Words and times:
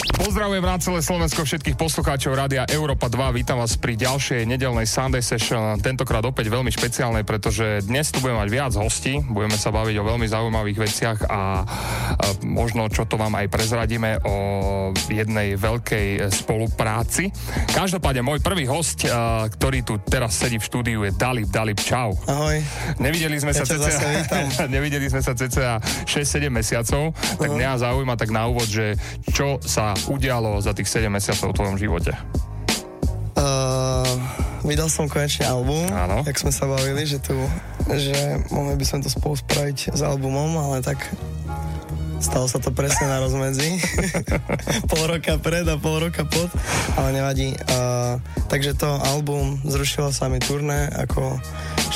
Pozdravujem 0.00 0.64
na 0.64 0.80
celé 0.80 1.00
Slovensko 1.04 1.44
všetkých 1.44 1.76
poslucháčov 1.76 2.32
Rádia 2.32 2.64
Európa 2.72 3.12
2. 3.12 3.36
Vítam 3.36 3.60
vás 3.60 3.76
pri 3.76 4.00
ďalšej 4.00 4.48
nedelnej 4.48 4.88
Sunday 4.88 5.20
Session. 5.20 5.76
Tentokrát 5.84 6.24
opäť 6.24 6.48
veľmi 6.48 6.72
špeciálnej, 6.72 7.28
pretože 7.28 7.84
dnes 7.84 8.08
tu 8.08 8.24
budeme 8.24 8.40
mať 8.40 8.48
viac 8.48 8.72
hostí. 8.80 9.20
Budeme 9.20 9.60
sa 9.60 9.68
baviť 9.68 9.96
o 10.00 10.04
veľmi 10.08 10.24
zaujímavých 10.24 10.78
veciach 10.80 11.18
a, 11.28 11.64
možno 12.40 12.88
čo 12.88 13.04
to 13.04 13.20
vám 13.20 13.36
aj 13.36 13.52
prezradíme 13.52 14.24
o 14.24 14.36
jednej 15.12 15.60
veľkej 15.60 16.32
spolupráci. 16.32 17.28
Každopádne 17.76 18.24
môj 18.24 18.40
prvý 18.40 18.64
host, 18.64 19.04
ktorý 19.52 19.84
tu 19.84 20.00
teraz 20.00 20.32
sedí 20.40 20.56
v 20.56 20.64
štúdiu 20.64 21.04
je 21.04 21.12
Dalib. 21.12 21.52
Dalib, 21.52 21.76
čau. 21.76 22.16
Ahoj. 22.24 22.56
Nevideli 22.96 23.36
sme 23.36 23.52
ja 23.52 23.64
sa 23.64 23.76
cca, 23.76 24.64
nevideli 24.74 25.12
sme 25.12 25.20
sa 25.20 25.36
cca 25.36 25.76
6-7 26.08 26.48
mesiacov, 26.48 27.12
tak 27.36 27.48
uh-huh. 27.50 27.58
mňa 27.58 27.70
zaujíma 27.84 28.14
tak 28.16 28.32
na 28.32 28.48
úvod, 28.48 28.64
že 28.70 28.96
čo 29.34 29.58
sa 29.66 29.89
udialo 30.10 30.60
za 30.60 30.74
tých 30.76 30.88
7 30.88 31.10
mesiacov 31.10 31.52
v 31.52 31.56
tvojom 31.56 31.76
živote? 31.78 32.12
Uh, 33.40 34.04
vydal 34.66 34.92
som 34.92 35.08
konečne 35.08 35.48
album, 35.48 35.88
Áno. 35.88 36.20
jak 36.28 36.36
sme 36.36 36.52
sa 36.52 36.68
bavili, 36.68 37.08
že 37.08 37.22
tu, 37.22 37.32
že 37.88 38.44
mohli 38.52 38.76
by 38.76 38.84
sme 38.84 38.98
to 39.00 39.08
spolu 39.08 39.38
spraviť 39.38 39.96
s 39.96 40.00
albumom, 40.04 40.60
ale 40.60 40.84
tak 40.84 41.00
stalo 42.20 42.44
sa 42.44 42.60
to 42.60 42.68
presne 42.68 43.08
na 43.08 43.18
rozmedzi. 43.24 43.80
pol 44.92 45.08
roka 45.08 45.40
pred 45.40 45.64
a 45.64 45.80
pol 45.80 46.04
roka 46.04 46.28
pod, 46.28 46.52
ale 47.00 47.16
nevadí. 47.16 47.56
Uh, 47.72 48.20
takže 48.52 48.76
to 48.76 48.88
album 49.08 49.56
zrušilo 49.64 50.12
sa 50.12 50.28
mi 50.28 50.36
turné, 50.36 50.92
ako 50.92 51.40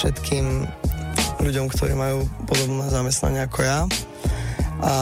všetkým 0.00 0.64
ľuďom, 1.44 1.68
ktorí 1.68 1.92
majú 1.92 2.24
podobné 2.48 2.88
zamestnanie 2.88 3.44
ako 3.44 3.60
ja. 3.60 3.80
A 4.80 4.94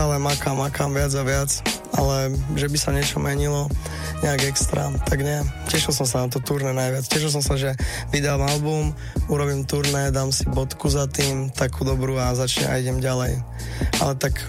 stále 0.00 0.16
makám, 0.16 0.56
makám 0.56 0.96
viac 0.96 1.12
a 1.12 1.20
viac, 1.20 1.50
ale 1.92 2.32
že 2.56 2.72
by 2.72 2.78
sa 2.80 2.88
niečo 2.88 3.20
menilo 3.20 3.68
nejak 4.24 4.48
extra, 4.48 4.88
tak 5.04 5.20
nie. 5.20 5.44
Tešil 5.68 5.92
som 5.92 6.08
sa 6.08 6.24
na 6.24 6.32
to 6.32 6.40
turné 6.40 6.72
najviac. 6.72 7.04
Tešil 7.04 7.28
som 7.28 7.44
sa, 7.44 7.60
že 7.60 7.76
vydám 8.08 8.40
album, 8.40 8.96
urobím 9.28 9.68
turné, 9.68 10.08
dám 10.08 10.32
si 10.32 10.48
bodku 10.48 10.88
za 10.88 11.04
tým, 11.04 11.52
takú 11.52 11.84
dobrú 11.84 12.16
a 12.16 12.32
začne 12.32 12.72
a 12.72 12.80
idem 12.80 12.96
ďalej. 12.96 13.44
Ale 14.00 14.16
tak 14.16 14.40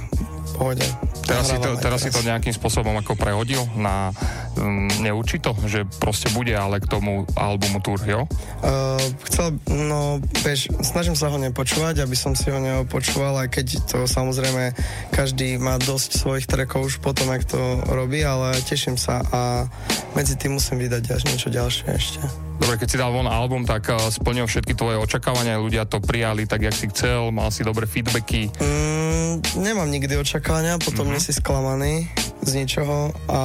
pohode. 0.62 0.86
Teraz 1.26 1.50
si, 1.50 1.58
to, 1.58 1.74
teraz 1.82 2.00
si 2.06 2.14
to 2.14 2.22
nejakým 2.22 2.54
spôsobom 2.54 2.94
ako 3.02 3.18
prehodil 3.18 3.66
na 3.74 4.14
um, 4.62 4.86
neurčito, 5.02 5.58
že 5.66 5.90
proste 5.98 6.30
bude 6.38 6.54
ale 6.54 6.78
k 6.78 6.86
tomu 6.86 7.26
albumu 7.34 7.82
Tour, 7.82 7.98
jo? 8.06 8.30
Uh, 8.62 9.02
chcel, 9.26 9.58
no, 9.66 10.22
vieš, 10.46 10.70
snažím 10.86 11.18
sa 11.18 11.34
ho 11.34 11.42
nepočúvať, 11.42 12.06
aby 12.06 12.14
som 12.14 12.38
si 12.38 12.54
ho 12.54 12.62
neopočúval, 12.62 13.42
aj 13.42 13.50
keď 13.58 13.66
to 13.90 13.98
samozrejme 14.06 14.78
každý 15.10 15.58
má 15.58 15.82
dosť 15.82 16.22
svojich 16.22 16.46
trackov 16.46 16.86
už 16.86 17.02
potom, 17.02 17.34
jak 17.34 17.50
to 17.50 17.58
robí, 17.90 18.22
ale 18.22 18.54
teším 18.62 19.02
sa 19.02 19.26
a 19.34 19.66
medzi 20.14 20.38
tým 20.38 20.62
musím 20.62 20.78
vydať 20.78 21.04
až 21.10 21.22
niečo 21.26 21.50
ďalšie 21.50 21.88
ešte. 21.90 22.51
Dobre, 22.62 22.78
keď 22.78 22.88
si 22.94 23.02
dal 23.02 23.10
von 23.10 23.26
album, 23.26 23.66
tak 23.66 23.90
uh, 23.90 23.98
splnil 24.14 24.46
všetky 24.46 24.78
tvoje 24.78 25.02
očakávania, 25.02 25.58
ľudia 25.58 25.90
to 25.90 25.98
prijali 25.98 26.46
tak, 26.46 26.62
jak 26.62 26.78
si 26.78 26.86
chcel, 26.94 27.34
mal 27.34 27.50
si 27.50 27.66
dobré 27.66 27.90
feedbacky. 27.90 28.54
Mm, 28.62 29.42
nemám 29.58 29.90
nikdy 29.90 30.14
očakávania, 30.22 30.78
potom 30.78 31.10
mm-hmm. 31.10 31.26
si 31.26 31.34
sklamaný 31.34 32.06
z 32.46 32.52
ničoho 32.62 33.18
a 33.26 33.40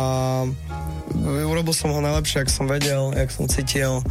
urobil 1.49 1.73
som 1.73 1.97
ho 1.97 2.01
najlepšie, 2.05 2.45
jak 2.45 2.53
som 2.53 2.69
vedel, 2.69 3.17
jak 3.17 3.33
som 3.33 3.49
cítil. 3.49 4.05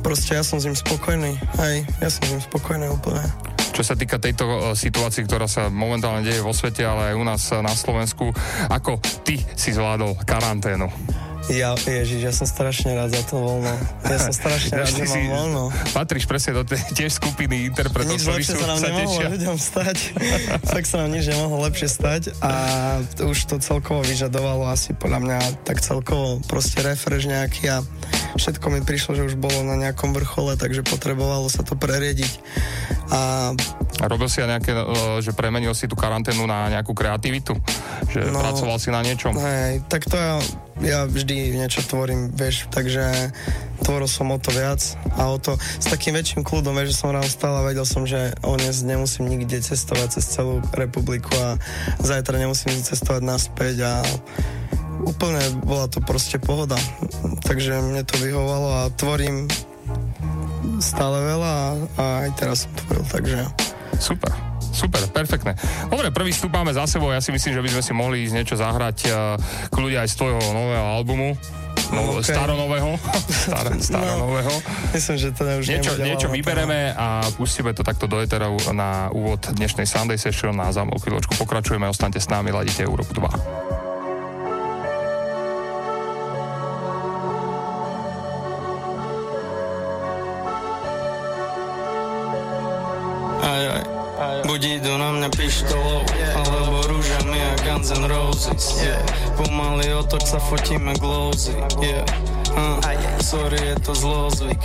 Proste 0.00 0.40
ja 0.40 0.42
som 0.46 0.56
s 0.56 0.64
ním 0.64 0.78
spokojný, 0.78 1.36
hej, 1.60 1.84
ja 2.00 2.08
som 2.08 2.24
s 2.24 2.30
ním 2.32 2.40
spokojný 2.40 2.88
úplne 2.88 3.28
čo 3.78 3.86
sa 3.86 3.94
týka 3.94 4.18
tejto 4.18 4.42
uh, 4.42 4.58
situácii, 4.74 5.22
ktorá 5.22 5.46
sa 5.46 5.70
momentálne 5.70 6.26
deje 6.26 6.42
vo 6.42 6.50
svete, 6.50 6.82
ale 6.82 7.12
aj 7.12 7.14
u 7.14 7.22
nás 7.22 7.42
uh, 7.54 7.62
na 7.62 7.70
Slovensku. 7.70 8.34
Ako 8.66 8.98
ty 9.22 9.38
si 9.54 9.70
zvládol 9.70 10.18
karanténu? 10.26 10.90
Ja, 11.46 11.78
ježiš, 11.78 12.20
ja 12.20 12.32
som 12.34 12.44
strašne 12.50 12.98
rád 12.98 13.14
za 13.14 13.22
to 13.22 13.38
voľno. 13.38 13.70
Ja 14.04 14.18
som 14.18 14.34
strašne 14.42 14.82
rád, 14.82 14.90
že 14.90 15.06
mám 15.06 15.24
voľno. 15.30 15.62
Patríš 15.94 16.26
presne 16.26 16.58
do 16.58 16.66
tej 16.66 16.82
tiež 16.92 17.16
skupiny 17.16 17.70
interpretov, 17.70 18.18
ktorí 18.18 18.42
sú 18.42 18.58
sa 18.58 18.66
nám 18.74 18.78
sa 18.82 18.90
nemohlo 18.90 19.14
tešia. 19.16 19.28
ľuďom 19.32 19.56
stať. 19.56 19.96
tak 20.74 20.82
sa 20.84 20.96
nám 21.06 21.10
nič 21.14 21.24
nemohlo 21.30 21.58
lepšie 21.70 21.88
stať 21.88 22.22
a 22.42 22.52
už 23.22 23.38
to 23.48 23.56
celkovo 23.62 24.02
vyžadovalo 24.02 24.66
asi 24.68 24.92
podľa 24.92 25.20
mňa 25.24 25.38
tak 25.62 25.80
celkovo 25.80 26.42
proste 26.44 26.82
refresh 26.82 27.30
nejaký 27.30 27.70
a 27.70 27.86
všetko 28.36 28.66
mi 28.74 28.80
prišlo, 28.82 29.16
že 29.16 29.26
už 29.32 29.40
bolo 29.40 29.62
na 29.62 29.78
nejakom 29.78 30.12
vrchole, 30.12 30.58
takže 30.58 30.84
potrebovalo 30.84 31.48
sa 31.48 31.62
to 31.62 31.78
preriediť. 31.78 32.32
A 33.08 33.54
a 33.98 34.06
robil 34.06 34.30
si 34.30 34.38
aj 34.38 34.48
nejaké, 34.58 34.72
e, 34.72 34.84
že 35.18 35.34
premenil 35.34 35.74
si 35.74 35.90
tú 35.90 35.98
karanténu 35.98 36.46
na 36.46 36.70
nejakú 36.70 36.94
kreativitu? 36.94 37.58
Že 38.14 38.30
no, 38.30 38.38
pracoval 38.38 38.78
si 38.78 38.94
na 38.94 39.02
niečom? 39.02 39.34
Hej, 39.34 39.82
tak 39.90 40.06
to 40.06 40.14
ja, 40.14 40.38
ja 40.82 41.04
vždy 41.06 41.58
niečo 41.58 41.82
tvorím, 41.86 42.30
vieš, 42.34 42.70
takže 42.70 43.34
tvoril 43.82 44.08
som 44.10 44.30
o 44.30 44.38
to 44.38 44.54
viac 44.54 44.78
a 45.18 45.30
o 45.30 45.38
to 45.38 45.58
s 45.58 45.86
takým 45.90 46.14
väčším 46.14 46.42
kľudom, 46.46 46.74
vieš, 46.76 46.94
že 46.94 47.00
som 47.02 47.14
ráno 47.14 47.28
stále 47.30 47.62
vedel 47.66 47.86
som, 47.86 48.06
že 48.06 48.34
o 48.46 48.54
dnes 48.54 48.82
nemusím 48.86 49.26
nikde 49.26 49.58
cestovať 49.62 50.18
cez 50.18 50.24
celú 50.28 50.62
republiku 50.74 51.30
a 51.38 51.58
zajtra 52.02 52.38
nemusím 52.38 52.78
cestovať 52.78 53.22
naspäť 53.22 53.76
a 53.86 53.92
úplne 55.02 55.42
bola 55.62 55.86
to 55.86 56.02
proste 56.02 56.42
pohoda. 56.42 56.78
Takže 57.46 57.78
mne 57.78 58.02
to 58.02 58.18
vyhovalo 58.18 58.86
a 58.86 58.92
tvorím 58.94 59.46
stále 60.78 61.18
veľa 61.22 61.50
a, 61.50 61.66
a 61.98 62.04
aj 62.26 62.30
teraz 62.38 62.66
som 62.66 62.72
tvoril, 62.74 63.04
takže 63.10 63.38
Super. 63.98 64.47
Super, 64.78 65.02
perfektné. 65.10 65.58
Dobre, 65.90 66.14
prvý 66.14 66.30
vstup 66.30 66.54
máme 66.54 66.70
za 66.70 66.86
sebou, 66.86 67.10
ja 67.10 67.18
si 67.18 67.34
myslím, 67.34 67.58
že 67.58 67.62
by 67.66 67.70
sme 67.74 67.82
si 67.82 67.92
mohli 67.92 68.16
ísť 68.30 68.34
niečo 68.38 68.54
zahrať 68.54 68.98
uh, 69.10 69.34
kľudia 69.74 70.06
aj 70.06 70.14
z 70.14 70.16
tvojho 70.22 70.40
nového 70.54 70.86
albumu. 70.86 71.34
No, 71.88 72.20
okay. 72.20 72.36
staronového. 72.36 73.00
Star, 73.48 73.66
staronového. 73.80 74.52
No, 74.52 74.92
myslím, 74.92 75.16
že 75.16 75.28
to 75.32 75.42
už 75.46 75.64
Niečo, 75.66 75.92
niečo 75.98 76.28
vybereme 76.28 76.92
a 76.92 77.24
pustíme 77.32 77.72
to 77.72 77.80
takto 77.80 78.04
do 78.04 78.20
eterov 78.20 78.60
na 78.76 79.08
úvod 79.08 79.40
dnešnej 79.56 79.88
Sunday 79.88 80.20
Session 80.20 80.54
a 80.60 80.68
za 80.68 80.84
chvíľočku 80.84 81.34
pokračujeme. 81.40 81.88
Ostaňte 81.88 82.20
s 82.20 82.28
nami, 82.28 82.52
ladíte 82.52 82.84
Európu 82.84 83.16
2. 83.16 83.77
Buď 94.18 94.82
idú 94.82 94.98
na 94.98 95.14
mňa 95.14 95.30
pištolou 95.30 96.02
Alebo 96.34 96.82
rúžami 96.90 97.38
a 97.38 97.54
Guns 97.62 97.94
N' 97.94 98.02
Roses 98.10 98.82
yeah. 98.82 98.98
Pomaly 99.38 99.94
otoč 99.94 100.34
sa 100.34 100.42
fotíme 100.42 100.90
glózy 100.98 101.54
yeah. 101.78 102.02
uh, 102.58 102.82
Sorry, 103.22 103.62
je 103.62 103.76
to 103.78 103.94
zlozvyk. 103.94 104.58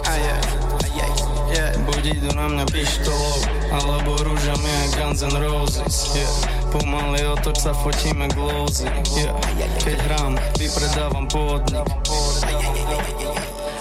Buď 1.85 2.03
idú 2.17 2.33
na 2.33 2.49
mňa 2.49 2.65
pištolou 2.73 3.37
Alebo 3.69 4.17
rúžami 4.25 4.71
a 4.73 4.83
Guns 4.97 5.21
N' 5.21 5.37
Roses 5.37 6.17
yeah. 6.17 6.33
Pomaly 6.73 7.21
otoč 7.21 7.61
sa 7.61 7.77
fotíme 7.77 8.25
glózy 8.33 8.89
yeah. 9.13 9.37
Keď 9.85 9.97
hrám, 10.09 10.33
vypredávam 10.57 11.29
pôdnik 11.29 11.85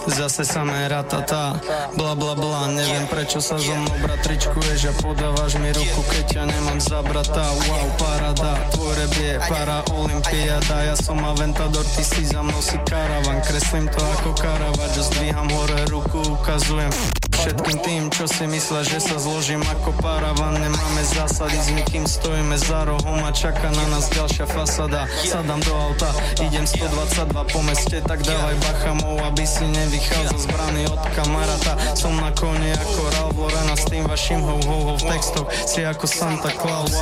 Zase 0.07 0.45
samé 0.45 0.89
ratata 0.89 1.61
Bla 1.97 2.15
bla 2.15 2.35
bla, 2.35 2.67
neviem 2.75 3.07
prečo 3.07 3.39
sa 3.39 3.55
so 3.55 3.71
mnou 3.71 3.97
bratričkuješ 4.03 4.91
A 4.91 4.93
podávaš 4.99 5.57
mi 5.63 5.71
ruku, 5.71 6.01
keď 6.11 6.25
ťa 6.27 6.43
nemám 6.51 6.79
za 6.83 7.01
brata. 7.07 7.47
Wow, 7.71 7.89
parada, 7.97 8.53
tvoj 8.75 8.93
rap 8.99 9.15
je 9.15 9.35
para 9.47 9.79
olympiada 9.95 10.77
Ja 10.91 10.95
som 10.99 11.23
aventador, 11.23 11.87
ty 11.95 12.03
si 12.03 12.27
za 12.27 12.43
mnou 12.43 12.59
si 12.59 12.75
karavan. 12.83 13.39
Kreslím 13.47 13.87
to 13.87 14.03
ako 14.19 14.35
Caravaggio, 14.35 15.03
zdvíham 15.07 15.49
hore 15.55 15.81
ruku, 15.87 16.21
ukazujem 16.35 17.22
Všetkým 17.43 17.79
tým, 17.83 18.03
čo 18.07 18.31
si 18.31 18.47
myslia, 18.47 18.87
že 18.87 19.03
sa 19.03 19.19
zložím 19.19 19.67
ako 19.67 19.91
paravan 19.99 20.63
Nemáme 20.63 21.03
zásady, 21.03 21.59
s 21.59 21.75
nikým 21.75 22.07
stojíme 22.07 22.55
za 22.55 22.87
rohom 22.87 23.19
A 23.27 23.35
čaká 23.35 23.67
na 23.75 23.83
nás 23.91 24.07
ďalšia 24.15 24.47
fasada. 24.47 25.11
Sadám 25.27 25.59
do 25.67 25.75
auta, 25.75 26.15
idem 26.39 26.63
122 26.63 27.35
po 27.35 27.61
meste 27.67 27.99
Tak 28.07 28.23
dávaj 28.23 28.55
bachamov, 28.63 29.27
aby 29.27 29.43
si 29.43 29.67
nevychádzal 29.67 30.39
z 30.39 30.47
brany 30.55 30.87
od 30.87 31.03
kamaráta 31.19 31.75
Som 31.99 32.15
na 32.23 32.31
kone 32.31 32.79
ako 32.79 33.01
Ralph 33.11 33.35
Lauren 33.35 33.75
s 33.75 33.91
tým 33.91 34.07
vašim 34.07 34.39
ho 34.39 34.63
ho 34.63 34.77
ho 34.87 34.95
v 34.95 35.03
textoch. 35.11 35.51
Si 35.67 35.83
ako 35.83 36.07
Santa 36.07 36.55
Claus. 36.55 36.95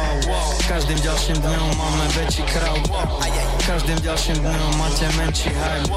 Každým 0.65 1.05
ďalším 1.05 1.37
dňom 1.37 1.69
máme 1.77 2.07
väčší 2.17 2.49
crowd 2.49 2.89
Každým 3.69 4.01
ďalším 4.01 4.41
dňom 4.41 4.73
máte 4.81 5.05
menší 5.21 5.53
hype. 5.53 5.93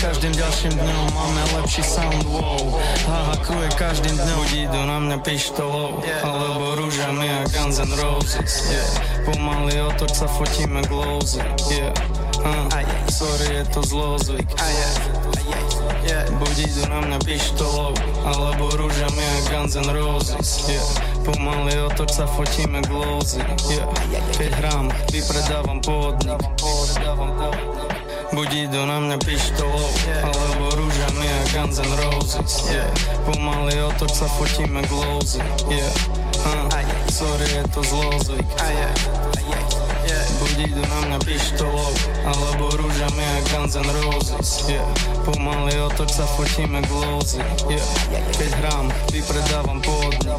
Každým 0.00 0.32
ďalším 0.32 0.72
dňom 0.80 1.04
máme 1.12 1.42
lepší 1.60 1.84
sound, 1.84 2.24
wow. 2.32 2.80
Haha, 3.04 3.36
kruje 3.44 3.65
je 3.66 3.70
každým 3.74 4.14
dňom 4.14 4.38
Buď 4.38 4.50
idú 4.70 4.80
na 4.86 4.98
mňa 5.02 5.18
pištolou 5.26 5.98
Alebo 6.22 6.78
rúžami 6.78 7.26
a 7.26 7.42
Guns 7.50 7.82
N' 7.82 7.94
Roses 7.98 8.70
yeah. 8.70 8.88
Pomaly 9.26 9.82
otoč 9.82 10.22
sa 10.22 10.30
fotíme 10.30 10.86
glózy 10.86 11.42
yeah. 11.74 11.90
uh, 12.46 12.70
sorry, 13.10 13.58
je 13.58 13.64
to 13.74 13.80
zlozvyk. 13.82 14.46
Buď 16.36 16.56
idú 16.68 16.84
na 16.86 17.00
mňa 17.02 17.18
pištolou, 17.24 17.96
alebo 18.22 18.70
rúžami 18.76 19.24
a 19.24 19.36
Guns 19.50 19.74
N' 19.74 19.90
Roses. 19.90 20.68
Yeah. 20.68 20.84
Pomaly 21.24 21.74
otok 21.82 22.12
sa 22.12 22.28
fotíme 22.28 22.84
glózy. 22.86 23.42
Yeah. 23.72 23.88
Keď 24.36 24.50
hrám, 24.62 24.86
vypredávam 25.10 25.80
podnik. 25.82 26.38
Buď 28.34 28.48
idú 28.66 28.82
na 28.86 28.98
mňa 28.98 29.16
pištolou, 29.22 29.90
alebo 30.18 30.64
rúžami 30.74 31.26
a 31.30 31.40
Guns 31.54 31.78
N' 31.78 31.94
Roses. 31.94 32.66
Yeah. 32.70 32.90
Pomaly 33.22 33.78
otok 33.86 34.10
sa 34.10 34.26
fotíme 34.26 34.82
glózy. 34.90 35.38
Yeah. 35.70 35.92
Uh, 36.42 36.66
sorry, 37.10 37.46
je 37.46 37.62
to 37.70 37.80
zlozvyk. 37.86 38.46
Buď 40.36 40.68
idú 40.68 40.82
na 40.84 40.98
mňa 41.08 41.18
pištolou 41.24 41.92
Alebo 42.22 42.68
rúžami 42.76 43.24
a 43.24 43.38
Guns 43.50 43.74
N' 43.76 43.88
Roses 43.88 44.68
yeah. 44.68 44.84
Pomaly 45.24 45.74
otok 45.80 46.12
sa 46.12 46.28
fotíme 46.36 46.84
glózy 46.86 47.40
yeah. 47.72 47.88
Keď 48.36 48.50
hrám, 48.60 48.86
vypredávam 49.10 49.80
podnik 49.80 50.36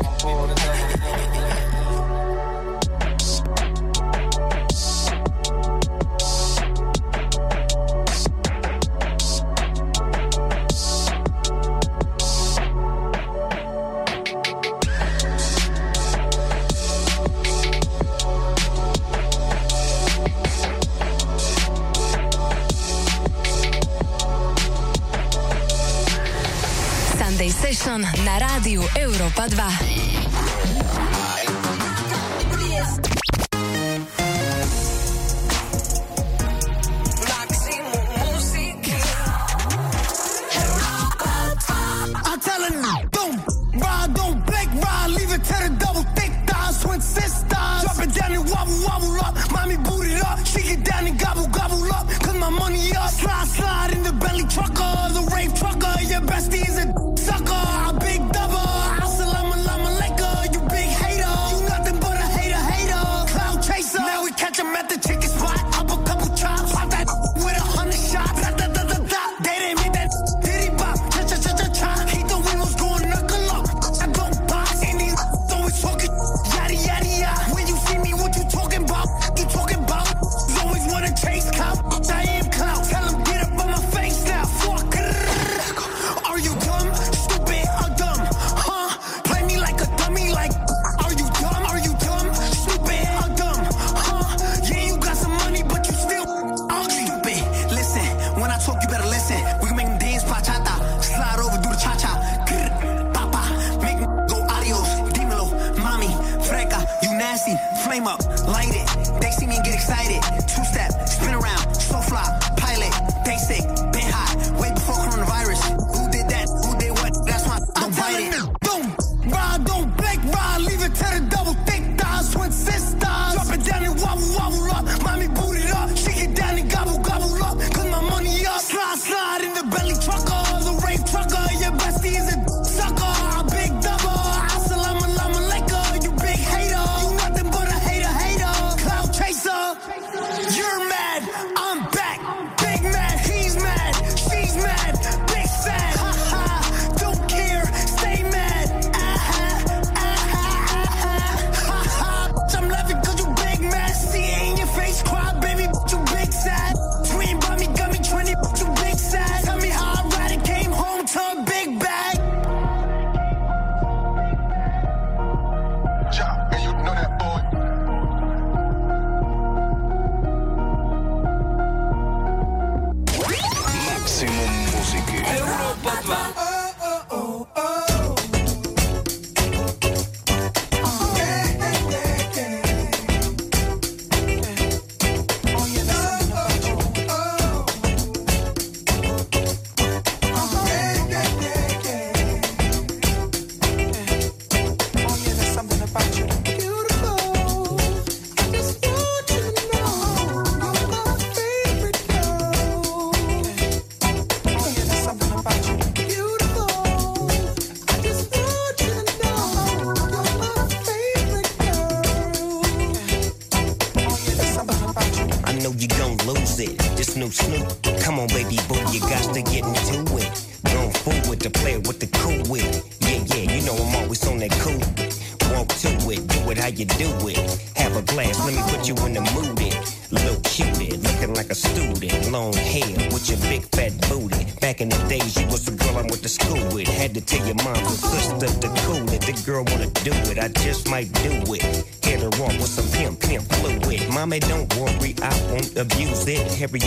Session 27.98 28.26
na 28.26 28.38
rádiu 28.38 28.86
Európa 28.94 29.50
2. 29.50 30.17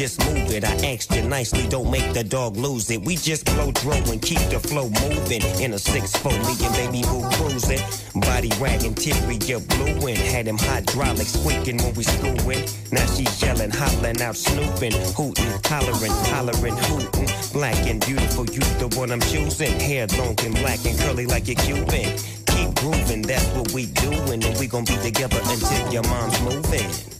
Just 0.00 0.24
move 0.32 0.50
it. 0.50 0.64
I 0.64 0.72
asked 0.94 1.14
you 1.14 1.20
nicely, 1.28 1.68
don't 1.68 1.90
make 1.90 2.14
the 2.14 2.24
dog 2.24 2.56
lose 2.56 2.90
it. 2.90 3.02
We 3.02 3.16
just 3.16 3.44
blow 3.44 3.70
dro 3.70 3.92
and 3.92 4.22
keep 4.22 4.40
the 4.48 4.58
flow 4.58 4.88
moving. 4.88 5.42
In 5.60 5.74
a 5.74 5.78
six 5.78 6.16
four, 6.16 6.32
me 6.32 6.56
and 6.64 6.72
baby 6.72 7.02
boo 7.02 7.20
cruising. 7.36 7.80
Body 8.14 8.50
wagging, 8.58 8.94
teary, 8.94 9.36
you 9.44 9.60
blueing. 9.60 10.16
Had 10.16 10.48
him 10.48 10.56
hydraulics 10.56 11.34
squeaking 11.34 11.76
when 11.82 11.92
we 11.92 12.04
screwing. 12.04 12.64
Now 12.92 13.04
she 13.12 13.26
yelling, 13.44 13.70
hollering 13.70 14.22
out, 14.22 14.36
snooping, 14.36 14.92
hooting, 15.12 15.52
hollering, 15.66 16.16
hollering, 16.32 16.78
hooting. 16.88 17.28
Black 17.52 17.76
and 17.86 18.00
beautiful, 18.06 18.46
you 18.46 18.64
the 18.80 18.88
one 18.96 19.12
I'm 19.12 19.20
choosing. 19.20 19.78
Hair 19.78 20.06
long 20.16 20.34
and 20.40 20.54
black 20.56 20.82
and 20.86 20.98
curly 21.00 21.26
like 21.26 21.46
a 21.50 21.54
Cuban. 21.54 22.16
Keep 22.46 22.74
grooving, 22.76 23.20
that's 23.20 23.46
what 23.48 23.70
we 23.72 23.84
doing. 23.84 24.42
And 24.42 24.58
we 24.58 24.66
gon' 24.66 24.86
be 24.86 24.96
together 24.96 25.40
until 25.44 25.92
your 25.92 26.04
mom's 26.04 26.40
moving. 26.40 27.19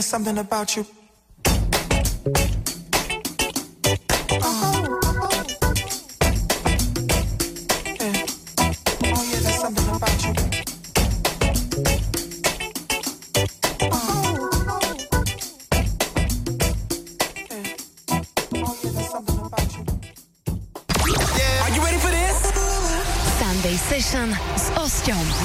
There's 0.00 0.06
something 0.06 0.38
about 0.38 0.76
you. 0.76 0.99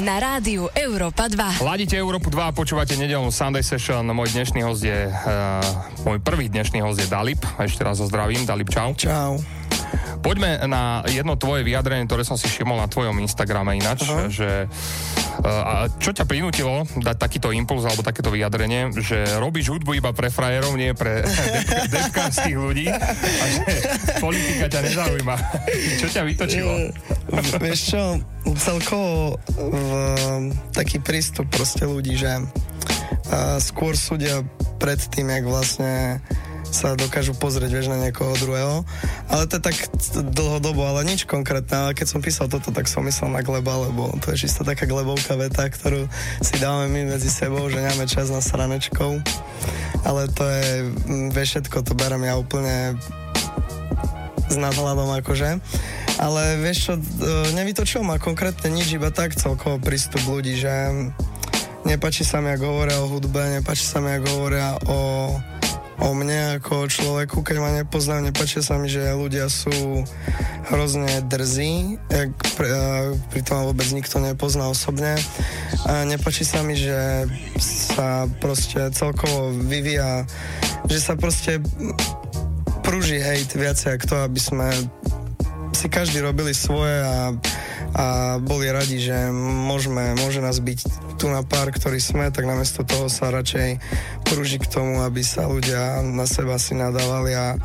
Na 0.04 0.20
rádiu 0.20 0.68
Európa 0.76 1.24
2. 1.30 1.64
Ladíte 1.64 1.96
Európu 1.96 2.28
2 2.28 2.50
a 2.50 2.52
počúvate 2.52 2.98
nedelnú 3.00 3.32
Sunday 3.32 3.64
Session. 3.64 4.04
Môj 4.04 4.34
dnešný 4.36 4.60
host 4.60 4.84
je, 4.84 5.08
uh, 5.08 5.62
môj 6.04 6.20
prvý 6.20 6.52
dnešný 6.52 6.84
host 6.84 7.00
je 7.00 7.08
Dalip. 7.08 7.40
Ešte 7.56 7.80
raz 7.80 7.96
ho 8.02 8.06
zdravím. 8.08 8.44
Dalip, 8.44 8.68
čau. 8.68 8.92
Čau. 8.92 9.40
Poďme 10.20 10.58
na 10.66 11.06
jedno 11.06 11.38
tvoje 11.38 11.62
vyjadrenie, 11.62 12.04
ktoré 12.04 12.26
som 12.26 12.34
si 12.34 12.50
všimol 12.50 12.82
na 12.82 12.90
tvojom 12.90 13.14
Instagrame 13.22 13.78
ináč, 13.78 14.04
uh-huh. 14.04 14.26
že 14.28 14.66
uh, 14.66 15.46
a 15.46 15.74
čo 16.02 16.10
ťa 16.12 16.26
prinútilo 16.26 16.82
dať 16.98 17.16
takýto 17.16 17.54
impuls 17.54 17.86
alebo 17.86 18.02
takéto 18.02 18.28
vyjadrenie, 18.34 18.90
že 19.00 19.38
robíš 19.38 19.70
hudbu 19.70 19.96
iba 20.02 20.10
pre 20.10 20.28
frajerov, 20.28 20.74
nie 20.74 20.92
pre 20.92 21.24
depkárských 21.94 22.56
ľudí 22.58 22.90
a 22.90 23.44
že 23.48 23.64
politika 24.18 24.66
ťa 24.76 24.80
nezaujíma. 24.92 25.36
čo 26.02 26.06
ťa 26.10 26.22
vytočilo? 26.26 26.72
V- 27.30 27.54
Vieš 27.62 27.80
čo, 27.94 28.02
celkovo 28.56 29.38
v, 29.54 29.90
taký 30.72 30.98
prístup 31.00 31.46
proste 31.52 31.84
ľudí, 31.84 32.16
že 32.18 32.32
a, 32.36 33.60
skôr 33.62 33.94
súdia 33.96 34.42
pred 34.76 34.98
tým, 34.98 35.32
jak 35.32 35.44
vlastne 35.44 36.20
sa 36.76 36.92
dokážu 36.92 37.32
pozrieť, 37.32 37.70
vieš, 37.72 37.88
na 37.88 37.96
niekoho 37.96 38.36
druhého. 38.36 38.84
Ale 39.32 39.48
to 39.48 39.56
je 39.56 39.62
tak 39.64 39.76
dlhodobo, 40.12 40.84
ale 40.84 41.08
nič 41.08 41.24
konkrétne. 41.24 41.72
Ale 41.72 41.92
keď 41.96 42.06
som 42.06 42.20
písal 42.20 42.50
toto, 42.50 42.74
tak 42.74 42.90
som 42.90 43.06
myslel 43.06 43.32
na 43.32 43.40
Gleba, 43.40 43.88
lebo 43.88 44.12
to 44.20 44.34
je 44.34 44.46
čisto 44.46 44.66
taká 44.66 44.84
Glebovka 44.84 45.38
veta, 45.38 45.64
ktorú 45.64 46.04
si 46.44 46.54
dávame 46.60 46.92
my 46.92 47.16
medzi 47.16 47.30
sebou, 47.32 47.64
že 47.72 47.80
nemáme 47.80 48.04
čas 48.04 48.28
na 48.28 48.42
sranečkou. 48.44 49.22
Ale 50.04 50.28
to 50.30 50.44
je, 50.44 50.66
vieš, 51.32 51.58
všetko 51.58 51.80
to 51.86 51.92
berem 51.96 52.22
ja 52.26 52.36
úplne 52.36 52.98
s 54.50 54.56
nadhľadom 54.56 55.10
akože. 55.22 55.60
Ale 56.16 56.42
vieš 56.64 56.78
čo, 56.88 56.92
e, 56.96 57.02
nevytočil 57.52 58.00
ma 58.00 58.16
konkrétne 58.16 58.72
nič, 58.72 58.96
iba 58.96 59.12
tak 59.12 59.36
celkovo 59.36 59.76
prístup 59.76 60.24
ľudí, 60.24 60.56
že 60.56 60.72
nepačí 61.84 62.24
sa 62.24 62.40
mi, 62.40 62.50
ako 62.56 62.64
hovoria 62.64 62.96
o 63.04 63.10
hudbe, 63.12 63.60
nepačí 63.60 63.84
sa 63.84 64.00
mi, 64.00 64.16
ako 64.16 64.28
hovoria 64.32 64.80
o, 64.88 64.98
o 66.00 66.08
mne 66.16 66.56
ako 66.56 66.88
o 66.88 66.90
človeku, 66.90 67.44
keď 67.44 67.56
ma 67.60 67.70
nepoznajú, 67.84 68.24
nepačí 68.24 68.64
sa 68.64 68.80
mi, 68.80 68.88
že 68.88 69.12
ľudia 69.12 69.52
sú 69.52 70.02
hrozne 70.72 71.22
drzí, 71.28 72.00
jak 72.08 72.32
pri, 72.56 72.68
e, 72.68 72.80
pritom 73.30 73.68
vôbec 73.68 73.86
nikto 73.92 74.16
nepozná 74.18 74.72
osobne. 74.72 75.20
A 75.86 76.02
nepačí 76.08 76.42
sa 76.42 76.64
mi, 76.64 76.74
že 76.74 77.28
sa 77.60 78.26
proste 78.42 78.90
celkovo 78.90 79.52
vyvíja, 79.52 80.26
že 80.90 80.98
sa 80.98 81.14
proste 81.14 81.62
prúži 82.86 83.18
hejt 83.18 83.58
viacej 83.58 83.98
ako 83.98 84.04
to, 84.06 84.16
aby 84.22 84.40
sme 84.40 84.70
si 85.74 85.90
každý 85.90 86.22
robili 86.22 86.54
svoje 86.54 87.02
a 87.02 87.34
a 87.96 88.36
boli 88.44 88.68
radi, 88.68 89.00
že 89.00 89.32
môžeme, 89.32 90.12
môže 90.20 90.44
nás 90.44 90.60
byť 90.60 90.80
tu 91.16 91.32
na 91.32 91.40
pár, 91.40 91.72
ktorí 91.72 91.96
sme, 91.96 92.28
tak 92.28 92.44
namiesto 92.44 92.84
toho 92.84 93.08
sa 93.08 93.32
radšej 93.32 93.80
prúži 94.28 94.60
k 94.60 94.68
tomu, 94.68 95.00
aby 95.00 95.24
sa 95.24 95.48
ľudia 95.48 96.04
na 96.04 96.28
seba 96.28 96.60
si 96.60 96.76
nadávali 96.76 97.32
a 97.32 97.56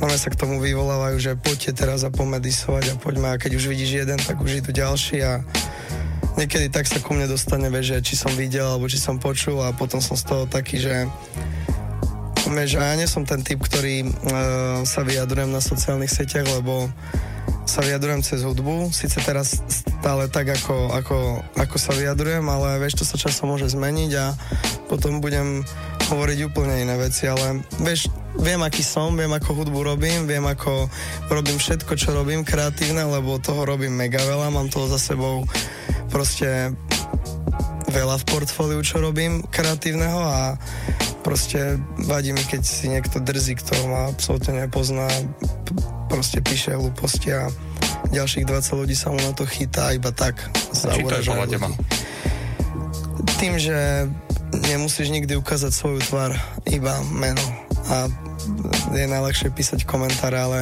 Máme 0.00 0.16
sa 0.16 0.32
k 0.32 0.40
tomu 0.40 0.64
vyvolávajú, 0.64 1.20
že 1.20 1.36
poďte 1.36 1.84
teraz 1.84 2.08
a 2.08 2.10
pomedisovať 2.10 2.84
a 2.88 2.94
poďme 2.96 3.36
a 3.36 3.36
keď 3.36 3.60
už 3.60 3.68
vidíš 3.68 4.00
jeden, 4.00 4.16
tak 4.16 4.40
už 4.40 4.64
idú 4.64 4.72
ďalší 4.72 5.20
a 5.20 5.44
niekedy 6.40 6.72
tak 6.72 6.88
sa 6.88 7.04
ku 7.04 7.12
mne 7.12 7.28
dostane, 7.28 7.68
že 7.84 8.00
či 8.00 8.16
som 8.16 8.32
videl 8.32 8.64
alebo 8.64 8.88
či 8.88 8.96
som 8.96 9.20
počul 9.20 9.60
a 9.60 9.76
potom 9.76 10.00
som 10.00 10.16
z 10.16 10.24
toho 10.24 10.48
taký, 10.48 10.80
že 10.80 11.04
vieš, 12.50 12.76
a 12.76 12.92
ja 12.92 12.94
nie 12.98 13.06
som 13.06 13.22
ten 13.22 13.40
typ, 13.46 13.62
ktorý 13.62 14.06
uh, 14.06 14.82
sa 14.82 15.06
vyjadrujem 15.06 15.50
na 15.50 15.62
sociálnych 15.62 16.10
sieťach, 16.10 16.46
lebo 16.60 16.90
sa 17.70 17.86
vyjadrujem 17.86 18.26
cez 18.26 18.42
hudbu, 18.42 18.90
síce 18.90 19.22
teraz 19.22 19.62
stále 19.70 20.26
tak, 20.26 20.50
ako, 20.50 20.90
ako, 20.90 21.16
ako 21.54 21.76
sa 21.78 21.94
vyjadrujem, 21.94 22.42
ale 22.50 22.82
vieš, 22.82 22.98
to 22.98 23.04
sa 23.06 23.14
časom 23.14 23.54
môže 23.54 23.70
zmeniť 23.70 24.10
a 24.18 24.34
potom 24.90 25.22
budem 25.22 25.62
hovoriť 26.10 26.38
úplne 26.50 26.82
iné 26.82 26.98
veci, 26.98 27.30
ale 27.30 27.62
vieš, 27.78 28.10
viem, 28.42 28.58
aký 28.66 28.82
som, 28.82 29.14
viem, 29.14 29.30
ako 29.30 29.62
hudbu 29.62 29.86
robím, 29.86 30.26
viem, 30.26 30.42
ako 30.42 30.90
robím 31.30 31.62
všetko, 31.62 31.94
čo 31.94 32.10
robím 32.10 32.42
kreatívne, 32.42 33.06
lebo 33.06 33.38
toho 33.38 33.62
robím 33.62 33.94
mega 33.94 34.18
veľa, 34.18 34.50
mám 34.50 34.66
toho 34.66 34.90
za 34.90 34.98
sebou 34.98 35.46
proste 36.10 36.74
veľa 37.90 38.16
v 38.22 38.28
portfóliu, 38.30 38.80
čo 38.80 39.02
robím 39.02 39.42
kreatívneho 39.50 40.20
a 40.22 40.56
proste 41.20 41.76
vadí 42.06 42.32
mi, 42.32 42.40
keď 42.40 42.62
si 42.64 42.88
niekto 42.88 43.20
drzí, 43.20 43.58
kto 43.60 43.74
ma 43.90 44.08
absolútne 44.08 44.64
nepozná, 44.64 45.10
proste 46.08 46.40
píše 46.40 46.74
hlúposti 46.74 47.34
a 47.34 47.50
ďalších 48.10 48.48
20 48.48 48.80
ľudí 48.80 48.96
sa 48.96 49.12
mu 49.12 49.20
na 49.20 49.34
to 49.36 49.44
chytá 49.44 49.92
iba 49.92 50.10
tak. 50.10 50.40
Či 50.74 51.04
to 51.04 51.14
je 51.20 51.28
podľa 51.28 51.46
teba? 51.50 51.68
Tým, 53.38 53.60
že 53.60 54.08
nemusíš 54.72 55.12
nikdy 55.14 55.38
ukázať 55.38 55.70
svoju 55.70 56.00
tvár, 56.02 56.34
iba 56.66 56.98
meno. 57.14 57.42
A 57.90 58.10
je 58.94 59.06
najľahšie 59.06 59.54
písať 59.54 59.86
komentáre, 59.86 60.38
ale 60.38 60.60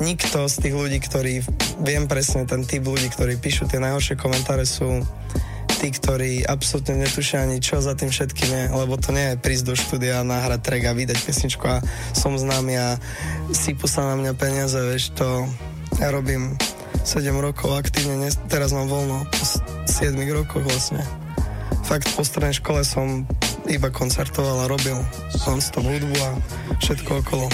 nikto 0.00 0.48
z 0.48 0.56
tých 0.62 0.74
ľudí, 0.74 0.98
ktorí, 1.02 1.44
viem 1.84 2.08
presne, 2.08 2.48
ten 2.48 2.64
typ 2.64 2.86
ľudí, 2.86 3.10
ktorí 3.12 3.36
píšu 3.36 3.68
tie 3.68 3.82
najhoršie 3.82 4.16
komentáre 4.16 4.64
sú 4.64 5.04
tí, 5.78 5.94
ktorí 5.94 6.42
absolútne 6.42 7.06
netušia 7.06 7.46
ani 7.46 7.62
čo 7.62 7.78
za 7.78 7.94
tým 7.94 8.10
všetkým 8.10 8.50
je, 8.50 8.64
lebo 8.74 8.98
to 8.98 9.14
nie 9.14 9.32
je 9.32 9.40
prísť 9.40 9.64
do 9.70 9.74
štúdia, 9.78 10.26
nahrať 10.26 10.60
track 10.66 10.84
a 10.90 10.92
vydať 10.98 11.18
pesničku 11.22 11.64
a 11.70 11.78
som 12.10 12.34
známy 12.34 12.74
a 12.74 12.98
sypu 13.54 13.86
sa 13.86 14.02
na 14.10 14.18
mňa 14.18 14.32
peniaze, 14.34 14.74
vieš, 14.74 15.14
to 15.14 15.46
ja 16.02 16.10
robím 16.10 16.58
7 17.06 17.30
rokov 17.38 17.70
aktívne, 17.78 18.26
teraz 18.50 18.74
mám 18.74 18.90
voľno 18.90 19.22
po 19.30 19.42
7 19.86 20.18
rokoch 20.34 20.66
vlastne. 20.66 21.00
Fakt 21.86 22.10
po 22.12 22.26
strednej 22.26 22.58
škole 22.58 22.82
som 22.82 23.24
iba 23.70 23.88
koncertoval 23.88 24.66
a 24.66 24.70
robil 24.70 24.98
non-stop 25.46 25.86
hudbu 25.86 26.18
a 26.20 26.30
všetko 26.82 27.22
okolo. 27.22 27.46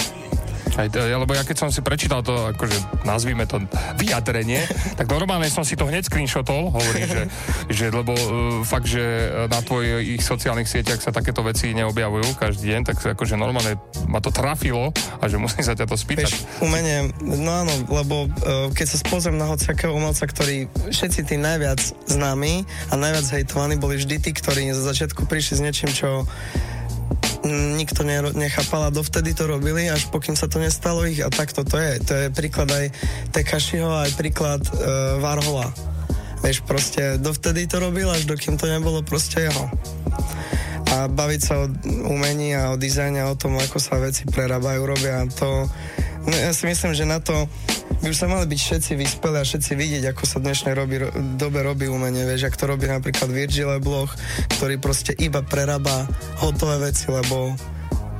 Aj, 0.75 0.91
lebo 0.91 1.31
ja 1.31 1.47
keď 1.47 1.57
som 1.65 1.69
si 1.71 1.79
prečítal 1.79 2.19
to, 2.19 2.35
akože 2.51 3.07
nazvime 3.07 3.47
to 3.47 3.63
vyjadrenie, 3.95 4.59
tak 4.99 5.07
normálne 5.07 5.47
som 5.47 5.63
si 5.63 5.79
to 5.79 5.87
hneď 5.87 6.03
screenshotol, 6.11 6.75
hovorím, 6.75 7.07
že, 7.07 7.23
že 7.71 7.85
lebo 7.95 8.11
uh, 8.11 8.59
fakt, 8.67 8.91
že 8.91 9.31
na 9.47 9.63
tvojich 9.63 10.19
sociálnych 10.19 10.67
sieťach 10.67 10.99
sa 10.99 11.15
takéto 11.15 11.39
veci 11.47 11.71
neobjavujú 11.71 12.35
každý 12.35 12.75
deň, 12.75 12.81
tak 12.91 12.97
akože 13.15 13.39
normálne 13.39 13.79
ma 14.11 14.19
to 14.19 14.35
trafilo 14.35 14.91
a 15.19 15.31
že 15.31 15.39
musím 15.39 15.63
sa 15.63 15.79
ťa 15.79 15.87
to 15.87 15.95
spýtať. 15.95 16.27
Vieš, 16.27 16.59
umenie, 16.59 17.07
no 17.23 17.51
áno, 17.63 17.73
lebo 17.87 18.27
uh, 18.27 18.67
keď 18.75 18.87
sa 18.91 18.97
spozriem 18.99 19.39
na 19.39 19.47
hociakého 19.47 19.95
umelca, 19.95 20.27
ktorý 20.27 20.67
všetci 20.91 21.21
tí 21.23 21.35
najviac 21.39 21.79
známi 22.11 22.67
a 22.91 22.93
najviac 22.99 23.25
hejtovaní 23.31 23.79
boli 23.79 23.95
vždy 23.95 24.19
tí, 24.19 24.35
ktorí 24.35 24.67
za 24.75 24.83
začiatku 24.91 25.23
prišli 25.23 25.53
s 25.55 25.63
niečím, 25.63 25.91
čo 25.95 26.27
nikto 27.49 28.01
ne, 28.01 28.21
nechápal 28.33 28.89
a 28.89 28.93
dovtedy 28.93 29.37
to 29.37 29.45
robili, 29.45 29.87
až 29.87 30.09
pokým 30.09 30.33
sa 30.33 30.49
to 30.49 30.57
nestalo 30.57 31.05
ich 31.05 31.21
a 31.21 31.29
takto 31.29 31.61
to 31.61 31.77
je. 31.77 31.93
To 32.05 32.13
je 32.13 32.27
príklad 32.33 32.69
aj 32.73 32.85
Tekašiho, 33.31 33.89
aj 33.89 34.11
príklad 34.17 34.61
uh, 34.65 35.21
Varhola. 35.21 35.69
Vieš, 36.41 36.65
proste 36.65 37.17
dovtedy 37.21 37.65
to 37.65 37.81
robil, 37.81 38.09
až 38.09 38.25
dokým 38.25 38.57
to 38.57 38.69
nebolo 38.69 39.01
proste 39.05 39.45
jeho. 39.45 39.65
A 40.93 41.09
baviť 41.09 41.41
sa 41.41 41.65
o 41.65 41.71
umení 42.09 42.53
a 42.53 42.73
o 42.73 42.77
dizajne 42.77 43.25
o 43.25 43.33
tom, 43.33 43.57
ako 43.57 43.81
sa 43.81 43.97
veci 43.97 44.25
prerábajú, 44.29 44.81
robia 44.85 45.25
to... 45.33 45.65
No, 46.25 46.33
ja 46.33 46.53
si 46.53 46.65
myslím, 46.65 46.93
že 46.93 47.05
na 47.05 47.21
to 47.21 47.49
by 48.01 48.05
už 48.11 48.17
sa 48.17 48.29
mali 48.29 48.45
byť 48.45 48.59
všetci 48.59 48.91
vyspeli 48.97 49.37
a 49.39 49.47
všetci 49.47 49.71
vidieť, 49.73 50.03
ako 50.13 50.23
sa 50.29 50.37
dnešnej 50.37 50.73
robí, 50.77 51.01
dobe 51.41 51.65
robí 51.65 51.89
umenie, 51.89 52.25
vieš, 52.25 52.49
ak 52.49 52.59
to 52.59 52.69
robí 52.69 52.85
napríklad 52.85 53.29
Virgil 53.33 53.71
Abloh, 53.73 54.09
ktorý 54.57 54.77
proste 54.77 55.17
iba 55.17 55.41
prerába 55.41 56.05
hotové 56.37 56.91
veci, 56.91 57.09
lebo 57.09 57.57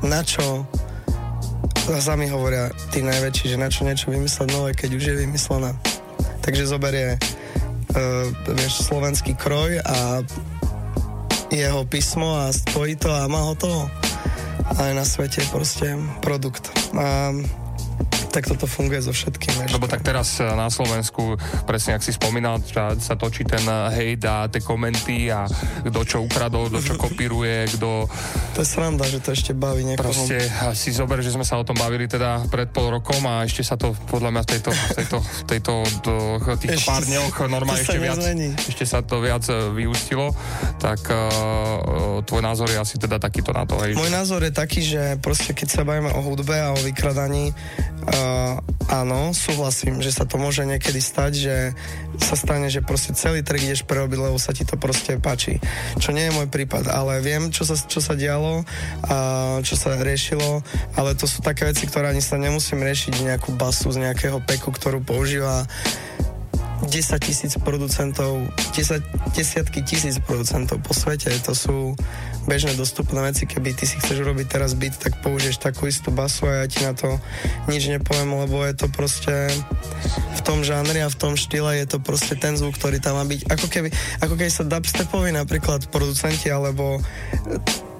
na 0.05 0.25
čo 0.25 0.65
a 1.85 2.01
sami 2.01 2.25
hovoria 2.25 2.73
tí 2.89 3.05
najväčší, 3.05 3.53
že 3.53 3.61
na 3.61 3.69
čo 3.69 3.85
niečo 3.85 4.09
vymysleť 4.09 4.47
nové, 4.49 4.73
keď 4.73 4.89
už 4.97 5.03
je 5.05 5.15
vymyslené. 5.21 5.69
Takže 6.41 6.65
zoberie 6.65 7.13
uh, 7.13 8.25
vieš, 8.57 8.89
slovenský 8.89 9.37
kroj 9.37 9.85
a 9.85 10.25
jeho 11.53 11.85
písmo 11.85 12.41
a 12.41 12.49
spojí 12.49 12.97
to 12.97 13.13
a 13.13 13.29
má 13.29 13.45
hotovo. 13.45 13.85
Aj 14.81 14.91
na 14.97 15.05
svete 15.05 15.45
proste 15.53 15.93
produkt. 16.25 16.73
A 16.97 17.29
tak 18.35 18.51
toto 18.51 18.67
funguje 18.67 18.99
so 18.99 19.15
všetkým. 19.15 19.63
Ešte. 19.63 19.75
Lebo 19.79 19.87
tak 19.87 20.03
teraz 20.03 20.43
eh, 20.43 20.51
na 20.51 20.67
Slovensku, 20.67 21.39
presne 21.63 21.95
ak 21.95 22.03
si 22.03 22.11
spomínal, 22.11 22.59
sa 22.99 23.15
točí 23.15 23.47
ten 23.47 23.63
eh, 23.63 23.95
hejt 23.95 24.27
a 24.27 24.51
tie 24.51 24.59
komenty 24.59 25.31
a 25.31 25.47
kto 25.87 25.99
čo 26.03 26.17
ukradol, 26.27 26.67
kto 26.67 26.79
čo 26.83 26.93
kopíruje, 27.07 27.71
kto... 27.79 28.11
To 28.55 28.59
je 28.59 28.67
sranda, 28.67 29.07
že 29.07 29.23
to 29.23 29.31
ešte 29.31 29.55
baví 29.55 29.87
niekoho. 29.87 30.11
Proste 30.11 30.43
si 30.75 30.91
zober, 30.91 31.23
že 31.23 31.31
sme 31.31 31.47
sa 31.47 31.55
o 31.55 31.63
tom 31.63 31.79
bavili 31.79 32.11
teda 32.11 32.43
pred 32.51 32.67
pol 32.75 32.91
rokom 32.91 33.23
a 33.23 33.47
ešte 33.47 33.63
sa 33.63 33.79
to 33.79 33.95
podľa 34.11 34.35
mňa 34.35 34.41
v 34.43 34.47
tejto, 34.51 34.71
tejto, 34.99 35.17
tejto 35.47 35.73
do, 36.03 36.15
tých 36.59 36.75
ešte 36.75 36.91
pár 36.91 37.03
dňoch 37.07 37.35
normálne 37.47 37.83
ešte 37.83 37.99
viac, 38.01 38.19
ešte 38.67 38.83
sa 38.83 38.99
to 38.99 39.23
viac 39.23 39.43
eh, 39.47 39.71
vyústilo, 39.71 40.35
tak 40.81 41.07
uh, 41.07 42.19
tvoj 42.25 42.41
názor 42.43 42.67
je 42.67 42.77
asi 42.77 42.95
teda 42.99 43.21
takýto 43.21 43.55
na 43.55 43.63
to, 43.63 43.79
hej? 43.79 43.95
Môj 43.95 44.11
názor 44.11 44.43
je 44.43 44.51
taký, 44.51 44.81
že 44.83 45.15
proste 45.21 45.55
keď 45.55 45.67
sa 45.71 45.81
bavíme 45.87 46.11
o 46.11 46.21
hudbe 46.25 46.55
a 46.57 46.73
o 46.73 46.79
vykradaní, 46.83 47.53
uh, 47.53 48.24
Uh, 48.25 48.57
áno, 48.89 49.37
súhlasím, 49.37 50.01
že 50.01 50.09
sa 50.09 50.25
to 50.25 50.41
môže 50.41 50.65
niekedy 50.65 50.97
stať, 50.97 51.31
že 51.37 51.55
sa 52.17 52.33
stane, 52.33 52.73
že 52.73 52.81
proste 52.81 53.13
celý 53.13 53.45
trh 53.45 53.61
ideš 53.61 53.85
prerobiť, 53.85 54.17
lebo 54.17 54.41
sa 54.41 54.49
ti 54.49 54.65
to 54.65 54.81
proste 54.81 55.21
páči. 55.21 55.61
Čo 56.01 56.09
nie 56.09 56.25
je 56.25 56.33
môj 56.33 56.49
prípad, 56.49 56.89
ale 56.89 57.21
viem, 57.21 57.53
čo 57.53 57.69
sa, 57.69 57.77
čo 57.77 58.01
sa 58.01 58.17
dialo 58.17 58.65
a 59.05 59.17
čo 59.61 59.77
sa 59.77 59.93
riešilo, 59.93 60.65
ale 60.97 61.13
to 61.13 61.29
sú 61.29 61.45
také 61.45 61.69
veci, 61.69 61.85
ktoré 61.85 62.09
ani 62.09 62.23
sa 62.23 62.41
nemusím 62.41 62.81
riešiť 62.81 63.13
nejakú 63.21 63.53
basu 63.53 63.93
z 63.93 64.01
nejakého 64.09 64.41
peku, 64.41 64.73
ktorú 64.73 65.05
používa 65.05 65.69
10 66.83 66.91
tisíc 67.23 67.55
producentov, 67.63 68.51
10, 68.75 68.99
desiatky 69.31 69.79
tisíc 69.87 70.19
producentov 70.19 70.83
po 70.83 70.91
svete. 70.91 71.31
To 71.47 71.55
sú 71.55 71.77
bežne 72.45 72.77
dostupné 72.77 73.17
veci, 73.25 73.47
keby 73.47 73.73
ty 73.73 73.87
si 73.89 73.97
chceš 73.97 74.21
robiť 74.21 74.47
teraz 74.59 74.77
byt, 74.77 74.99
tak 74.99 75.17
použiješ 75.25 75.57
takú 75.57 75.89
istú 75.89 76.13
basu 76.13 76.45
a 76.45 76.63
ja 76.63 76.65
ti 76.69 76.85
na 76.85 76.93
to 76.93 77.17
nič 77.71 77.89
nepoviem, 77.89 78.29
lebo 78.37 78.61
je 78.61 78.75
to 78.77 78.87
proste 78.91 79.33
v 80.35 80.41
tom 80.45 80.61
žánri 80.61 81.01
a 81.01 81.09
v 81.09 81.17
tom 81.17 81.33
štýle 81.33 81.81
je 81.81 81.87
to 81.89 81.97
proste 81.97 82.37
ten 82.37 82.53
zvuk, 82.53 82.77
ktorý 82.77 83.01
tam 83.01 83.17
má 83.17 83.25
byť. 83.25 83.49
Ako 83.49 83.65
keby, 83.65 83.89
ako 84.21 84.33
keby 84.37 84.51
sa 84.51 84.67
dubstepovi 84.67 85.33
napríklad 85.33 85.89
producenti 85.89 86.53
alebo 86.53 87.01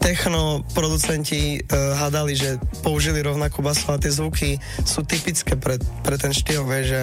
techno 0.05 0.61
producenti 0.77 1.57
uh, 1.57 1.97
hádali, 1.97 2.37
že 2.37 2.61
použili 2.85 3.25
rovnakú 3.25 3.65
basu 3.65 3.89
a 3.89 3.97
tie 3.97 4.13
zvuky 4.13 4.61
sú 4.85 5.01
typické 5.01 5.57
pre, 5.57 5.81
pre 6.05 6.21
ten 6.21 6.29
štýl, 6.29 6.61
vie, 6.69 6.85
že 6.85 7.01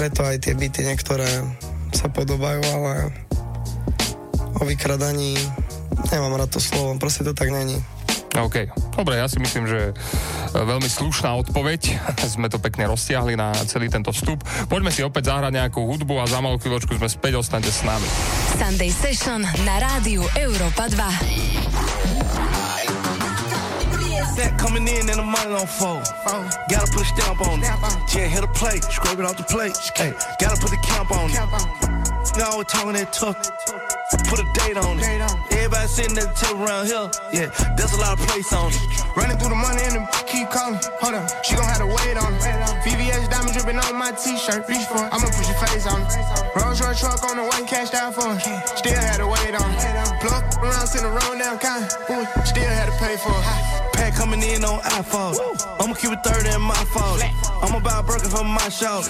preto 0.00 0.24
aj 0.24 0.40
tie 0.40 0.56
byty 0.56 0.80
niektoré 0.88 1.28
sa 1.92 2.08
podobajú, 2.08 2.64
ale 2.64 3.12
o 4.56 4.64
vykradaní 4.64 5.36
Nemám 6.08 6.40
rád 6.40 6.56
to 6.56 6.60
slovo, 6.62 6.96
proste 6.96 7.20
to 7.28 7.36
tak 7.36 7.52
není. 7.52 7.76
OK. 8.40 8.72
Dobre, 8.96 9.20
ja 9.20 9.28
si 9.28 9.36
myslím, 9.42 9.66
že 9.68 9.90
e, 9.90 9.92
veľmi 10.54 10.88
slušná 10.88 11.34
odpoveď. 11.44 12.00
sme 12.32 12.48
to 12.48 12.56
pekne 12.62 12.88
roztiahli 12.88 13.36
na 13.36 13.52
celý 13.68 13.92
tento 13.92 14.14
vstup. 14.14 14.40
Poďme 14.70 14.88
si 14.94 15.04
opäť 15.04 15.34
zahrať 15.34 15.52
nejakú 15.52 15.84
hudbu 15.84 16.24
a 16.24 16.30
za 16.30 16.40
malú 16.40 16.56
chvíľočku 16.56 16.96
sme 16.96 17.10
späť, 17.10 17.36
ostaňte 17.36 17.68
s 17.68 17.84
nami. 17.84 18.08
Sunday 18.56 18.88
Session 18.94 19.44
na 19.66 19.76
rádiu 19.82 20.24
Europa 20.38 20.88
2. 20.88 22.29
That 24.36 24.56
coming 24.58 24.86
in 24.88 25.08
and 25.10 25.18
the 25.18 25.22
money 25.22 25.52
on 25.52 25.66
fold. 25.66 26.06
Gotta 26.70 26.88
put 26.92 27.02
a 27.02 27.04
stamp 27.04 27.40
on 27.44 27.60
it. 27.60 27.68
Yeah, 28.14 28.26
hit 28.30 28.44
a 28.44 28.48
plate, 28.48 28.84
scrape 28.84 29.18
it 29.18 29.24
off 29.24 29.36
the 29.36 29.42
plate. 29.44 29.76
Hey, 29.94 30.14
gotta 30.38 30.56
put 30.56 30.70
the 30.70 30.80
camp 30.80 31.10
on 31.10 31.28
it. 31.28 31.36
Y'all 32.38 32.62
talking 32.64 32.94
that 32.94 33.12
tough. 33.12 33.36
Put 34.30 34.38
a 34.38 34.46
date 34.54 34.78
on 34.78 34.98
it. 34.98 35.04
Everybody 35.50 35.88
sitting 35.88 36.16
at 36.16 36.30
the 36.30 36.36
table 36.38 36.62
around 36.64 36.86
here. 36.86 37.10
Yeah, 37.34 37.48
there's 37.76 37.92
a 37.92 38.00
lot 38.00 38.18
of 38.18 38.26
place 38.26 38.52
on 38.52 38.70
it. 38.72 38.80
Running 39.16 39.36
through 39.36 39.50
the 39.50 39.60
money 39.60 39.82
and 39.82 39.94
the 39.98 40.02
keep 40.24 40.48
calling. 40.48 40.78
Hold 41.02 41.14
up, 41.20 41.26
she 41.44 41.56
gon' 41.56 41.66
have 41.66 41.82
to 41.82 41.90
wait 41.90 42.16
on 42.16 42.32
it. 42.32 42.40
VVS 42.86 43.28
diamond 43.28 43.52
dripping 43.52 43.76
on 43.76 43.98
my 43.98 44.12
t-shirt. 44.12 44.64
Reach 44.70 44.86
for 44.86 45.04
it, 45.04 45.10
I'ma 45.10 45.26
put 45.26 45.44
your 45.44 45.58
face 45.68 45.84
on 45.84 46.00
it. 46.00 46.08
Rolls 46.56 46.80
Royce 46.80 47.00
truck 47.00 47.22
on 47.28 47.36
the 47.36 47.44
way, 47.44 47.66
cashed 47.66 47.94
out 47.94 48.14
for 48.14 48.30
it. 48.30 48.40
Still 48.78 48.94
had 48.94 49.18
to 49.18 49.26
wait 49.26 49.52
on 49.58 49.68
it. 49.68 49.84
Plug 50.22 50.44
around, 50.62 50.86
send 50.86 51.04
a 51.04 51.10
roll 51.10 51.36
down, 51.36 51.58
kind. 51.58 51.84
Still 52.46 52.70
had 52.70 52.86
to 52.86 52.96
pay 52.96 53.18
for 53.18 53.34
it. 53.34 53.69
Coming 54.20 54.42
in 54.42 54.62
on 54.64 54.80
iPhone. 55.00 55.32
I'ma 55.80 55.94
keep 55.94 56.12
it 56.12 56.22
30 56.22 56.50
in 56.50 56.60
my 56.60 56.74
fault. 56.92 57.22
I'm 57.62 57.74
about 57.74 58.06
Birkin 58.06 58.28
for 58.28 58.44
my 58.44 58.68
show. 58.68 59.00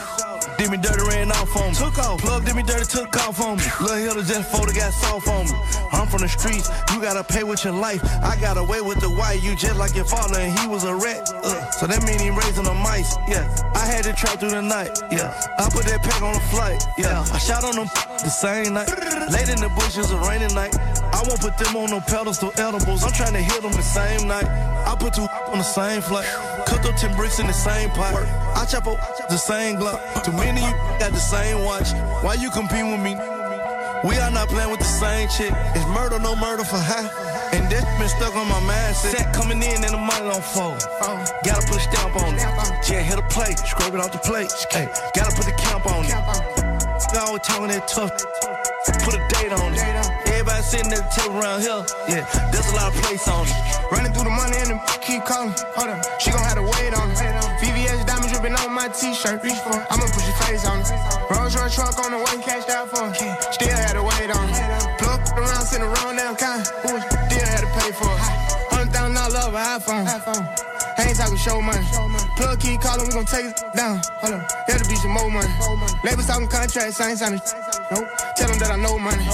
Did 0.57 0.71
me 0.71 0.77
dirty, 0.77 1.03
ran 1.03 1.33
off 1.33 1.57
on 1.57 1.71
me. 1.71 1.75
Took 1.75 1.99
off. 1.99 2.21
Plug 2.21 2.45
did 2.45 2.55
me 2.55 2.63
dirty, 2.63 2.85
took 2.85 3.17
off 3.27 3.41
on 3.41 3.57
me. 3.57 3.65
Lil' 3.81 3.97
Hilda 3.97 4.23
just 4.23 4.53
photo 4.53 4.71
got 4.71 4.93
soft 4.93 5.27
on 5.27 5.47
me. 5.47 5.53
I'm 5.91 6.07
from 6.07 6.21
the 6.21 6.29
streets, 6.29 6.71
you 6.95 7.01
gotta 7.01 7.25
pay 7.25 7.43
with 7.43 7.65
your 7.65 7.73
life. 7.73 8.01
I 8.23 8.39
got 8.41 8.57
away 8.57 8.81
with 8.83 9.01
the 9.01 9.11
white, 9.11 9.43
you 9.43 9.57
just 9.57 9.77
like 9.77 9.97
your 9.97 10.05
father, 10.05 10.39
and 10.39 10.57
he 10.57 10.69
was 10.69 10.85
a 10.85 10.95
rat. 10.95 11.29
Uh, 11.43 11.71
so 11.73 11.89
that 11.89 12.05
mean 12.07 12.21
he 12.21 12.31
raising 12.31 12.65
the 12.65 12.75
mice. 12.75 13.17
Yeah, 13.27 13.51
I 13.75 13.87
had 13.87 14.05
to 14.05 14.13
trap 14.13 14.39
through 14.39 14.51
the 14.51 14.63
night. 14.63 14.97
Yeah, 15.11 15.35
I 15.59 15.69
put 15.71 15.87
that 15.87 16.03
pack 16.05 16.23
on 16.23 16.35
the 16.35 16.41
flight. 16.55 16.85
Yeah, 16.97 17.27
I 17.33 17.39
shot 17.39 17.65
on 17.65 17.75
them 17.75 17.89
the 18.23 18.31
same 18.31 18.75
night. 18.75 18.89
Late 19.33 19.49
in 19.49 19.59
the 19.59 19.73
bushes, 19.75 20.13
a 20.13 20.19
rainy 20.29 20.53
night. 20.55 20.77
I 21.11 21.25
won't 21.27 21.41
put 21.41 21.59
them 21.59 21.75
on 21.77 21.91
no 21.91 22.01
pedestal 22.01 22.53
edibles. 22.57 23.03
I'm 23.03 23.13
trying 23.13 23.35
to 23.35 23.43
hit 23.43 23.63
them 23.63 23.73
the 23.73 23.83
same 23.83 24.29
night. 24.29 24.47
I 24.87 24.95
put 25.01 25.15
two 25.15 25.27
on 25.49 25.59
the 25.59 25.65
same 25.65 26.03
flight. 26.03 26.29
Cooked 26.67 26.85
up 26.85 26.95
10 26.95 27.17
bricks 27.17 27.41
in 27.41 27.47
the 27.47 27.53
same 27.53 27.91
pot. 27.91 28.15
I 28.55 28.67
chop 28.67 28.87
up 28.87 29.01
the 29.29 29.37
same 29.37 29.77
Glock. 29.77 29.99
Too 30.23 30.33
many 30.33 30.61
you 30.61 30.73
got 31.01 31.13
the 31.13 31.19
same 31.19 31.65
watch. 31.65 31.93
Why 32.23 32.35
you 32.35 32.51
compete 32.51 32.85
with 32.85 33.01
me? 33.01 33.17
We 34.05 34.17
are 34.17 34.31
not 34.31 34.49
playing 34.49 34.71
with 34.71 34.81
the 34.81 34.93
same 35.01 35.29
chick. 35.29 35.53
It's 35.75 35.87
murder, 35.89 36.19
no 36.19 36.37
murder 36.37 36.65
for 36.65 36.79
high. 36.79 37.09
And 37.53 37.69
this 37.69 37.85
been 37.99 38.09
stuck 38.09 38.37
on 38.37 38.47
my 38.49 38.61
mindset. 38.61 39.17
Set 39.17 39.35
coming 39.35 39.63
in 39.63 39.83
and 39.83 39.93
the 39.93 39.99
money 39.99 40.29
don't 40.29 40.45
fold. 40.45 40.81
Gotta 41.45 41.67
put 41.67 41.77
a 41.77 41.81
stamp 41.81 42.17
on 42.17 42.35
it. 42.35 42.45
Yeah, 42.89 43.03
hit 43.03 43.19
a 43.19 43.27
plate, 43.29 43.59
scrub 43.59 43.95
it 43.95 44.01
off 44.01 44.13
the 44.13 44.19
plate. 44.19 44.53
Hey, 44.71 44.87
gotta 45.17 45.35
put 45.35 45.47
the 45.47 45.57
camp 45.57 45.87
on 45.87 46.05
it. 46.05 46.13
I 46.13 47.25
always 47.27 47.43
talking 47.43 47.69
that 47.69 47.89
tough. 47.89 48.13
Put 49.05 49.15
a 49.15 49.23
date 49.29 49.53
on 49.53 49.75
it. 49.75 50.20
Everybody 50.61 50.77
sitting 50.77 50.93
at 50.93 51.09
the 51.09 51.13
table 51.17 51.41
around 51.41 51.61
here. 51.65 51.81
Yeah, 52.05 52.25
there's 52.53 52.69
a 52.69 52.77
lot 52.77 52.93
of 52.93 53.01
place 53.01 53.25
on 53.29 53.49
it. 53.49 53.57
Running 53.89 54.13
through 54.13 54.29
the 54.29 54.37
money 54.37 54.61
and 54.61 54.77
the 54.77 54.79
keep 55.01 55.25
calling. 55.25 55.57
Hold 55.73 55.89
up, 55.89 56.05
she 56.21 56.29
gon' 56.31 56.45
have 56.45 56.61
to 56.61 56.67
wait 56.69 56.93
on 56.93 57.09
it. 57.09 57.17
VVS 57.65 58.05
diamonds 58.05 58.29
dripping 58.29 58.53
on 58.61 58.69
my 58.69 58.89
t-shirt. 58.93 59.41
Reach 59.41 59.57
for 59.65 59.73
I'ma 59.73 60.05
put 60.05 60.21
your 60.21 60.37
face 60.45 60.69
on 60.69 60.85
it. 60.85 60.93
Rolls 61.33 61.57
Royce 61.57 61.75
truck 61.75 61.97
on 62.05 62.13
the 62.13 62.21
way, 62.21 62.37
cashed 62.45 62.69
out 62.69 62.93
for 62.93 63.09
it. 63.09 63.17
Still 63.57 63.73
had 63.73 63.97
to 63.97 64.05
wait 64.05 64.29
on 64.29 64.45
it. 64.53 65.01
Plug 65.01 65.21
around, 65.33 65.65
send 65.65 65.83
around 65.83 65.97
roll 65.97 66.17
down, 66.17 66.37
kind. 66.37 66.61
Ooh, 66.61 67.01
still 67.09 67.47
had 67.49 67.65
to 67.65 67.71
pay 67.81 67.91
for 67.97 68.13
it. 68.13 68.21
Hundred 68.69 68.93
thousand 68.93 69.17
dollar 69.17 69.41
over 69.49 69.57
iPhone. 69.57 70.05
I 70.05 71.09
ain't 71.09 71.17
talking 71.17 71.41
show 71.41 71.61
money. 71.63 71.81
Plug 72.37 72.61
keep 72.61 72.81
calling, 72.85 73.09
we 73.09 73.13
gon' 73.17 73.25
take 73.25 73.49
it 73.49 73.57
down. 73.73 73.97
Hold 74.21 74.37
up, 74.37 74.45
that'll 74.69 74.85
be 74.85 74.97
some 74.97 75.17
more 75.17 75.31
money. 75.31 75.49
Labels 76.05 76.29
talking 76.29 76.49
contracts, 76.49 77.01
I 77.01 77.17
ain't 77.17 77.19
signing. 77.19 77.41
Nope. 77.91 78.09
Tell 78.37 78.49
them 78.49 78.59
that 78.61 78.71
I 78.71 78.77
know 78.77 78.99
money. 78.99 79.27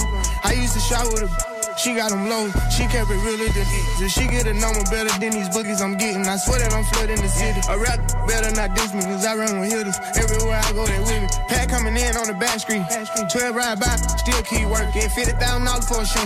I 0.43 0.53
used 0.53 0.73
to 0.73 0.79
shop 0.79 1.05
with 1.13 1.29
her. 1.29 1.56
She 1.77 1.93
got 1.93 2.09
them 2.09 2.27
low, 2.27 2.49
she 2.73 2.89
kept 2.89 3.05
it 3.13 3.21
than 3.21 3.67
If 4.01 4.09
she 4.09 4.25
get 4.25 4.47
a 4.47 4.53
number 4.53 4.81
better 4.89 5.13
than 5.21 5.29
these 5.29 5.47
boogies 5.53 5.79
I'm 5.79 5.95
getting, 5.95 6.25
I 6.25 6.35
swear 6.37 6.57
that 6.57 6.73
I'm 6.73 6.83
flooding 6.89 7.21
the 7.21 7.29
city. 7.29 7.61
A 7.69 7.77
rap 7.77 8.01
better 8.25 8.49
not 8.57 8.73
diss 8.73 8.97
me, 8.97 9.05
cause 9.05 9.23
I 9.23 9.37
run 9.37 9.61
with 9.61 9.69
hitters. 9.69 9.93
Everywhere 10.17 10.57
I 10.57 10.73
go, 10.73 10.89
they 10.89 10.97
with 11.05 11.21
me. 11.21 11.29
Pat 11.45 11.69
coming 11.69 11.93
in 11.93 12.17
on 12.17 12.25
the 12.25 12.33
back 12.33 12.57
street. 12.57 12.81
12 13.29 13.53
ride 13.53 13.77
by, 13.77 13.93
still 14.17 14.41
keep 14.49 14.65
working. 14.65 15.05
$50,000 15.05 15.37
for 15.85 16.01
a 16.01 16.05
show. 16.09 16.25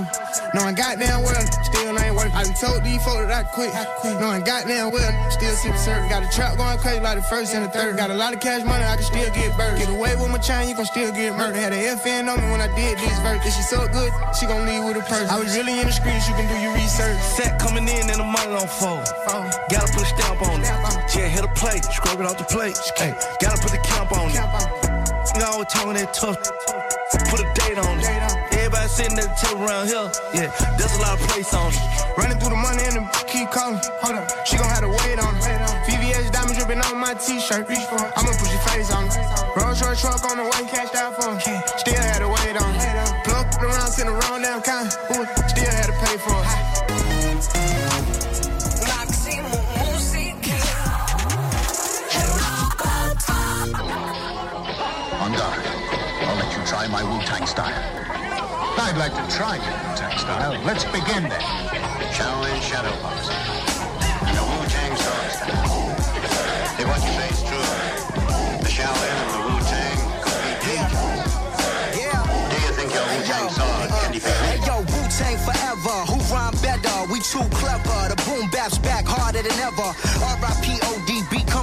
Knowing 0.55 0.75
goddamn 0.75 1.19
well, 1.19 1.43
still 1.67 1.99
ain't 1.99 2.15
working. 2.15 2.31
I 2.31 2.47
done 2.47 2.55
told 2.55 2.87
these 2.87 3.03
folks 3.03 3.27
that 3.27 3.35
I 3.35 3.43
quit. 3.43 3.75
Knowing 4.23 4.47
goddamn 4.47 4.95
well, 4.95 5.11
still 5.35 5.51
sip 5.59 5.75
certain. 5.75 6.07
Got 6.07 6.23
a 6.23 6.31
trap 6.31 6.55
going 6.55 6.79
crazy 6.79 7.03
like 7.03 7.19
the 7.19 7.27
first 7.27 7.51
and 7.51 7.67
the 7.67 7.69
third. 7.75 7.99
Got 7.99 8.09
a 8.09 8.15
lot 8.15 8.31
of 8.31 8.39
cash 8.39 8.63
money, 8.63 8.87
I 8.87 8.95
can 8.95 9.03
still 9.03 9.27
get 9.35 9.51
burned. 9.59 9.83
Get 9.83 9.91
away 9.91 10.15
with 10.15 10.31
my 10.31 10.39
chain, 10.39 10.69
you 10.71 10.75
can 10.75 10.87
still 10.87 11.11
get 11.11 11.35
murdered. 11.35 11.59
Had 11.59 11.73
a 11.75 11.99
FN 11.99 12.31
on 12.31 12.39
me 12.39 12.47
when 12.55 12.63
I 12.63 12.71
did 12.71 12.95
this 13.03 13.19
verse. 13.19 13.43
If 13.43 13.51
she 13.51 13.63
so 13.67 13.83
good, 13.91 14.15
she 14.39 14.47
gon' 14.47 14.63
leave 14.63 14.87
with 14.87 14.95
a 14.95 15.03
purse. 15.11 15.27
I 15.27 15.40
was 15.43 15.57
really 15.57 15.79
in 15.79 15.87
the 15.87 15.93
streets, 15.93 16.29
you 16.29 16.35
can 16.35 16.45
do 16.45 16.57
your 16.61 16.73
research. 16.73 17.17
Set 17.21 17.57
coming 17.57 17.87
in 17.87 18.05
and 18.09 18.19
the 18.21 18.23
money 18.23 18.53
don't 18.53 18.69
fold. 18.69 19.01
Gotta 19.73 19.89
put 19.89 20.05
a 20.05 20.09
stamp 20.13 20.41
on 20.45 20.61
it. 20.61 20.69
Yeah, 21.17 21.27
hit 21.27 21.43
a 21.43 21.51
plate, 21.57 21.83
scrub 21.85 22.19
it 22.21 22.25
off 22.25 22.37
the 22.37 22.45
plate. 22.45 22.77
Hey, 22.97 23.13
gotta 23.41 23.57
put 23.57 23.71
the 23.71 23.81
camp 23.81 24.11
on 24.13 24.29
it. 24.29 24.37
You 25.33 25.43
always 25.45 25.67
talking 25.73 25.97
that 25.97 26.13
tough. 26.13 26.37
Put 27.29 27.41
a 27.41 27.47
date 27.57 27.79
on 27.81 27.97
it. 27.97 28.05
Everybody 28.53 28.87
sitting 28.87 29.17
at 29.17 29.33
the 29.33 29.37
table 29.41 29.65
around 29.65 29.87
here. 29.87 30.11
Yeah, 30.37 30.49
there's 30.77 30.93
a 30.93 31.01
lot 31.01 31.17
of 31.17 31.25
place 31.25 31.53
on 31.53 31.73
it. 31.73 31.79
Running 32.17 32.37
through 32.37 32.53
the 32.53 32.61
money 32.61 32.83
and 32.85 33.01
the 33.01 33.03
keep 33.25 33.49
calling. 33.49 33.81
Hold 34.05 34.21
up, 34.21 34.29
she 34.45 34.57
gon' 34.57 34.69
have 34.69 34.85
to 34.85 34.93
wait 34.93 35.17
on 35.17 35.33
it. 35.41 35.43
VVS 35.89 36.29
diamonds 36.29 36.57
dripping 36.61 36.81
on 36.85 36.97
my 37.01 37.17
t-shirt. 37.17 37.65
I'ma 37.65 38.29
put 38.37 38.49
your 38.51 38.63
face 38.69 38.93
on 38.93 39.09
it. 39.09 39.17
Rolls 39.57 39.81
Royce 39.81 40.01
truck 40.01 40.21
on 40.29 40.37
the 40.37 40.45
way, 40.45 40.69
cashed 40.69 40.95
out 40.95 41.17
for 41.17 41.33
it. 41.33 41.41
Wu-Tang 57.51 57.73
style. 57.73 58.79
I'd 58.79 58.97
like 58.97 59.13
to 59.15 59.35
try 59.35 59.55
your 59.55 59.75
Wu-Tang 59.89 60.17
style. 60.17 60.55
Let's 60.63 60.85
begin 60.85 61.27
then. 61.27 61.41
Shaolin 62.15 62.61
Shadow 62.61 62.95
Box. 63.01 63.27
And 63.27 64.37
the 64.37 64.43
Wu-Tang 64.43 64.95
Sword 64.95 65.31
style. 65.35 65.91
They 66.77 66.85
want 66.85 67.03
you 67.03 67.11
face 67.19 67.43
true. 67.43 67.59
The 68.63 68.71
Shaolin 68.71 69.15
and 69.19 69.31
the 69.35 69.41
Wu-Tang 69.51 69.99
compete. 70.23 70.91
Yeah. 71.99 72.23
Do 72.23 72.55
you 72.55 72.71
think 72.71 72.93
your 72.93 73.03
Wu-Tang 73.03 73.49
sword 73.51 73.89
can 73.99 74.11
defeat 74.13 74.31
Hey 74.47 74.59
yo, 74.65 74.79
Wu 74.79 75.01
Tang 75.11 75.37
forever. 75.43 75.97
Who 76.07 76.17
rhyme 76.33 76.55
better? 76.63 77.11
We 77.11 77.19
too 77.19 77.43
clever. 77.59 78.15
The 78.15 78.17
boom 78.23 78.49
bap's 78.51 78.77
back 78.77 79.05
harder 79.05 79.43
than 79.43 79.59
ever. 79.59 79.91
R.I.P. 80.23 80.79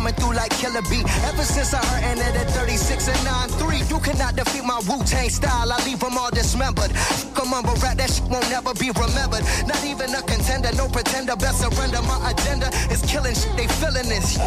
Coming 0.09 0.21
through 0.25 0.37
like 0.37 0.51
Killer 0.57 0.81
B. 0.88 1.03
Ever 1.29 1.44
since 1.44 1.75
I 1.75 1.85
heard 1.85 2.16
it 2.16 2.35
at 2.35 2.49
36 2.53 3.09
and 3.09 3.18
9-3, 3.61 3.90
you 3.90 3.99
cannot 4.01 4.37
defeat 4.37 4.64
my 4.64 4.81
Wu 4.88 5.05
Tang 5.05 5.29
style. 5.29 5.71
I 5.71 5.77
leave 5.85 6.01
them 6.01 6.16
all 6.16 6.31
dismembered. 6.31 6.92
Come 7.35 7.53
on, 7.53 7.62
but 7.62 7.77
rap 7.83 7.99
that 7.99 8.09
shit 8.09 8.25
won't 8.25 8.49
never 8.49 8.73
be 8.73 8.88
remembered. 8.88 9.44
Not 9.68 9.85
even 9.85 10.14
a 10.14 10.23
contender, 10.23 10.73
no 10.77 10.88
pretender. 10.88 11.37
Best 11.37 11.61
surrender. 11.61 12.01
My 12.09 12.31
agenda 12.31 12.73
is 12.88 13.03
killing 13.05 13.35
shit. 13.35 13.53
They 13.57 13.66
feeling 13.77 14.09
this. 14.09 14.38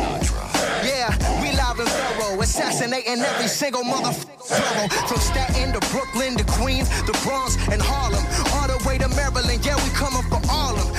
Yeah, 0.82 1.13
we 1.45 1.54
live 1.54 1.78
and 1.78 1.89
thorough, 1.89 2.41
assassinating 2.41 3.21
every 3.21 3.47
single 3.47 3.84
motherfucker. 3.84 4.89
From 5.06 5.19
Staten 5.19 5.74
to 5.78 5.82
Brooklyn 5.93 6.38
to 6.38 6.45
Queens, 6.58 6.89
the 7.06 7.13
Bronx 7.21 7.56
and 7.69 7.82
Harlem, 7.82 8.26
all 8.58 8.65
the 8.65 8.82
way 8.88 8.97
to 8.97 9.08
Maryland. 9.10 9.63
Yeah, 9.63 9.78
we 9.78 9.89
coming 9.93 10.26
for 10.26 10.41
all 10.50 10.74
of 10.74 10.89
'em. 10.89 10.90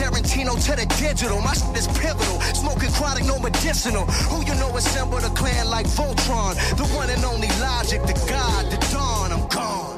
Tarantino 0.00 0.56
to 0.64 0.72
the 0.76 0.86
digital, 0.96 1.42
my 1.42 1.52
shit 1.52 1.76
is 1.76 1.86
pivotal. 1.88 2.40
Smoking 2.56 2.90
chronic, 2.92 3.26
no 3.26 3.38
medicinal. 3.38 4.06
Who 4.32 4.42
you 4.46 4.54
know 4.54 4.74
assembled 4.74 5.24
a 5.24 5.30
clan 5.30 5.68
like 5.68 5.86
Voltron? 5.86 6.54
The 6.78 6.84
one 6.96 7.10
and 7.10 7.22
only 7.22 7.48
Logic, 7.60 8.00
the 8.00 8.14
God, 8.26 8.64
the 8.72 8.78
Dawn. 8.90 9.30
I'm 9.30 9.46
gone. 9.48 9.96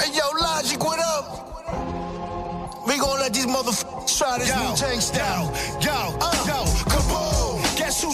Hey, 0.00 0.10
yo, 0.16 0.24
Logic, 0.40 0.82
what 0.82 0.98
up? 0.98 1.26
We 2.88 2.96
gon' 2.98 3.20
let 3.20 3.34
these 3.34 3.46
motherfuckers 3.46 4.16
try 4.16 4.38
this 4.38 4.56
new 4.56 4.74
Tang 4.76 5.00
style. 5.00 5.52
Yo, 5.82 5.92
yo, 5.92 6.16
uh, 6.18 6.64
kaboom! 6.88 7.76
Guess 7.76 8.02
who 8.04 8.12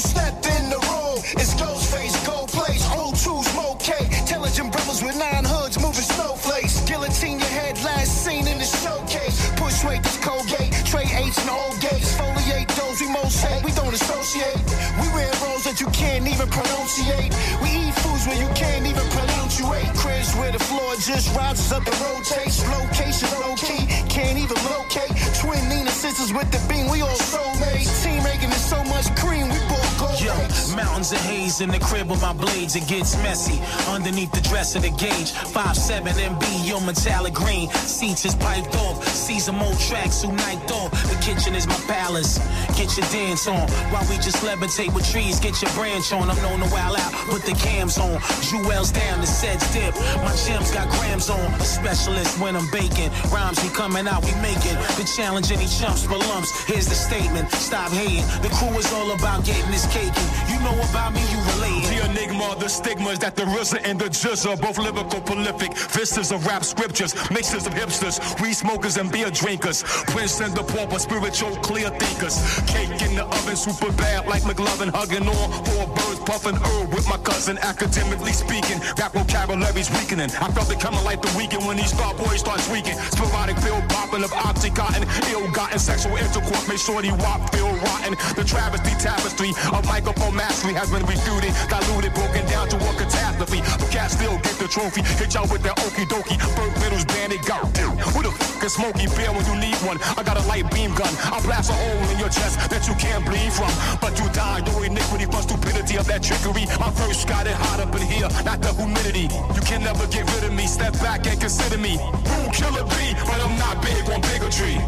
We. 14.32 14.56
We 15.00 15.08
wear 15.12 15.28
roles 15.44 15.64
that 15.64 15.76
you 15.80 15.86
can't 15.92 16.26
even 16.26 16.48
pronunciate. 16.48 17.32
We 17.60 17.68
eat 17.68 17.94
foods 18.00 18.26
where 18.26 18.40
you 18.40 18.48
can't 18.54 18.86
even 18.86 19.04
pronunciate. 19.12 19.92
Cribs 19.96 20.34
where 20.36 20.52
the 20.52 20.58
floor 20.58 20.94
just 20.96 21.36
rises 21.36 21.70
up 21.72 21.84
and 21.84 22.00
rotates. 22.00 22.64
Location 22.64 23.28
low 23.40 23.54
key, 23.56 23.84
can't 24.08 24.38
even 24.38 24.56
locate. 24.72 25.12
Twin 25.36 25.68
Nina 25.68 25.90
sisters 25.90 26.32
with 26.32 26.50
the 26.50 26.60
beam, 26.68 26.88
we 26.88 27.02
all 27.02 27.20
soulmates. 27.28 27.92
Team 28.02 28.22
making 28.22 28.48
it 28.48 28.64
so 28.72 28.82
much 28.84 29.04
cream, 29.16 29.48
we 29.48 29.58
gold 29.68 29.91
Yo, 30.22 30.30
mountains 30.76 31.10
of 31.10 31.18
haze 31.18 31.60
in 31.60 31.68
the 31.68 31.80
crib 31.80 32.08
with 32.08 32.22
my 32.22 32.32
blades, 32.32 32.76
it 32.76 32.86
gets 32.86 33.16
messy. 33.24 33.58
Underneath 33.90 34.30
the 34.30 34.40
dress 34.42 34.76
of 34.76 34.82
the 34.82 34.90
gauge, 34.90 35.32
5'7 35.50 36.06
MB, 36.14 36.68
your 36.68 36.80
metallic 36.80 37.34
green. 37.34 37.68
Seats 37.70 38.24
is 38.24 38.36
piped 38.36 38.76
off, 38.76 39.04
season 39.08 39.56
mode 39.56 39.76
tracks, 39.80 40.22
who 40.22 40.30
night 40.30 40.70
off. 40.70 40.92
The 41.10 41.18
kitchen 41.20 41.56
is 41.56 41.66
my 41.66 41.74
palace. 41.90 42.38
Get 42.78 42.96
your 42.96 43.06
dance 43.10 43.48
on 43.48 43.66
while 43.90 44.06
we 44.08 44.14
just 44.16 44.44
levitate 44.46 44.94
with 44.94 45.10
trees. 45.10 45.40
Get 45.40 45.60
your 45.60 45.72
branch 45.72 46.12
on. 46.12 46.30
I'm 46.30 46.40
known 46.40 46.60
to 46.60 46.72
wild 46.72 47.00
out, 47.00 47.12
put 47.26 47.42
the 47.42 47.54
cams 47.58 47.98
on. 47.98 48.20
Jewels 48.46 48.92
down, 48.92 49.20
the 49.20 49.26
sets 49.26 49.66
dip. 49.74 49.92
My 50.22 50.34
gems 50.46 50.70
got 50.70 50.88
grams 51.02 51.30
on. 51.30 51.50
A 51.58 51.64
specialist 51.64 52.38
when 52.38 52.54
I'm 52.54 52.70
baking. 52.70 53.10
Rhymes 53.34 53.60
we 53.60 53.70
coming 53.70 54.06
out, 54.06 54.24
we 54.24 54.34
making. 54.38 54.78
The 54.94 55.04
challenge 55.16 55.50
any 55.50 55.66
chumps 55.66 56.04
for 56.04 56.16
lumps. 56.30 56.62
Here's 56.64 56.86
the 56.86 56.94
statement. 56.94 57.50
Stop 57.50 57.90
hating. 57.90 58.24
The 58.42 58.50
crew 58.54 58.78
is 58.78 58.86
all 58.92 59.10
about 59.10 59.44
getting 59.44 59.70
this 59.72 59.86
cake. 59.92 60.11
You 60.50 60.58
know 60.60 60.76
about 60.90 61.12
me, 61.14 61.22
you 61.30 61.38
relating. 61.54 61.88
The 61.90 62.10
enigma, 62.10 62.56
the 62.58 62.68
stigma 62.68 63.10
is 63.10 63.18
that 63.20 63.36
the 63.36 63.42
RZA 63.42 63.80
and 63.84 63.98
the 63.98 64.06
jizza, 64.06 64.60
both 64.60 64.78
lyrical 64.78 65.20
prolific. 65.20 65.76
Vistas 65.94 66.32
of 66.32 66.46
rap 66.46 66.64
scriptures, 66.64 67.14
mixes 67.30 67.66
of 67.66 67.74
hipsters, 67.74 68.18
weed 68.40 68.54
smokers 68.54 68.96
and 68.96 69.10
beer 69.10 69.30
drinkers. 69.30 69.82
Prince 70.12 70.40
and 70.40 70.54
the 70.54 70.62
pauper, 70.62 70.98
spiritual 70.98 71.56
clear 71.56 71.90
thinkers. 71.90 72.36
Cake 72.66 73.00
in 73.02 73.14
the 73.14 73.24
oven, 73.24 73.56
super 73.56 73.92
bad 73.92 74.26
like 74.26 74.42
McLovin, 74.42 74.90
hugging 74.90 75.26
on 75.26 75.64
four 75.64 75.86
birds, 75.94 76.20
puffing 76.20 76.56
herb 76.56 76.92
with 76.94 77.08
my 77.08 77.18
cousin. 77.18 77.58
Academically 77.58 78.32
speaking, 78.32 78.78
rap 78.98 79.12
vocabulary's 79.12 79.90
weakening. 79.90 80.30
I 80.40 80.50
felt 80.52 80.70
it 80.70 80.80
coming 80.80 81.04
like 81.04 81.22
the 81.22 81.32
weekend 81.36 81.66
when 81.66 81.76
these 81.76 81.90
star 81.90 82.14
boys 82.14 82.40
start 82.40 82.60
tweaking. 82.60 82.96
Sporadic 83.10 83.56
pill 83.56 83.80
popping 83.88 84.22
of 84.22 84.30
oxycontin, 84.32 85.04
ill-gotten 85.32 85.78
sexual 85.78 86.16
intercourse, 86.16 86.68
make 86.68 86.78
sure 86.78 87.02
wop 87.18 87.52
feel 87.54 87.72
rotten. 87.82 88.14
The 88.36 88.44
travesty 88.44 88.94
tapestry 89.02 89.50
of 89.72 89.82
microphone 90.02 90.34
mastery 90.34 90.74
has 90.74 90.90
been 90.90 91.04
refuted, 91.06 91.54
diluted, 91.70 92.12
broken 92.14 92.44
down 92.46 92.68
to 92.68 92.76
a 92.76 92.92
catastrophe. 92.98 93.62
But 93.78 93.90
cats 93.90 94.14
still 94.14 94.36
get 94.42 94.58
the 94.58 94.66
trophy. 94.66 95.02
Hit 95.02 95.34
y'all 95.34 95.46
with 95.46 95.62
that 95.62 95.78
okie 95.78 96.06
dokie. 96.10 96.38
Bird 96.56 96.74
middles 96.82 97.04
bandit 97.06 97.42
go. 97.46 97.62
Who 98.10 98.22
the 98.22 98.32
fuck 98.34 98.64
is 98.64 98.74
Smokey 98.74 99.06
Bear 99.14 99.30
when 99.30 99.46
you 99.46 99.54
need 99.54 99.78
one? 99.86 100.02
I 100.18 100.22
got 100.22 100.36
a 100.36 100.44
light 100.50 100.66
beam 100.74 100.94
gun. 100.94 101.12
I 101.30 101.38
blast 101.46 101.70
a 101.70 101.74
hole 101.74 102.02
in 102.10 102.18
your 102.18 102.30
chest 102.30 102.58
that 102.70 102.88
you 102.88 102.94
can't 102.98 103.24
bleed 103.24 103.52
from. 103.52 103.70
But 104.00 104.18
you 104.18 104.26
die, 104.34 104.66
your 104.66 104.84
iniquity 104.84 105.26
from 105.26 105.42
stupidity 105.42 105.96
of 105.96 106.06
that 106.10 106.22
trickery. 106.22 106.66
I 106.82 106.90
first 106.90 107.28
got 107.28 107.46
it 107.46 107.54
hot 107.54 107.78
up 107.78 107.94
in 107.94 108.02
here, 108.02 108.28
not 108.44 108.60
the 108.60 108.74
humidity. 108.74 109.30
You 109.54 109.62
can 109.62 109.82
never 109.86 110.06
get 110.08 110.26
rid 110.34 110.44
of 110.44 110.52
me. 110.52 110.66
Step 110.66 110.94
back 110.98 111.26
and 111.26 111.38
consider 111.40 111.78
me. 111.78 111.98
Who 111.98 112.50
killer 112.50 112.84
be? 112.98 113.14
But 113.22 113.38
I'm 113.38 113.54
not 113.58 113.78
big 113.82 114.02
on 114.10 114.20
bigotry. 114.26 114.82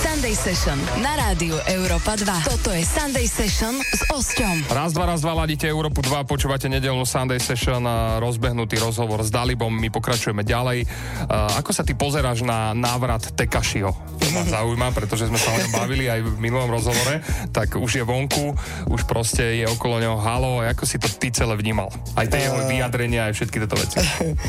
Sunday 0.00 0.32
Session 0.32 0.78
na 1.04 1.16
rádiu 1.16 1.54
Európa 1.68 2.16
2. 2.16 2.24
Toto 2.48 2.72
je 2.72 2.84
Sunday 2.84 3.28
Session 3.28 3.76
s 3.80 4.00
Osťom. 4.20 4.68
Raz, 4.68 4.92
dva, 4.92 5.08
raz, 5.08 5.24
dva, 5.24 5.32
ladíte 5.32 5.64
Európu 5.64 6.04
2, 6.04 6.28
počúvate 6.28 6.68
nedelnú 6.68 7.08
Sunday 7.08 7.40
Session, 7.40 7.80
a 7.88 8.20
rozbehnutý 8.20 8.76
rozhovor 8.76 9.24
s 9.24 9.32
Dalibom, 9.32 9.72
my 9.72 9.88
pokračujeme 9.88 10.44
ďalej. 10.44 10.84
Uh, 10.84 11.56
ako 11.56 11.72
sa 11.72 11.80
ty 11.80 11.96
pozeráš 11.96 12.44
na 12.44 12.76
návrat 12.76 13.32
Tekašiho? 13.32 13.88
To 13.88 14.26
ma 14.36 14.44
zaujíma, 14.44 14.92
pretože 14.92 15.24
sme 15.24 15.40
sa 15.40 15.56
o 15.56 15.60
ňom 15.64 15.72
bavili 15.72 16.12
aj 16.12 16.20
v 16.20 16.36
minulom 16.36 16.68
rozhovore, 16.68 17.24
tak 17.48 17.80
už 17.80 17.90
je 17.96 18.04
vonku, 18.04 18.52
už 18.92 19.08
proste 19.08 19.64
je 19.64 19.66
okolo 19.72 19.96
neho 20.04 20.20
halo, 20.20 20.60
ako 20.68 20.84
si 20.84 21.00
to 21.00 21.08
ty 21.08 21.32
celé 21.32 21.56
vnímal? 21.56 21.88
Aj 22.12 22.28
tie 22.28 22.44
jeho 22.44 22.60
vyjadrenia, 22.68 23.32
aj 23.32 23.40
všetky 23.40 23.56
tieto 23.56 23.80
veci. 23.80 24.04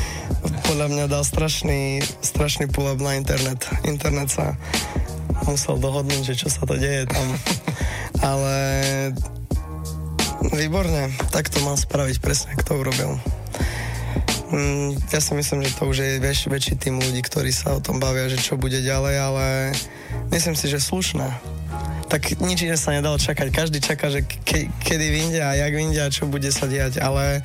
Podľa 0.68 0.86
mňa 0.92 1.04
dal 1.08 1.24
strašný, 1.24 2.04
strašný 2.20 2.68
pull 2.68 2.92
na 3.00 3.16
internet. 3.16 3.64
Internet 3.88 4.36
sa 4.36 4.52
musel 5.48 5.80
dohodnúť, 5.80 6.28
že 6.28 6.44
čo 6.44 6.52
sa 6.52 6.68
to 6.68 6.76
deje 6.76 7.08
tam. 7.08 7.24
Ale 8.36 8.56
výborne, 10.50 11.14
tak 11.30 11.46
to 11.46 11.62
mal 11.62 11.78
spraviť 11.78 12.18
presne, 12.18 12.58
ako 12.58 12.62
to 12.66 12.72
urobil. 12.82 13.10
Mm, 14.52 15.00
ja 15.08 15.20
si 15.22 15.32
myslím, 15.32 15.64
že 15.64 15.72
to 15.78 15.88
už 15.88 15.96
je 16.02 16.10
väč, 16.20 16.50
väčší 16.50 16.74
tým 16.76 17.00
ľudí, 17.00 17.22
ktorí 17.24 17.48
sa 17.54 17.78
o 17.78 17.80
tom 17.80 18.02
bavia, 18.02 18.28
že 18.28 18.42
čo 18.42 18.60
bude 18.60 18.82
ďalej, 18.82 19.16
ale 19.16 19.46
myslím 20.34 20.52
si, 20.52 20.68
že 20.68 20.82
slušné. 20.82 21.61
Tak 22.08 22.44
nič 22.44 22.68
iné 22.68 22.76
sa 22.76 22.92
nedalo 22.92 23.16
čakať. 23.16 23.48
Každý 23.48 23.80
čaká, 23.80 24.12
že 24.12 24.20
ke, 24.24 24.68
kedy 24.84 25.06
vyjde 25.08 25.40
a 25.40 25.56
jak 25.56 25.72
vyjde 25.72 26.00
a 26.04 26.12
čo 26.12 26.28
bude 26.28 26.52
sa 26.52 26.68
diať, 26.68 27.00
ale 27.00 27.40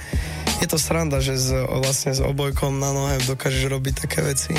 je 0.58 0.68
to 0.68 0.82
sranda, 0.82 1.22
že 1.22 1.38
s, 1.38 1.54
vlastne 1.54 2.18
s 2.18 2.22
obojkom 2.22 2.82
na 2.82 2.90
nohe 2.90 3.22
dokážeš 3.30 3.70
robiť 3.70 3.94
také 4.10 4.26
veci. 4.26 4.58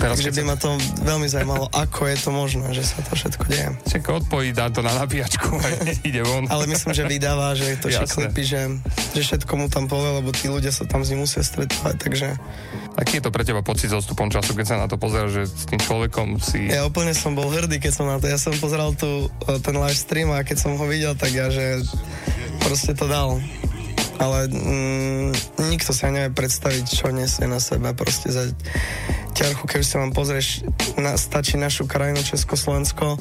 Teraz, 0.00 0.16
Takže 0.16 0.32
by 0.32 0.42
sa- 0.42 0.48
ma 0.48 0.56
to 0.56 0.70
veľmi 1.04 1.26
zaujímalo, 1.28 1.68
ako 1.68 2.00
je 2.08 2.16
to 2.16 2.30
možné, 2.32 2.66
že 2.72 2.82
sa 2.82 2.98
to 3.04 3.12
všetko 3.12 3.44
deje. 3.52 3.68
Čak 3.92 4.02
odpojí, 4.24 4.56
dá 4.56 4.72
to 4.72 4.80
na 4.80 4.96
nabíjačku 4.96 5.52
a 5.64 5.66
ide 6.00 6.24
von. 6.24 6.48
Ale 6.48 6.64
myslím, 6.66 6.96
že 6.96 7.04
vydáva, 7.04 7.52
že 7.52 7.76
to 7.76 7.92
klipy, 8.16 8.42
že, 8.42 8.60
že 9.12 9.20
všetko 9.20 9.52
mu 9.54 9.66
tam 9.68 9.84
povie, 9.84 10.16
lebo 10.18 10.32
tí 10.32 10.48
ľudia 10.48 10.72
sa 10.72 10.88
tam 10.88 11.04
s 11.04 11.12
ním 11.12 11.28
musia 11.28 11.44
stretávať, 11.44 11.94
takže 12.00 12.28
Aký 12.94 13.18
je 13.18 13.26
to 13.26 13.34
pre 13.34 13.42
teba 13.42 13.58
pocit 13.58 13.90
s 13.90 13.98
odstupom 13.98 14.30
času, 14.30 14.54
keď 14.54 14.66
sa 14.70 14.76
na 14.78 14.86
to 14.86 14.94
pozeráš, 14.94 15.34
že 15.34 15.42
s 15.50 15.64
tým 15.66 15.82
človekom 15.82 16.38
si... 16.38 16.70
ja 16.70 16.86
úplne 16.86 17.10
som 17.10 17.34
bol 17.34 17.50
hrdý, 17.50 17.82
keď 17.82 17.90
som 17.90 18.06
na 18.06 18.22
to, 18.22 18.30
ja 18.30 18.38
som 18.38 18.54
pozeral 18.54 18.94
tu 18.94 19.03
e, 19.06 19.58
ten 19.60 19.76
live 19.76 19.96
stream 19.96 20.32
a 20.32 20.46
keď 20.46 20.56
som 20.56 20.76
ho 20.76 20.84
videl, 20.88 21.14
tak 21.14 21.32
ja, 21.32 21.52
že 21.52 21.84
proste 22.64 22.96
to 22.96 23.06
dal. 23.06 23.38
Ale 24.14 24.46
mm, 24.46 25.34
nikto 25.74 25.90
sa 25.90 26.08
nevie 26.08 26.30
predstaviť, 26.30 26.84
čo 26.86 27.10
nesie 27.10 27.50
na 27.50 27.58
sebe 27.58 27.90
proste 27.98 28.30
za 28.30 28.46
ťarchu, 29.34 29.66
keď 29.66 29.82
sa 29.82 29.98
vám 29.98 30.14
pozrieš, 30.14 30.62
na, 30.94 31.18
stačí 31.18 31.58
našu 31.58 31.90
krajinu 31.90 32.22
Československo, 32.22 33.18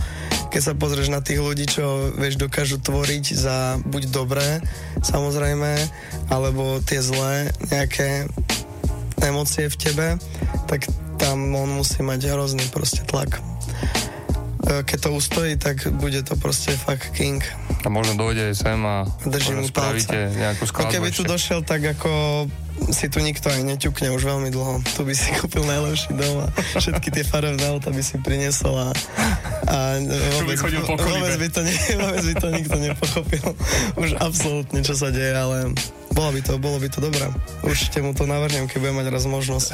keď 0.54 0.62
sa 0.62 0.74
pozrieš 0.78 1.10
na 1.10 1.26
tých 1.26 1.41
ľudí, 1.41 1.65
čo 1.65 2.13
vieš, 2.13 2.38
dokážu 2.38 2.78
tvoriť 2.78 3.26
za 3.34 3.82
buď 3.82 4.13
dobré, 4.13 4.62
samozrejme, 5.02 5.74
alebo 6.30 6.78
tie 6.86 7.02
zlé 7.02 7.50
nejaké 7.74 8.30
emócie 9.26 9.65
v 9.65 9.80
tebe, 9.82 10.08
tak 10.69 10.86
tam 11.17 11.58
on 11.58 11.82
musí 11.82 12.06
mať 12.06 12.30
hrozný 12.30 12.65
proste 12.69 13.02
tlak. 13.10 13.41
E, 14.63 14.82
Keď 14.82 14.97
to 14.99 15.10
ustojí, 15.12 15.54
tak 15.56 15.76
bude 15.91 16.23
to 16.23 16.36
proste 16.36 16.71
fakt 16.73 17.12
king. 17.12 17.43
A 17.84 17.88
možno 17.88 18.15
dojde 18.15 18.52
sem 18.54 18.80
a 18.80 19.04
Držím 19.21 19.60
mu 19.60 19.67
spravíte 19.67 20.32
nejakú 20.32 20.63
No 20.63 20.69
skladbu 20.71 20.91
keby 20.93 21.08
tu 21.12 21.21
ešte. 21.21 21.32
došiel, 21.32 21.60
tak 21.62 21.84
ako 21.84 22.12
si 22.89 23.06
tu 23.06 23.19
nikto 23.19 23.47
aj 23.47 23.62
neťukne 23.62 24.10
už 24.10 24.23
veľmi 24.23 24.49
dlho. 24.49 24.80
Tu 24.88 25.04
by 25.04 25.13
si 25.13 25.30
kúpil 25.38 25.62
najlepší 25.62 26.15
dom 26.15 26.36
a 26.41 26.47
všetky 26.73 27.12
tie 27.12 27.23
farebné 27.23 27.63
auta 27.67 27.91
by 27.91 27.99
si 27.99 28.15
priniesol 28.17 28.73
a, 28.73 28.88
a 29.67 29.78
vôbec, 30.39 30.58
kolibe. 30.58 30.82
vôbec, 30.82 31.34
by 31.38 31.47
to 31.52 31.62
ne, 31.62 31.73
vôbec 32.02 32.23
by 32.23 32.34
to 32.34 32.47
nikto 32.49 32.76
nepochopil. 32.78 33.45
Už 33.99 34.15
absolútne, 34.17 34.80
čo 34.80 34.95
sa 34.95 35.12
deje, 35.12 35.36
ale 35.36 35.76
bolo 36.13 36.30
by 36.32 36.41
to, 36.45 36.54
bolo 36.62 36.78
by 36.78 36.88
to 36.89 36.99
dobré. 37.02 37.26
Určite 37.65 37.99
mu 38.06 38.13
to 38.13 38.30
navrhnem, 38.30 38.69
keď 38.69 38.78
budem 38.80 38.97
mať 39.02 39.08
raz 39.10 39.23
možnosť 39.26 39.71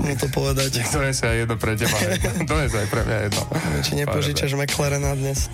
mu 0.00 0.14
to 0.16 0.26
povedať. 0.32 0.80
Dones 0.88 1.20
aj 1.20 1.36
jedno 1.44 1.56
pre 1.60 1.76
teba. 1.76 1.96
Dones 2.50 2.72
aj 2.72 2.86
pre 2.88 3.02
mňa 3.04 3.18
jedno. 3.28 3.42
Či 3.84 3.92
nepožičaš 4.00 4.50
McLarena 4.56 5.12
dnes. 5.12 5.52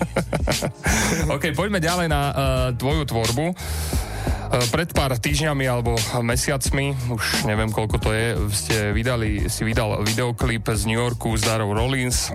OK, 1.35 1.51
poďme 1.51 1.83
ďalej 1.83 2.07
na 2.07 2.21
uh, 2.31 2.35
tvoju 2.73 3.03
tvorbu. 3.03 3.45
Uh, 3.51 4.63
pred 4.71 4.87
pár 4.95 5.11
týždňami 5.19 5.65
alebo 5.67 5.99
mesiacmi, 6.23 6.95
už 7.11 7.43
neviem 7.43 7.67
koľko 7.67 7.99
to 7.99 8.09
je, 8.15 8.25
ste 8.55 8.75
vydali, 8.95 9.51
si 9.51 9.67
vydal 9.67 10.01
videoklip 10.07 10.63
z 10.71 10.87
New 10.87 10.97
Yorku 10.97 11.35
s 11.35 11.43
Darou 11.43 11.75
Rollins. 11.75 12.31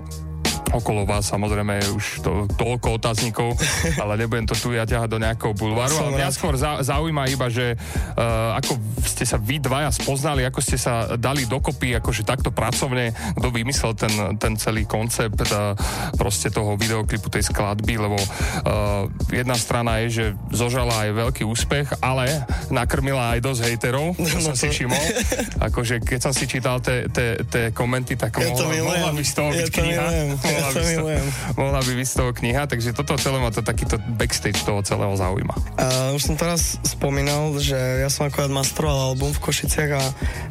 Okolo 0.73 1.05
vás 1.05 1.29
samozrejme 1.29 1.85
je 1.85 1.87
už 1.93 2.05
to, 2.25 2.31
toľko 2.57 2.97
otáznikov, 2.97 3.53
ale 4.01 4.17
nebudem 4.17 4.49
to 4.49 4.57
tu 4.57 4.73
ja 4.73 4.89
ťahať 4.89 5.09
do 5.09 5.19
nejakého 5.21 5.53
bulváru, 5.53 5.93
Som 5.93 6.09
ale 6.09 6.17
mňa 6.17 6.29
skôr 6.33 6.57
zau- 6.57 6.81
zaujíma 6.81 7.29
iba, 7.29 7.47
že 7.47 7.77
uh, 7.77 8.57
ako 8.57 8.81
ste 9.05 9.23
sa 9.23 9.37
vy 9.37 9.61
dvaja 9.61 9.93
spoznali, 9.93 10.41
ako 10.43 10.59
ste 10.65 10.81
sa 10.81 11.13
dali 11.15 11.45
dokopy, 11.45 12.01
akože 12.01 12.25
takto 12.25 12.49
pracovne, 12.49 13.13
kto 13.37 13.47
vymyslel 13.53 13.93
ten, 13.93 14.13
ten 14.41 14.57
celý 14.57 14.89
koncept 14.89 15.37
uh, 15.53 15.77
proste 16.17 16.49
toho 16.49 16.73
videoklipu, 16.73 17.29
tej 17.29 17.53
skladby, 17.53 18.01
lebo 18.01 18.17
uh, 18.17 19.05
jedna 19.29 19.53
strana 19.53 20.01
je, 20.05 20.07
že 20.09 20.25
zožala 20.49 21.05
aj 21.05 21.09
veľký 21.13 21.43
úspech, 21.45 22.01
ale 22.01 22.49
nakrmila 22.73 23.37
aj 23.37 23.39
dosť 23.45 23.61
hejterov, 23.69 24.17
to 24.17 24.39
som 24.41 24.57
si 24.57 24.73
všimol. 24.73 25.03
Akože 25.61 26.01
keď 26.01 26.19
som 26.19 26.33
si 26.33 26.49
čítal 26.49 26.81
tie- 26.81 27.05
komenty, 27.73 28.17
tak 28.17 28.37
Ja 28.41 28.49
to 28.53 28.65
mohla, 28.65 28.97
mohla 28.97 29.11
by 29.13 29.23
z 29.23 29.33
toho 29.33 29.49
byť 29.53 29.67
to 29.69 29.81
kniha. 29.81 30.07
milujem. 30.71 31.25
Ja 31.27 31.51
by 31.51 31.59
mohla 31.59 31.79
by 31.83 31.91
byť 31.99 32.07
z 32.07 32.15
toho 32.15 32.31
kniha, 32.31 32.63
takže 32.69 32.89
toto 32.95 33.19
celé 33.19 33.37
ma 33.43 33.51
to 33.51 33.59
takýto 33.59 33.99
backstage 34.15 34.63
toho 34.63 34.79
celého 34.85 35.11
zaujíma. 35.17 35.55
A 35.75 35.85
už 36.15 36.21
som 36.31 36.35
teraz 36.39 36.79
spomínal, 36.87 37.51
že 37.59 37.75
ja 37.75 38.07
som 38.07 38.29
akorát 38.29 38.53
mastroval 38.53 39.11
album 39.11 39.35
v 39.35 39.43
Košiciach 39.43 39.91
a 39.91 40.03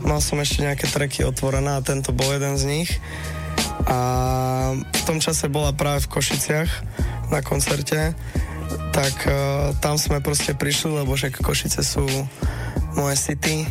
mal 0.05 0.20
som 0.20 0.37
ešte 0.42 0.66
nejaké 0.66 0.90
tracky 0.90 1.25
otvorené 1.25 1.79
a 1.79 1.85
tento 1.85 2.12
bol 2.12 2.29
jeden 2.35 2.59
z 2.61 2.64
nich. 2.68 2.90
A 3.88 3.98
v 4.77 5.03
tom 5.09 5.18
čase 5.18 5.48
bola 5.48 5.72
práve 5.72 6.05
v 6.05 6.12
Košiciach 6.18 6.70
na 7.33 7.40
koncerte, 7.40 8.12
tak 8.92 9.16
uh, 9.25 9.72
tam 9.81 9.96
sme 9.96 10.20
proste 10.20 10.53
prišli, 10.53 11.03
lebo 11.03 11.16
že 11.16 11.33
Košice 11.33 11.81
sú 11.81 12.05
moje 12.92 13.16
city 13.16 13.64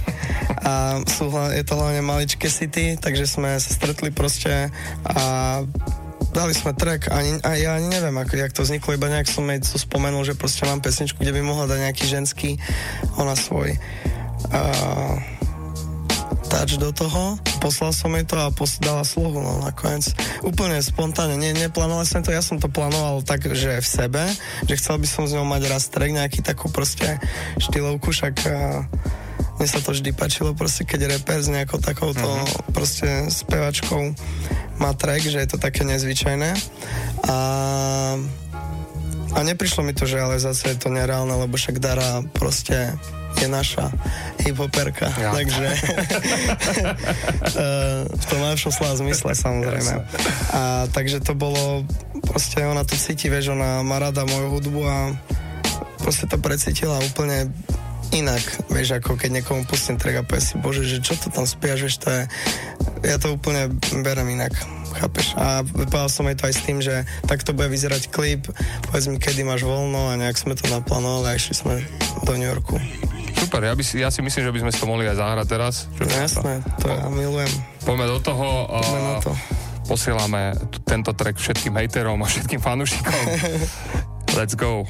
a 0.66 0.98
sú, 1.06 1.30
je 1.54 1.62
to 1.62 1.78
hlavne 1.78 2.02
maličké 2.02 2.50
city, 2.50 2.98
takže 2.98 3.30
sme 3.30 3.54
sa 3.62 3.72
stretli 3.74 4.10
proste 4.10 4.74
a 5.06 5.24
dali 6.32 6.56
sme 6.56 6.72
track 6.72 7.12
a, 7.12 7.22
a 7.22 7.50
ja 7.60 7.76
ani 7.76 7.92
neviem, 7.92 8.16
ako, 8.16 8.34
jak 8.40 8.56
to 8.56 8.64
vzniklo, 8.64 8.96
iba 8.96 9.12
nejak 9.12 9.28
som 9.28 9.48
jej 9.52 9.60
spomenul, 9.64 10.24
že 10.24 10.40
proste 10.40 10.64
mám 10.64 10.80
pesničku, 10.80 11.20
kde 11.20 11.36
by 11.36 11.42
mohla 11.44 11.68
dať 11.68 11.80
nejaký 11.92 12.06
ženský, 12.08 12.50
ona 13.20 13.36
svoj 13.36 13.76
uh, 14.52 15.16
touch 16.52 16.76
do 16.80 16.92
toho, 16.92 17.40
poslal 17.64 17.96
som 17.96 18.12
jej 18.16 18.28
to 18.28 18.36
a 18.36 18.52
dala 18.84 19.04
slovo, 19.08 19.40
no 19.40 19.64
nakoniec. 19.64 20.12
Úplne 20.44 20.84
spontánne, 20.84 21.40
nie, 21.40 21.56
neplánoval 21.56 22.04
som 22.04 22.24
to, 22.24 22.36
ja 22.36 22.44
som 22.44 22.60
to 22.60 22.68
plánoval 22.68 23.24
tak, 23.24 23.48
že 23.48 23.80
v 23.80 23.88
sebe, 23.88 24.24
že 24.68 24.76
chcel 24.76 25.00
by 25.00 25.08
som 25.08 25.24
s 25.28 25.36
ňou 25.36 25.48
mať 25.48 25.72
raz 25.72 25.88
track, 25.88 26.12
nejaký 26.12 26.40
takú 26.44 26.68
proste 26.68 27.20
štýlovku, 27.60 28.12
však 28.12 28.36
uh, 28.48 28.84
mne 29.62 29.70
sa 29.70 29.78
to 29.78 29.94
vždy 29.94 30.10
páčilo, 30.18 30.58
proste 30.58 30.90
keď 30.90 31.14
reper 31.14 31.38
s 31.38 31.46
nejakou 31.46 31.78
takouto 31.78 32.26
uh-huh. 32.26 32.74
proste 32.74 33.30
spevačkou 33.30 34.18
má 34.82 34.98
track, 34.98 35.22
že 35.22 35.38
je 35.38 35.50
to 35.54 35.62
také 35.62 35.86
nezvyčajné. 35.86 36.58
A 37.30 37.38
a 39.32 39.40
neprišlo 39.48 39.86
mi 39.86 39.94
to, 39.94 40.10
že 40.10 40.20
ale 40.20 40.42
zase 40.42 40.76
je 40.76 40.78
to 40.82 40.90
nereálne, 40.92 41.32
lebo 41.32 41.56
však 41.56 41.80
Dara 41.80 42.20
proste 42.36 43.00
je 43.40 43.48
naša 43.48 43.88
hiphoperka, 44.44 45.08
ja. 45.08 45.32
takže 45.32 45.68
v 48.12 48.26
tom 48.28 48.40
najlepšom 48.44 48.72
slova 48.76 49.00
zmysle 49.00 49.32
samozrejme. 49.32 50.04
A 50.52 50.90
takže 50.92 51.24
to 51.24 51.32
bolo, 51.32 51.88
proste 52.28 52.60
ona 52.66 52.84
to 52.84 53.00
cíti, 53.00 53.32
vieš, 53.32 53.56
ona 53.56 53.80
má 53.88 54.04
rada 54.04 54.28
moju 54.28 54.60
hudbu 54.60 54.82
a 54.84 55.16
proste 56.04 56.28
to 56.28 56.36
precítila 56.36 57.00
úplne 57.00 57.48
inak, 58.12 58.44
vieš, 58.68 59.00
ako 59.00 59.16
keď 59.16 59.42
niekomu 59.42 59.64
pustím 59.64 59.96
track 59.96 60.22
a 60.22 60.28
povie 60.28 60.44
si, 60.44 60.60
bože, 60.60 60.84
že 60.84 61.00
čo 61.00 61.16
to 61.16 61.32
tam 61.32 61.48
spievaš, 61.48 61.82
vieš, 61.88 61.98
to 62.04 62.10
je, 62.12 62.22
ja 63.08 63.18
to 63.18 63.36
úplne 63.36 63.72
berem 64.04 64.28
inak, 64.36 64.52
chápeš? 65.00 65.34
A 65.40 65.64
povedal 65.64 66.12
som 66.12 66.28
jej 66.28 66.36
to 66.36 66.48
aj 66.48 66.54
s 66.56 66.62
tým, 66.62 66.78
že 66.84 67.08
takto 67.26 67.56
bude 67.56 67.72
vyzerať 67.72 68.12
klip, 68.12 68.52
povedz 68.92 69.08
mi, 69.08 69.18
kedy 69.18 69.48
máš 69.48 69.64
voľno 69.64 70.12
a 70.12 70.20
nejak 70.20 70.36
sme 70.36 70.54
to 70.60 70.68
naplánovali 70.68 71.32
a 71.32 71.38
išli 71.40 71.56
sme 71.56 71.74
do 72.28 72.32
New 72.36 72.48
Yorku. 72.48 72.76
Super, 73.42 73.64
ja, 73.66 73.74
by 73.74 73.84
si, 73.84 73.98
ja 73.98 74.14
si 74.14 74.22
myslím, 74.22 74.44
že 74.46 74.54
by 74.54 74.60
sme 74.62 74.72
si 74.76 74.80
to 74.84 74.86
mohli 74.86 75.10
aj 75.10 75.18
zahrať 75.18 75.48
teraz. 75.50 75.74
Čo 75.98 76.04
no, 76.06 76.14
jasné, 76.14 76.54
to 76.78 76.86
ja 76.92 77.08
milujem. 77.10 77.52
Poďme 77.82 78.06
do 78.12 78.20
toho. 78.22 78.48
Poďme 78.70 79.02
na 79.02 79.14
to. 79.24 79.32
Posielame 79.90 80.54
t- 80.70 80.80
tento 80.86 81.12
track 81.12 81.42
všetkým 81.42 81.74
hejterom 81.74 82.22
a 82.22 82.28
všetkým 82.30 82.62
fanúšikom. 82.62 83.24
Let's 84.38 84.54
go. 84.54 84.86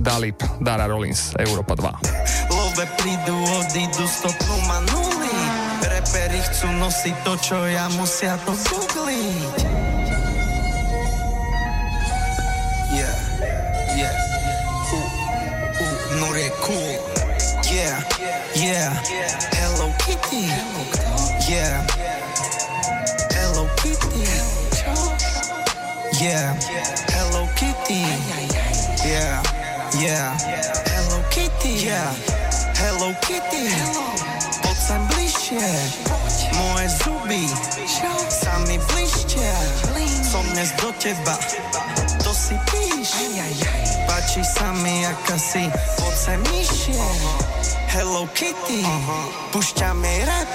Dalip, 0.00 0.42
Dara 0.60 0.86
Rollins, 0.86 1.32
Európa 1.40 1.74
2. 1.74 2.52
Love 2.52 2.84
prídu, 3.00 3.36
odídu, 3.60 4.04
stopnú 4.04 4.56
ma 4.68 4.80
nuly. 4.92 5.32
Reperi 5.80 6.40
chcú 6.52 6.68
nosiť 6.76 7.16
to, 7.24 7.32
čo 7.40 7.56
ja 7.64 7.88
musia 7.96 8.36
to 8.44 8.52
googliť. 8.52 9.56
Yeah, 12.92 13.16
yeah, 13.96 14.14
uh, 14.92 15.08
Nur 16.20 16.36
je 16.36 16.50
cool. 16.60 16.96
Yeah, 17.66 17.96
yeah, 18.56 18.92
Hello 19.56 19.92
Kitty. 20.00 20.48
Yeah, 21.48 21.84
Hello 23.32 23.64
Kitty. 23.80 24.24
Yeah, 26.20 26.56
Hello 27.12 27.48
Kitty. 27.56 28.04
Yeah. 29.04 29.55
Yeah. 29.96 30.36
Hello 30.92 31.24
Kitty. 31.30 31.88
Yeah. 31.88 32.12
Hello 32.76 33.16
Kitty. 33.24 33.72
Poď 34.60 34.76
sem 34.76 35.00
bližšie. 35.08 35.68
Moje 36.52 36.88
zuby 37.00 37.48
sa 38.28 38.60
mi 38.68 38.76
bližšia. 38.76 39.56
Som 40.20 40.44
dnes 40.52 40.76
do 40.76 40.92
teba. 41.00 41.40
To 42.20 42.30
si 42.36 42.60
píš. 42.68 43.16
Páči 44.04 44.44
sa 44.44 44.68
mi, 44.84 45.08
aká 45.08 45.40
si. 45.40 45.64
Poď 45.96 46.12
sem 46.12 46.40
nižšie. 46.52 47.00
Hello 47.96 48.28
Kitty. 48.36 48.84
Pušťame 49.56 50.28
rap. 50.28 50.50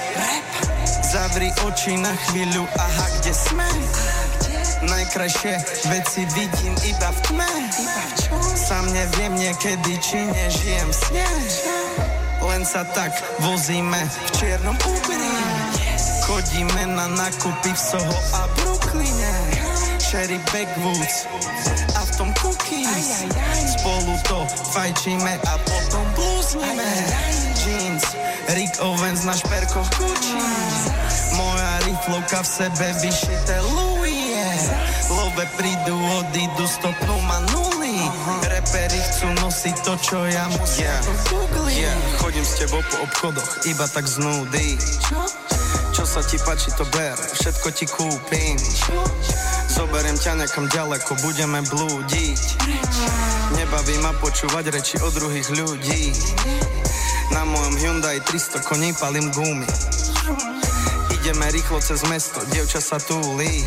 Zavri 1.01 1.49
oči 1.65 1.97
na 1.97 2.13
chvíľu. 2.29 2.61
Aha, 2.77 3.05
kde 3.17 3.33
sme? 3.33 3.65
Najkrajšie 4.81 5.53
veci 5.93 6.21
vidím 6.33 6.73
iba 6.89 7.09
v 7.13 7.19
tme. 7.29 7.51
Sám 8.57 8.89
neviem 8.89 9.37
niekedy, 9.37 9.93
či 10.01 10.25
nežijem 10.25 10.89
sne. 10.89 11.27
Len 12.41 12.65
sa 12.65 12.81
tak 12.89 13.13
vozíme 13.45 14.01
v 14.01 14.27
čiernom 14.33 14.73
Uberi 14.73 15.31
Chodíme 16.21 16.95
na 16.95 17.05
nakupy 17.11 17.69
v 17.69 17.79
Soho 17.79 18.17
a 18.33 18.47
Brooklyne. 18.57 19.33
Sherry 19.99 20.39
Backwoods 20.51 21.27
a 21.95 22.01
v 22.03 22.11
tom 22.17 22.29
cookies. 22.39 23.27
Spolu 23.79 24.15
to 24.27 24.43
fajčíme 24.75 25.33
a 25.43 25.53
potom 25.61 26.05
blúzneme. 26.15 26.87
Jeans, 27.59 28.03
Rick 28.55 28.79
Owens 28.79 29.23
na 29.23 29.35
šperkoch 29.35 29.87
Gucci. 29.95 30.39
Moja 31.35 31.71
riflovka 31.87 32.43
v 32.43 32.47
sebe 32.47 32.87
vyšité 33.03 33.55
Louis 33.75 33.90
Love 35.41 35.57
prídu, 35.57 35.97
odídu, 36.21 36.69
stopnú 36.69 37.17
ma 37.25 37.41
nuly 37.49 37.97
Reperi 38.45 39.01
chcú 39.09 39.25
nosiť 39.41 39.75
to, 39.81 39.97
čo 39.97 40.21
ja 40.29 40.45
musím. 40.53 40.85
Yeah. 40.85 41.01
yeah. 41.89 41.97
Chodím 42.21 42.45
s 42.45 42.61
tebou 42.61 42.77
po 42.85 43.09
obchodoch, 43.09 43.65
iba 43.65 43.89
tak 43.89 44.05
z 44.05 44.21
nudy 44.21 44.77
Čo 45.97 46.05
sa 46.05 46.21
ti 46.21 46.37
páči, 46.45 46.69
to 46.77 46.85
ber, 46.93 47.17
všetko 47.17 47.67
ti 47.73 47.89
kúpim. 47.89 48.53
Zoberiem 49.65 50.13
ťa 50.13 50.45
nekam 50.45 50.69
ďaleko, 50.69 51.17
budeme 51.25 51.65
blúdiť. 51.65 52.41
Nebaví 53.57 53.97
ma 54.05 54.13
počúvať 54.21 54.69
reči 54.69 55.01
od 55.01 55.09
druhých 55.09 55.49
ľudí. 55.57 56.13
Na 57.33 57.49
mojom 57.49 57.81
Hyundai 57.81 58.21
300 58.21 58.61
koní 58.61 58.93
palím 58.93 59.33
gumy. 59.33 59.65
Ideme 61.09 61.49
rýchlo 61.49 61.81
cez 61.81 62.05
mesto, 62.05 62.45
dievča 62.53 62.77
sa 62.77 63.01
túli 63.01 63.65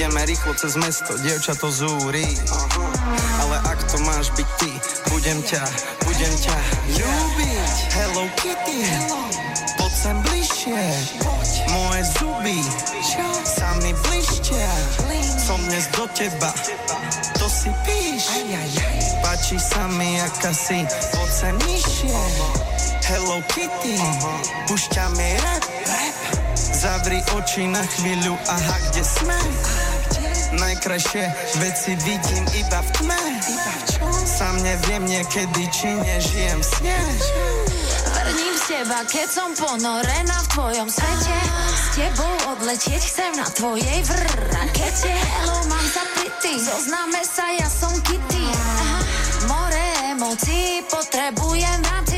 Ideme 0.00 0.24
rýchlo 0.24 0.56
cez 0.56 0.80
mesto, 0.80 1.12
dievča 1.20 1.60
to 1.60 1.68
zúri. 1.68 2.24
Ale 3.36 3.56
ak 3.68 3.84
to 3.84 4.00
máš 4.08 4.32
byť 4.32 4.48
ty, 4.56 4.72
budem 5.12 5.44
ťa, 5.44 5.60
budem 6.08 6.34
ťa 6.40 6.56
ľúbiť. 6.96 7.76
Hello 8.00 8.24
Kitty, 8.40 8.80
poď 9.76 9.92
sem 9.92 10.16
bližšie. 10.24 10.84
Moje 11.76 12.02
zuby 12.16 12.64
sa 13.44 13.76
mi 13.84 13.92
bližšia. 13.92 14.72
Som 15.36 15.60
dnes 15.68 15.84
do 15.92 16.08
teba, 16.16 16.48
to 17.36 17.44
si 17.52 17.68
píš. 17.84 18.24
Páči 19.20 19.60
sa 19.60 19.84
mi, 19.84 20.16
aká 20.16 20.56
si, 20.56 20.80
poď 21.12 21.28
sem 21.28 21.54
nižšie. 21.68 22.16
Hello 23.04 23.44
Kitty, 23.52 24.00
pušťame 24.64 25.28
rap, 25.44 25.64
Zavri 26.56 27.20
oči 27.36 27.68
na 27.68 27.84
chvíľu, 27.84 28.40
aha, 28.48 28.76
kde 28.88 29.04
sme? 29.04 29.36
Najkrajšie 30.50 31.24
veci 31.62 31.94
vidím 32.02 32.44
iba 32.58 32.82
v 32.82 32.90
tme. 32.98 33.22
Sám 34.26 34.58
neviem 34.66 35.06
niekedy, 35.06 35.62
či 35.70 35.86
nežijem 35.94 36.58
sne 36.58 36.98
Vrním 38.10 38.54
z 38.58 38.64
teba, 38.66 39.06
keď 39.06 39.28
som 39.30 39.50
ponorená 39.54 40.36
v 40.42 40.48
tvojom 40.50 40.88
svete. 40.90 41.38
S 41.70 41.86
tebou 41.94 42.34
odletieť 42.58 42.98
chcem 42.98 43.30
na 43.38 43.46
tvojej 43.46 44.02
rakete 44.50 45.14
Hello, 45.38 45.62
mám 45.70 45.86
zapity, 45.86 46.58
zoznáme 46.58 47.22
sa, 47.22 47.46
ja 47.54 47.68
som 47.70 47.94
Kitty. 48.02 48.46
More 49.46 49.86
emócií 50.10 50.82
potrebujem 50.90 51.78
v 51.78 52.09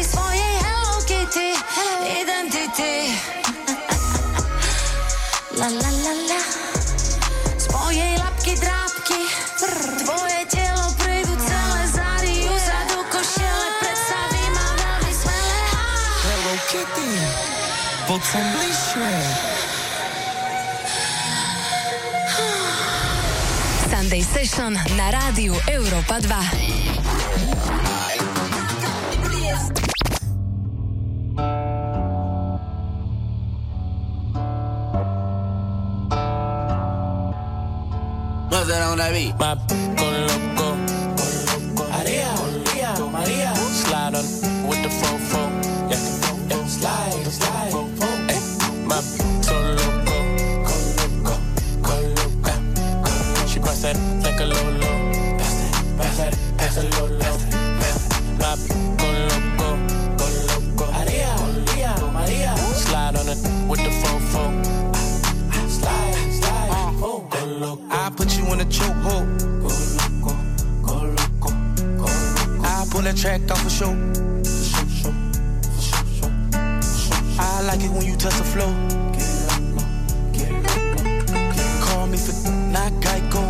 poď 18.12 18.24
sem 18.28 18.44
bližšie 18.52 19.12
Sunday 23.88 24.20
Session 24.20 24.76
na 25.00 25.06
rádiu 25.08 25.56
Európa 25.64 26.20
2. 26.20 26.28
No 38.52 38.58
será 38.68 38.92
una 38.92 39.08
beat. 39.08 39.32
Ma 39.40 39.56
track 73.10 73.50
off 73.50 73.60
for 73.62 73.70
sure. 73.70 73.96
I 77.38 77.62
like 77.62 77.82
it 77.82 77.90
when 77.90 78.06
you 78.06 78.16
touch 78.16 78.36
the 78.36 78.44
floor. 78.44 78.72
Call 81.84 82.06
me 82.06 82.16
for 82.16 82.50
not 82.70 82.92
Geico. 83.02 83.42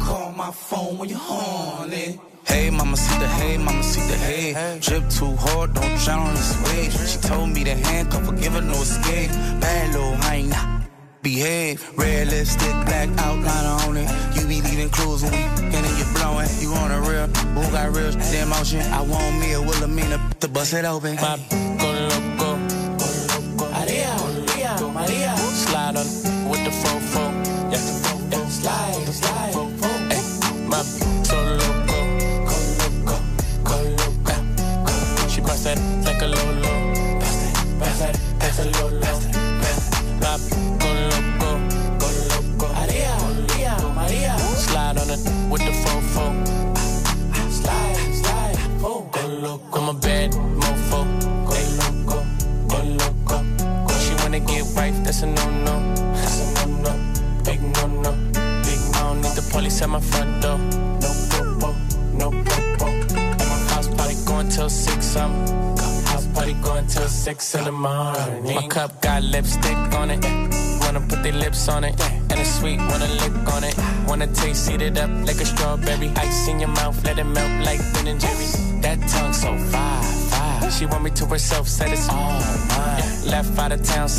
Call 0.00 0.32
my 0.32 0.52
phone 0.52 0.98
when 0.98 1.08
you're 1.08 1.18
horny. 1.18 2.20
Hey, 2.44 2.70
mama, 2.70 2.96
see 2.96 3.18
the 3.18 3.26
hey, 3.26 3.58
mama, 3.58 3.82
see 3.82 4.00
the 4.02 4.16
hey. 4.16 4.78
Drip 4.80 5.08
too 5.10 5.34
hard, 5.34 5.74
don't 5.74 5.98
drown 5.98 6.28
on 6.28 6.34
this 6.34 6.56
wave. 6.64 6.92
She 7.08 7.18
told 7.18 7.48
me 7.50 7.64
to 7.64 7.74
handcuff 7.74 8.26
her, 8.26 8.32
give 8.32 8.52
her 8.52 8.60
no 8.60 8.74
escape. 8.74 9.30
Bad 9.60 9.92
little 9.92 10.14
hyena. 10.14 10.79
Behave, 11.22 11.98
red 11.98 12.28
lipstick, 12.28 12.72
black 12.86 13.08
outline 13.18 13.66
on 13.66 13.96
it. 13.96 14.08
You 14.34 14.46
be 14.48 14.62
leaving 14.62 14.88
clues 14.88 15.22
when 15.22 15.32
we 15.32 15.38
and 15.38 15.84
then 15.84 15.98
you 15.98 16.04
blowing. 16.14 16.48
You 16.60 16.72
on 16.72 16.90
a 16.90 17.00
real, 17.02 17.26
who 17.26 17.70
got 17.72 17.94
real 17.94 18.10
shit 18.12 18.48
motion? 18.48 18.80
I 18.80 19.02
want 19.02 19.38
me 19.38 19.52
a 19.52 19.60
Wilhelmina 19.60 20.18
to 20.40 20.48
bust 20.48 20.72
it 20.72 20.86
open. 20.86 21.16
My 21.16 21.36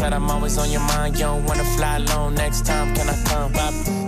said 0.02 0.14
I'm 0.14 0.32
always 0.32 0.58
on 0.58 0.72
your 0.72 0.82
mind. 0.82 1.14
You 1.14 1.26
don't 1.26 1.46
wanna 1.46 1.64
fly 1.76 1.98
alone 1.98 2.34
next 2.34 2.66
time, 2.66 2.96
can 2.96 3.08
I 3.08 3.16
come? 3.24 3.52
Bop, 3.54 4.01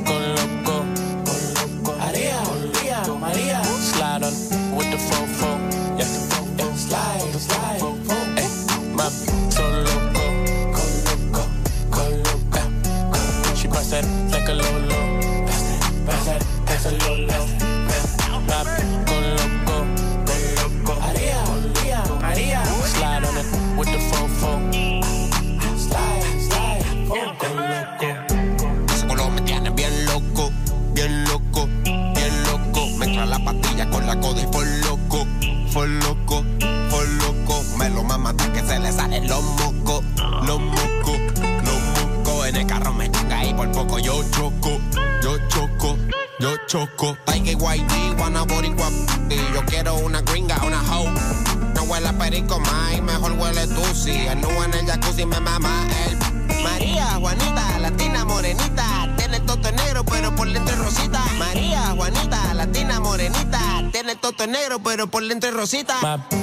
my 66.17 66.42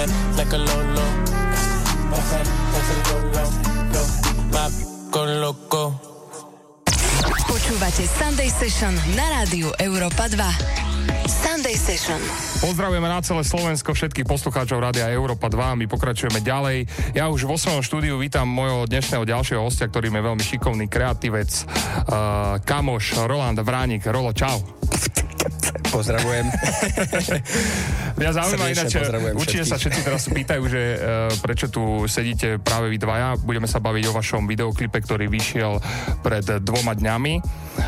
Ay, 0.00 0.06
She 0.06 0.16
bust 0.16 0.32
that 0.32 0.36
like 0.36 0.52
a 0.52 0.58
lolo. 0.58 1.06
That's 2.10 2.90
a 2.90 2.96
lolo. 3.12 3.44
Lo, 3.92 4.02
bop, 4.48 4.72
go 5.12 5.22
loco. 5.24 5.82
Počúvate 7.44 8.06
Sunday 8.08 8.48
Session 8.48 8.94
na 9.12 9.26
rádiu 9.28 9.68
Európa 9.76 10.30
2. 10.30 11.28
Sunday 11.28 11.76
Session. 11.76 12.16
Pozdravujeme 12.64 13.08
na 13.12 13.20
celé 13.20 13.44
Slovensko 13.44 13.92
všetkých 13.92 14.24
poslucháčov 14.24 14.80
Rádia 14.80 15.12
Európa 15.12 15.52
2. 15.52 15.76
My 15.76 15.86
pokračujeme 15.90 16.40
ďalej. 16.40 16.88
Ja 17.12 17.28
už 17.28 17.44
vo 17.44 17.60
svojom 17.60 17.84
štúdiu 17.84 18.16
vítam 18.16 18.48
môjho 18.48 18.88
dnešného 18.88 19.28
ďalšieho 19.28 19.60
hostia, 19.60 19.90
ktorým 19.90 20.16
je 20.16 20.22
veľmi 20.22 20.44
šikovný 20.44 20.86
kreatívec, 20.88 21.50
uh, 21.50 22.56
kamoš 22.64 23.20
Roland 23.28 23.60
Vránik. 23.60 24.06
Rolo, 24.08 24.32
čau. 24.32 24.60
Pozdravujem. 25.90 26.46
Mňa 28.20 28.30
zaujíma 28.36 28.66
ináč, 28.70 28.92
určite 29.34 29.64
sa 29.66 29.80
všetci 29.80 30.00
teraz 30.06 30.22
pýtajú, 30.28 30.62
že 30.68 30.82
uh, 30.96 31.32
prečo 31.40 31.66
tu 31.72 32.06
sedíte 32.06 32.60
práve 32.60 32.92
vy 32.92 32.98
dvaja. 33.00 33.40
Budeme 33.40 33.66
sa 33.66 33.82
baviť 33.82 34.04
o 34.08 34.16
vašom 34.16 34.46
videoklipe, 34.46 35.00
ktorý 35.00 35.26
vyšiel 35.26 35.80
pred 36.20 36.44
dvoma 36.62 36.94
dňami. 36.94 37.40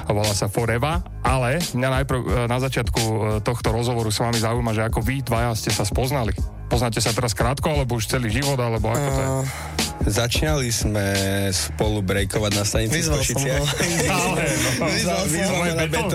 Volá 0.08 0.32
sa 0.32 0.48
Forever. 0.48 1.04
Ale 1.22 1.62
mňa 1.62 1.88
najprv 2.02 2.20
uh, 2.20 2.30
na 2.50 2.58
začiatku 2.58 3.00
uh, 3.00 3.16
tohto 3.44 3.70
rozhovoru 3.70 4.10
s 4.10 4.18
vami 4.18 4.40
zaujíma, 4.40 4.72
že 4.74 4.82
ako 4.88 5.00
vy 5.04 5.22
dvaja 5.22 5.54
ste 5.54 5.70
sa 5.70 5.86
spoznali. 5.86 6.34
Poznáte 6.72 7.04
sa 7.04 7.12
teraz 7.12 7.36
krátko, 7.36 7.68
alebo 7.68 8.00
už 8.00 8.08
celý 8.08 8.32
život, 8.32 8.56
alebo 8.56 8.88
ako 8.88 9.08
to 9.12 9.20
je? 9.20 9.28
Uh, 9.28 9.81
Začínali 10.04 10.68
sme 10.68 11.04
spolu 11.48 12.00
breakovať 12.00 12.52
na 12.52 12.64
stanici 12.64 13.00
v 13.00 13.10
Košiciach. 13.12 13.62
Vyzval 13.62 15.22
som 15.22 15.30
Vyzval 15.32 15.48
ho. 15.48 15.56
ma 15.56 15.66
na 15.72 15.86
betón, 15.86 16.10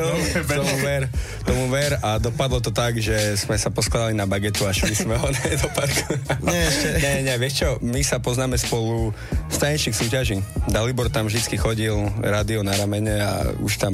tomu 0.45 0.75
ver, 0.79 1.03
tomu 1.41 1.65
ver 1.67 1.91
a 1.97 2.17
dopadlo 2.17 2.59
to 2.59 2.69
tak, 2.69 2.95
že 2.95 3.15
sme 3.35 3.55
sa 3.55 3.67
poskladali 3.67 4.11
na 4.11 4.25
bagetu 4.25 4.63
a 4.63 4.71
šli 4.71 4.93
sme 4.93 5.15
ho 5.15 5.27
do 5.63 5.69
parku. 5.71 6.13
Nie, 6.41 6.61
ešte. 6.63 6.87
Nie, 6.97 7.13
nie, 7.23 7.35
vieš 7.37 7.53
čo, 7.57 7.69
my 7.79 8.01
sa 8.01 8.17
poznáme 8.17 8.55
spolu 8.55 9.15
z 9.47 9.55
tanečných 9.55 9.95
súťaží. 9.95 10.35
Dalibor 10.65 11.07
tam 11.07 11.25
vždy 11.25 11.39
chodil, 11.53 11.95
rádio 12.19 12.61
na 12.61 12.73
ramene 12.73 13.15
a 13.17 13.31
už 13.57 13.77
tam... 13.77 13.93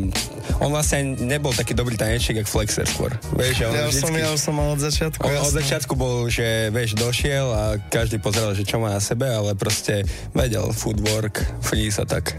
On 0.56 0.70
vlastne 0.70 1.04
nebol 1.18 1.52
taký 1.52 1.74
dobrý 1.74 1.94
tanečník, 1.94 2.40
jak 2.40 2.48
Flexer 2.48 2.86
skôr. 2.86 3.12
Vieš, 3.34 3.64
on 3.64 3.74
Ja 3.74 3.86
už 3.86 3.94
som, 3.96 4.10
vždycky- 4.10 4.22
ja 4.22 4.30
už 4.32 4.42
som 4.42 4.54
mal 4.54 4.68
od 4.70 4.80
začiatku. 4.80 5.22
on 5.22 5.38
od 5.40 5.54
začiatku 5.54 5.94
bol, 5.94 6.28
že 6.28 6.46
vieš, 6.70 6.96
došiel 6.96 7.48
a 7.48 7.62
každý 7.84 8.18
pozeral, 8.18 8.54
že 8.54 8.64
čo 8.64 8.78
má 8.78 8.90
na 8.90 9.00
sebe, 9.00 9.26
ale 9.26 9.52
proste 9.54 9.83
vedel 10.32 10.72
footwork, 10.72 11.44
chodí 11.62 11.92
sa 11.92 12.08
tak. 12.08 12.32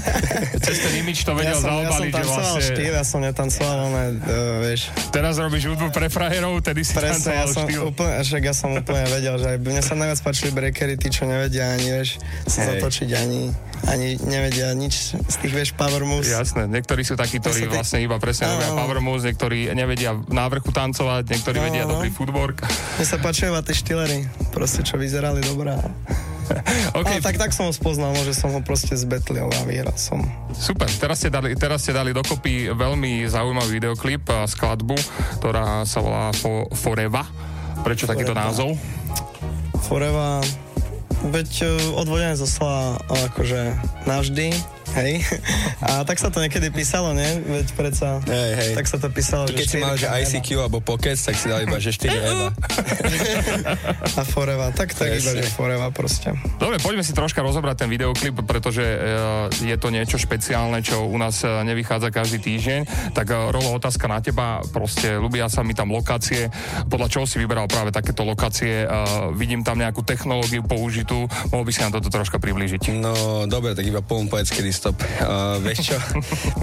Cez 0.64 0.76
ten 0.78 0.92
imič 1.00 1.24
to 1.24 1.32
vedel 1.32 1.56
ja 1.56 1.60
som, 1.60 1.72
ja 1.80 1.88
som 1.88 1.88
zaobaliť, 1.88 2.12
že 2.12 2.16
tancoval 2.20 2.44
vlastne... 2.52 2.68
štýl, 2.68 2.92
ja 2.92 3.04
som 3.04 3.20
netancoval, 3.24 3.76
ale 3.88 4.02
uh, 4.12 4.14
vieš. 4.60 4.80
Teraz 5.08 5.34
robíš 5.36 5.62
hudbu 5.72 5.88
pre 5.88 6.06
frajerov, 6.06 6.60
tedy 6.60 6.84
si 6.84 6.92
Presne, 6.92 7.32
ja 7.32 7.46
som 7.48 7.64
štýl. 7.64 7.88
úplne, 7.88 8.20
však 8.20 8.42
ja 8.44 8.54
som 8.54 8.70
úplne 8.72 9.04
vedel, 9.08 9.34
že 9.40 9.46
aj 9.54 9.58
mne 9.58 9.82
sa 9.82 9.94
najviac 9.96 10.20
páčili 10.20 10.50
breakery, 10.52 10.94
tí, 10.96 11.08
čo 11.08 11.24
nevedia 11.24 11.72
ani, 11.72 11.88
vieš, 11.88 12.20
sa 12.44 12.62
Hej. 12.62 12.68
zatočiť, 12.76 13.08
ani, 13.16 13.40
ani 13.88 14.08
nevedia 14.28 14.68
nič 14.76 15.16
z 15.16 15.36
tých, 15.40 15.52
vieš, 15.54 15.68
power 15.72 16.04
moves. 16.04 16.28
Jasné, 16.28 16.68
niektorí 16.68 17.02
sú 17.02 17.16
takí, 17.16 17.40
ktorí 17.40 17.66
vlastne 17.66 18.00
iba 18.00 18.20
presne 18.20 18.46
Áno, 18.46 18.60
robia 18.60 18.70
power 18.76 18.98
moves, 19.00 19.24
niektorí 19.24 19.72
nevedia 19.72 20.12
na 20.28 20.44
vrchu 20.46 20.68
tancovať, 20.70 21.24
niektorí 21.28 21.56
No, 21.56 21.64
vedia 21.64 21.84
no. 21.86 21.96
dobrý 21.96 22.10
footwork. 22.10 22.64
Mne 22.98 23.06
sa 23.06 23.16
páčili 23.16 23.48
iba 23.48 23.62
tie 23.62 23.72
štýlery, 23.72 24.18
proste, 24.50 24.82
čo 24.82 24.98
vyzerali 24.98 25.40
dobré. 25.42 25.78
Okay. 26.92 27.18
Ale 27.18 27.24
tak, 27.24 27.40
tak 27.40 27.52
som 27.56 27.66
ho 27.66 27.72
spoznal, 27.72 28.12
no, 28.12 28.20
že 28.20 28.36
som 28.36 28.52
ho 28.52 28.60
proste 28.60 28.92
zbetlil 28.92 29.48
a 29.48 29.60
vyhral 29.64 29.96
som. 29.96 30.20
Super, 30.52 30.86
teraz 30.92 31.24
ste, 31.24 31.32
dali, 31.32 31.56
teraz 31.56 31.80
ste 31.80 31.96
dali 31.96 32.12
dokopy 32.12 32.68
veľmi 32.68 33.24
zaujímavý 33.26 33.80
videoklip 33.80 34.28
a 34.28 34.44
skladbu, 34.44 34.94
ktorá 35.40 35.88
sa 35.88 36.04
volá 36.04 36.28
Fo- 36.36 36.68
Foreva. 36.76 37.24
Prečo 37.80 38.04
takýto 38.04 38.36
Foreva. 38.36 38.44
názov? 38.52 38.68
Foreva, 39.82 40.44
veď 41.32 41.50
uh, 41.64 42.00
odvodené 42.04 42.36
zo 42.36 42.44
slova 42.44 43.00
uh, 43.00 43.28
akože 43.32 43.60
navždy, 44.04 44.52
hej. 44.98 45.24
A 45.80 46.04
tak 46.04 46.20
sa 46.20 46.28
to 46.28 46.38
niekedy 46.38 46.68
písalo, 46.70 47.16
nie? 47.16 47.26
Veď 47.42 47.66
predsa, 47.74 48.20
Hej, 48.28 48.50
hej. 48.54 48.72
tak 48.76 48.86
sa 48.86 48.96
to 49.00 49.08
písalo, 49.08 49.48
Keď 49.48 49.66
si 49.66 49.78
mal, 49.80 49.96
že 49.98 50.06
Eva. 50.08 50.20
ICQ 50.22 50.48
alebo 50.58 50.78
Pocket, 50.78 51.18
tak 51.18 51.34
si 51.34 51.46
dal 51.48 51.64
iba, 51.64 51.76
že 51.80 51.90
4 51.90 52.12
Eva. 52.12 52.48
A 54.18 54.22
Foreva, 54.22 54.70
tak 54.72 54.94
tak 54.94 55.18
iba, 55.18 55.32
že 55.36 55.46
Foreva 55.52 55.88
proste. 55.90 56.32
Dobre, 56.60 56.78
poďme 56.78 57.02
si 57.02 57.16
troška 57.16 57.40
rozobrať 57.42 57.86
ten 57.86 57.88
videoklip, 57.90 58.44
pretože 58.44 58.84
e, 58.84 58.98
je 59.66 59.76
to 59.80 59.88
niečo 59.88 60.16
špeciálne, 60.20 60.84
čo 60.84 61.04
u 61.08 61.16
nás 61.16 61.42
e, 61.42 61.48
nevychádza 61.48 62.12
každý 62.12 62.38
týždeň. 62.38 63.12
Tak 63.16 63.26
e, 63.28 63.34
Rolo, 63.50 63.74
otázka 63.76 64.06
na 64.06 64.22
teba. 64.22 64.62
Proste 64.70 65.16
ľubia 65.18 65.48
sa 65.48 65.64
mi 65.66 65.74
tam 65.74 65.90
lokácie. 65.90 66.52
Podľa 66.86 67.08
čoho 67.08 67.24
si 67.26 67.40
vyberal 67.40 67.66
práve 67.66 67.90
takéto 67.90 68.22
lokácie? 68.22 68.84
Vidím 69.34 69.64
tam 69.64 69.80
nejakú 69.80 70.04
technológiu 70.04 70.62
použitú. 70.62 71.26
Mohol 71.50 71.64
by 71.66 71.72
si 71.72 71.80
nám 71.82 71.92
toto 71.96 72.08
troška 72.12 72.36
priblížiť? 72.38 72.92
No, 72.98 73.44
dobre, 73.48 73.72
tak 73.72 73.86
iba 73.88 74.04
poviem 74.04 74.28
povedz, 74.28 74.52
kedy 74.52 74.70
stop. 74.82 74.98
Uh, 75.22 75.62
vieš 75.62 75.94
čo, 75.94 75.98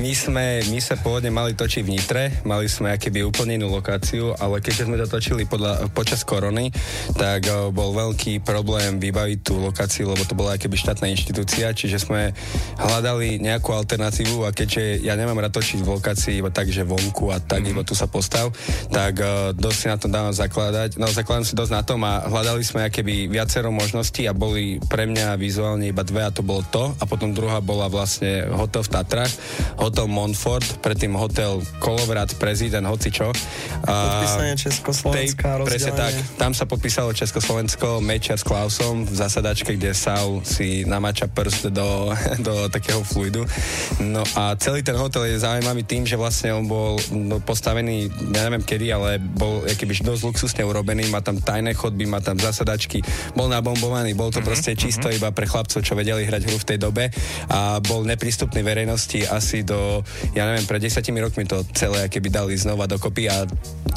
my 0.03 0.11
sme, 0.11 0.45
my 0.67 0.83
sme 0.83 0.99
pôvodne 0.99 1.31
mali 1.31 1.55
točiť 1.55 1.79
v 1.79 1.89
Nitre, 1.95 2.23
mali 2.43 2.67
sme 2.67 2.91
akéby 2.91 3.23
úplne 3.23 3.55
inú 3.55 3.71
lokáciu, 3.71 4.35
ale 4.35 4.59
keďže 4.59 4.83
sme 4.83 4.99
to 4.99 5.07
točili 5.07 5.47
podľa, 5.47 5.87
počas 5.95 6.27
korony, 6.27 6.75
tak 7.15 7.47
uh, 7.47 7.71
bol 7.71 7.95
veľký 7.95 8.43
problém 8.43 8.99
vybaviť 8.99 9.39
tú 9.39 9.63
lokáciu, 9.63 10.11
lebo 10.11 10.27
to 10.27 10.35
bola 10.35 10.59
akéby 10.59 10.75
štátna 10.75 11.07
inštitúcia, 11.07 11.71
čiže 11.71 12.03
sme 12.03 12.35
hľadali 12.83 13.39
nejakú 13.39 13.71
alternatívu 13.71 14.43
a 14.43 14.51
keďže 14.51 15.07
ja 15.07 15.15
nemám 15.15 15.39
rád 15.39 15.55
točiť 15.55 15.79
v 15.87 15.93
lokácii 15.95 16.43
iba 16.43 16.51
tak, 16.51 16.67
že 16.67 16.83
vonku 16.83 17.31
a 17.31 17.39
tak, 17.39 17.63
iba 17.63 17.87
tu 17.87 17.95
sa 17.95 18.11
postav, 18.11 18.51
tak 18.91 19.23
uh, 19.23 19.55
dosť 19.55 19.77
si 19.79 19.87
na 19.87 19.97
tom 19.97 20.11
dávam 20.11 20.35
zakladať. 20.35 20.99
No, 20.99 21.07
zakladám 21.07 21.47
si 21.47 21.55
dosť 21.55 21.71
na 21.71 21.81
tom 21.87 22.03
a 22.03 22.27
hľadali 22.27 22.59
sme 22.59 22.83
akéby 22.83 23.31
viacero 23.31 23.71
možností 23.71 24.27
a 24.27 24.35
boli 24.35 24.83
pre 24.91 25.07
mňa 25.07 25.39
vizuálne 25.39 25.87
iba 25.87 26.03
dve 26.03 26.27
a 26.27 26.35
to 26.35 26.43
bolo 26.43 26.61
to 26.67 26.91
a 26.99 27.07
potom 27.07 27.31
druhá 27.31 27.63
bola 27.63 27.87
vlastne 27.87 28.08
hotel 28.49 28.81
v 28.81 28.89
Tatrách, 28.89 29.33
hotel 29.77 30.09
Montfort, 30.09 30.81
predtým 30.81 31.13
hotel 31.13 31.61
Kolovrat, 31.77 32.33
prezident, 32.41 32.83
hocičo. 32.89 33.29
Podpísanie 33.85 34.55
Československa, 34.57 35.61
tej- 35.61 35.67
Presne 35.69 35.91
tak. 35.93 36.13
Tam 36.41 36.51
sa 36.57 36.65
podpísalo 36.65 37.13
Československo, 37.13 38.01
Mečer 38.01 38.39
s 38.39 38.43
Klausom 38.43 39.05
v 39.05 39.13
zasadačke, 39.13 39.77
kde 39.77 39.93
Saul 39.93 40.41
si 40.41 40.83
namača 40.87 41.29
prst 41.29 41.69
do, 41.69 42.09
do 42.47 42.67
takého 42.73 43.05
fluidu. 43.05 43.45
No 44.01 44.25
a 44.33 44.55
celý 44.57 44.81
ten 44.81 44.97
hotel 44.97 45.29
je 45.29 45.43
zaujímavý 45.43 45.83
tým, 45.85 46.07
že 46.07 46.17
vlastne 46.17 46.55
on 46.55 46.65
bol 46.65 46.97
no, 47.13 47.37
postavený, 47.43 48.09
ja 48.33 48.47
neviem 48.47 48.63
kedy, 48.63 48.87
ale 48.89 49.19
bol 49.19 49.61
akýby 49.67 49.99
dosť 50.01 50.21
luxusne 50.23 50.63
urobený, 50.63 51.11
má 51.11 51.19
tam 51.19 51.37
tajné 51.37 51.75
chodby, 51.75 52.07
má 52.07 52.23
tam 52.23 52.39
zasadačky, 52.39 53.03
bol 53.35 53.51
nabombovaný, 53.51 54.15
bol 54.15 54.31
to 54.31 54.39
proste 54.39 54.73
čisto 54.79 55.11
iba 55.11 55.29
pre 55.33 55.45
chlapcov, 55.49 55.83
čo 55.83 55.93
vedeli 55.97 56.23
hrať 56.23 56.47
hru 56.47 56.57
v 56.57 56.67
tej 56.67 56.77
dobe 56.79 57.03
a 57.51 57.83
bol 57.83 57.98
neprístupný 58.03 58.61
verejnosti 58.63 59.25
asi 59.27 59.63
do, 59.63 60.03
ja 60.35 60.47
neviem, 60.47 60.65
pred 60.65 60.81
desiatimi 60.83 61.19
rokmi 61.23 61.43
to 61.45 61.63
celé 61.75 62.07
keby 62.07 62.29
dali 62.31 62.53
znova 62.55 62.85
dokopy 62.85 63.31
a 63.31 63.43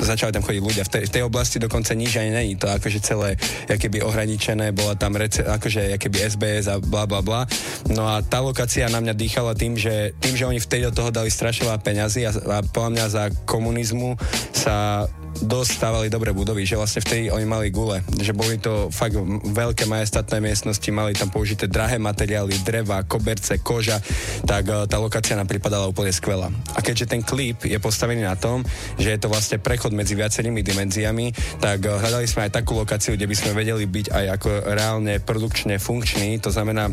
začali 0.03 0.34
tam 0.34 0.42
chodiť 0.42 0.62
ľudia. 0.62 0.84
V 0.86 0.92
tej, 0.92 1.03
v 1.09 1.14
tej 1.18 1.22
oblasti 1.26 1.57
dokonca 1.62 1.94
nič 1.94 2.18
ani 2.18 2.30
není. 2.32 2.53
To 2.59 2.70
akože 2.70 2.98
celé 3.03 3.38
keby 3.68 4.03
ohraničené, 4.03 4.74
bola 4.74 4.98
tam 4.98 5.14
rece, 5.14 5.46
akože 5.46 5.96
keby 5.98 6.16
SBS 6.32 6.66
a 6.70 6.76
bla 6.82 7.07
bla 7.07 7.22
bla. 7.22 7.46
No 7.90 8.07
a 8.07 8.20
tá 8.24 8.42
lokácia 8.42 8.88
na 8.90 8.98
mňa 8.98 9.14
dýchala 9.14 9.53
tým, 9.55 9.78
že, 9.78 10.16
tým, 10.18 10.34
že 10.34 10.48
oni 10.48 10.59
vtedy 10.59 10.88
do 10.88 10.94
toho 10.94 11.11
dali 11.14 11.30
strašne 11.30 11.68
veľa 11.68 11.80
peňazí 11.80 12.26
a, 12.26 12.32
a 12.34 12.59
podľa 12.62 12.90
mňa 12.94 13.07
za 13.09 13.24
komunizmu 13.46 14.18
sa 14.53 15.07
dosť 15.41 15.70
stávali 15.80 16.12
dobré 16.12 16.37
budovy, 16.37 16.68
že 16.68 16.76
vlastne 16.76 17.01
vtedy 17.01 17.33
oni 17.33 17.49
mali 17.49 17.72
gule, 17.72 18.05
že 18.20 18.37
boli 18.37 18.61
to 18.61 18.93
fakt 18.93 19.16
veľké 19.49 19.89
majestátne 19.89 20.45
miestnosti, 20.45 20.85
mali 20.93 21.16
tam 21.16 21.33
použité 21.33 21.64
drahé 21.64 21.97
materiály, 21.97 22.61
dreva, 22.61 23.01
koberce, 23.09 23.57
koža, 23.64 23.97
tak 24.45 24.68
eh, 24.68 24.85
tá 24.85 24.97
lokácia 25.01 25.39
nám 25.39 25.49
pripadala 25.49 25.89
úplne 25.89 26.12
skvelá. 26.12 26.53
A 26.76 26.85
keďže 26.85 27.09
ten 27.09 27.24
klip 27.24 27.64
je 27.64 27.78
postavený 27.80 28.28
na 28.28 28.37
tom, 28.37 28.61
že 29.01 29.16
je 29.16 29.18
to 29.18 29.33
vlastne 29.33 29.57
prechod 29.62 29.97
medzi 29.97 30.12
viacerými 30.12 30.61
dimenziami, 30.61 31.59
tak 31.59 31.89
eh, 31.89 31.89
hľadali 31.89 32.28
sme 32.28 32.51
aj 32.51 32.62
takú 32.62 32.76
lokáciu, 32.76 33.16
kde 33.16 33.30
by 33.30 33.37
sme 33.39 33.57
vedeli 33.57 33.89
byť 33.89 34.07
aj 34.12 34.24
ako 34.37 34.49
reálne 34.76 35.14
produkčne 35.24 35.80
funkční, 35.80 36.39
to 36.45 36.53
znamená, 36.53 36.93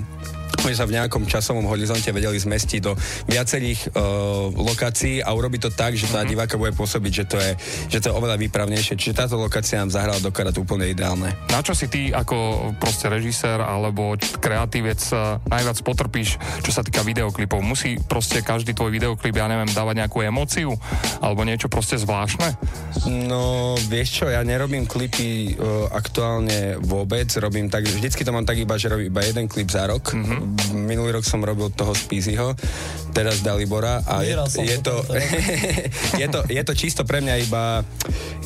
oni 0.65 0.75
sa 0.75 0.87
v 0.87 0.95
nejakom 0.99 1.23
časovom 1.29 1.65
horizonte 1.69 2.09
vedeli 2.11 2.35
zmestiť 2.35 2.79
do 2.83 2.93
viacerých 3.29 3.93
uh, 3.93 4.51
lokácií 4.51 5.23
a 5.23 5.31
urobiť 5.31 5.69
to 5.69 5.71
tak, 5.71 5.95
že 5.95 6.11
tá 6.11 6.23
diváka 6.25 6.59
bude 6.59 6.75
pôsobiť, 6.75 7.11
že 7.11 7.25
to 7.27 7.37
je, 7.39 7.51
že 7.89 7.97
to 8.03 8.11
je 8.11 8.17
oveľa 8.17 8.35
výpravnejšie. 8.41 8.99
Čiže 8.99 9.17
táto 9.25 9.35
lokácia 9.39 9.79
nám 9.79 9.93
zahrala 9.93 10.19
do 10.19 10.31
úplne 10.59 10.91
ideálne. 10.91 11.35
Na 11.49 11.63
čo 11.63 11.71
si 11.71 11.87
ty 11.87 12.11
ako 12.11 12.71
proste 12.77 13.07
režisér 13.07 13.63
alebo 13.63 14.15
kreatívec 14.19 15.01
eh, 15.11 15.39
najviac 15.47 15.77
potrpíš, 15.81 16.35
čo 16.61 16.71
sa 16.71 16.83
týka 16.83 17.01
videoklipov? 17.01 17.63
Musí 17.63 17.95
proste 17.99 18.43
každý 18.43 18.75
tvoj 18.75 18.91
videoklip, 18.91 19.35
ja 19.35 19.47
neviem, 19.47 19.71
dávať 19.71 20.05
nejakú 20.05 20.21
emóciu 20.23 20.75
alebo 21.23 21.47
niečo 21.47 21.71
proste 21.71 21.95
zvláštne? 21.97 22.55
No, 23.07 23.75
vieš 23.87 24.23
čo, 24.23 24.25
ja 24.27 24.43
nerobím 24.43 24.85
klipy 24.85 25.55
uh, 25.55 25.89
aktuálne 25.93 26.77
vôbec, 26.83 27.29
robím 27.39 27.71
tak, 27.71 27.87
vždycky 27.87 28.21
to 28.25 28.33
mám 28.35 28.43
tak 28.45 28.59
iba, 28.59 28.75
že 28.75 28.91
robím 28.91 29.09
iba 29.09 29.21
jeden 29.23 29.47
klip 29.47 29.69
za 29.71 29.87
rok. 29.87 30.11
Mm-hmm. 30.13 30.48
Minulý 30.73 31.15
rok 31.19 31.25
som 31.25 31.41
robil 31.41 31.69
toho 31.73 31.93
Spízyho, 31.93 32.53
teraz 33.11 33.41
Dalibora 33.41 34.01
a 34.05 34.21
je, 34.21 34.35
je, 34.63 34.77
to, 34.79 34.95
je, 36.21 36.27
to, 36.29 36.39
je 36.45 36.61
to 36.63 36.73
čisto 36.77 37.01
pre 37.03 37.21
mňa 37.21 37.35
iba 37.45 37.81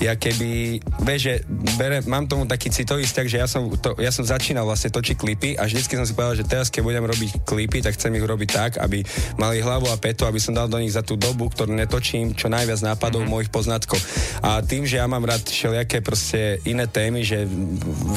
ja 0.01 0.17
keby, 0.17 0.81
vieš, 1.05 1.21
že 1.21 1.33
bere, 1.77 2.01
mám 2.09 2.25
tomu 2.25 2.49
taký 2.49 2.73
citový 2.73 3.05
vzťah, 3.05 3.27
že 3.29 3.37
ja 3.37 3.47
som, 3.47 3.69
to, 3.77 3.93
ja 4.01 4.09
som 4.09 4.25
začínal 4.25 4.65
vlastne 4.65 4.89
točiť 4.89 5.15
klipy 5.15 5.49
a 5.55 5.69
vždycky 5.69 5.93
som 5.95 6.03
si 6.07 6.17
povedal, 6.17 6.39
že 6.41 6.45
teraz, 6.47 6.67
keď 6.73 6.81
budem 6.81 7.05
robiť 7.05 7.29
klipy, 7.45 7.79
tak 7.85 7.95
chcem 7.95 8.17
ich 8.17 8.25
robiť 8.25 8.49
tak, 8.49 8.71
aby 8.81 9.05
mali 9.37 9.61
hlavu 9.61 9.87
a 9.93 9.97
petu, 9.99 10.25
aby 10.25 10.41
som 10.41 10.57
dal 10.57 10.67
do 10.67 10.81
nich 10.81 10.91
za 10.91 11.05
tú 11.05 11.15
dobu, 11.15 11.47
ktorú 11.47 11.71
netočím, 11.77 12.33
čo 12.33 12.49
najviac 12.49 12.81
nápadov 12.81 13.23
mm-hmm. 13.23 13.33
mojich 13.33 13.51
poznatkov. 13.53 14.01
A 14.41 14.59
tým, 14.65 14.83
že 14.83 14.97
ja 14.97 15.05
mám 15.05 15.23
rád 15.23 15.45
všelijaké 15.45 16.01
proste 16.01 16.57
iné 16.65 16.89
témy, 16.89 17.21
že 17.21 17.45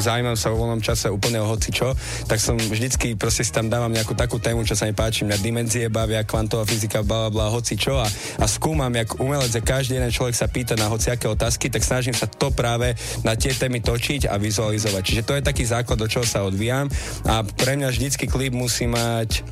zaujímam 0.01 0.35
sa 0.35 0.51
vo 0.51 0.65
voľnom 0.65 0.81
čase 0.81 1.13
úplne 1.13 1.39
o 1.39 1.47
hocičo, 1.47 1.93
tak 2.27 2.41
som 2.41 2.57
vždycky 2.57 3.15
proste 3.15 3.45
si 3.45 3.53
tam 3.53 3.69
dávam 3.77 3.93
nejakú 3.93 4.17
takú 4.17 4.41
tému, 4.41 4.65
čo 4.65 4.73
sa 4.73 4.89
mi 4.89 4.97
páči, 4.97 5.29
mňa 5.29 5.37
dimenzie 5.45 5.93
bavia, 5.93 6.25
kvantová 6.25 6.65
fyzika, 6.65 7.05
bla 7.05 7.29
bla 7.29 7.31
bla, 7.31 7.53
hocičo 7.53 8.01
a, 8.01 8.09
a 8.41 8.47
skúmam, 8.49 8.89
jak 8.89 9.21
umelec, 9.21 9.53
že 9.53 9.61
každý 9.61 10.01
jeden 10.01 10.09
človek 10.09 10.33
sa 10.33 10.49
pýta 10.49 10.81
na 10.81 10.89
hociaké 10.89 11.29
otázky, 11.29 11.69
tak 11.69 11.85
snažím 11.85 12.17
sa 12.17 12.25
to 12.25 12.49
práve 12.49 12.97
na 13.21 13.37
tie 13.37 13.53
témy 13.53 13.85
točiť 13.85 14.33
a 14.33 14.41
vizualizovať. 14.41 15.03
Čiže 15.05 15.27
to 15.29 15.37
je 15.37 15.45
taký 15.45 15.69
základ, 15.69 16.01
do 16.01 16.09
čoho 16.09 16.25
sa 16.25 16.49
odvíjam. 16.49 16.89
A 17.29 17.45
pre 17.45 17.77
mňa 17.77 17.93
vždycky 17.93 18.25
klip 18.25 18.57
musí 18.57 18.89
mať 18.89 19.45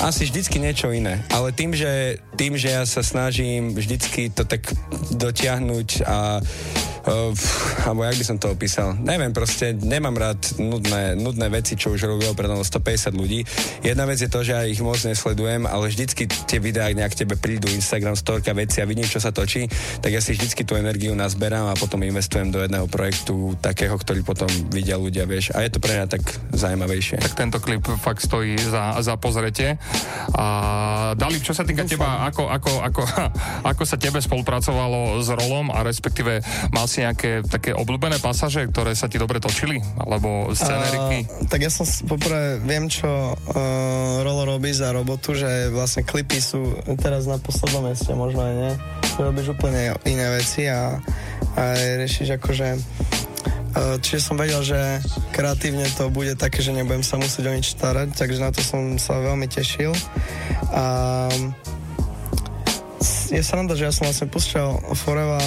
asi 0.00 0.28
vždycky 0.28 0.60
niečo 0.62 0.92
iné. 0.94 1.24
Ale 1.32 1.50
tým, 1.50 1.74
že, 1.74 2.22
tým, 2.38 2.54
že 2.54 2.70
ja 2.70 2.82
sa 2.86 3.02
snažím 3.02 3.74
vždycky 3.74 4.30
to 4.30 4.44
tak 4.44 4.68
dotiahnuť 5.12 5.88
a 6.06 6.40
Uh, 7.08 7.32
alebo 7.88 8.04
jak 8.04 8.20
by 8.20 8.24
som 8.26 8.36
to 8.36 8.52
opísal? 8.52 8.92
Neviem, 9.00 9.32
proste 9.32 9.72
nemám 9.72 10.12
rád 10.12 10.60
nudné, 10.60 11.16
nudné 11.16 11.48
veci, 11.48 11.72
čo 11.72 11.96
už 11.96 12.04
robilo 12.04 12.36
mnou 12.36 12.60
150 12.60 13.16
ľudí. 13.16 13.48
Jedna 13.80 14.04
vec 14.04 14.20
je 14.20 14.28
to, 14.28 14.44
že 14.44 14.52
ja 14.52 14.68
ich 14.68 14.84
moc 14.84 15.00
nesledujem, 15.00 15.64
ale 15.64 15.88
vždycky 15.88 16.28
tie 16.28 16.60
videá 16.60 16.92
nejak 16.92 17.16
tebe 17.16 17.40
prídu, 17.40 17.64
Instagram, 17.72 18.12
storka 18.12 18.52
veci 18.52 18.84
a 18.84 18.88
vidím, 18.88 19.08
čo 19.08 19.24
sa 19.24 19.32
točí, 19.32 19.64
tak 20.04 20.12
ja 20.12 20.20
si 20.20 20.36
vždycky 20.36 20.68
tú 20.68 20.76
energiu 20.76 21.16
nazberám 21.16 21.72
a 21.72 21.78
potom 21.80 22.04
investujem 22.04 22.52
do 22.52 22.60
jedného 22.60 22.84
projektu 22.92 23.56
takého, 23.64 23.96
ktorý 23.96 24.20
potom 24.20 24.50
vidia 24.68 25.00
ľudia, 25.00 25.24
vieš. 25.24 25.56
A 25.56 25.64
je 25.64 25.72
to 25.72 25.80
pre 25.80 25.96
mňa 25.96 26.12
tak 26.12 26.22
zaujímavejšie. 26.52 27.24
Tak 27.24 27.40
tento 27.40 27.56
klip 27.56 27.88
fakt 28.04 28.20
stojí 28.20 28.60
za, 28.60 29.00
za 29.00 29.16
pozretie. 29.16 29.77
A 30.36 30.46
Dalip, 31.16 31.40
čo 31.40 31.56
sa 31.56 31.64
týka 31.64 31.88
teba, 31.88 32.28
ako, 32.28 32.52
ako, 32.52 32.72
ako, 32.84 33.02
ako 33.70 33.82
sa 33.88 33.96
tebe 33.96 34.20
spolupracovalo 34.20 35.24
s 35.24 35.28
Rolom 35.32 35.72
a 35.72 35.80
respektíve 35.82 36.44
mal 36.70 36.84
si 36.84 37.00
nejaké 37.00 37.42
také 37.48 37.72
obľúbené 37.72 38.20
pasaže, 38.20 38.68
ktoré 38.68 38.92
sa 38.92 39.08
ti 39.08 39.16
dobre 39.16 39.40
točili? 39.40 39.80
Alebo 39.96 40.52
scenériky? 40.52 41.24
Uh, 41.24 41.48
tak 41.48 41.64
ja 41.64 41.70
som 41.72 41.88
poprvé 42.06 42.60
viem, 42.60 42.92
čo 42.92 43.08
uh, 43.08 44.24
Rolo 44.24 44.58
robí 44.58 44.70
za 44.70 44.92
robotu, 44.92 45.32
že 45.32 45.72
vlastne 45.72 46.04
klipy 46.04 46.38
sú 46.38 46.76
teraz 47.00 47.24
na 47.24 47.40
poslednom 47.40 47.88
mieste, 47.88 48.12
možno 48.12 48.44
aj 48.44 48.54
nie. 48.54 48.72
Robíš 49.18 49.56
úplne 49.56 49.96
iné 50.06 50.26
veci 50.30 50.70
a, 50.70 51.00
a 51.58 51.62
riešiš 51.74 52.38
akože 52.38 52.68
Čiže 53.76 54.20
som 54.24 54.40
vedel, 54.40 54.64
že 54.64 54.78
kreatívne 55.34 55.84
to 55.94 56.08
bude 56.08 56.34
také, 56.40 56.64
že 56.64 56.72
nebudem 56.72 57.04
sa 57.04 57.20
musieť 57.20 57.50
o 57.50 57.52
nič 57.52 57.76
starať, 57.76 58.16
takže 58.16 58.40
na 58.40 58.50
to 58.50 58.64
som 58.64 58.96
sa 58.96 59.20
veľmi 59.20 59.44
tešil. 59.50 59.92
A 60.72 60.84
je 63.28 63.42
sranda, 63.44 63.76
že 63.76 63.86
ja 63.86 63.92
som 63.92 64.08
vlastne 64.08 64.28
púšťal 64.32 64.96
Foreva 64.96 65.40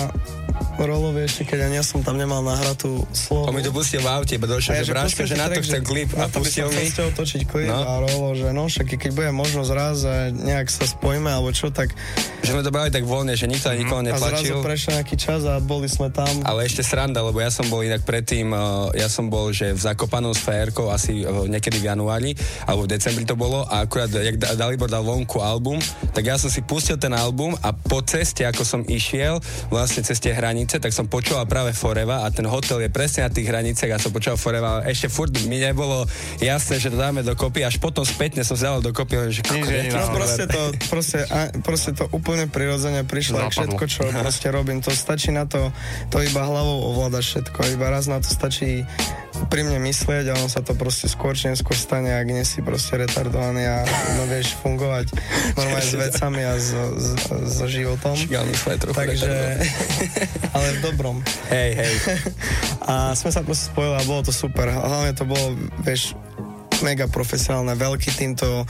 Rolovi 0.78 1.24
ešte, 1.24 1.44
keď 1.44 1.68
ani 1.68 1.76
ja 1.78 1.86
som 1.86 2.00
tam 2.00 2.16
nemal 2.16 2.40
nahratú 2.40 3.04
slovo. 3.12 3.48
On 3.48 3.54
mi 3.54 3.62
to 3.62 3.70
pustil 3.70 4.00
v 4.00 4.08
aute, 4.08 4.36
A 4.36 4.74
ja, 4.74 4.84
že 4.84 4.94
pustím 4.94 5.26
že 5.26 5.36
ten 5.36 5.62
že 5.62 5.80
klip 5.82 6.10
na 6.12 6.26
a 6.26 6.28
to 6.28 6.40
pustil 6.40 6.68
mi. 6.70 6.88
chcel 6.88 7.10
točiť 7.12 7.42
klip 7.46 7.68
No. 7.68 7.78
a 7.78 7.94
Rolo, 8.02 8.34
že 8.34 8.48
no 8.50 8.66
však 8.66 8.98
keď 8.98 9.12
bude 9.12 9.30
možnosť 9.32 9.70
raz 9.72 9.98
a 10.04 10.16
nejak 10.28 10.68
sa 10.68 10.84
spojíme 10.84 11.28
alebo 11.28 11.52
čo, 11.52 11.70
tak 11.70 11.94
Že 12.42 12.52
sme 12.52 12.64
to 12.64 12.72
brali 12.72 12.90
tak 12.90 13.04
voľne, 13.04 13.34
že 13.34 13.46
nikto 13.46 13.70
mm. 13.70 13.78
nikoho 13.78 14.02
a 14.02 14.18
zrazu 14.18 14.26
netlačil. 14.50 14.58
prešiel 14.62 14.92
nejaký 14.98 15.16
čas 15.16 15.42
a 15.44 15.58
boli 15.58 15.86
sme 15.86 16.10
tam. 16.10 16.32
Ale 16.42 16.66
ešte 16.66 16.82
sranda, 16.82 17.22
lebo 17.22 17.38
ja 17.38 17.54
som 17.54 17.70
bol 17.70 17.82
inak 17.82 18.02
predtým, 18.02 18.50
uh, 18.50 18.90
ja 18.92 19.06
som 19.06 19.30
bol, 19.30 19.54
že 19.54 19.72
v 19.72 19.80
Zakopanom 19.80 20.34
s 20.34 20.42
Fajerkou 20.42 20.90
asi 20.90 21.22
uh, 21.22 21.46
niekedy 21.46 21.78
v 21.78 21.94
januári, 21.94 22.34
alebo 22.66 22.90
v 22.90 22.92
decembri 22.92 23.24
to 23.24 23.38
bolo 23.38 23.62
a 23.64 23.86
akurát, 23.86 24.10
jak 24.10 24.36
Da- 24.36 24.58
Dalibor 24.58 24.90
dal 24.90 25.06
vonku 25.06 25.38
album, 25.38 25.78
tak 26.12 26.26
ja 26.26 26.36
som 26.36 26.50
si 26.50 26.60
pustil 26.60 26.98
ten 26.98 27.14
album 27.14 27.54
a 27.62 27.70
po 27.72 28.02
ceste, 28.02 28.42
ako 28.42 28.66
som 28.66 28.82
išiel, 28.84 29.38
vlastne 29.70 30.02
cez 30.02 30.18
tie 30.18 30.34
hranice, 30.62 30.78
tak 30.78 30.94
som 30.94 31.10
počúval 31.10 31.50
práve 31.50 31.74
Foreva 31.74 32.22
a 32.22 32.30
ten 32.30 32.46
hotel 32.46 32.86
je 32.86 32.90
presne 32.94 33.26
na 33.26 33.34
tých 33.34 33.50
hraniciach 33.50 33.98
a 33.98 33.98
som 33.98 34.14
počúval 34.14 34.38
Foreva, 34.38 34.70
ale 34.78 34.94
ešte 34.94 35.10
furt 35.10 35.34
mi 35.50 35.58
nebolo 35.58 36.06
jasné, 36.38 36.78
že 36.78 36.94
to 36.94 37.02
dáme 37.02 37.26
dokopy, 37.26 37.66
až 37.66 37.82
potom 37.82 38.06
spätne 38.06 38.46
som 38.46 38.54
dal 38.54 38.78
dokopy, 38.78 39.34
že 39.34 39.42
nie 39.58 39.66
je 39.66 39.90
No 39.90 40.14
proste 40.14 40.46
to, 40.46 40.62
proste, 40.86 41.26
a, 41.26 41.50
proste 41.66 41.98
to 41.98 42.06
úplne 42.14 42.46
prirodzene 42.46 43.02
prišlo, 43.02 43.42
ak 43.42 43.58
Zapadlo. 43.58 43.74
všetko, 43.74 43.84
čo 43.90 44.02
proste 44.14 44.48
robím, 44.54 44.86
to 44.86 44.94
stačí 44.94 45.34
na 45.34 45.50
to, 45.50 45.74
to 46.14 46.22
iba 46.22 46.46
hlavou 46.46 46.94
ovládať 46.94 47.24
všetko, 47.26 47.60
iba 47.74 47.90
raz 47.90 48.06
na 48.06 48.22
to 48.22 48.30
stačí 48.30 48.86
pri 49.48 49.62
mne 49.66 49.82
myslieť 49.82 50.32
a 50.32 50.34
on 50.38 50.50
sa 50.52 50.62
to 50.62 50.78
proste 50.78 51.10
skôr 51.10 51.34
či 51.34 51.50
neskôr 51.50 51.74
stane, 51.74 52.12
ak 52.12 52.28
nie 52.28 52.46
si 52.46 52.62
proste 52.62 53.00
retardovaný 53.00 53.64
a 53.66 53.78
no 54.20 54.28
vieš 54.30 54.54
fungovať 54.62 55.16
normálne 55.58 55.86
s 55.86 55.96
vecami 55.98 56.42
a 56.46 56.54
so, 56.60 57.66
životom. 57.66 58.14
Trochu 58.82 58.98
Takže, 58.98 59.30
ale 60.56 60.68
v 60.76 60.80
dobrom. 60.84 61.18
Hej, 61.50 61.70
hej. 61.78 61.94
A 62.92 63.14
sme 63.14 63.30
sa 63.30 63.46
proste 63.46 63.70
spojili 63.70 63.94
a 63.94 64.02
bolo 64.10 64.26
to 64.26 64.34
super. 64.34 64.66
Hlavne 64.66 65.14
to 65.14 65.22
bolo, 65.22 65.54
vieš, 65.86 66.18
mega 66.82 67.06
profesionálne, 67.06 67.78
veľký 67.78 68.10
tým 68.18 68.34
to 68.34 68.66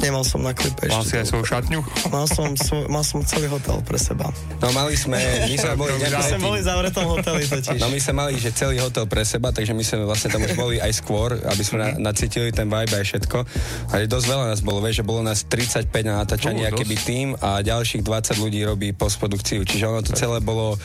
nemal 0.00 0.24
som 0.24 0.40
na 0.40 0.56
klipe 0.56 0.88
Mal 0.88 1.04
si 1.04 1.14
aj 1.14 1.28
svoju 1.28 1.44
šatňu? 1.44 1.80
Mal 2.08 2.24
som, 2.24 2.56
svoj, 2.56 2.88
mal 2.88 3.04
som 3.04 3.20
celý 3.20 3.52
hotel 3.52 3.84
pre 3.84 4.00
seba. 4.00 4.32
No 4.58 4.72
mali 4.72 4.96
sme, 4.96 5.20
my 5.20 5.56
sme 5.60 5.72
boli 5.76 5.92
My 6.00 6.24
sme 6.24 6.40
boli 6.40 6.58
v 6.64 6.66
zavretom 6.66 7.04
hoteli 7.04 7.44
totiž. 7.44 7.76
No 7.76 7.92
my 7.92 8.00
sme 8.00 8.14
mali, 8.16 8.32
že 8.40 8.48
celý 8.50 8.80
hotel 8.80 9.04
pre 9.04 9.22
seba, 9.28 9.52
takže 9.52 9.76
my 9.76 9.84
sme 9.84 10.08
vlastne 10.08 10.32
tam 10.32 10.40
už 10.40 10.56
boli 10.56 10.76
aj 10.80 10.92
skôr, 10.96 11.36
aby 11.36 11.62
sme 11.62 11.76
Mhm. 11.80 11.84
na, 12.00 12.12
nacítili 12.12 12.48
ten 12.50 12.66
vibe 12.66 12.92
aj 12.96 13.04
všetko. 13.06 13.38
Ale 13.92 14.08
dosť 14.08 14.26
veľa 14.26 14.44
nás 14.48 14.60
bolo, 14.60 14.80
vieš, 14.80 15.00
že 15.00 15.04
bolo 15.04 15.20
nás 15.20 15.44
35 15.44 15.88
na 16.04 16.24
natáčaní, 16.24 16.64
Uh, 16.64 16.72
uh, 16.72 16.76
keby 16.76 16.96
tým 17.00 17.28
a 17.38 17.60
ďalších 17.60 18.00
20 18.02 18.36
ľudí 18.40 18.60
robí 18.64 18.92
postprodukciu. 18.92 19.64
Čiže 19.64 19.84
ono 19.84 20.00
to 20.00 20.12
celé 20.12 20.40
bolo 20.40 20.80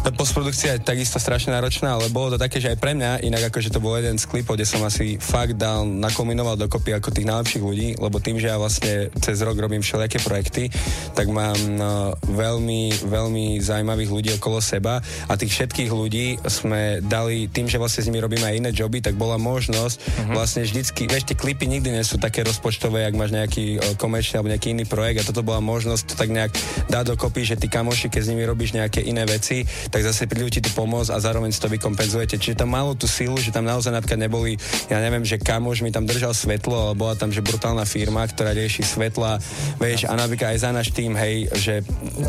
tá 0.00 0.08
postprodukcia 0.08 0.80
je 0.80 0.84
takisto 0.88 1.20
strašne 1.20 1.52
náročná, 1.52 1.94
ale 1.94 2.08
bolo 2.08 2.34
to 2.34 2.38
také, 2.40 2.56
že 2.56 2.72
aj 2.72 2.78
pre 2.80 2.96
mňa, 2.96 3.22
inak 3.28 3.52
akože 3.52 3.68
to 3.68 3.84
bol 3.84 3.92
jeden 3.92 4.16
z 4.16 4.24
klipov, 4.24 4.56
kde 4.56 4.64
som 4.64 4.80
asi 4.80 5.20
fakt 5.20 5.60
dal, 5.60 5.84
nakominoval 5.84 6.56
dokopy 6.56 6.96
ako 6.96 7.12
tých 7.12 7.28
najlepších 7.28 7.62
ľudí, 7.62 7.88
lebo 8.00 8.16
tým, 8.16 8.40
že 8.40 8.48
ja 8.48 8.56
vlastne 8.56 9.12
cez 9.20 9.44
rok 9.44 9.54
robím 9.60 9.84
všelijaké 9.84 10.24
projekty, 10.24 10.72
tak 11.12 11.28
mám 11.28 11.54
no, 11.76 12.16
veľmi, 12.24 13.04
veľmi 13.04 13.60
zaujímavých 13.60 14.10
ľudí 14.10 14.30
okolo 14.40 14.64
seba 14.64 15.04
a 15.28 15.32
tých 15.36 15.60
všetkých 15.60 15.90
ľudí 15.92 16.40
sme 16.48 17.04
dali, 17.04 17.52
tým, 17.52 17.68
že 17.68 17.76
vlastne 17.76 18.02
s 18.02 18.08
nimi 18.08 18.24
robíme 18.24 18.48
aj 18.48 18.58
iné 18.58 18.70
joby, 18.72 19.04
tak 19.04 19.20
bola 19.20 19.36
možnosť 19.36 19.96
uh-huh. 20.00 20.34
vlastne 20.34 20.64
vždycky, 20.64 21.04
vieš, 21.04 21.28
tie 21.28 21.36
klipy 21.36 21.68
nikdy 21.68 21.92
nie 21.92 22.04
sú 22.06 22.16
také 22.16 22.40
rozpočtové, 22.42 23.04
ak 23.04 23.18
máš 23.18 23.36
nejaký 23.36 23.96
komerčný 24.00 24.40
alebo 24.40 24.52
nejaký 24.56 24.72
iný 24.72 24.84
projekt 24.88 25.20
a 25.20 25.28
toto 25.28 25.44
bola 25.44 25.60
možnosť 25.60 26.02
to 26.08 26.14
tak 26.16 26.32
nejak 26.32 26.52
dať 26.88 27.04
dokopy, 27.12 27.44
že 27.44 27.58
ty 27.60 27.68
kamoši, 27.68 28.08
keď 28.08 28.20
s 28.24 28.30
nimi 28.30 28.42
robíš 28.46 28.72
nejaké 28.72 29.04
iné 29.04 29.28
veci, 29.28 29.64
tak 29.88 30.04
zase 30.04 30.28
prídu 30.28 30.52
ti 30.52 30.60
tu 30.60 30.70
pomôcť 30.76 31.10
a 31.10 31.18
zároveň 31.18 31.50
si 31.50 31.62
to 31.62 31.72
vykompenzujete. 31.72 32.38
Čiže 32.38 32.62
tam 32.62 32.76
malo 32.76 32.94
tú 32.94 33.08
silu, 33.08 33.34
že 33.40 33.50
tam 33.50 33.66
naozaj 33.66 33.90
napríklad 33.90 34.20
neboli, 34.20 34.60
ja 34.86 35.00
neviem, 35.00 35.24
že 35.26 35.40
kamoš 35.40 35.82
mi 35.82 35.90
tam 35.90 36.06
držal 36.06 36.36
svetlo, 36.36 36.74
ale 36.74 36.94
bola 36.94 37.14
tam, 37.16 37.34
že 37.34 37.42
brutálna 37.42 37.88
firma, 37.88 38.22
ktorá 38.28 38.54
rieši 38.54 38.84
svetla, 38.84 39.40
vieš, 39.80 40.06
a 40.06 40.12
napríklad 40.14 40.54
aj 40.54 40.58
za 40.62 40.70
náš 40.70 40.88
tým, 40.92 41.16
hej, 41.16 41.48
že 41.56 41.74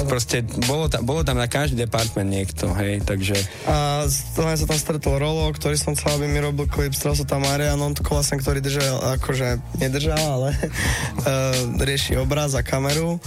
proste 0.08 0.42
bolo 0.66 0.88
tam, 0.88 1.04
bolo 1.04 1.22
tam 1.22 1.38
na 1.38 1.52
každý 1.52 1.84
department 1.86 2.30
niekto, 2.30 2.72
hej, 2.78 3.04
takže 3.04 3.36
A 3.68 4.06
z 4.08 4.36
toho 4.38 4.48
sa 4.54 4.66
tam 4.66 4.80
stretol 4.80 5.20
Rolo, 5.20 5.50
ktorý 5.52 5.76
som 5.76 5.94
chcel, 5.94 6.18
aby 6.18 6.26
mi 6.30 6.40
robil 6.40 6.66
klip, 6.70 6.96
stretol 6.96 7.20
sa 7.20 7.26
tam 7.28 7.44
Marian 7.44 7.80
Ontko, 7.80 8.16
vlastne, 8.16 8.40
ktorý 8.40 8.64
držal, 8.64 9.20
akože 9.20 9.60
nedržal, 9.82 10.20
ale 10.20 10.50
uh, 10.56 11.82
rieši 11.88 12.16
obraz 12.20 12.56
a 12.56 12.64
kameru. 12.64 13.20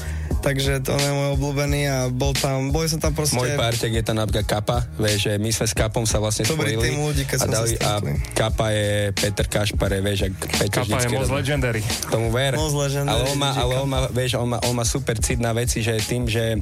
Takže 0.45 0.85
to 0.85 0.95
je 0.95 1.11
môj 1.11 1.29
obľúbený 1.41 1.81
a 1.91 1.99
bol 2.13 2.31
tam, 2.31 2.71
boli 2.71 2.87
som 2.87 3.03
tam 3.03 3.11
proste... 3.17 3.35
Môj 3.35 3.59
parťak 3.59 3.99
je 3.99 4.05
tam 4.05 4.16
napríklad 4.17 4.47
Kapa, 4.49 4.89
vieš, 4.97 5.29
že 5.29 5.33
my 5.37 5.51
sme 5.53 5.67
s 5.69 5.75
Kapom 5.77 6.09
sa 6.09 6.17
vlastne 6.17 6.49
Dobrý 6.49 6.75
spojili 6.75 6.85
tým 6.89 6.99
ľudí, 7.05 7.23
keď 7.29 7.39
a, 7.39 7.47
dali, 7.47 7.73
a. 7.77 7.93
Kapa 8.33 8.67
je 8.73 8.89
Peter 9.13 9.47
Kašpare, 9.47 10.01
vieš, 10.01 10.33
ak 10.33 10.35
Peťo 10.65 10.83
Kapa 10.83 10.97
je 11.05 11.09
robí. 11.13 11.33
legendary. 11.37 11.81
Tomu 12.09 12.33
ver. 12.33 12.57
Moc 12.57 12.73
legendary, 12.73 13.13
ale 13.13 13.23
on 13.29 13.37
má, 13.37 13.51
ale 13.53 13.73
on 13.77 13.89
má, 13.89 14.01
vieš, 14.09 14.41
on 14.41 14.49
má, 14.49 14.59
on 14.65 14.75
má 14.75 14.85
super 14.89 15.21
cit 15.21 15.37
na 15.37 15.53
veci, 15.53 15.85
že 15.85 16.01
tým, 16.01 16.25
že 16.25 16.57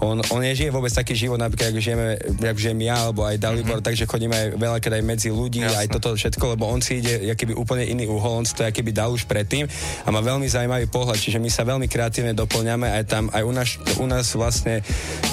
on, 0.00 0.24
on 0.32 0.40
nežije 0.40 0.72
vôbec 0.72 0.90
taký 0.90 1.12
život, 1.12 1.36
napríklad, 1.36 1.74
ako 1.74 1.80
žijeme, 1.84 2.06
jak 2.40 2.56
žijem 2.56 2.80
ja, 2.86 2.96
alebo 3.04 3.28
aj 3.28 3.36
Dalibor, 3.36 3.82
mm-hmm. 3.82 3.88
takže 3.90 4.08
chodíme 4.08 4.34
aj 4.34 4.46
veľakrát 4.56 4.94
aj 4.96 5.04
medzi 5.04 5.28
ľudí, 5.28 5.60
Jasné. 5.60 5.78
aj 5.84 5.86
toto 5.92 6.14
všetko, 6.14 6.44
lebo 6.56 6.70
on 6.70 6.80
si 6.80 7.02
ide 7.02 7.34
keby 7.34 7.52
úplne 7.58 7.84
iný 7.84 8.08
uhol, 8.08 8.40
on 8.40 8.46
si 8.46 8.54
to 8.54 8.62
keby 8.64 8.94
dal 8.94 9.10
už 9.10 9.26
predtým 9.26 9.66
a 10.06 10.08
má 10.14 10.22
veľmi 10.22 10.46
zaujímavý 10.46 10.86
pohľad, 10.88 11.18
čiže 11.18 11.42
my 11.42 11.50
sa 11.50 11.66
veľmi 11.66 11.90
kreatívne 11.90 12.32
doplňame 12.32 12.94
aj 13.00 13.04
tam, 13.10 13.24
aj 13.34 13.42
u 13.42 13.52
nás, 13.52 13.68
u 13.98 14.06
nás 14.06 14.26
vlastne 14.38 14.80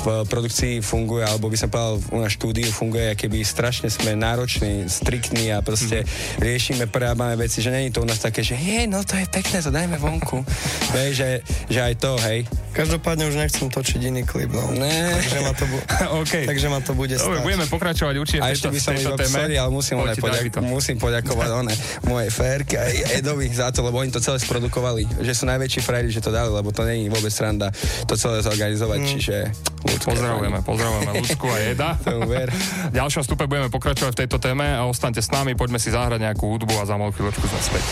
v 0.02 0.26
produkcii 0.26 0.82
funguje, 0.82 1.22
alebo 1.22 1.48
by 1.48 1.58
som 1.62 1.70
povedal, 1.70 2.02
u 2.10 2.18
nás 2.18 2.34
štúdiu 2.34 2.74
funguje, 2.74 3.14
keby 3.14 3.46
strašne 3.46 3.94
sme 3.94 4.18
nároční, 4.18 4.90
striktní 4.90 5.54
a 5.54 5.62
proste 5.62 6.02
mm-hmm. 6.02 6.42
riešime, 6.42 6.84
prerábame 6.90 7.38
veci, 7.38 7.62
že 7.62 7.70
není 7.70 7.94
to 7.94 8.02
u 8.02 8.08
nás 8.10 8.18
také, 8.18 8.42
že 8.42 8.58
hej, 8.58 8.90
no 8.90 9.06
to 9.06 9.14
je 9.14 9.30
pekné, 9.30 9.62
to 9.62 9.70
dajme 9.70 9.94
vonku. 10.02 10.42
Vieš, 10.98 11.14
že, 11.14 11.30
že 11.70 11.80
aj 11.86 11.94
to, 12.02 12.18
hej. 12.26 12.50
Každopádne 12.72 13.30
už 13.30 13.36
nechcem 13.36 13.68
točiť 13.70 14.00
iný 14.10 14.24
klip, 14.26 14.50
no. 14.50 14.74
Ne. 14.74 15.12
Takže 15.22 15.38
ma 15.44 15.52
to, 15.54 15.66
bu- 15.70 15.86
OK. 16.24 16.34
takže 16.50 16.68
ma 16.72 16.80
to 16.82 16.92
bude 16.98 17.14
Dobre, 17.20 17.38
stať. 17.38 17.46
budeme 17.46 17.66
pokračovať 17.68 18.16
určite 18.18 18.42
A 18.42 18.50
ešte 18.50 18.72
by 18.72 18.80
som 18.80 18.94
iba, 18.98 19.16
sorry, 19.22 19.56
ale 19.60 19.70
musím, 19.70 20.02
one, 20.02 20.16
poďak- 20.18 20.64
musím 20.66 20.98
poďakovať 20.98 21.50
one, 21.62 21.74
moje 22.08 22.28
Ferke 22.34 22.80
aj 22.80 23.22
Edovi 23.22 23.52
za 23.52 23.70
to, 23.70 23.86
lebo 23.86 24.00
oni 24.00 24.10
to 24.10 24.24
celé 24.24 24.40
sprodukovali, 24.40 25.04
že 25.20 25.36
sú 25.36 25.46
najväčší 25.46 25.82
frajeri, 25.84 26.10
že 26.10 26.24
to 26.24 26.32
dali, 26.32 26.50
lebo 26.50 26.72
to 26.72 26.88
není 26.88 27.12
vôbec 27.12 27.30
sranda 27.30 27.70
to 28.08 28.16
celé 28.16 28.40
zorganizovať, 28.40 29.00
mm. 29.04 29.08
čiže 29.12 29.36
ľudské 29.84 30.10
Pozdravujeme, 30.16 30.60
pozdravujeme 30.64 31.12
Ľudsku 31.22 31.46
a 31.52 31.60
Eda. 31.60 31.90
Tomu 32.00 32.28
ver. 32.28 32.50
V 32.92 32.96
ďalšom 33.00 33.24
stupe 33.28 33.46
budeme 33.48 33.70
pokračovať 33.70 34.12
v 34.16 34.20
tejto 34.26 34.38
téme 34.40 34.66
a 34.66 34.88
ostaňte 34.88 35.22
s 35.22 35.30
nami, 35.30 35.54
poďme 35.54 35.78
si 35.78 35.92
zahrať 35.92 36.20
nejakú 36.20 36.48
hudbu 36.48 36.80
a 36.80 36.88
za 36.88 36.96
malú 36.96 37.12
chvíľočku 37.12 37.46
sme 37.46 37.62
späť. 37.62 37.84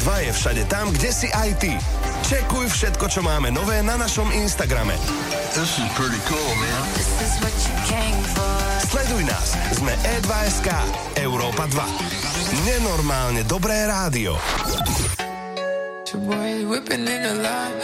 2 0.00 0.26
je 0.26 0.32
všade 0.32 0.62
tam, 0.72 0.88
kde 0.88 1.10
si 1.12 1.28
aj 1.28 1.50
ty. 1.60 1.76
Čekuj 2.24 2.72
všetko, 2.72 3.04
čo 3.12 3.20
máme 3.20 3.52
nové 3.52 3.84
na 3.84 4.00
našom 4.00 4.32
Instagrame. 4.32 4.96
This 5.52 5.76
is 5.76 5.88
pretty 5.92 6.20
cool, 6.24 6.50
man. 6.56 6.82
Sleduj 8.88 9.22
nás, 9.28 9.54
sme 9.76 9.92
E2SK, 10.00 10.68
Európa 11.20 11.68
2. 11.68 12.64
Nenormálne 12.64 13.44
dobré 13.44 13.84
rádio. 13.84 14.40
Your 16.10 16.20
boy 16.26 16.66
whipping 16.66 17.06
in 17.06 17.20
the 17.22 17.34
line. 17.38 17.76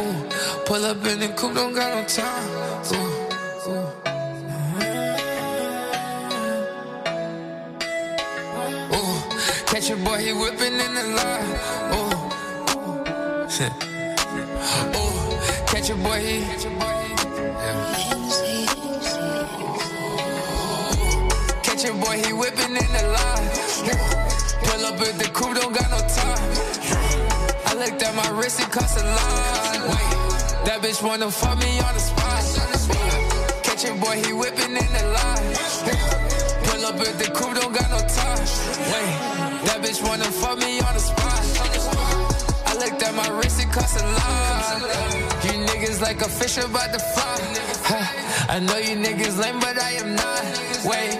Ooh, 0.00 0.24
pull 0.64 0.80
up 0.88 1.04
in 1.04 1.20
the 1.20 1.28
coupe, 1.36 1.52
don't 1.52 1.76
got 1.76 1.92
no 1.92 2.00
time. 2.08 2.48
Ooh. 2.96 3.13
Catch 9.84 9.98
your 9.98 10.06
boy, 10.06 10.16
he 10.16 10.32
whipping 10.32 10.80
in 10.80 10.94
the 10.94 11.02
line. 11.12 11.44
Ooh, 11.92 12.08
ooh, 14.96 15.04
catch 15.66 15.88
your 15.90 15.98
boy, 15.98 16.20
he. 16.20 16.40
Catch 21.62 21.84
your 21.84 21.94
boy, 21.96 22.16
he 22.24 22.32
whipping 22.32 22.76
in 22.76 22.90
the 22.96 23.02
line. 23.12 23.50
Pull 24.64 24.86
up 24.86 25.00
in 25.06 25.18
the 25.18 25.28
coupe, 25.34 25.54
don't 25.54 25.74
got 25.74 25.90
no 25.90 25.98
time. 25.98 26.38
I 27.66 27.74
looked 27.74 28.02
at 28.02 28.14
my 28.14 28.28
wrist, 28.30 28.60
it 28.60 28.70
cost 28.70 28.98
a 28.98 29.04
lot. 29.04 29.80
Wait, 29.90 30.64
that 30.64 30.80
bitch 30.80 31.02
wanna 31.02 31.30
fuck 31.30 31.58
me 31.58 31.78
on 31.80 31.92
the 31.92 32.00
spot. 32.00 32.42
Catch 33.62 33.84
your 33.84 33.96
boy, 33.96 34.16
he 34.24 34.32
whipping 34.32 34.76
in 34.78 34.92
the 34.96 35.04
line. 35.12 35.54
Pull 36.64 36.86
up 36.86 36.98
at 37.06 37.18
the 37.18 37.30
coupe, 37.34 37.54
don't 37.60 37.74
got 37.74 37.90
no 37.90 37.98
time. 37.98 38.38
Wait, 38.88 39.53
that 39.66 39.80
bitch 39.82 40.02
wanna 40.06 40.24
fuck 40.24 40.58
me 40.58 40.80
on 40.80 40.94
the 40.94 41.00
spot. 41.00 41.42
I 42.66 42.74
looked 42.76 43.02
at 43.02 43.14
my 43.14 43.28
wrist, 43.38 43.60
it 43.62 43.70
cost 43.72 44.00
a 44.00 44.06
lot. 44.06 44.82
You 45.44 45.52
niggas 45.68 46.00
like 46.00 46.20
a 46.22 46.28
fish 46.28 46.58
about 46.58 46.92
to 46.92 46.98
fly. 46.98 47.38
Huh, 47.88 48.54
I 48.54 48.58
know 48.60 48.78
you 48.78 48.96
niggas 48.96 49.38
lame, 49.38 49.60
but 49.60 49.78
I 49.80 49.92
am 50.02 50.14
not. 50.14 50.42
Wait, 50.84 51.12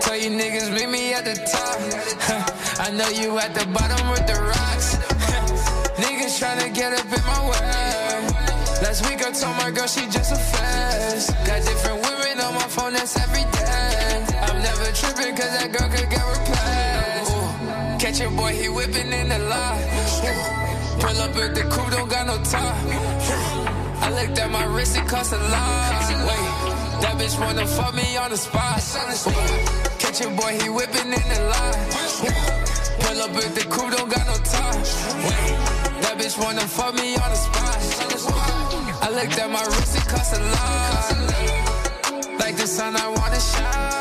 tell 0.00 0.16
you 0.16 0.30
niggas 0.30 0.72
meet 0.72 0.88
me 0.88 1.12
at 1.14 1.24
the 1.24 1.34
top. 1.34 1.78
I 2.86 2.90
know 2.90 3.08
you 3.08 3.38
at 3.38 3.54
the 3.54 3.66
bottom 3.66 4.10
with 4.10 4.26
the 4.26 4.38
rocks. 4.40 4.96
Niggas 6.00 6.40
tryna 6.40 6.74
get 6.74 6.92
up 6.92 7.06
in 7.06 7.24
my 7.26 7.40
way. 7.50 8.00
Last 8.82 9.06
week 9.08 9.20
I 9.24 9.30
told 9.30 9.56
my 9.56 9.70
girl 9.70 9.86
she 9.86 10.06
just 10.06 10.32
a 10.32 10.36
fast. 10.36 11.30
Got 11.46 11.62
different 11.62 12.00
women 12.02 12.40
on 12.40 12.54
my 12.54 12.68
phone, 12.68 12.94
that's 12.94 13.16
every 13.20 13.44
day. 13.52 14.26
I'm 14.48 14.62
never 14.62 14.86
tripping 14.92 15.36
cause 15.36 15.52
that 15.58 15.70
girl 15.72 15.88
could 15.90 16.08
get 16.08 16.24
replaced. 16.24 16.59
Catch 18.00 18.18
your 18.18 18.30
boy, 18.30 18.52
he 18.54 18.66
whipping 18.70 19.12
in 19.12 19.28
the 19.28 19.38
lot. 19.40 19.76
Pull 21.00 21.20
up 21.20 21.36
at 21.36 21.54
the 21.54 21.64
coupe, 21.68 21.90
don't 21.90 22.08
got 22.08 22.26
no 22.26 22.38
top. 22.44 22.74
I 24.00 24.10
looked 24.16 24.38
at 24.38 24.50
my 24.50 24.64
wrist, 24.64 24.96
it 24.96 25.06
cost 25.06 25.34
a 25.34 25.36
lot. 25.36 26.08
Wait, 26.24 27.02
that 27.02 27.18
bitch 27.18 27.38
wanna 27.38 27.66
fuck 27.66 27.94
me 27.94 28.16
on 28.16 28.30
the 28.30 28.38
spot. 28.38 28.80
Catch 29.98 30.22
your 30.22 30.30
boy, 30.30 30.58
he 30.62 30.70
whipping 30.70 31.12
in 31.12 31.26
the 31.28 31.40
lot. 31.52 31.76
Pull 33.00 33.20
up 33.20 33.36
at 33.36 33.54
the 33.54 33.66
coupe, 33.68 33.92
don't 33.94 34.08
got 34.08 34.26
no 34.26 34.36
time. 34.48 34.80
Wait, 35.20 35.52
that 36.00 36.16
bitch 36.16 36.42
wanna 36.42 36.62
fuck 36.62 36.94
me 36.94 37.16
on 37.16 37.30
the 37.30 37.36
spot. 37.36 37.76
I 39.02 39.10
looked 39.10 39.38
at 39.38 39.50
my 39.50 39.62
wrist, 39.62 39.96
it 39.98 40.08
cost 40.08 40.32
a 40.32 40.40
lot. 40.40 41.18
Like 42.40 42.56
the 42.56 42.66
sun, 42.66 42.96
I 42.96 43.08
wanna 43.08 43.40
shine. 43.40 43.99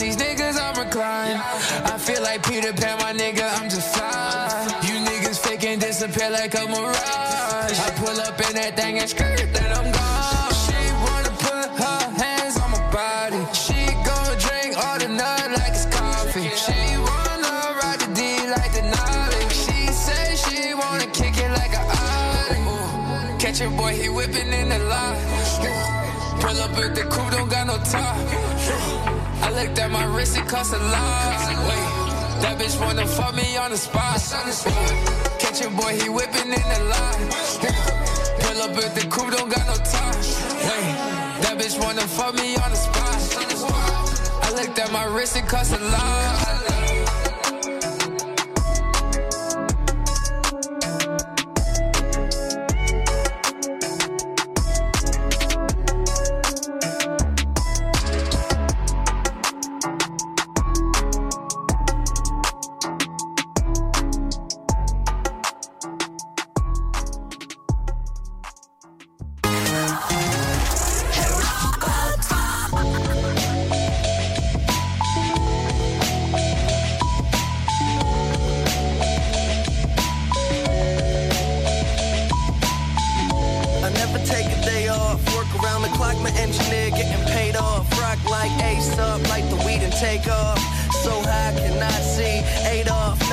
These 0.00 0.16
niggas, 0.16 0.56
I'm 0.58 0.74
reclined. 0.82 1.38
I 1.84 1.98
feel 1.98 2.22
like 2.22 2.42
Peter 2.48 2.72
Pan, 2.72 2.96
my 2.98 3.12
nigga, 3.12 3.44
I'm 3.60 3.68
just 3.68 3.94
fine. 3.94 4.68
You 4.88 4.96
niggas 5.04 5.38
fake 5.38 5.64
and 5.64 5.80
disappear 5.80 6.30
like 6.30 6.54
a 6.54 6.66
mirage. 6.66 7.78
I 7.86 7.90
pull 8.00 8.18
up 8.18 8.40
in 8.48 8.54
that 8.56 8.76
thing 8.76 8.98
and 8.98 9.08
skirt, 9.08 9.38
then 9.52 9.70
I'm 9.76 9.92
gone. 9.92 10.52
She 10.64 10.80
wanna 11.04 11.32
put 11.44 11.68
her 11.84 12.02
hands 12.16 12.56
on 12.56 12.70
my 12.72 12.82
body. 12.90 13.44
She 13.52 13.78
gon' 14.08 14.32
drink 14.40 14.72
all 14.82 14.98
the 14.98 15.08
nut 15.08 15.50
like 15.60 15.74
it's 15.76 15.84
coffee. 15.92 16.48
She 16.64 16.80
wanna 16.96 17.76
ride 17.80 18.00
the 18.00 18.08
D 18.16 18.20
like 18.56 18.72
the 18.72 18.84
Nolly. 18.88 19.42
She 19.52 19.78
say 19.92 20.24
she 20.44 20.72
wanna 20.72 21.08
kick 21.12 21.36
it 21.36 21.50
like 21.60 21.74
a 21.76 21.84
Ollie. 22.00 23.38
Catch 23.38 23.60
your 23.60 23.70
boy, 23.76 23.92
he 23.92 24.08
whipping 24.08 24.48
in 24.48 24.70
the 24.70 24.78
lot. 24.78 25.16
Pull 26.40 26.56
up 26.56 26.72
at 26.78 26.94
the 26.94 27.04
coupe, 27.12 27.30
don't 27.32 27.50
got 27.50 27.66
no 27.66 27.76
top. 27.84 28.16
I 29.50 29.64
looked 29.64 29.80
at 29.80 29.90
my 29.90 30.04
wrist, 30.04 30.38
it 30.38 30.46
cost 30.46 30.72
a 30.72 30.78
lot. 30.78 31.40
Wait, 31.66 32.40
that 32.40 32.56
bitch 32.56 32.80
wanna 32.80 33.04
fuck 33.04 33.34
me 33.34 33.56
on 33.56 33.72
the 33.72 33.76
spot. 33.76 34.20
Catch 35.40 35.60
your 35.60 35.72
boy, 35.72 35.98
he 35.98 36.08
whipping 36.08 36.52
in 36.52 36.66
the 36.72 36.80
lot. 36.88 37.16
Pull 38.42 38.62
up 38.62 38.76
at 38.76 38.94
the 38.94 39.04
coupe, 39.10 39.32
don't 39.32 39.50
got 39.50 39.66
no 39.66 39.74
top. 39.74 40.14
Wait, 40.14 40.94
that 41.42 41.56
bitch 41.58 41.82
wanna 41.82 42.06
fuck 42.06 42.34
me 42.36 42.54
on 42.62 42.70
the 42.70 42.76
spot. 42.76 43.18
I 44.44 44.52
looked 44.54 44.78
at 44.78 44.92
my 44.92 45.04
wrist, 45.06 45.36
it 45.36 45.48
cost 45.48 45.72
a 45.72 45.78
lot. 45.80 47.19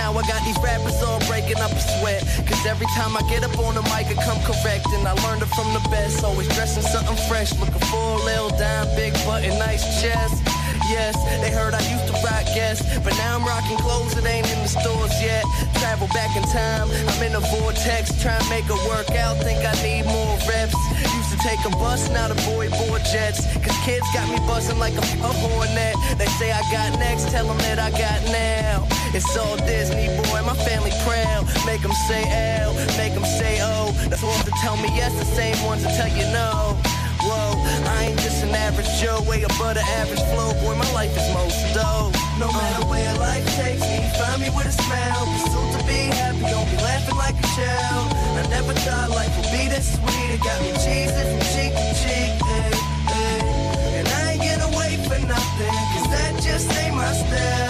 Now 0.07 0.15
I 0.15 0.23
got 0.23 0.39
these 0.47 0.55
rappers 0.63 1.03
all 1.03 1.19
breaking 1.27 1.59
up 1.59 1.67
a 1.67 1.83
sweat. 1.99 2.23
Cause 2.47 2.63
every 2.63 2.87
time 2.95 3.11
I 3.19 3.21
get 3.27 3.43
up 3.43 3.59
on 3.59 3.75
the 3.75 3.83
mic, 3.91 4.07
I 4.07 4.15
come 4.23 4.39
correct. 4.47 4.87
And 4.95 5.03
I 5.03 5.11
learned 5.27 5.43
it 5.43 5.51
from 5.51 5.67
the 5.75 5.83
best. 5.91 6.23
Always 6.23 6.47
dressing 6.55 6.81
something 6.81 7.19
fresh. 7.27 7.51
Looking 7.59 7.83
for 7.91 8.15
a 8.15 8.23
little 8.23 8.47
dime, 8.55 8.87
big 8.95 9.11
button, 9.27 9.59
nice 9.59 9.83
chest. 9.99 10.47
Yes, 10.87 11.11
they 11.43 11.51
heard 11.51 11.73
I 11.75 11.83
used 11.91 12.07
to 12.07 12.15
rock 12.23 12.47
guests, 12.55 12.87
but 13.03 13.11
now 13.19 13.35
I'm 13.35 13.43
rocking 13.43 13.75
clothes 13.83 14.15
that 14.15 14.23
ain't 14.23 14.47
in 14.47 14.63
the 14.63 14.71
stores 14.71 15.11
yet. 15.19 15.43
Travel 15.83 16.07
back 16.15 16.31
in 16.39 16.43
time, 16.55 16.87
I'm 16.87 17.23
in 17.27 17.35
a 17.35 17.43
vortex, 17.59 18.15
trying 18.23 18.39
to 18.39 18.47
make 18.47 18.63
it 18.63 18.79
work 18.87 19.11
out. 19.11 19.35
Think 19.43 19.59
I 19.59 19.75
need 19.83 20.07
more 20.07 20.39
reps. 20.47 20.79
Used 21.19 21.35
to 21.35 21.39
take 21.43 21.59
a 21.67 21.73
bus, 21.83 22.07
now 22.15 22.31
the 22.31 22.39
boy 22.47 22.71
board 22.79 23.03
jets. 23.11 23.43
Cause 23.59 23.75
kids 23.83 24.07
got 24.15 24.31
me 24.31 24.39
buzzing 24.47 24.79
like 24.79 24.95
a, 24.95 25.03
a 25.03 25.31
hornet. 25.43 25.99
They 26.15 26.31
say 26.39 26.55
I 26.55 26.63
got 26.71 26.95
next, 26.95 27.27
tell 27.27 27.43
them 27.43 27.59
that 27.67 27.75
I 27.75 27.91
got 27.91 28.23
now. 28.31 28.96
It's 29.13 29.37
all 29.37 29.57
Disney, 29.57 30.07
boy, 30.27 30.41
my 30.43 30.55
family 30.67 30.91
proud. 31.05 31.47
Make 31.65 31.81
them 31.81 31.93
say 32.07 32.23
L, 32.59 32.73
make 32.97 33.13
them 33.13 33.25
say 33.25 33.59
O. 33.61 33.91
That's 34.09 34.23
ones 34.23 34.43
that 34.43 34.55
tell 34.61 34.77
me 34.77 34.89
yes, 34.95 35.13
the 35.17 35.25
same 35.25 35.57
ones 35.65 35.83
that 35.83 35.95
tell 35.95 36.11
you 36.11 36.25
no. 36.33 36.77
Whoa, 37.23 37.59
I 37.91 38.11
ain't 38.11 38.19
just 38.19 38.43
an 38.43 38.53
average 38.55 38.87
Joe, 38.99 39.21
way 39.27 39.43
above 39.43 39.75
the 39.75 39.85
average 39.99 40.21
flow. 40.31 40.53
Boy, 40.61 40.75
my 40.75 40.89
life 40.93 41.11
is 41.15 41.27
most 41.33 41.57
dope. 41.73 42.13
No 42.39 42.47
matter 42.51 42.85
where 42.87 43.13
life 43.17 43.45
takes 43.55 43.81
me, 43.81 44.05
find 44.19 44.41
me 44.41 44.49
with 44.51 44.67
a 44.67 44.75
smile. 44.75 45.25
Pursuit 45.25 45.69
to 45.75 45.81
be 45.87 46.11
happy, 46.13 46.45
don't 46.47 46.69
be 46.69 46.77
laughing 46.77 47.17
like 47.17 47.35
a 47.39 47.47
child. 47.55 48.13
I 48.37 48.43
never 48.49 48.73
thought 48.85 49.09
life 49.09 49.33
would 49.35 49.51
be 49.51 49.67
this 49.67 49.97
sweet. 49.97 50.29
It 50.35 50.41
got 50.43 50.61
me 50.61 50.71
cheesing 50.83 51.27
from 51.31 51.41
cheek 51.55 51.73
to 51.73 51.87
cheek. 52.03 52.31
Hey, 52.43 52.71
hey. 53.11 54.03
And 54.03 54.07
I 54.07 54.37
ain't 54.37 54.41
get 54.43 54.59
away 54.61 54.99
for 55.07 55.19
nothing, 55.25 55.73
cause 55.95 56.07
that 56.13 56.31
just 56.43 56.69
ain't 56.77 56.95
my 56.95 57.11
style. 57.11 57.66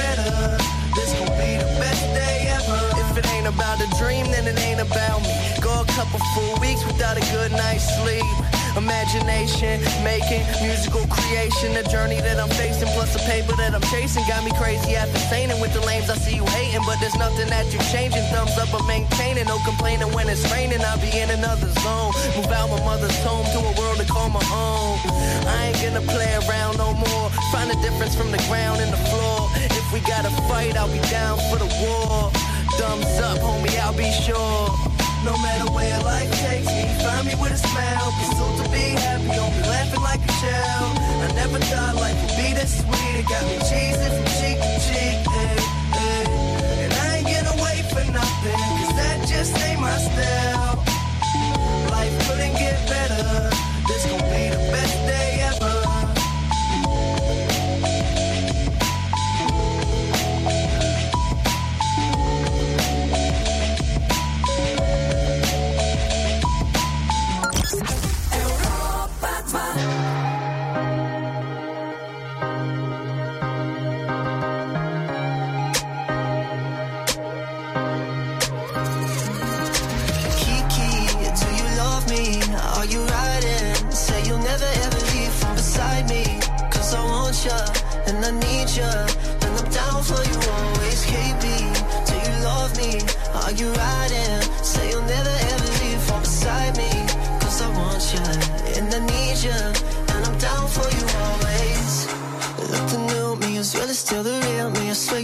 Better. 0.00 0.56
This 0.96 1.12
gon' 1.18 1.28
be 1.36 1.50
the 1.60 1.70
best 1.78 2.04
day 2.16 2.48
ever. 2.56 2.80
If 3.02 3.18
it 3.18 3.26
ain't 3.34 3.46
about 3.46 3.78
a 3.80 3.88
dream, 4.00 4.24
then 4.32 4.46
it 4.46 4.58
ain't 4.66 4.80
about 4.80 5.20
me. 5.22 5.34
Go 5.60 5.72
a 5.82 5.88
couple 5.96 6.20
full 6.34 6.54
weeks 6.60 6.82
without 6.86 7.16
a 7.16 7.24
good 7.36 7.52
night's 7.52 7.84
sleep. 8.00 8.59
Imagination, 8.76 9.82
making 10.04 10.42
musical 10.62 11.06
creation. 11.08 11.74
The 11.74 11.82
journey 11.90 12.20
that 12.20 12.38
I'm 12.38 12.48
facing, 12.50 12.88
plus 12.94 13.12
the 13.12 13.20
paper 13.26 13.56
that 13.56 13.74
I'm 13.74 13.82
chasing. 13.90 14.22
Got 14.28 14.44
me 14.44 14.52
crazy 14.54 14.94
after 14.94 15.18
saying 15.30 15.50
with 15.60 15.72
the 15.74 15.80
lames. 15.80 16.08
I 16.08 16.16
see 16.16 16.36
you 16.36 16.46
hating, 16.46 16.82
but 16.86 16.98
there's 17.00 17.16
nothing 17.16 17.48
that 17.48 17.72
you're 17.72 17.82
changing. 17.90 18.22
Thumbs 18.30 18.56
up, 18.58 18.72
I'm 18.72 18.86
maintaining. 18.86 19.46
No 19.46 19.58
complaining 19.64 20.12
when 20.12 20.28
it's 20.28 20.46
raining. 20.52 20.80
I'll 20.82 21.00
be 21.00 21.10
in 21.10 21.30
another 21.30 21.68
zone. 21.82 22.12
Move 22.36 22.52
out 22.52 22.70
my 22.70 22.80
mother's 22.84 23.16
home 23.24 23.44
to 23.54 23.58
a 23.58 23.72
world 23.78 23.98
to 23.98 24.06
call 24.06 24.30
my 24.30 24.44
own. 24.54 24.98
I 25.50 25.72
ain't 25.72 25.80
gonna 25.82 26.06
play 26.06 26.30
around 26.46 26.78
no 26.78 26.94
more. 26.94 27.30
Find 27.50 27.70
the 27.70 27.78
difference 27.82 28.14
from 28.14 28.30
the 28.30 28.42
ground 28.46 28.80
and 28.80 28.92
the 28.92 29.02
floor. 29.10 29.50
If 29.74 29.92
we 29.92 30.00
gotta 30.00 30.30
fight, 30.46 30.76
I'll 30.76 30.90
be 30.90 31.02
down 31.10 31.38
for 31.50 31.58
the 31.58 31.70
war. 31.82 32.30
Thumbs 32.78 33.18
up, 33.18 33.38
homie, 33.38 33.76
I'll 33.78 33.96
be 33.96 34.10
sure. 34.22 34.99
No 35.22 35.36
matter 35.36 35.70
where 35.72 36.00
life 36.00 36.32
takes 36.40 36.66
me, 36.66 36.88
find 37.04 37.26
me 37.26 37.34
with 37.36 37.52
a 37.52 37.58
smile. 37.58 38.08
Be 38.16 38.24
soon 38.36 38.64
to 38.64 38.70
be 38.72 38.96
happy, 38.96 39.28
don't 39.36 39.52
be 39.52 39.68
laughing 39.68 40.00
like 40.00 40.22
a 40.24 40.32
child. 40.40 40.96
I 40.96 41.32
never 41.36 41.58
thought 41.58 41.96
life 41.96 42.16
would 42.24 42.36
be 42.40 42.54
this 42.54 42.80
sweet. 42.80 43.20
It 43.20 43.28
got 43.28 43.44
me 43.44 43.56
cheesing 43.68 44.14
from 44.16 44.28
cheek 44.40 44.56
to 44.56 44.72
cheek. 44.88 45.20
Hey, 45.28 45.60
hey. 45.92 46.24
And 46.84 46.92
I 47.04 47.20
ain't 47.20 47.28
gonna 47.28 47.62
wait 47.62 47.84
for 47.92 48.04
nothing, 48.10 48.60
cause 48.80 48.96
that 48.96 49.28
just 49.28 49.52
ain't 49.60 49.80
my 49.80 49.92
style. 49.98 50.80
Life 51.92 52.16
couldn't 52.26 52.56
get 52.56 52.80
better. 52.88 53.50
This 53.88 54.06
gon' 54.06 54.24
be 54.32 54.48
the 54.48 54.62
best 54.72 54.89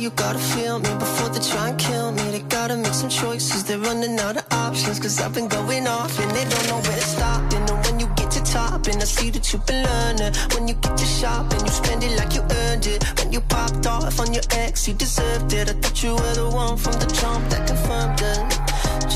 you 0.06 0.12
gotta 0.12 0.38
feel 0.38 0.78
me 0.78 0.92
before 1.00 1.28
they 1.30 1.40
try 1.40 1.70
and 1.70 1.78
kill 1.78 2.12
me. 2.12 2.22
They 2.30 2.42
gotta 2.56 2.76
make 2.76 2.94
some 2.94 3.08
choices. 3.08 3.64
They're 3.64 3.80
running 3.80 4.16
out 4.20 4.36
of 4.36 4.46
options. 4.52 5.00
Cause 5.00 5.20
I've 5.20 5.34
been 5.34 5.48
going 5.48 5.88
off 5.88 6.16
and 6.20 6.30
they 6.30 6.44
don't 6.44 6.66
know 6.68 6.80
where 6.86 6.98
to 7.02 7.08
stop. 7.16 7.42
And 7.52 7.68
when 7.84 7.98
you 7.98 8.06
get 8.14 8.30
to 8.36 8.42
top, 8.44 8.86
and 8.86 9.02
I 9.02 9.04
see 9.04 9.30
that 9.30 9.52
you've 9.52 9.66
been 9.66 9.82
learning. 9.82 10.32
When 10.54 10.68
you 10.68 10.74
get 10.74 10.96
to 10.96 11.04
shop 11.04 11.50
and 11.52 11.62
you 11.62 11.72
spend 11.80 12.04
it 12.04 12.16
like 12.20 12.34
you 12.36 12.42
earned 12.62 12.86
it. 12.86 13.02
When 13.18 13.32
you 13.32 13.40
popped 13.40 13.84
off 13.86 14.20
on 14.20 14.32
your 14.32 14.44
ex, 14.52 14.86
you 14.86 14.94
deserved 14.94 15.52
it. 15.52 15.70
I 15.70 15.72
thought 15.72 16.00
you 16.04 16.12
were 16.14 16.34
the 16.34 16.48
one 16.50 16.76
from 16.76 16.92
the 17.02 17.08
jump 17.18 17.42
that 17.50 17.66
confirmed 17.66 18.20
it. 18.32 18.46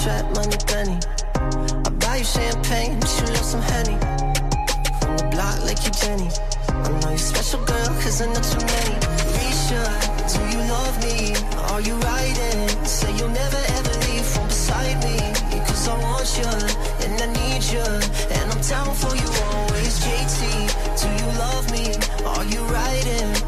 Trap 0.03 0.25
money, 0.35 0.59
Benny. 0.67 0.99
I 1.87 1.91
buy 2.03 2.17
you 2.17 2.25
champagne, 2.25 2.99
but 2.99 3.11
you 3.19 3.27
love 3.35 3.47
some 3.53 3.63
honey. 3.63 3.99
From 4.99 5.15
the 5.19 5.27
block 5.31 5.57
like 5.69 5.81
you 5.87 5.93
Jenny. 6.03 6.31
I 6.67 6.89
know 6.99 7.11
you're 7.11 7.19
special 7.19 7.63
girl, 7.65 7.91
cause 8.03 8.21
I 8.23 8.27
know 8.27 8.43
too 8.43 8.65
many. 8.75 8.97
Risha, 9.39 9.83
do 10.03 10.10
love 10.71 10.97
me? 11.03 11.35
Are 11.71 11.81
you 11.81 11.95
riding? 12.11 12.85
Say 12.85 13.11
you'll 13.17 13.37
never 13.43 13.63
ever 13.79 13.95
leave 14.07 14.27
from 14.33 14.47
beside 14.47 14.97
me. 15.05 15.17
Cause 15.67 15.89
I 15.89 15.97
want 16.07 16.29
you, 16.39 16.51
and 17.05 17.15
I 17.25 17.29
need 17.41 17.63
you. 17.75 17.89
And 18.37 18.45
I'm 18.53 18.63
down 18.73 18.95
for 19.03 19.15
you 19.23 19.29
always. 19.51 19.95
JT, 20.05 20.41
do 21.01 21.09
you 21.21 21.29
love 21.45 21.67
me? 21.77 21.87
Are 22.33 22.45
you 22.45 22.61
riding? 22.79 23.40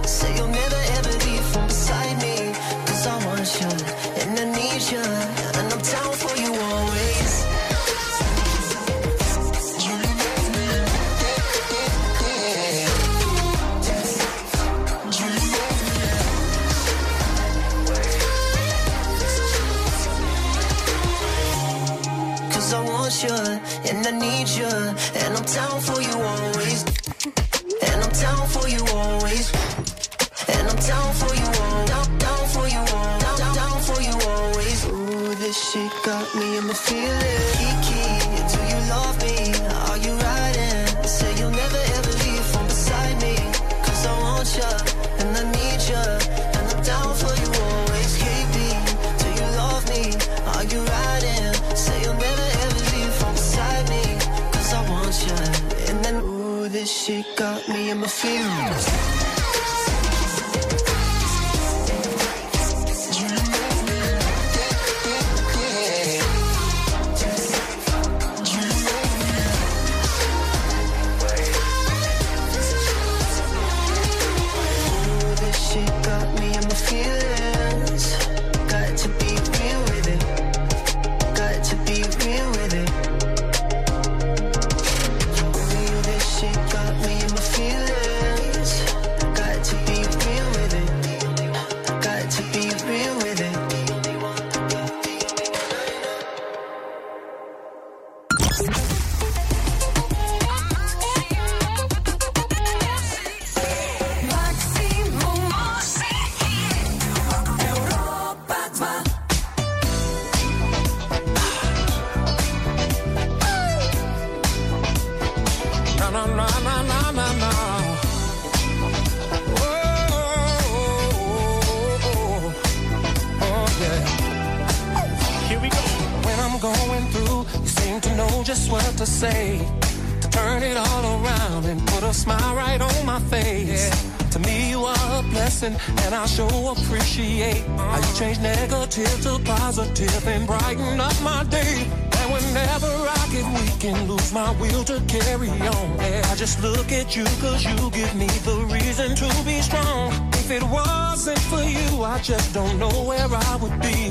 just 146.43 146.61
look 146.61 146.90
at 146.90 147.14
you 147.14 147.22
cause 147.40 147.64
you 147.64 147.76
give 147.93 148.12
me 148.16 148.26
the 148.26 148.57
reason 148.74 149.14
to 149.14 149.28
be 149.45 149.61
strong. 149.61 150.12
If 150.32 150.51
it 150.51 150.64
wasn't 150.64 151.38
for 151.38 151.62
you, 151.62 152.03
I 152.03 152.18
just 152.18 152.53
don't 152.53 152.80
know 152.80 153.05
where 153.05 153.28
I 153.30 153.57
would 153.62 153.78
be. 153.80 154.11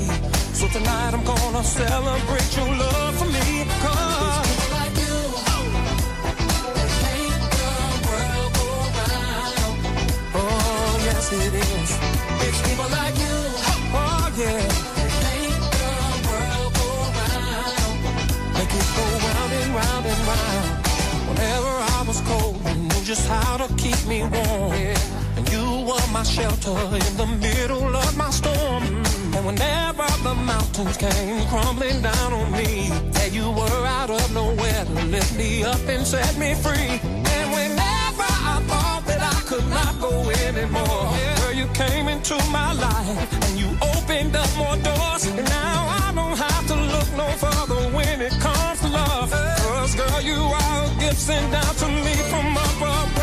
So 0.58 0.66
tonight 0.68 1.12
I'm 1.12 1.24
gonna 1.24 1.62
celebrate 1.62 2.56
your 2.56 2.70
love 2.74 3.18
for 3.18 3.26
me. 3.26 3.66
Cause 3.82 4.32
It 11.34 11.54
is. 11.54 11.90
It's 12.44 12.68
people 12.68 12.88
like 12.90 13.11
how 23.32 23.56
to 23.56 23.68
keep 23.74 24.00
me 24.06 24.20
warm. 24.22 24.72
And 25.36 25.48
you 25.50 25.64
were 25.88 26.06
my 26.12 26.22
shelter 26.22 26.78
in 27.06 27.12
the 27.22 27.28
middle 27.40 27.94
of 27.96 28.16
my 28.16 28.30
storm. 28.30 28.82
And 29.34 29.46
whenever 29.46 30.06
the 30.28 30.34
mountains 30.34 30.96
came 30.96 31.46
crumbling 31.48 32.02
down 32.02 32.32
on 32.32 32.52
me, 32.52 32.90
there 33.14 33.32
you 33.38 33.50
were 33.50 33.84
out 33.98 34.10
of 34.10 34.24
nowhere 34.34 34.84
to 34.84 35.04
lift 35.14 35.36
me 35.36 35.64
up 35.64 35.82
and 35.88 36.06
set 36.06 36.36
me 36.36 36.54
free. 36.54 37.00
And 37.36 37.46
whenever 37.56 38.28
I 38.52 38.56
thought 38.68 39.02
that 39.06 39.22
I 39.22 39.40
could 39.48 39.66
not 39.68 39.92
go 40.00 40.12
anymore, 40.46 41.04
girl, 41.40 41.52
you 41.60 41.66
came 41.82 42.08
into 42.08 42.36
my 42.50 42.72
life 42.74 43.28
and 43.46 43.58
you 43.58 43.68
opened 43.94 44.36
up 44.36 44.50
more 44.56 44.76
doors. 44.88 45.24
And 45.26 45.48
now 45.48 45.78
I 46.04 46.12
don't 46.14 46.38
have 46.38 46.66
to 46.68 46.76
look 46.94 47.08
no 47.16 47.28
further 47.44 47.80
when 47.96 48.20
it 48.20 48.34
comes 48.40 48.80
to 48.80 48.88
love. 48.88 49.30
Cause 49.30 49.94
girl, 49.94 50.20
you 50.20 50.40
are 50.60 50.84
a 50.84 51.00
gift 51.00 51.18
sent 51.18 51.50
down 51.50 51.74
to 51.82 51.88
me 51.88 52.14
from 52.30 52.52
above. 52.52 53.21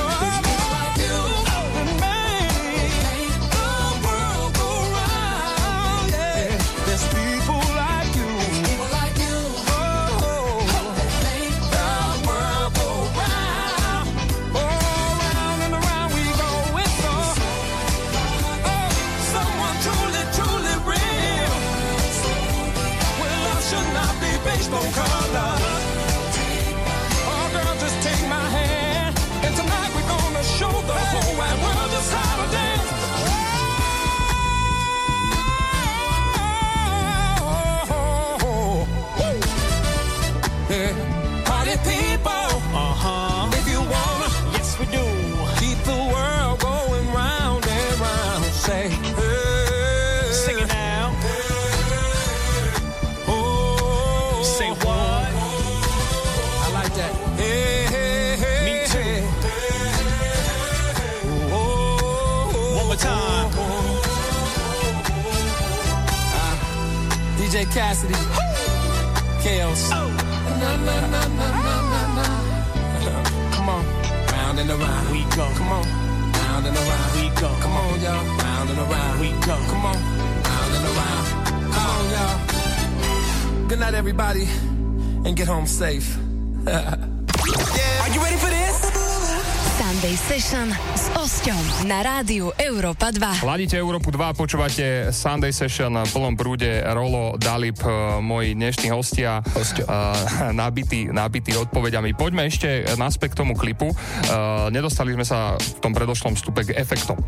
Európa 93.60 93.68
2. 93.68 93.68
Hladíte 93.68 93.84
Európu 93.84 94.10
2, 94.16 94.40
počúvate 94.40 94.86
Sunday 95.12 95.52
Session 95.52 95.92
v 95.92 96.08
plnom 96.16 96.40
prúde 96.40 96.80
Rolo, 96.96 97.36
Dalip, 97.36 97.76
eh, 97.84 97.92
moji 98.24 98.56
dnešní 98.56 98.88
hostia, 98.88 99.44
uh, 99.44 100.16
nabití, 100.56 101.12
nabití 101.12 101.52
odpovediami. 101.60 102.16
Poďme 102.16 102.48
ešte 102.48 102.88
naspäť 102.96 103.36
k 103.36 103.44
tomu 103.44 103.60
klipu. 103.60 103.92
Uh, 103.92 104.72
nedostali 104.72 105.12
sme 105.12 105.28
sa 105.28 105.60
v 105.60 105.80
tom 105.84 105.92
predošlom 105.92 106.40
vstupe 106.40 106.72
k 106.72 106.80
efektom. 106.80 107.20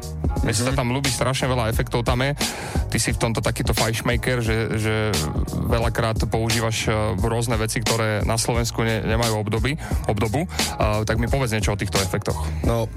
Mne 0.48 0.56
sa 0.56 0.72
tam 0.72 0.96
ľúbi 0.96 1.12
strašne 1.12 1.52
veľa 1.52 1.68
efektov 1.68 2.08
tam 2.08 2.24
je. 2.24 2.32
Ty 2.88 2.98
si 2.98 3.12
v 3.12 3.20
tomto 3.20 3.44
takýto 3.44 3.76
fajšmaker, 3.76 4.40
že, 4.40 4.58
že 4.80 4.96
veľakrát 5.68 6.16
používaš 6.32 6.88
eh, 6.88 6.96
rôzne 7.20 7.60
veci, 7.60 7.84
ktoré 7.84 8.24
na 8.24 8.40
Slovensku 8.40 8.88
ne, 8.88 9.04
nemajú 9.04 9.36
obdoby, 9.36 9.76
obdobu. 10.08 10.48
Tak 10.80 11.20
mi 11.20 11.28
povedz 11.28 11.52
niečo 11.52 11.76
o 11.76 11.80
týchto 11.80 12.00
efektoch. 12.00 12.40
No, 12.64 12.88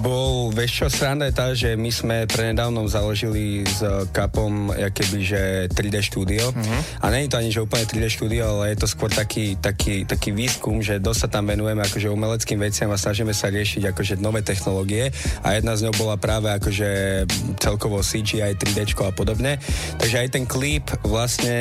bol, 0.00 0.52
vieš 0.52 0.82
čo, 0.82 0.86
sranda 0.92 1.28
je 1.28 1.34
tá, 1.34 1.46
že 1.56 1.74
my 1.76 1.90
sme 1.90 2.16
prenedávnom 2.28 2.84
založili 2.88 3.64
s 3.64 3.80
kapom 4.12 4.72
keby, 4.72 5.18
že 5.22 5.42
3D 5.72 5.96
štúdio. 6.04 6.52
Uh-huh. 6.52 6.80
A 7.00 7.10
není 7.12 7.28
to 7.28 7.40
ani, 7.40 7.52
že 7.52 7.64
úplne 7.64 7.88
3D 7.88 8.06
štúdio, 8.10 8.44
ale 8.44 8.74
je 8.74 8.84
to 8.84 8.88
skôr 8.88 9.08
taký, 9.08 9.56
taký, 9.56 10.04
taký 10.04 10.32
výskum, 10.32 10.80
že 10.84 11.00
dosť 11.00 11.20
sa 11.26 11.28
tam 11.38 11.48
venujeme 11.48 11.82
akože 11.84 12.12
umeleckým 12.12 12.60
veciam 12.60 12.90
a 12.92 13.00
snažíme 13.00 13.32
sa 13.32 13.48
riešiť 13.48 13.92
akože 13.92 14.14
nové 14.20 14.42
technológie 14.42 15.12
a 15.40 15.56
jedna 15.56 15.76
z 15.76 15.88
ňou 15.88 15.94
bola 15.96 16.16
práve 16.20 16.52
akože 16.52 16.88
celkovo 17.60 18.00
CGI, 18.04 18.56
3D 18.56 18.96
a 18.96 19.12
podobne. 19.12 19.58
Takže 19.96 20.16
aj 20.22 20.28
ten 20.32 20.44
klip 20.44 20.88
vlastne 21.04 21.56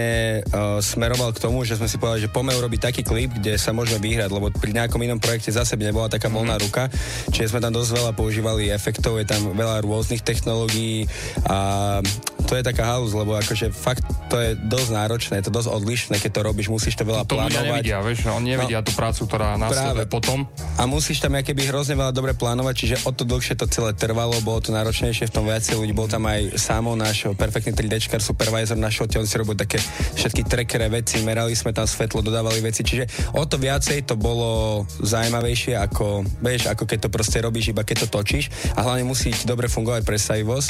uh, 0.52 0.80
smeroval 0.82 1.32
k 1.36 1.42
tomu, 1.42 1.64
že 1.64 1.78
sme 1.78 1.88
si 1.90 2.00
povedali, 2.00 2.26
že 2.26 2.34
poďme 2.34 2.58
urobiť 2.58 2.80
taký 2.92 3.02
klip, 3.02 3.32
kde 3.38 3.56
sa 3.60 3.72
môžeme 3.76 4.02
vyhrať, 4.02 4.30
lebo 4.32 4.52
pri 4.52 4.72
nejakom 4.76 5.02
inom 5.02 5.20
projekte 5.20 5.52
zase 5.52 5.76
by 5.76 5.92
nebola 5.92 6.08
taká 6.12 6.28
voľná 6.32 6.58
ruka, 6.60 6.88
čiže 7.32 7.54
sme 7.56 7.64
tam 7.64 7.76
dosť 7.76 7.92
veľa 7.96 8.12
používali 8.26 8.74
efektov, 8.74 9.22
je 9.22 9.30
tam 9.30 9.54
veľa 9.54 9.86
rôznych 9.86 10.26
technológií 10.26 11.06
a 11.46 12.02
to 12.50 12.58
je 12.58 12.66
taká 12.66 12.98
halus, 12.98 13.14
lebo 13.14 13.38
akože 13.38 13.70
fakt 13.70 14.02
to 14.30 14.42
je 14.42 14.58
dosť 14.58 14.90
náročné, 14.90 15.34
je 15.42 15.46
to 15.46 15.54
dosť 15.54 15.70
odlišné, 15.70 16.16
keď 16.18 16.32
to 16.34 16.42
robíš, 16.42 16.68
musíš 16.74 16.98
to 16.98 17.06
veľa 17.06 17.22
To 17.26 17.38
plánovať. 17.38 17.86
nevidia, 17.86 18.02
vieš, 18.02 18.26
oni 18.26 18.58
nevidia 18.58 18.82
No. 18.82 18.86
tú 18.86 18.98
prácu, 18.98 19.30
ktorá 19.30 19.54
následuje 19.62 20.10
potom. 20.10 20.50
A 20.78 20.90
musíš 20.90 21.22
tam 21.22 21.38
keby 21.38 21.70
hrozne 21.70 21.94
veľa 21.94 22.10
dobre 22.10 22.34
plánovať, 22.34 22.74
čiže 22.74 22.96
o 23.06 23.14
to 23.14 23.30
dlhšie 23.30 23.54
to 23.54 23.70
celé 23.70 23.94
trvalo, 23.94 24.34
bolo 24.42 24.58
to 24.58 24.74
náročnejšie, 24.74 25.30
v 25.30 25.34
tom 25.34 25.46
viacej 25.46 25.78
ľudí, 25.78 25.94
bol 25.94 26.10
tam 26.10 26.26
aj 26.26 26.58
Samo, 26.58 26.98
náš 26.98 27.30
perfektný 27.38 27.78
3Dčkar, 27.78 28.22
supervisor 28.22 28.74
na 28.74 28.90
šote, 28.90 29.22
on 29.22 29.30
si 29.30 29.38
robil 29.38 29.54
také 29.54 29.78
všetky 30.18 30.42
trackere 30.50 30.90
veci, 30.90 31.22
merali 31.22 31.54
sme 31.54 31.70
tam 31.74 31.86
svetlo, 31.86 32.26
dodávali 32.26 32.62
veci, 32.62 32.82
čiže 32.82 33.06
o 33.38 33.46
to 33.46 33.62
viacej 33.62 34.10
to 34.10 34.18
bolo 34.18 34.82
zaujímavejšie, 35.02 35.78
ako, 35.78 36.26
vieš, 36.42 36.70
ako 36.70 36.84
keď 36.86 36.98
to 37.06 37.10
proste 37.14 37.38
robíš, 37.42 37.74
iba 37.74 37.86
keď 37.86 38.06
to 38.06 38.15
točíš 38.16 38.48
a 38.80 38.88
hlavne 38.88 39.04
musí 39.04 39.36
dobre 39.44 39.68
fungovať 39.68 40.08
predstavivosť, 40.08 40.70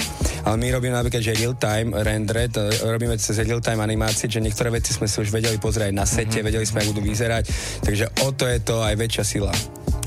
ale 0.49 0.55
my 0.57 0.67
robíme 0.73 0.95
napríklad, 0.97 1.21
že 1.21 1.37
real 1.37 1.53
time 1.53 1.93
render, 1.93 2.49
to 2.49 2.65
robíme 2.89 3.13
cez 3.21 3.37
real 3.45 3.61
time 3.61 3.85
animácie, 3.85 4.25
že 4.25 4.41
niektoré 4.41 4.73
veci 4.73 4.97
sme 4.97 5.05
si 5.05 5.21
už 5.21 5.29
vedeli 5.29 5.61
pozrieť 5.61 5.93
na 5.93 6.09
sete, 6.09 6.41
mm-hmm. 6.41 6.47
vedeli 6.49 6.65
sme, 6.65 6.81
ako 6.81 6.97
budú 6.97 7.01
vyzerať, 7.05 7.43
takže 7.85 8.05
o 8.25 8.33
to 8.33 8.49
je 8.49 8.59
to 8.65 8.81
aj 8.81 8.95
väčšia 8.97 9.23
sila. 9.23 9.53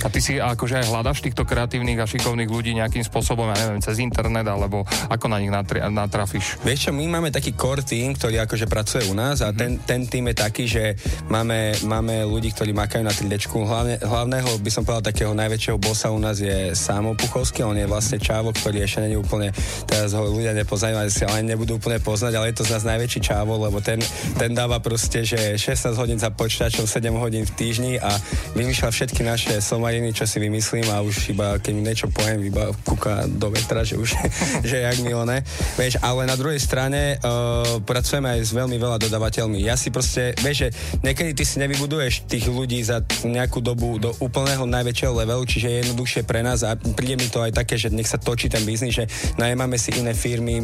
A 0.03 0.07
ty 0.07 0.23
si 0.23 0.39
akože 0.39 0.85
aj 0.85 0.87
hľadaš 0.91 1.19
týchto 1.25 1.43
kreatívnych 1.43 1.99
a 1.99 2.07
šikovných 2.07 2.51
ľudí 2.51 2.73
nejakým 2.79 3.03
spôsobom, 3.03 3.51
ja 3.51 3.57
neviem, 3.67 3.83
cez 3.83 3.99
internet, 3.99 4.47
alebo 4.47 4.87
ako 5.11 5.27
na 5.27 5.43
nich 5.43 5.51
natri- 5.51 5.83
natrafíš? 5.83 6.59
Vieš 6.63 6.89
čo, 6.89 6.91
my 6.95 7.05
máme 7.19 7.35
taký 7.35 7.55
core 7.59 7.83
team, 7.83 8.15
ktorý 8.15 8.47
akože 8.47 8.67
pracuje 8.71 9.11
u 9.11 9.15
nás 9.19 9.43
a 9.43 9.51
ten, 9.51 9.83
ten 9.83 10.07
tým 10.07 10.31
je 10.31 10.37
taký, 10.39 10.65
že 10.71 10.95
máme, 11.27 11.75
máme 11.83 12.23
ľudí, 12.27 12.55
ktorí 12.55 12.71
makajú 12.71 13.03
na 13.03 13.11
3D. 13.11 13.51
Hlavne, 13.51 13.97
hlavného 13.99 14.51
by 14.63 14.71
som 14.71 14.83
povedal 14.87 15.11
takého 15.11 15.33
najväčšieho 15.35 15.79
bossa 15.83 16.15
u 16.15 16.21
nás 16.21 16.39
je 16.39 16.73
Samo 16.79 17.19
Puchovský, 17.19 17.67
on 17.67 17.77
je 17.77 17.87
vlastne 17.91 18.23
čávo, 18.23 18.55
ktorý 18.55 18.87
ešte 18.87 19.03
není 19.03 19.19
úplne, 19.19 19.51
teraz 19.85 20.15
ho 20.15 20.23
ľudia 20.27 20.55
nepoznajú, 20.55 20.95
ale 20.95 21.11
si 21.11 21.27
ale 21.27 21.43
nebudú 21.43 21.77
úplne 21.77 21.99
poznať, 21.99 22.33
ale 22.39 22.51
je 22.55 22.57
to 22.63 22.67
z 22.67 22.73
nás 22.79 22.85
najväčší 22.87 23.21
čávo, 23.21 23.59
lebo 23.59 23.83
ten, 23.83 23.99
ten 24.39 24.55
dáva 24.55 24.79
proste, 24.79 25.27
že 25.27 25.59
16 25.59 25.99
hodín 25.99 26.19
za 26.19 26.31
počítačom, 26.31 26.87
7 26.87 27.11
hodín 27.19 27.45
v 27.45 27.53
týždni 27.55 27.93
a 27.99 28.11
vymýšľa 28.55 28.91
všetky 28.95 29.23
naše 29.27 29.59
somariny, 29.89 30.13
čo 30.13 30.29
si 30.29 30.37
vymyslím 30.37 30.85
a 30.93 31.01
už 31.01 31.33
iba, 31.33 31.57
keď 31.57 31.73
niečo 31.81 32.07
poviem, 32.13 32.45
iba 32.45 32.77
kúka 32.85 33.25
do 33.25 33.49
vetra, 33.49 33.89
že 33.89 33.97
už, 33.97 34.21
že 34.69 34.85
jak 34.85 35.01
mi 35.01 35.17
oné. 35.17 35.41
Vieš, 35.81 35.97
ale 36.05 36.29
na 36.29 36.37
druhej 36.37 36.61
strane 36.61 37.17
uh, 37.17 37.81
pracujeme 37.89 38.37
aj 38.37 38.41
s 38.45 38.53
veľmi 38.53 38.77
veľa 38.77 39.01
dodavateľmi. 39.09 39.65
Ja 39.65 39.81
si 39.81 39.89
proste, 39.89 40.37
vieš, 40.45 40.69
že 40.69 41.01
niekedy 41.01 41.33
ty 41.33 41.49
si 41.49 41.57
nevybuduješ 41.65 42.29
tých 42.29 42.53
ľudí 42.53 42.85
za 42.85 43.01
nejakú 43.25 43.65
dobu 43.65 43.97
do 43.97 44.13
úplného 44.21 44.69
najväčšieho 44.69 45.25
levelu, 45.25 45.41
čiže 45.49 45.73
je 45.73 45.77
jednoduchšie 45.89 46.29
pre 46.29 46.45
nás 46.45 46.61
a 46.69 46.77
príde 46.77 47.17
mi 47.17 47.25
to 47.33 47.41
aj 47.41 47.57
také, 47.57 47.81
že 47.81 47.89
nech 47.89 48.13
sa 48.13 48.21
točí 48.21 48.53
ten 48.53 48.61
biznis, 48.69 48.93
že 48.93 49.09
najemáme 49.41 49.81
si 49.81 49.97
iné 49.97 50.13
firmy, 50.13 50.61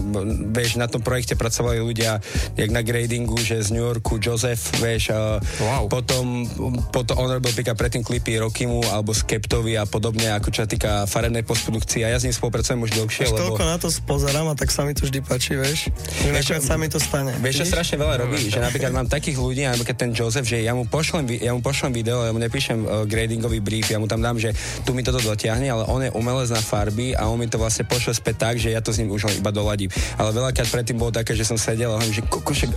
vieš, 0.52 0.76
na 0.76 0.84
tom 0.84 1.00
projekte 1.00 1.32
pracovali 1.32 1.80
ľudia, 1.80 2.20
jak 2.60 2.68
na 2.68 2.84
gradingu, 2.84 3.40
že 3.40 3.64
z 3.64 3.72
New 3.72 3.88
Yorku 3.88 4.20
Joseph, 4.20 4.60
vieš, 4.84 5.16
uh, 5.16 5.40
wow. 5.64 5.88
potom, 5.88 6.44
potom 6.92 7.16
on 7.24 7.40
robil 7.40 7.56
pika 7.56 7.72
predtým 7.72 8.04
klipy 8.04 8.36
Rockimu 8.36 8.84
alebo 8.92 9.13
Skeptovi 9.14 9.78
a 9.78 9.86
podobne, 9.86 10.34
ako 10.34 10.50
čo 10.50 10.66
týka 10.66 11.06
farebnej 11.06 11.46
postprodukcie. 11.46 12.02
A 12.02 12.10
ja 12.10 12.18
s 12.18 12.26
ním 12.26 12.34
spolupracujem 12.34 12.82
už 12.82 12.90
dlhšie, 12.98 13.30
Až 13.30 13.38
lebo... 13.38 13.54
toľko 13.54 13.62
na 13.62 13.76
to 13.78 13.88
pozerám 14.04 14.46
a 14.50 14.54
tak 14.58 14.74
sa 14.74 14.82
mi 14.82 14.92
to 14.92 15.06
vždy 15.06 15.22
páči, 15.22 15.54
vieš. 15.54 15.94
Že 16.26 16.30
nakoniec 16.34 16.64
sa 16.66 16.74
mi 16.74 16.90
to 16.90 16.98
stane. 16.98 17.32
Vieš, 17.38 17.64
čo 17.64 17.66
strašne 17.70 17.96
veľa 17.96 18.26
robí, 18.26 18.50
že 18.50 18.58
napríklad 18.58 18.90
mám 18.90 19.06
takých 19.06 19.38
ľudí, 19.38 19.62
napríklad 19.64 19.96
ten 19.96 20.10
Joseph, 20.10 20.44
že 20.44 20.66
ja 20.66 20.74
mu 20.74 20.84
pošlem, 20.90 21.30
ja 21.38 21.54
mu 21.54 21.62
pošlem 21.62 21.94
video, 21.94 22.26
ja 22.26 22.34
mu 22.34 22.42
nepíšem 22.42 22.78
uh, 22.82 23.06
gradingový 23.06 23.62
brief, 23.62 23.88
ja 23.88 24.02
mu 24.02 24.10
tam 24.10 24.18
dám, 24.18 24.36
že 24.42 24.50
tu 24.82 24.92
mi 24.92 25.06
toto 25.06 25.22
dotiahne, 25.22 25.70
ale 25.70 25.86
on 25.86 26.02
je 26.02 26.10
umelec 26.10 26.50
na 26.50 26.58
farby 26.58 27.14
a 27.14 27.30
on 27.30 27.38
mi 27.38 27.46
to 27.46 27.56
vlastne 27.56 27.86
pošle 27.86 28.10
späť 28.10 28.50
tak, 28.50 28.54
že 28.58 28.74
ja 28.74 28.82
to 28.82 28.90
s 28.90 28.98
ním 28.98 29.14
už 29.14 29.30
len 29.30 29.38
iba 29.38 29.54
doladím. 29.54 29.88
Ale 30.18 30.34
veľakrát 30.34 30.66
predtým 30.66 30.98
bolo 30.98 31.14
také, 31.14 31.38
že 31.38 31.46
som 31.46 31.54
sedel 31.54 31.94
a 31.94 32.02
hovorím, 32.02 32.18
že 32.18 32.26
kokošek, 32.26 32.70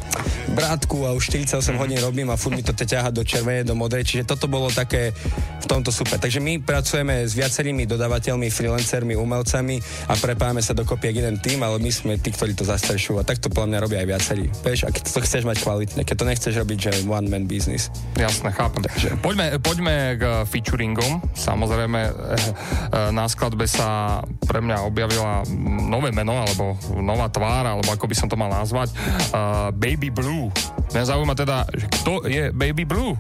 brátku, 0.53 1.07
a 1.07 1.17
už 1.17 1.33
48 1.33 1.81
hodín 1.81 1.97
robím 1.97 2.29
a 2.29 2.37
furt 2.37 2.53
mi 2.53 2.61
to 2.61 2.75
ťaha 2.75 3.09
do 3.09 3.25
červenej, 3.25 3.65
do 3.65 3.73
modrej, 3.73 4.05
čiže 4.05 4.29
toto 4.29 4.45
bolo 4.45 4.69
také 4.69 5.15
v 5.63 5.65
tomto 5.65 5.89
super. 5.89 6.21
Takže 6.27 6.43
my 6.43 6.59
pracujeme 6.59 7.23
s 7.23 7.39
viacerými 7.39 7.87
dodávateľmi, 7.87 8.51
freelancermi, 8.51 9.15
umelcami 9.15 9.79
a 10.11 10.13
prepájame 10.19 10.59
sa 10.59 10.75
dokopy 10.75 11.07
jak 11.07 11.23
jeden 11.23 11.39
tým, 11.39 11.63
ale 11.63 11.79
my 11.79 11.87
sme 11.87 12.19
tí, 12.19 12.35
ktorí 12.35 12.51
to 12.51 12.67
zastrešujú 12.67 13.15
a 13.15 13.23
tak 13.23 13.39
to 13.39 13.47
podľa 13.47 13.71
mňa 13.71 13.79
robia 13.79 14.03
aj 14.03 14.07
viacerí. 14.11 14.45
Vieš, 14.59 14.79
a 14.83 14.91
keď 14.91 15.07
to 15.07 15.23
chceš 15.23 15.47
mať 15.47 15.63
kvalitné, 15.63 16.03
keď 16.03 16.15
to 16.19 16.27
nechceš 16.27 16.53
robiť, 16.59 16.79
že 16.83 16.91
one 17.07 17.31
man 17.31 17.47
business. 17.47 17.87
Jasné, 18.19 18.51
chápem. 18.51 18.83
Poďme, 19.23 19.55
poďme 19.63 20.19
k 20.19 20.23
featuringom. 20.51 21.23
Samozrejme, 21.31 21.99
eh, 22.03 22.11
eh, 22.11 23.07
na 23.15 23.23
skladbe 23.31 23.63
sa 23.63 24.19
pre 24.43 24.59
mňa 24.59 24.83
objavila 24.83 25.47
nové 25.87 26.11
meno, 26.11 26.43
alebo 26.43 26.75
nová 26.99 27.31
tvár, 27.31 27.71
alebo 27.71 27.87
ako 27.87 28.03
by 28.03 28.15
som 28.19 28.27
to 28.27 28.35
mal 28.35 28.51
nazvať. 28.51 28.91
Uh, 29.31 29.71
Baby 29.71 30.11
Blue. 30.11 30.51
Mňa 30.91 31.07
zaujíma 31.07 31.39
teda, 31.39 31.63
že 31.71 31.87
kto 31.87 32.27
je 32.27 32.51
Baby 32.51 32.83
Blue? 32.83 33.15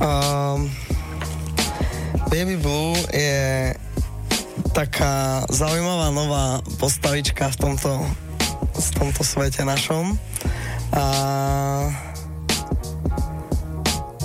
Um, 0.00 0.72
Baby 2.30 2.56
Blue 2.58 2.94
je 3.10 3.74
taká 4.74 5.46
zaujímavá 5.50 6.10
nová 6.10 6.46
postavička 6.78 7.50
v 7.54 7.56
tomto, 7.56 7.90
v 8.74 8.88
tomto 8.98 9.22
svete 9.22 9.62
našom. 9.62 10.18
A 10.94 11.04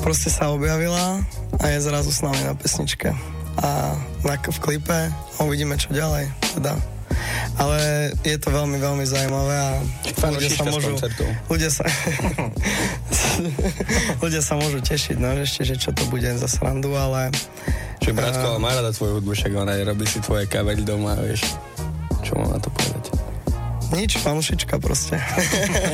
proste 0.02 0.30
sa 0.30 0.54
objavila 0.54 1.22
a 1.60 1.66
je 1.70 1.86
zrazu 1.86 2.10
s 2.14 2.22
nami 2.22 2.42
na 2.46 2.54
pesničke. 2.54 3.14
A 3.60 3.98
v 4.26 4.60
klipe 4.62 5.10
uvidíme, 5.42 5.76
čo 5.78 5.94
ďalej. 5.94 6.30
Teda. 6.58 6.99
Ale 7.60 8.12
je 8.24 8.38
to 8.40 8.50
veľmi, 8.52 8.78
veľmi 8.80 9.04
zaujímavé 9.04 9.56
a 9.56 9.70
ľudia 10.32 10.50
sa 10.52 10.64
môžu... 10.68 10.96
Ľudia 11.52 11.70
sa... 11.72 11.84
ľudia 14.24 14.42
sa 14.44 14.54
môžu 14.56 14.80
tešiť, 14.80 15.18
no, 15.20 15.36
ešte, 15.40 15.68
že 15.68 15.76
čo 15.76 15.92
to 15.92 16.08
bude 16.08 16.28
za 16.28 16.48
srandu, 16.48 16.96
ale... 16.96 17.32
Že 18.00 18.16
bratko, 18.16 18.46
ale 18.56 18.60
má 18.64 18.72
rada 18.72 18.96
tvoju 18.96 19.20
hudbu, 19.20 19.32
však 19.36 19.52
ona 19.56 19.76
robí 19.84 20.08
si 20.08 20.24
tvoje 20.24 20.48
kavery 20.48 20.88
doma, 20.88 21.20
vieš. 21.20 21.52
Čo 22.24 22.40
mám 22.40 22.56
na 22.56 22.60
to 22.64 22.72
povedať? 22.72 23.12
Nič, 23.90 24.22
fanúšička 24.22 24.78
proste. 24.78 25.18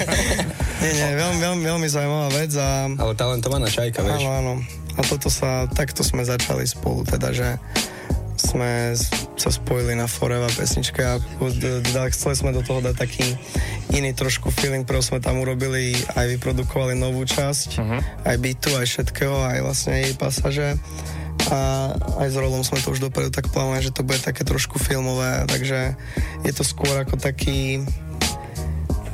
nie, 0.84 0.92
nie, 0.92 1.10
veľmi, 1.16 1.40
veľmi, 1.40 1.64
veľmi 1.64 1.88
zaujímavá 1.88 2.30
vec 2.36 2.52
a... 2.60 2.92
Ale 2.92 3.14
talentovaná 3.16 3.72
čajka, 3.72 4.04
vieš. 4.04 4.22
Áno, 4.28 4.32
áno. 4.36 4.54
A 4.96 5.02
toto 5.04 5.32
sa, 5.32 5.68
takto 5.72 6.04
sme 6.04 6.28
začali 6.28 6.68
spolu, 6.68 7.08
teda, 7.08 7.32
že 7.32 7.56
sme 8.46 8.94
sa 9.36 9.50
spojili 9.50 9.98
na 9.98 10.06
Forever 10.06 10.54
pesničke 10.54 11.02
a 11.02 11.18
chceli 12.14 12.36
sme 12.38 12.54
do 12.54 12.62
toho 12.62 12.86
dať 12.86 12.96
taký 12.96 13.26
iný 13.98 14.14
trošku 14.14 14.54
feeling, 14.54 14.86
preto 14.86 15.02
sme 15.02 15.20
tam 15.20 15.42
urobili, 15.42 15.98
aj 16.14 16.38
vyprodukovali 16.38 16.94
novú 16.94 17.26
časť, 17.26 17.82
aj 18.24 18.36
beatu, 18.38 18.70
aj 18.78 18.86
všetkého, 18.86 19.34
aj 19.34 19.60
vlastne 19.66 19.94
jej 20.06 20.14
pasaže. 20.14 20.78
A 21.46 21.94
aj 22.26 22.34
s 22.34 22.36
Rolom 22.42 22.66
sme 22.66 22.82
to 22.82 22.90
už 22.90 23.06
dopredu 23.06 23.30
tak 23.30 23.54
plánovali, 23.54 23.86
že 23.86 23.94
to 23.94 24.02
bude 24.02 24.18
také 24.18 24.42
trošku 24.42 24.82
filmové, 24.82 25.46
takže 25.46 25.94
je 26.42 26.52
to 26.54 26.66
skôr 26.66 27.06
ako 27.06 27.22
taký 27.22 27.86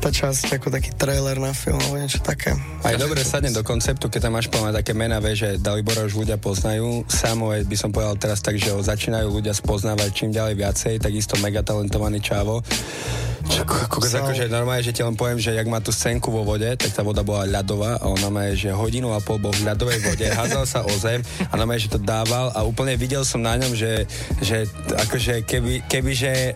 tá 0.01 0.09
časť 0.09 0.57
ako 0.57 0.73
taký 0.73 0.97
trailer 0.97 1.37
na 1.37 1.53
film 1.53 1.77
alebo 1.77 2.01
niečo 2.01 2.17
také. 2.25 2.57
Aj 2.81 2.97
dobre 2.97 3.21
sadne 3.21 3.53
do 3.53 3.61
konceptu, 3.61 4.09
keď 4.09 4.27
tam 4.27 4.33
máš 4.33 4.49
plné 4.49 4.73
také 4.73 4.97
mená, 4.97 5.21
vieš, 5.21 5.45
že 5.45 5.49
Dalibora 5.61 6.01
už 6.09 6.25
ľudia 6.25 6.41
poznajú. 6.41 7.05
Samové 7.05 7.61
by 7.61 7.77
som 7.77 7.93
povedal 7.93 8.17
teraz 8.17 8.41
tak, 8.41 8.57
že 8.57 8.73
ho 8.73 8.81
začínajú 8.81 9.29
ľudia 9.29 9.53
spoznávať 9.53 10.09
čím 10.09 10.33
ďalej 10.33 10.57
viacej, 10.57 10.93
takisto 10.97 11.37
mega 11.37 11.61
talentovaný 11.61 12.17
čávo. 12.17 12.65
Čo, 13.51 13.67
ako, 13.67 13.99
akože 14.07 14.47
normálne, 14.47 14.79
že 14.79 14.95
ti 14.95 15.03
len 15.03 15.17
poviem, 15.17 15.35
že 15.35 15.51
jak 15.51 15.67
má 15.67 15.83
tú 15.83 15.91
scénku 15.91 16.31
vo 16.31 16.47
vode, 16.47 16.71
tak 16.79 16.87
tá 16.87 17.03
voda 17.03 17.19
bola 17.19 17.43
ľadová 17.43 17.99
a 17.99 18.07
ona 18.07 18.31
má, 18.31 18.47
že 18.55 18.71
hodinu 18.71 19.11
a 19.11 19.19
pol 19.19 19.43
bol 19.43 19.51
v 19.51 19.67
ľadovej 19.67 19.99
vode, 20.07 20.23
hádzal 20.39 20.63
sa 20.63 20.79
o 20.87 20.93
zem 20.95 21.19
a 21.51 21.53
normálne, 21.59 21.83
že 21.83 21.91
to 21.91 21.99
dával 21.99 22.55
a 22.55 22.63
úplne 22.63 22.95
videl 22.95 23.27
som 23.27 23.43
na 23.43 23.59
ňom, 23.59 23.75
že, 23.75 24.07
že 24.39 24.63
akože 24.95 25.43
keby, 25.43 25.83
keby 25.83 26.11
že 26.15 26.55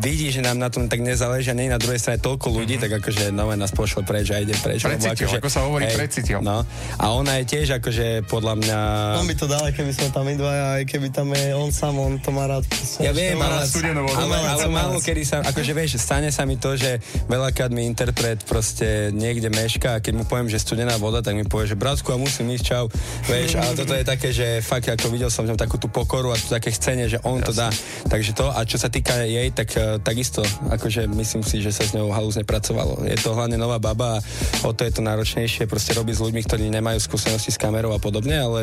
vidí, 0.00 0.32
že 0.32 0.40
nám 0.40 0.56
na 0.56 0.72
tom 0.72 0.88
tak 0.88 1.04
nezáleží 1.04 1.52
a 1.52 1.58
nie 1.58 1.68
na 1.68 1.82
druhej 1.82 2.00
strane 2.00 2.16
toľko 2.24 2.56
ľudí, 2.56 2.63
tak 2.80 2.90
akože 2.98 3.28
normálne 3.30 3.60
nás 3.60 3.72
pošle 3.72 4.02
preč 4.02 4.32
a 4.32 4.40
ide 4.40 4.56
preč. 4.58 4.80
Precítil, 4.80 5.28
akože, 5.28 5.36
ako 5.44 5.50
sa 5.52 5.60
hovorí, 5.68 5.84
hej, 5.84 5.96
precítil. 6.00 6.38
No. 6.40 6.64
A 6.96 7.04
ona 7.12 7.36
je 7.40 7.44
tiež 7.44 7.78
akože 7.78 8.24
podľa 8.24 8.54
mňa... 8.64 8.78
On 9.20 9.28
by 9.28 9.36
to 9.36 9.46
dal, 9.46 9.64
keby 9.68 9.92
sme 9.92 10.06
tam 10.08 10.24
my 10.24 10.34
dvaja, 10.34 10.64
aj 10.80 10.84
keby 10.88 11.08
tam 11.12 11.28
je 11.36 11.52
on 11.52 11.70
sám, 11.70 11.94
on 12.00 12.16
to 12.16 12.32
má 12.32 12.48
rád. 12.48 12.64
Ja 13.04 13.12
viem, 13.12 13.36
Má 13.36 13.46
ale, 13.52 13.62
rád 13.62 13.68
studenú 13.68 14.00
vodu. 14.08 14.16
ale, 14.24 14.66
málo 14.72 14.98
kedy 15.04 15.22
sa, 15.28 15.36
akože 15.44 15.72
vieš, 15.76 16.00
stane 16.00 16.32
sa 16.32 16.48
mi 16.48 16.56
to, 16.56 16.74
že 16.74 16.98
veľakrát 17.28 17.68
mi 17.68 17.84
interpret 17.84 18.40
proste 18.48 19.12
niekde 19.12 19.52
meška 19.52 19.98
a 19.98 20.02
keď 20.02 20.12
mu 20.16 20.24
poviem, 20.24 20.48
že 20.48 20.56
studená 20.62 20.96
voda, 20.96 21.20
tak 21.20 21.36
mi 21.36 21.44
povie, 21.44 21.68
že 21.68 21.76
bratku, 21.76 22.08
a 22.10 22.16
musím 22.16 22.48
ísť, 22.56 22.64
čau. 22.64 22.84
Vieš, 23.28 23.60
ale 23.60 23.72
toto 23.76 23.92
je 23.92 24.04
také, 24.06 24.32
že 24.32 24.64
fakt 24.64 24.88
ako 24.88 25.12
videl 25.12 25.28
som 25.28 25.44
ňom 25.44 25.58
takú 25.58 25.76
tú 25.76 25.92
pokoru 25.92 26.32
a 26.32 26.36
tú 26.40 26.48
také 26.48 26.72
chcenie, 26.72 27.10
že 27.10 27.20
on 27.26 27.42
to 27.44 27.52
dá. 27.52 27.68
Takže 28.08 28.32
to, 28.32 28.48
a 28.48 28.62
čo 28.64 28.80
sa 28.80 28.88
týka 28.88 29.26
jej, 29.26 29.50
tak 29.52 29.68
eh, 29.76 29.98
takisto, 30.00 30.40
akože 30.70 31.10
myslím 31.10 31.42
si, 31.42 31.60
že 31.60 31.74
sa 31.74 31.84
s 31.84 31.92
ňou 31.92 32.14
halúzne 32.14 32.46
pracovalo. 32.54 33.02
Je 33.10 33.18
to 33.18 33.34
hlavne 33.34 33.58
nová 33.58 33.82
baba 33.82 34.22
a 34.22 34.22
o 34.62 34.70
to 34.70 34.86
je 34.86 34.94
to 34.94 35.02
náročnejšie, 35.02 35.66
proste 35.66 35.90
robiť 35.98 36.14
s 36.14 36.22
ľuďmi, 36.22 36.40
ktorí 36.46 36.70
nemajú 36.70 37.02
skúsenosti 37.02 37.50
s 37.50 37.58
kamerou 37.58 37.90
a 37.90 37.98
podobne, 37.98 38.38
ale 38.38 38.62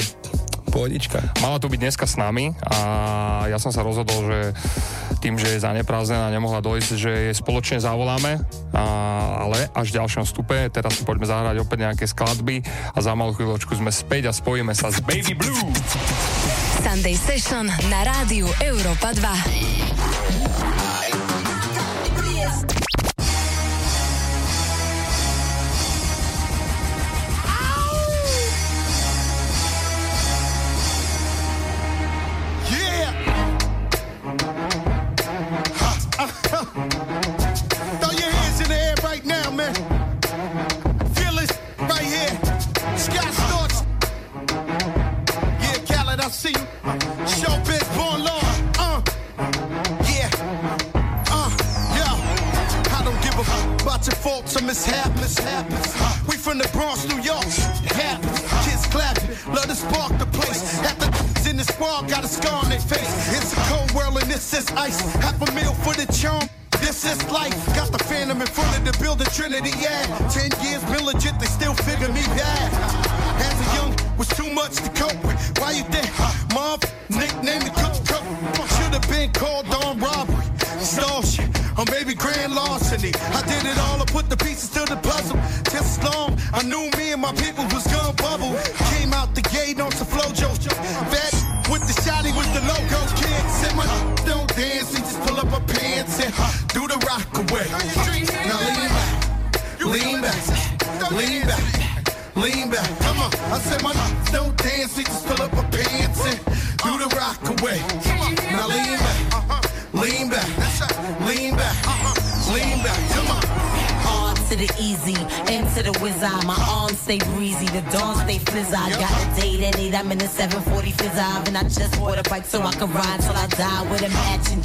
pohodička. 0.71 1.19
Mala 1.43 1.59
tu 1.59 1.67
byť 1.67 1.79
dneska 1.83 2.07
s 2.07 2.15
nami 2.15 2.55
a 2.63 2.79
ja 3.51 3.59
som 3.59 3.75
sa 3.75 3.83
rozhodol, 3.83 4.23
že 4.23 4.55
tým, 5.19 5.35
že 5.35 5.51
je 5.53 5.59
zaneprázdnená, 5.59 6.31
nemohla 6.31 6.63
dojsť, 6.63 6.91
že 6.95 7.11
je 7.29 7.33
spoločne 7.35 7.83
zavoláme, 7.83 8.39
a, 8.71 8.83
ale 9.43 9.67
až 9.75 9.91
v 9.91 9.97
ďalšom 9.99 10.23
stupe, 10.23 10.55
teraz 10.71 10.95
si 10.95 11.03
poďme 11.03 11.27
zahrať 11.27 11.59
opäť 11.59 11.91
nejaké 11.91 12.07
skladby 12.07 12.63
a 12.95 12.97
za 13.03 13.11
malú 13.11 13.35
chvíľočku 13.35 13.75
sme 13.75 13.91
späť 13.91 14.31
a 14.31 14.33
spojíme 14.33 14.71
sa 14.71 14.87
s 14.87 15.03
Baby 15.03 15.35
Blue. 15.35 15.67
Sunday 16.81 17.19
Session 17.19 17.67
na 17.91 17.99
rádiu 18.07 18.47
Európa 18.63 19.11
2. 19.13 20.60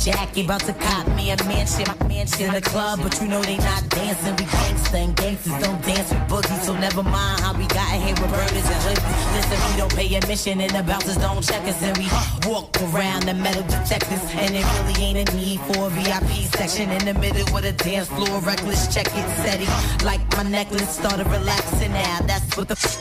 Jacket. 0.06 0.44
About 0.44 0.60
to 0.60 0.72
cop 0.72 1.08
me 1.16 1.30
a 1.32 1.36
mansion, 1.44 1.84
my 1.88 2.08
mansion 2.08 2.46
in 2.46 2.54
the 2.54 2.60
club, 2.60 3.00
but 3.02 3.20
you 3.20 3.26
know 3.26 3.42
they 3.42 3.58
not 3.58 3.82
dancing. 3.88 4.36
We 4.36 4.44
gangsta 4.44 4.98
and 5.02 5.16
gangsters 5.16 5.58
don't 5.58 5.82
dance 5.82 6.10
with 6.10 6.26
boogies, 6.30 6.62
so 6.62 6.74
never 6.78 7.02
mind 7.02 7.40
how 7.40 7.52
we 7.58 7.66
got 7.66 7.90
here 7.90 8.14
with 8.14 8.30
burners 8.30 8.68
and 8.74 8.82
hoodies. 8.86 9.34
Listen, 9.34 9.58
we 9.66 9.72
don't 9.80 9.94
pay 9.94 10.14
admission 10.14 10.60
and 10.60 10.70
the 10.70 10.82
bouncers 10.84 11.16
don't 11.16 11.42
check 11.42 11.62
us, 11.66 11.82
and 11.82 11.96
we 11.98 12.06
walk 12.48 12.70
around 12.86 13.24
the 13.24 13.34
metal 13.34 13.64
detectors. 13.64 14.22
And 14.38 14.54
it 14.54 14.64
really 14.78 14.96
ain't 15.02 15.28
a 15.28 15.36
need 15.36 15.60
for 15.66 15.88
a 15.88 15.90
VIP 15.90 16.30
section 16.54 16.90
in 16.90 17.04
the 17.04 17.14
middle 17.14 17.46
with 17.52 17.64
a 17.64 17.72
dance 17.72 18.08
floor. 18.08 18.38
Reckless 18.40 18.94
check 18.94 19.08
it, 19.10 19.26
steady. 19.42 19.66
Like 20.04 20.22
my 20.36 20.44
necklace 20.44 20.88
started 20.88 21.26
relaxing 21.26 21.92
now. 21.92 22.20
That's 22.30 22.45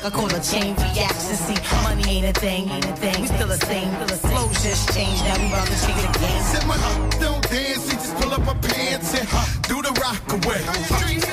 what 0.05 0.13
the 0.13 0.19
call 0.19 0.35
a 0.35 0.43
chain 0.43 0.75
reaction. 0.75 1.35
See, 1.35 1.57
money 1.83 2.03
ain't 2.17 2.37
a 2.37 2.39
thing, 2.39 2.69
ain't 2.69 2.85
a 2.85 2.95
thing. 2.95 3.21
We 3.21 3.27
still 3.27 3.47
the 3.47 3.57
same, 3.57 3.89
flow 4.17 4.47
just 4.61 4.93
changed. 4.93 5.23
Now 5.23 5.37
we 5.39 5.47
about 5.47 5.67
to 5.67 5.77
change 5.85 6.01
the 6.05 6.19
game. 6.19 6.41
Said 6.43 6.65
my 6.67 6.77
don't 7.19 7.41
dance, 7.49 7.89
he 7.89 7.97
just 7.97 8.15
pull 8.17 8.33
up 8.33 8.41
her 8.41 8.59
pants 8.61 9.13
and 9.17 9.27
do 9.63 9.81
the 9.81 9.93
rock 10.01 10.21
away. 10.29 10.61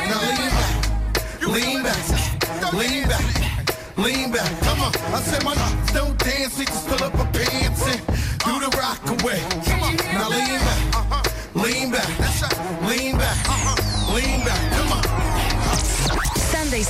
Now 0.08 0.20
lean 1.52 1.82
back, 1.82 1.82
lean 1.82 1.82
back, 1.82 2.72
lean 2.72 3.08
back, 3.08 3.98
lean 3.98 4.32
back. 4.32 4.50
Come 4.62 4.80
on, 4.80 4.92
I 5.12 5.20
said 5.20 5.44
my 5.44 5.54
don't 5.92 6.18
dance, 6.18 6.58
he 6.58 6.64
just 6.64 6.88
pull 6.88 7.04
up 7.04 7.12
her 7.12 7.30
pants 7.32 7.86
and 7.86 8.11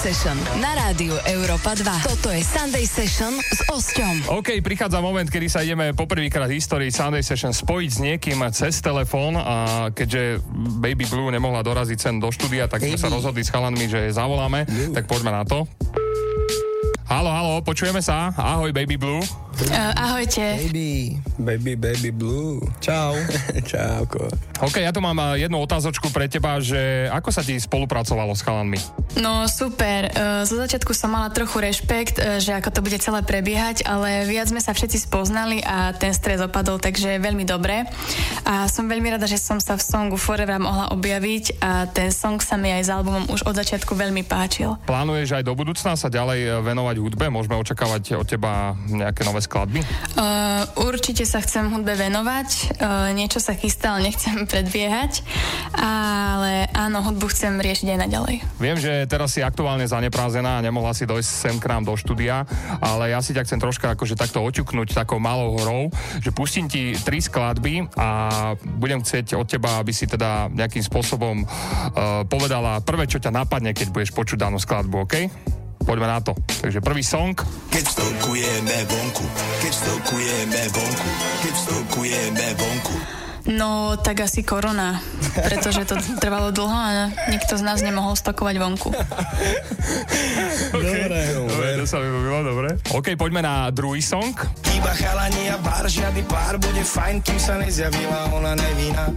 Session 0.02 0.34
na 0.58 0.74
rádiu 0.74 1.14
Európa 1.30 1.78
2. 1.78 1.86
Toto 2.02 2.34
je 2.34 2.42
Sunday 2.42 2.90
Session 2.90 3.38
s 3.38 3.62
Osťom. 3.70 4.34
OK, 4.34 4.58
prichádza 4.58 4.98
moment, 4.98 5.30
kedy 5.30 5.46
sa 5.46 5.62
ideme 5.62 5.94
poprvýkrát 5.94 6.50
v 6.50 6.58
histórii 6.58 6.90
Sunday 6.90 7.22
Session 7.22 7.54
spojiť 7.54 7.90
s 7.94 7.98
niekým 8.02 8.42
cez 8.50 8.82
telefón 8.82 9.38
a 9.38 9.86
keďže 9.94 10.42
Baby 10.82 11.06
Blue 11.06 11.30
nemohla 11.30 11.62
doraziť 11.62 11.98
sem 12.02 12.18
do 12.18 12.34
štúdia, 12.34 12.66
tak 12.66 12.82
sme 12.82 12.98
sa 12.98 13.14
rozhodli 13.14 13.46
s 13.46 13.54
chalanmi, 13.54 13.86
že 13.86 14.10
zavoláme, 14.10 14.66
tak 14.90 15.06
poďme 15.06 15.38
na 15.38 15.46
to. 15.46 15.70
Halo, 17.06 17.30
halo, 17.30 17.54
počujeme 17.62 18.02
sa? 18.02 18.34
Ahoj, 18.34 18.74
Baby 18.74 18.98
Blue. 18.98 19.22
Uh, 19.70 19.94
ahojte. 19.94 20.42
Baby, 20.58 21.22
baby, 21.38 21.78
baby 21.78 22.10
blue. 22.10 22.58
Čau. 22.82 23.14
Čauko. 23.70 24.26
OK, 24.58 24.82
ja 24.82 24.90
tu 24.90 24.98
mám 24.98 25.14
eh, 25.18 25.46
jednu 25.46 25.58
otázočku 25.62 26.10
pre 26.10 26.26
teba, 26.26 26.58
že 26.58 27.06
ako 27.10 27.30
sa 27.30 27.46
ti 27.46 27.54
spolupracovalo 27.58 28.34
s 28.34 28.42
chalanmi? 28.42 28.78
No 29.18 29.46
super, 29.46 30.10
uh, 30.10 30.42
zo 30.42 30.58
začiatku 30.58 30.90
som 30.96 31.14
mala 31.14 31.30
trochu 31.30 31.62
rešpekt, 31.62 32.18
uh, 32.18 32.42
že 32.42 32.58
ako 32.58 32.70
to 32.74 32.80
bude 32.82 32.98
celé 32.98 33.22
prebiehať, 33.22 33.86
ale 33.86 34.26
viac 34.26 34.50
sme 34.50 34.58
sa 34.58 34.74
všetci 34.74 35.06
spoznali 35.06 35.62
a 35.62 35.94
ten 35.94 36.10
stres 36.10 36.42
opadol, 36.42 36.82
takže 36.82 37.22
veľmi 37.22 37.46
dobre. 37.46 37.86
A 38.42 38.66
som 38.66 38.90
veľmi 38.90 39.14
rada, 39.14 39.30
že 39.30 39.38
som 39.38 39.62
sa 39.62 39.78
v 39.78 39.82
songu 39.84 40.18
Forever 40.18 40.58
mohla 40.58 40.90
objaviť 40.90 41.62
a 41.62 41.86
ten 41.86 42.10
song 42.10 42.42
sa 42.42 42.58
mi 42.58 42.72
aj 42.74 42.82
s 42.82 42.90
albumom 42.90 43.30
už 43.30 43.46
od 43.46 43.54
začiatku 43.54 43.94
veľmi 43.94 44.26
páčil. 44.26 44.74
Plánuješ 44.88 45.38
aj 45.38 45.44
do 45.46 45.54
budúcna 45.54 45.94
sa 45.94 46.08
ďalej 46.10 46.64
venovať 46.66 46.96
hudbe? 46.98 47.30
Môžeme 47.30 47.58
očakávať 47.60 48.18
od 48.18 48.26
teba 48.26 48.74
nejaké 48.90 49.22
nové 49.28 49.44
skladby? 49.52 49.84
Uh, 50.16 50.64
určite 50.88 51.28
sa 51.28 51.44
chcem 51.44 51.68
hudbe 51.68 51.92
venovať, 51.92 52.80
uh, 52.80 53.12
niečo 53.12 53.36
sa 53.36 53.52
chystá, 53.52 53.92
ale 53.92 54.08
nechcem 54.08 54.32
predbiehať, 54.52 55.20
ale 55.76 56.72
áno, 56.72 57.04
hudbu 57.04 57.28
chcem 57.28 57.60
riešiť 57.60 57.92
aj 57.92 57.98
naďalej. 58.08 58.36
Viem, 58.56 58.80
že 58.80 59.04
teraz 59.04 59.36
si 59.36 59.44
aktuálne 59.44 59.84
zaneprázená 59.84 60.56
a 60.56 60.64
nemohla 60.64 60.96
si 60.96 61.04
dojsť 61.04 61.28
sem 61.28 61.56
k 61.60 61.68
nám 61.68 61.84
do 61.84 61.92
štúdia, 61.92 62.48
ale 62.80 63.12
ja 63.12 63.20
si 63.20 63.36
ťa 63.36 63.44
chcem 63.44 63.60
troška 63.60 63.92
akože 63.92 64.16
takto 64.16 64.40
oťuknúť 64.40 64.96
takou 64.96 65.20
malou 65.20 65.52
horou, 65.60 65.92
že 66.24 66.32
pustím 66.32 66.72
ti 66.72 66.96
tri 66.96 67.20
skladby 67.20 67.92
a 68.00 68.08
budem 68.80 69.04
chcieť 69.04 69.36
od 69.36 69.44
teba, 69.44 69.76
aby 69.76 69.92
si 69.92 70.08
teda 70.08 70.48
nejakým 70.48 70.80
spôsobom 70.80 71.44
uh, 71.44 72.24
povedala 72.24 72.80
prvé, 72.80 73.04
čo 73.04 73.20
ťa 73.20 73.28
napadne, 73.28 73.76
keď 73.76 73.92
budeš 73.92 74.16
počuť 74.16 74.48
danú 74.48 74.56
skladbu, 74.56 74.96
OK? 75.04 75.14
Poďme 75.82 76.06
na 76.08 76.18
to. 76.22 76.32
Takže 76.62 76.80
prvý 76.80 77.02
song. 77.02 77.34
Keď 77.70 77.84
vstupujeme 77.84 78.76
vonku, 78.86 79.26
keď 79.60 79.72
vstupujeme 79.74 80.60
vonku, 80.70 81.10
keď 81.42 81.52
vstupujeme 81.52 82.46
vonku. 82.56 82.96
No, 83.42 83.98
tak 83.98 84.22
asi 84.22 84.46
korona, 84.46 85.02
pretože 85.34 85.82
to 85.82 85.98
trvalo 86.22 86.54
dlho 86.54 86.78
a 86.78 87.10
nikto 87.26 87.58
z 87.58 87.62
nás 87.66 87.82
nemohol 87.82 88.14
stokovať 88.14 88.54
vonku. 88.54 88.94
Dobre, 90.72 91.20
dobre, 91.34 91.68
to 91.76 91.84
sa 91.84 91.98
mi 92.00 92.08
dobre. 92.46 92.78
OK, 92.94 93.18
poďme 93.18 93.42
na 93.42 93.68
druhý 93.74 94.00
song. 94.00 94.32
Iba 94.72 94.94
chalani 94.94 95.50
a 95.52 95.58
bar, 95.58 95.84
žiadny 95.84 96.22
pár 96.24 96.56
bude 96.56 96.80
fajn, 96.86 97.20
kým 97.20 97.38
sa 97.38 97.58
nezjavila 97.58 98.30
ona 98.32 98.54
nevína. 98.56 99.10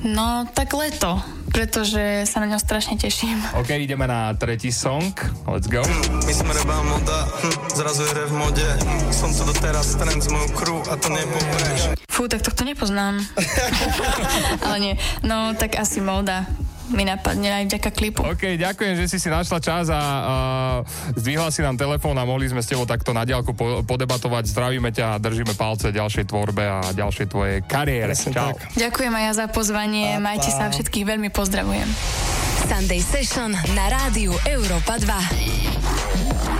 No, 0.00 0.48
tak 0.48 0.72
leto, 0.72 1.20
pretože 1.52 2.24
sa 2.24 2.40
na 2.40 2.48
ňo 2.48 2.56
strašne 2.56 2.96
teším. 2.96 3.36
OK, 3.52 3.68
ideme 3.76 4.08
na 4.08 4.32
tretí 4.32 4.72
song. 4.72 5.12
Let's 5.44 5.68
go. 5.68 5.84
My 6.24 6.32
sme 6.32 6.56
rebá 6.56 6.80
moda, 6.80 7.28
hm, 7.28 7.56
zrazu 7.76 8.08
je 8.08 8.24
v 8.24 8.32
mode. 8.32 8.68
Som 9.12 9.36
tu 9.36 9.44
doteraz 9.44 10.00
trend 10.00 10.24
z 10.24 10.32
mojou 10.32 10.48
crew 10.56 10.80
a 10.88 10.96
to 10.96 11.12
nepopreš. 11.12 12.00
Fú, 12.08 12.32
tak 12.32 12.40
tohto 12.40 12.64
nepoznám. 12.64 13.20
Ale 14.64 14.76
nie, 14.80 14.94
no 15.20 15.52
tak 15.52 15.76
asi 15.76 16.00
móda 16.00 16.48
mi 16.90 17.06
napadne 17.06 17.48
aj 17.50 17.64
vďaka 17.70 17.90
klipu. 17.94 18.20
OK, 18.26 18.58
ďakujem, 18.58 18.94
že 18.98 19.06
si 19.06 19.18
si 19.22 19.28
našla 19.30 19.58
čas 19.62 19.86
a 19.90 20.00
uh, 20.00 21.18
zdvihla 21.18 21.48
si 21.54 21.62
nám 21.62 21.78
telefón 21.78 22.18
a 22.18 22.26
mohli 22.26 22.50
sme 22.50 22.60
s 22.62 22.68
tebou 22.70 22.86
takto 22.86 23.14
na 23.14 23.22
diálku 23.24 23.54
po, 23.54 23.82
podebatovať. 23.86 24.50
Zdravíme 24.50 24.90
ťa 24.90 25.16
a 25.16 25.20
držíme 25.22 25.54
palce 25.54 25.94
ďalšej 25.94 26.28
tvorbe 26.30 26.62
a 26.66 26.78
ďalšej 26.92 27.26
tvojej 27.30 27.58
kariére. 27.64 28.12
Čau. 28.14 28.54
Ďakujem 28.76 29.12
aj 29.16 29.24
ja 29.24 29.32
za 29.32 29.46
pozvanie, 29.48 30.18
majte 30.20 30.50
sa 30.52 30.68
všetkých 30.68 31.06
veľmi 31.06 31.30
pozdravujem. 31.32 31.88
Sunday 32.68 33.02
Session 33.02 33.50
na 33.74 33.84
rádiu 33.90 34.30
Európa 34.46 35.00
2. 35.00 36.59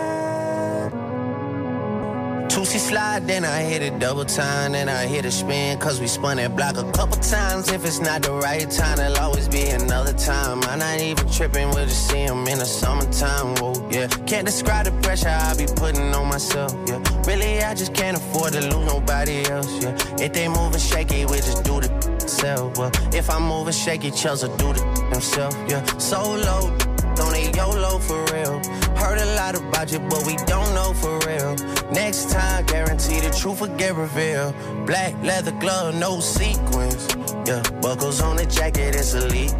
Two-C 2.51 2.79
slide, 2.79 3.27
then 3.27 3.45
I 3.45 3.61
hit 3.61 3.81
it 3.81 3.97
double 3.97 4.25
time, 4.25 4.73
then 4.73 4.89
I 4.89 5.07
hit 5.07 5.23
a 5.23 5.31
spin, 5.31 5.79
cause 5.79 6.01
we 6.01 6.07
spun 6.07 6.35
that 6.37 6.53
block 6.55 6.75
a 6.75 6.83
couple 6.91 7.17
times. 7.17 7.71
If 7.71 7.85
it's 7.85 7.99
not 7.99 8.23
the 8.23 8.33
right 8.33 8.69
time, 8.69 8.97
there'll 8.97 9.17
always 9.19 9.47
be 9.47 9.69
another 9.69 10.11
time. 10.11 10.61
I'm 10.63 10.79
not 10.79 10.99
even 10.99 11.29
tripping, 11.29 11.69
we'll 11.69 11.85
just 11.85 12.09
see 12.09 12.23
him 12.23 12.45
in 12.47 12.59
the 12.59 12.65
summertime, 12.65 13.55
whoa, 13.55 13.73
yeah. 13.89 14.07
Can't 14.27 14.45
describe 14.45 14.85
the 14.85 14.91
pressure 15.01 15.29
I 15.29 15.55
be 15.55 15.65
putting 15.65 16.13
on 16.13 16.27
myself, 16.27 16.75
yeah. 16.87 17.01
Really, 17.25 17.63
I 17.63 17.73
just 17.73 17.93
can't 17.93 18.17
afford 18.17 18.51
to 18.53 18.61
lose 18.61 18.85
nobody 18.85 19.49
else, 19.49 19.71
yeah. 19.81 19.95
If 20.19 20.33
they 20.33 20.49
moving 20.49 20.79
shaky, 20.79 21.25
we 21.25 21.37
just 21.37 21.63
do 21.63 21.79
the 21.79 21.89
myself. 22.41 22.77
Well, 22.77 22.91
if 23.13 23.29
I'm 23.29 23.43
moving 23.43 23.73
shaky, 23.73 24.11
Chelsea 24.11 24.47
do 24.57 24.73
the 24.73 24.83
himself. 25.11 25.55
Yeah, 25.67 25.83
solo. 25.97 26.75
Don't 27.21 27.33
they 27.33 27.51
YOLO 27.51 27.99
for 27.99 28.25
real? 28.33 28.59
Heard 28.97 29.19
a 29.19 29.35
lot 29.35 29.53
about 29.53 29.91
you, 29.91 29.99
but 29.99 30.25
we 30.25 30.37
don't 30.47 30.73
know 30.73 30.91
for 30.91 31.19
real. 31.27 31.53
Next 31.91 32.31
time, 32.31 32.65
guarantee 32.65 33.19
the 33.19 33.29
truth 33.29 33.61
will 33.61 33.75
get 33.77 33.93
revealed. 33.95 34.55
Black 34.87 35.13
leather 35.21 35.51
glove, 35.51 35.93
no 35.93 36.19
sequins. 36.19 37.07
Yeah, 37.45 37.61
buckles 37.79 38.21
on 38.21 38.37
the 38.37 38.47
jacket, 38.47 38.95
it's 38.95 39.13
elite. 39.13 39.53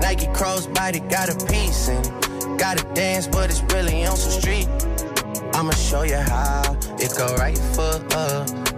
Nike 0.00 0.26
crossbody 0.38 1.00
got 1.10 1.30
a 1.30 1.36
piece 1.46 1.88
in 1.88 1.98
it. 1.98 2.58
Gotta 2.58 2.84
dance, 2.94 3.26
but 3.26 3.50
it's 3.50 3.62
really 3.74 4.06
on 4.06 4.16
some 4.16 4.40
street. 4.40 4.68
I'ma 5.52 5.72
show 5.72 6.02
you 6.02 6.14
how. 6.18 6.76
It 7.00 7.12
go 7.18 7.26
right 7.34 7.58
foot 7.74 8.14
up, 8.14 8.48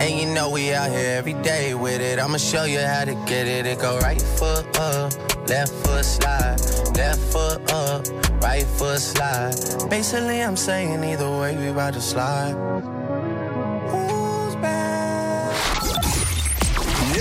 And 0.00 0.18
you 0.18 0.26
know 0.26 0.48
we 0.48 0.72
out 0.72 0.90
here 0.90 1.14
every 1.18 1.34
day 1.34 1.74
with 1.74 2.00
it. 2.00 2.18
I'ma 2.18 2.38
show 2.38 2.64
you 2.64 2.80
how 2.80 3.04
to 3.04 3.14
get 3.26 3.46
it. 3.46 3.66
It 3.66 3.80
go 3.80 3.98
right 3.98 4.20
foot 4.20 4.64
up, 4.78 5.12
left 5.46 5.72
foot 5.84 6.04
slide, 6.06 6.58
left 6.96 7.20
foot 7.30 7.70
up, 7.70 8.06
right 8.42 8.64
foot 8.64 8.98
slide. 8.98 9.54
Basically, 9.90 10.42
I'm 10.42 10.56
saying 10.56 11.04
either 11.04 11.30
way 11.30 11.54
we 11.54 11.68
about 11.68 11.92
to 11.94 12.00
slide. 12.00 12.54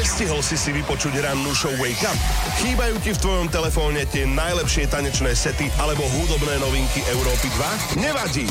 Nestihol 0.09 0.41
si 0.41 0.57
si 0.57 0.73
vypočuť 0.73 1.21
rannú 1.21 1.53
show 1.53 1.69
Wake 1.77 2.01
Up? 2.01 2.17
Chýbajú 2.65 2.97
ti 3.05 3.13
v 3.13 3.21
tvojom 3.21 3.47
telefóne 3.53 4.09
tie 4.09 4.25
najlepšie 4.25 4.89
tanečné 4.89 5.37
sety 5.37 5.69
alebo 5.77 6.01
hudobné 6.01 6.57
novinky 6.57 7.05
Európy 7.13 7.45
2? 7.93 8.01
Nevadí! 8.01 8.49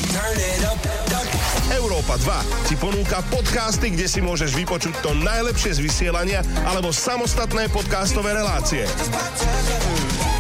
Európa 1.75 2.15
2 2.15 2.71
ti 2.71 2.79
ponúka 2.79 3.27
podcasty, 3.27 3.91
kde 3.91 4.07
si 4.07 4.23
môžeš 4.23 4.55
vypočuť 4.55 5.03
to 5.03 5.11
najlepšie 5.19 5.75
z 5.75 5.83
vysielania 5.83 6.47
alebo 6.63 6.95
samostatné 6.95 7.67
podcastové 7.75 8.39
relácie. 8.39 8.87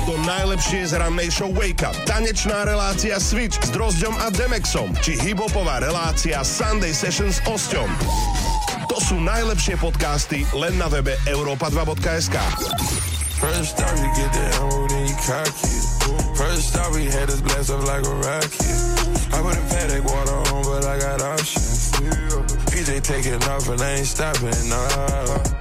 To 0.06 0.14
najlepšie 0.22 0.86
z 0.86 1.02
rannej 1.02 1.34
show 1.34 1.50
Wake 1.50 1.82
Up, 1.82 1.98
tanečná 2.06 2.62
relácia 2.62 3.18
Switch 3.18 3.58
s 3.58 3.74
Drozďom 3.74 4.14
a 4.22 4.30
Demexom, 4.30 4.94
či 5.02 5.18
hiphopová 5.18 5.82
relácia 5.82 6.46
Sunday 6.46 6.94
Sessions 6.94 7.42
s 7.42 7.44
Osťom. 7.50 7.90
To 8.98 9.14
sú 9.14 9.22
najlepšie 9.22 9.78
podcasty 9.78 10.42
len 10.58 10.74
na 10.74 10.90
webe 10.90 11.14
europa2.sk. 11.30 12.34
First 13.38 13.78
off, 13.78 13.94
you 13.94 14.10
get 14.18 14.26
the 14.34 14.42
ammo, 14.58 14.90
then 14.90 15.06
you 15.06 15.14
cock 15.22 15.46
it. 15.46 15.86
First 16.34 16.74
off, 16.74 16.90
we 16.98 17.06
had 17.06 17.30
us 17.30 17.38
blast 17.38 17.70
up 17.70 17.86
like 17.86 18.02
a 18.02 18.10
rocket. 18.26 18.58
I 19.30 19.38
put 19.38 19.54
a 19.54 19.62
paddock 19.70 20.02
water 20.02 20.38
on, 20.50 20.66
but 20.66 20.82
I 20.82 20.98
got 20.98 21.22
options. 21.22 21.94
PJ 22.74 23.06
taking 23.06 23.38
off 23.46 23.70
and 23.70 23.78
I 23.78 24.02
ain't 24.02 24.10
stopping, 24.10 24.50
nah. 24.66 24.82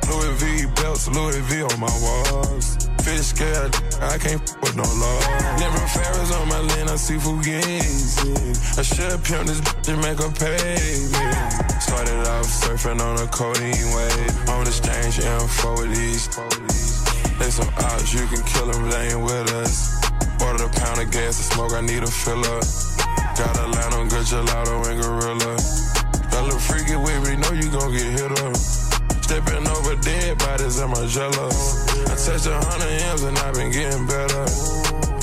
Louis 0.09 0.33
V 0.41 0.65
belts, 0.73 1.05
Louis 1.05 1.37
V 1.45 1.61
on 1.61 1.77
my 1.77 1.93
walls. 2.01 2.86
Fish 3.07 3.31
scared, 3.31 3.73
I 4.03 4.17
can't 4.17 4.43
with 4.59 4.75
no 4.75 4.83
law. 4.83 5.19
Never 5.63 5.79
Ferris 5.95 6.29
on 6.35 6.49
my 6.49 6.59
lane, 6.59 6.89
I 6.89 6.97
see 6.97 7.15
Fugazi. 7.15 8.35
I 8.77 8.81
should 8.81 9.23
pimp 9.23 9.47
this 9.47 9.61
bitch 9.61 9.87
and 9.95 10.01
make 10.03 10.19
her 10.19 10.27
pay 10.35 10.75
me. 11.15 11.23
Started 11.79 12.19
off 12.27 12.43
surfing 12.51 12.99
on 12.99 13.15
a 13.23 13.27
codeine 13.31 13.95
wave. 13.95 14.49
On 14.49 14.65
the 14.65 14.71
strange 14.75 15.23
M4 15.23 15.79
with 15.79 15.95
these. 15.95 16.27
They 17.39 17.49
some 17.49 17.71
odds, 17.79 18.13
you 18.13 18.27
can 18.27 18.43
kill 18.43 18.67
them, 18.71 18.89
they 18.89 19.15
ain't 19.15 19.23
with 19.23 19.53
us. 19.55 19.95
Ordered 20.43 20.67
a 20.67 20.69
pound 20.75 20.99
of 20.99 21.09
gas 21.09 21.37
to 21.37 21.43
smoke, 21.43 21.71
I 21.71 21.79
need 21.79 22.03
a 22.03 22.11
fill 22.11 22.43
up. 22.43 22.67
Got 23.39 23.55
a 23.55 23.67
line 23.71 23.93
on 23.93 24.09
good 24.09 24.27
gelato 24.27 24.83
and 24.83 24.99
gorilla. 24.99 25.55
That 26.27 26.43
little 26.43 26.59
freaky 26.59 26.97
way, 26.97 27.15
we 27.23 27.37
know 27.39 27.53
you 27.55 27.71
gon' 27.71 27.93
get 27.93 28.19
hit 28.19 28.31
up. 28.43 28.86
Stepping 29.27 29.67
over 29.67 29.95
dead 29.97 30.37
bodies, 30.37 30.79
am 30.79 30.91
I 30.91 31.05
jealous? 31.05 31.85
I 32.07 32.15
touched 32.15 32.47
a 32.47 32.55
hundred 32.63 33.01
M's 33.11 33.23
and 33.23 33.37
I've 33.39 33.55
been 33.55 33.71
getting 33.73 34.07
better. 34.07 34.43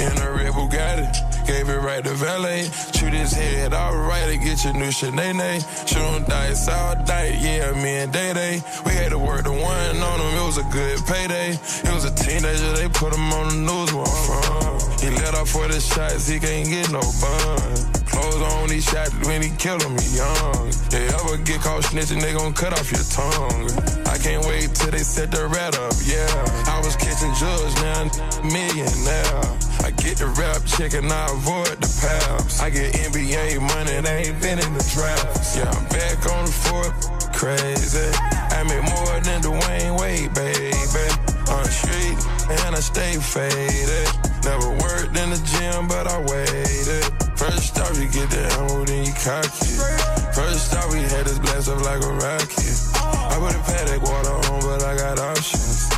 In 0.04 0.12
a 0.20 0.30
red 0.30 0.52
Bugatti, 0.52 1.46
gave 1.46 1.70
it 1.70 1.78
right 1.78 2.04
to 2.04 2.10
valet. 2.10 2.64
Shoot 2.92 3.14
his 3.14 3.32
head 3.32 3.72
alright 3.72 4.28
to 4.28 4.36
get 4.36 4.62
your 4.62 4.74
new 4.74 4.92
Sinead. 4.92 5.88
Shoot 5.88 6.28
dice 6.28 6.68
all 6.68 6.96
night, 7.06 7.38
yeah, 7.40 7.72
me 7.72 8.04
and 8.04 8.12
Day 8.12 8.34
Day. 8.34 8.62
We 8.84 8.92
had 8.92 9.12
to 9.12 9.18
work 9.18 9.44
the 9.44 9.52
one 9.52 9.96
on 9.96 10.20
him, 10.20 10.38
it 10.38 10.44
was 10.44 10.58
a 10.58 10.64
good 10.64 10.98
payday. 11.06 11.52
He 11.56 11.88
was 11.88 12.04
a 12.04 12.14
teenager, 12.14 12.72
they 12.72 12.90
put 12.90 13.14
him 13.14 13.32
on 13.32 13.48
the 13.48 13.72
news 13.72 13.90
where 13.94 14.04
I'm 14.04 14.80
from. 14.82 14.98
He 15.00 15.16
let 15.16 15.34
off 15.34 15.48
for 15.48 15.66
the 15.66 15.80
shots, 15.80 16.28
he 16.28 16.38
can't 16.38 16.68
get 16.68 16.92
no 16.92 17.00
bun. 17.00 18.03
Clothes 18.14 18.42
on, 18.54 18.70
he 18.70 18.80
shot 18.80 19.10
when 19.26 19.42
he 19.42 19.50
killed 19.58 19.82
he 19.82 20.16
young. 20.16 20.70
They 20.88 21.02
ever 21.10 21.36
get 21.42 21.60
caught 21.60 21.82
snitching, 21.82 22.22
they 22.22 22.32
gon' 22.32 22.54
cut 22.54 22.72
off 22.78 22.86
your 22.94 23.02
tongue. 23.10 23.66
I 24.06 24.16
can't 24.18 24.46
wait 24.46 24.70
till 24.74 24.92
they 24.92 25.02
set 25.02 25.32
the 25.32 25.48
rat 25.48 25.74
up, 25.74 25.94
yeah. 26.06 26.30
I 26.70 26.78
was 26.78 26.94
catching 26.94 27.34
drugs, 27.34 27.74
now 27.82 28.06
I'm 28.06 28.10
millionaire. 28.46 29.42
I 29.82 29.90
get 29.98 30.22
the 30.22 30.30
rap 30.38 30.62
check 30.64 30.94
and 30.94 31.10
I 31.10 31.26
avoid 31.26 31.82
the 31.82 31.90
paps. 31.98 32.60
I 32.60 32.70
get 32.70 32.94
NBA 32.94 33.58
money, 33.58 34.00
they 34.00 34.30
ain't 34.30 34.40
been 34.40 34.62
in 34.62 34.72
the 34.78 34.86
drafts. 34.94 35.56
Yeah, 35.58 35.66
I'm 35.74 35.84
back 35.90 36.22
on 36.30 36.46
the 36.46 36.54
fourth, 36.54 36.94
crazy. 37.34 38.14
I 38.54 38.62
make 38.62 38.86
more 38.94 39.18
than 39.26 39.42
Dwayne 39.42 39.98
Wade, 39.98 40.32
baby. 40.34 41.10
On 41.50 41.62
the 41.66 41.74
street, 41.74 42.16
and 42.62 42.76
I 42.76 42.80
stay 42.80 43.18
faded. 43.18 44.06
Never 44.46 44.70
worked 44.86 45.18
in 45.18 45.34
the 45.34 45.42
gym, 45.50 45.88
but 45.88 46.06
I 46.06 46.18
waited. 46.30 47.23
First 47.44 47.78
off, 47.78 48.00
you 48.00 48.08
get 48.08 48.30
the 48.30 48.40
ammo, 48.56 48.84
then 48.86 49.04
you 49.04 49.12
cock 49.12 49.44
it. 49.44 50.34
First 50.34 50.74
off, 50.76 50.90
we 50.90 51.00
had 51.00 51.26
this 51.26 51.38
blast 51.38 51.68
up 51.68 51.84
like 51.84 52.00
a 52.00 52.12
rocket. 52.24 52.76
I 52.96 53.36
put 53.36 53.52
a 53.52 53.60
paddock 53.68 54.02
water 54.02 54.32
on, 54.48 54.60
but 54.62 54.82
I 54.82 54.96
got 54.96 55.18
options. 55.20 55.90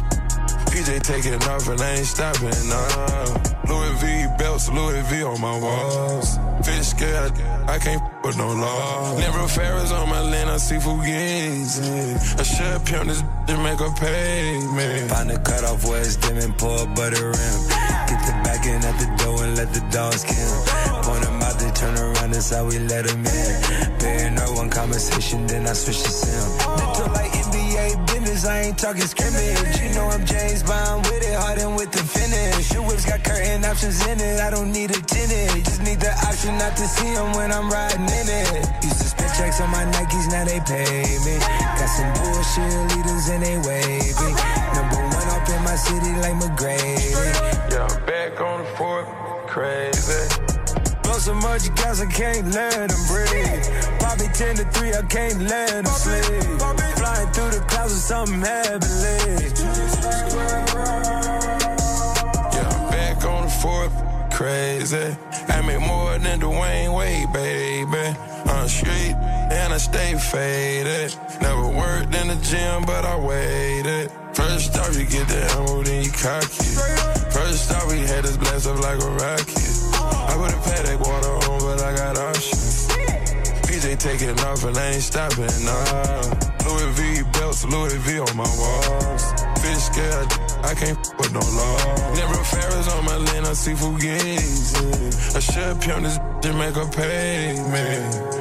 PJ 0.74 1.02
taking 1.02 1.40
off 1.44 1.68
and 1.68 1.80
I 1.80 2.02
ain't 2.02 2.06
stopping, 2.06 2.50
nah. 2.66 3.56
Louis 3.70 3.94
V 4.02 4.26
belts, 4.38 4.68
Louis 4.70 5.00
V 5.02 5.22
on 5.22 5.40
my 5.40 5.56
walls. 5.56 6.36
Fish 6.66 6.88
scale, 6.88 7.30
I 7.68 7.78
can't 7.78 8.02
with 8.24 8.36
no 8.36 8.48
law. 8.52 9.16
Never 9.16 9.46
Ferris 9.46 9.92
on 9.92 10.08
my 10.08 10.22
land, 10.22 10.50
I 10.50 10.56
see 10.56 10.76
Fugazi. 10.76 12.40
I 12.40 12.42
should 12.42 12.84
pimp 12.86 13.06
this 13.06 13.22
and 13.22 13.62
make 13.62 13.78
a 13.78 13.90
pay 14.00 14.58
me. 14.74 15.06
Find 15.06 15.30
the 15.30 15.38
cutoff 15.38 15.84
where 15.84 16.00
it's 16.00 16.16
dim 16.16 16.38
and 16.38 16.58
pour 16.58 16.86
butter 16.88 17.30
rim. 17.30 17.58
Get 18.10 18.20
the 18.26 18.34
back 18.42 18.66
in 18.66 18.82
at 18.82 18.98
the 18.98 19.08
door 19.22 19.44
and 19.44 19.56
let 19.56 19.72
the 19.72 19.80
dogs 19.92 20.24
kill. 20.24 20.85
Turn 21.76 21.96
around, 21.96 22.32
that's 22.32 22.50
how 22.50 22.64
we 22.64 22.78
let 22.78 23.04
them 23.04 23.20
in. 23.20 23.52
Paying 24.00 24.36
her 24.36 24.50
one 24.56 24.70
conversation, 24.70 25.46
then 25.46 25.66
I 25.66 25.74
switch 25.74 26.02
to 26.02 26.10
sim. 26.10 26.48
Mental 26.76 27.08
like 27.12 27.30
NBA 27.30 28.06
business, 28.06 28.46
I 28.46 28.72
ain't 28.72 28.78
talking 28.78 29.04
scrimmage. 29.04 29.76
You 29.80 29.92
know 29.94 30.08
I'm 30.08 30.24
James 30.24 30.62
Bond 30.62 31.04
with 31.04 31.22
it, 31.22 31.36
hardened 31.36 31.76
with 31.76 31.92
the 31.92 32.02
finish. 32.02 32.72
Your 32.72 32.82
whips 32.88 33.04
got 33.04 33.22
curtain 33.22 33.64
options 33.64 34.00
in 34.06 34.20
it, 34.20 34.40
I 34.40 34.50
don't 34.50 34.72
need 34.72 34.90
a 34.90 35.00
tenant. 35.04 35.64
Just 35.64 35.82
need 35.82 36.00
the 36.00 36.12
option 36.24 36.56
not 36.56 36.76
to 36.76 36.86
see 36.88 37.12
them 37.12 37.32
when 37.36 37.52
I'm 37.52 37.68
riding 37.68 38.08
in 38.08 38.26
it. 38.26 38.84
Used 38.84 39.00
to 39.04 39.08
spend 39.12 39.32
checks 39.36 39.60
on 39.60 39.70
my 39.70 39.84
Nikes, 39.84 40.26
now 40.32 40.44
they 40.48 40.60
pay 40.64 41.20
me. 41.28 41.36
Got 41.76 41.90
some 41.92 42.10
bullshit 42.16 42.72
leaders 42.96 43.28
and 43.28 43.42
they 43.44 43.56
wavy. 43.68 44.32
Number 44.72 45.00
one 45.12 45.28
up 45.28 45.44
in 45.44 45.60
my 45.60 45.76
city 45.76 46.12
like 46.24 46.36
McGrady. 46.40 47.12
Yeah, 47.68 47.84
I'm 47.84 48.00
back 48.08 48.40
on 48.40 48.64
the 48.64 48.70
fourth, 48.80 49.08
crazy. 49.46 50.45
Blow 51.26 51.40
so 51.40 51.48
much 51.48 51.74
gas, 51.74 52.00
I 52.00 52.06
can't 52.06 52.46
let 52.54 52.88
them 52.88 53.06
breathe. 53.08 53.98
Bobby 53.98 54.28
10 54.32 54.56
to 54.56 54.64
3, 54.64 54.94
I 54.94 55.02
can't 55.08 55.42
let 55.42 55.82
them 55.82 55.86
sleep. 55.86 56.44
Flying 56.98 57.28
through 57.32 57.50
the 57.50 57.64
clouds 57.66 57.94
with 57.94 58.02
something 58.02 58.42
heavenly. 58.42 59.50
Yeah, 62.54 62.68
I'm 62.70 62.90
back 62.90 63.24
on 63.24 63.44
the 63.44 63.50
fourth, 63.50 63.92
crazy. 64.32 65.16
I 65.48 65.62
make 65.62 65.80
more 65.80 66.16
than 66.18 66.38
Dwayne 66.38 66.96
Wade, 66.96 67.32
baby. 67.32 68.16
On 68.46 68.62
the 68.62 68.68
street, 68.68 69.16
and 69.50 69.72
I 69.72 69.78
stay 69.78 70.14
faded. 70.16 71.16
Never 71.40 71.66
worked 71.66 72.14
in 72.14 72.28
the 72.28 72.36
gym, 72.36 72.84
but 72.86 73.04
I 73.04 73.18
waited. 73.18 74.12
First 74.32 74.78
off, 74.78 74.96
you 74.96 75.06
get 75.06 75.26
the 75.26 75.42
ammo, 75.56 75.82
then 75.82 76.04
you 76.04 76.12
cock 76.12 76.44
it. 76.44 77.32
First 77.32 77.72
off, 77.72 77.90
we 77.90 77.98
had 77.98 78.22
this 78.22 78.36
blast 78.36 78.68
up 78.68 78.78
like 78.78 79.02
a 79.02 79.10
rocket. 79.10 79.75
I 80.36 80.38
would've 80.38 81.00
water 81.00 81.50
on, 81.50 81.60
but 81.60 81.80
I 81.80 81.96
got 81.96 82.18
options. 82.18 82.88
PJ 83.64 83.98
taking 83.98 84.38
off 84.40 84.64
and 84.64 84.76
I 84.76 84.92
ain't 84.92 85.02
stopping, 85.02 85.48
nah. 85.64 86.68
Louis 86.68 86.92
V 86.92 87.22
belts, 87.32 87.64
Louis 87.64 87.96
V 88.04 88.20
on 88.20 88.36
my 88.36 88.44
walls. 88.44 89.24
Fish 89.62 89.84
scared, 89.88 90.28
I 90.62 90.74
can't 90.74 90.98
with 91.16 91.32
no 91.32 91.40
law. 91.40 92.14
Never 92.16 92.44
Ferris 92.44 92.92
on 92.92 93.04
my 93.06 93.16
lane, 93.16 93.46
I 93.46 93.54
see 93.54 93.72
Fugazi. 93.72 95.36
I 95.36 95.40
should 95.40 95.80
pee 95.80 95.92
on 95.92 96.02
this 96.02 96.18
bitch 96.18 96.50
and 96.50 96.58
make 96.58 96.76
a 96.76 96.86
payment. 96.86 98.35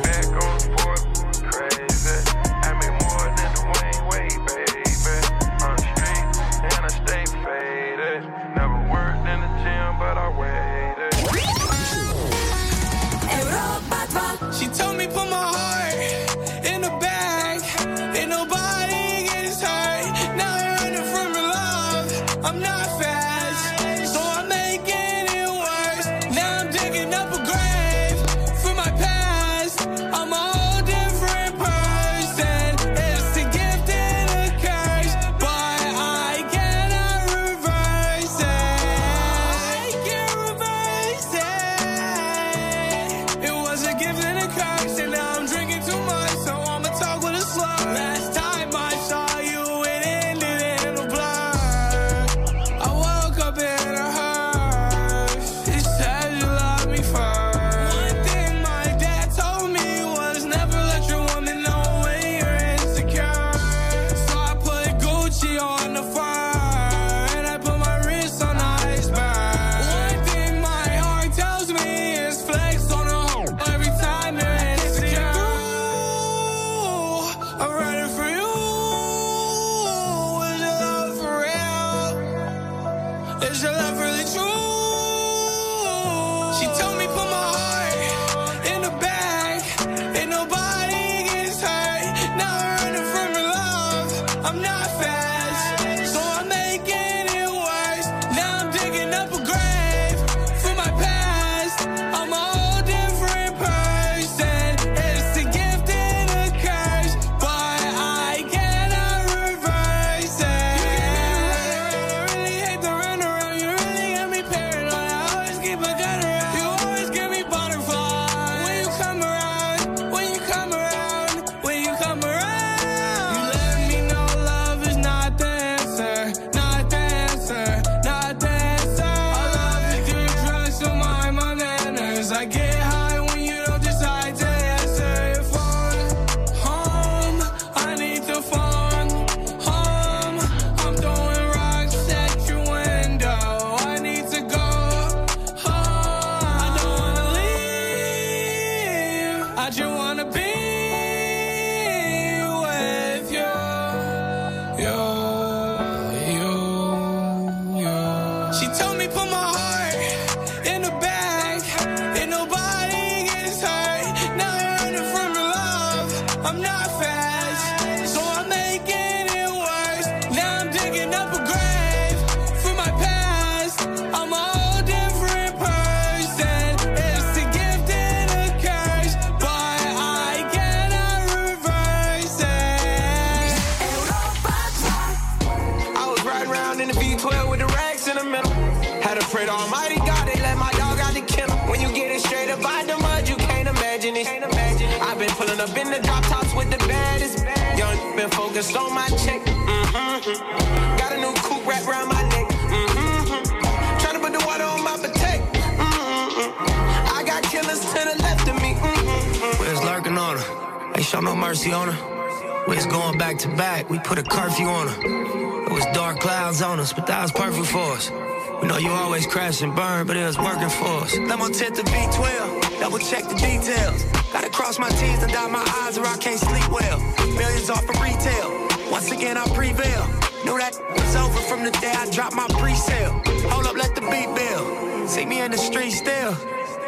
I'm 221.17 221.53
tent 221.53 221.75
to 221.77 221.83
b12 221.83 222.79
Double 222.79 222.99
check 222.99 223.23
the 223.23 223.35
details. 223.35 224.03
Gotta 224.33 224.49
cross 224.49 224.77
my 224.77 224.89
T's 224.89 225.23
and 225.23 225.31
dot 225.31 225.49
my 225.49 225.63
I's 225.83 225.97
or 225.97 226.05
I 226.05 226.17
can't 226.17 226.39
sleep 226.39 226.69
well. 226.69 226.99
Millions 227.35 227.69
off 227.69 227.87
of 227.87 228.01
retail. 228.01 228.67
Once 228.91 229.11
again, 229.11 229.37
I 229.37 229.45
prevail. 229.55 230.05
Knew 230.43 230.57
that 230.59 230.75
was 230.93 231.15
over 231.15 231.39
from 231.47 231.63
the 231.63 231.71
day 231.71 231.93
I 231.95 232.09
dropped 232.11 232.35
my 232.35 232.45
pre-sale. 232.59 233.13
Hold 233.49 233.65
up, 233.65 233.77
let 233.77 233.95
the 233.95 234.01
beat 234.01 234.27
build. 234.35 235.09
See 235.09 235.25
me 235.25 235.41
in 235.41 235.51
the 235.51 235.57
street 235.57 235.91
still. 235.91 236.35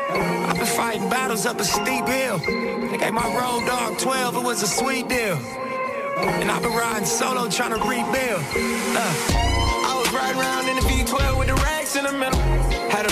I've 0.09 0.57
been 0.57 0.65
fighting 0.65 1.09
battles 1.09 1.45
up 1.45 1.59
a 1.61 1.63
steep 1.63 2.05
hill. 2.05 2.39
They 2.39 2.97
gave 2.97 3.13
my 3.13 3.27
road 3.33 3.65
dog 3.65 3.97
12, 3.97 4.35
it 4.35 4.43
was 4.43 4.61
a 4.61 4.67
sweet 4.67 5.07
deal. 5.07 5.37
And 6.17 6.51
I've 6.51 6.61
been 6.61 6.73
riding 6.73 7.05
solo 7.05 7.47
trying 7.47 7.71
to 7.71 7.79
rebuild. 7.79 8.43
Uh, 8.91 9.13
I 9.87 9.95
was 9.97 10.11
riding 10.11 10.41
around 10.41 10.67
in 10.67 10.75
the 10.75 10.81
V12 10.81 11.39
with 11.39 11.47
the 11.47 11.55
racks 11.55 11.95
in 11.95 12.03
the 12.03 12.11
middle. 12.11 12.56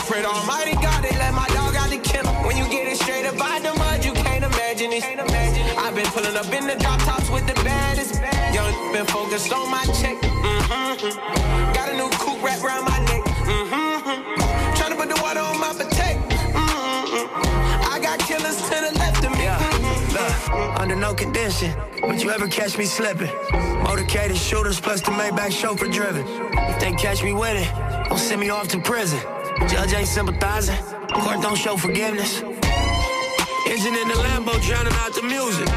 Pray 0.07 0.21
to 0.21 0.27
Almighty 0.27 0.73
God 0.73 1.03
they 1.03 1.17
let 1.17 1.33
my 1.33 1.47
dog 1.47 1.75
out 1.75 1.89
the 1.89 1.97
kennel. 1.97 2.31
When 2.45 2.55
you 2.55 2.69
get 2.69 2.87
it 2.87 2.97
straight 2.97 3.25
up 3.25 3.41
out 3.41 3.63
the 3.63 3.73
mud, 3.73 4.05
you 4.05 4.13
can't 4.13 4.43
imagine 4.43 4.93
it. 4.93 5.03
I've 5.03 5.95
been 5.95 6.05
pulling 6.13 6.37
up 6.37 6.45
in 6.53 6.67
the 6.67 6.75
drop 6.75 6.99
tops 7.01 7.27
with 7.31 7.47
the 7.47 7.55
baddest. 7.63 8.21
Young 8.53 8.93
been 8.93 9.07
focused 9.07 9.51
on 9.51 9.71
my 9.71 9.83
check. 9.97 10.21
Mm-hmm. 10.21 11.73
Got 11.73 11.89
a 11.89 11.97
new 11.97 12.07
coupe 12.21 12.43
wrapped 12.43 12.63
around 12.63 12.85
my 12.85 12.99
neck. 13.09 13.23
Mm-hmm. 13.49 14.75
Trying 14.77 14.91
to 14.91 14.95
put 14.95 15.09
the 15.09 15.19
water 15.23 15.39
on 15.39 15.59
my 15.59 15.73
protect. 15.73 16.21
Mm-hmm. 16.53 17.91
I 17.91 17.99
got 17.99 18.19
killers 18.19 18.61
to 18.61 18.75
the 18.85 18.93
left 18.99 19.25
of 19.25 19.31
me. 19.31 19.45
Yeah. 19.45 19.57
Mm-hmm. 19.57 20.61
Look, 20.61 20.79
under 20.79 20.95
no 20.95 21.15
condition 21.15 21.73
would 22.03 22.21
you 22.21 22.29
ever 22.29 22.47
catch 22.47 22.77
me 22.77 22.85
slipping. 22.85 23.33
Motorcaded 23.81 24.35
shooters 24.37 24.79
plus 24.79 25.01
the 25.01 25.09
Maybach 25.11 25.51
chauffeur 25.51 25.87
driven. 25.87 26.27
If 26.69 26.79
they 26.79 26.91
catch 26.93 27.23
me 27.23 27.33
with 27.33 27.57
it, 27.57 28.07
don't 28.07 28.19
send 28.19 28.39
me 28.39 28.51
off 28.51 28.67
to 28.67 28.79
prison. 28.79 29.19
Judge 29.67 29.93
ain't 29.93 30.07
sympathizing. 30.07 30.77
Court 31.13 31.41
don't 31.41 31.57
show 31.57 31.75
forgiveness. 31.77 32.41
Engine 32.41 33.95
in 33.95 34.07
the 34.07 34.15
Lambo 34.25 34.61
drowning 34.61 34.93
out 35.01 35.13
the 35.13 35.23
music. 35.23 35.67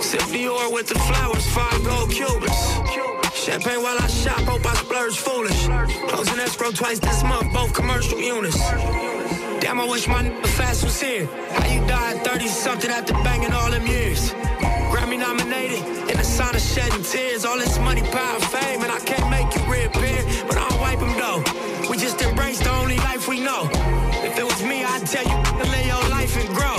Sip 0.00 0.20
Dior 0.30 0.72
with 0.72 0.88
the 0.88 0.98
flowers, 0.98 1.46
five 1.50 1.82
gold 1.84 2.10
Cubans. 2.10 2.60
Champagne 3.34 3.82
while 3.82 3.98
I 3.98 4.06
shop, 4.06 4.40
hope 4.42 4.64
I 4.64 4.74
splurge 4.74 5.16
foolish. 5.16 5.66
Closing 6.08 6.38
escrow 6.38 6.70
twice 6.70 7.00
this 7.00 7.22
month, 7.24 7.52
both 7.52 7.72
commercial 7.74 8.20
units. 8.20 8.58
Damn, 9.60 9.80
I 9.80 9.86
wish 9.86 10.06
my 10.06 10.20
n**** 10.20 10.42
fast 10.44 10.84
was 10.84 11.00
here. 11.00 11.26
How 11.50 11.66
you 11.66 11.84
died 11.86 12.24
30 12.24 12.46
something 12.48 12.90
after 12.90 13.14
banging 13.24 13.52
all 13.52 13.70
them 13.70 13.86
years? 13.86 14.32
Grammy 14.92 15.18
nominated 15.18 15.82
in 16.10 16.16
the 16.16 16.24
sign 16.24 16.54
of 16.54 16.60
shedding 16.60 17.02
tears. 17.02 17.44
All 17.44 17.58
this 17.58 17.78
money, 17.78 18.02
power, 18.02 18.40
fame, 18.40 18.82
and 18.82 18.92
I 18.92 19.00
can't 19.00 19.28
make 19.30 19.54
you 19.54 19.62
reappear. 19.72 20.22
But 20.46 20.58
I'll 20.58 20.78
wipe 20.80 21.00
them 21.00 21.14
though. 21.18 21.42
We 21.90 21.96
just 21.96 22.18
the 23.22 23.30
life 23.30 23.38
we 23.38 23.44
know. 23.44 23.68
If 24.24 24.38
it 24.38 24.44
was 24.44 24.62
me, 24.62 24.84
I'd 24.84 25.06
tell 25.06 25.24
you 25.24 25.64
to 25.64 25.70
lay 25.70 25.86
your 25.86 26.02
life 26.08 26.36
and 26.36 26.48
grow. 26.48 26.76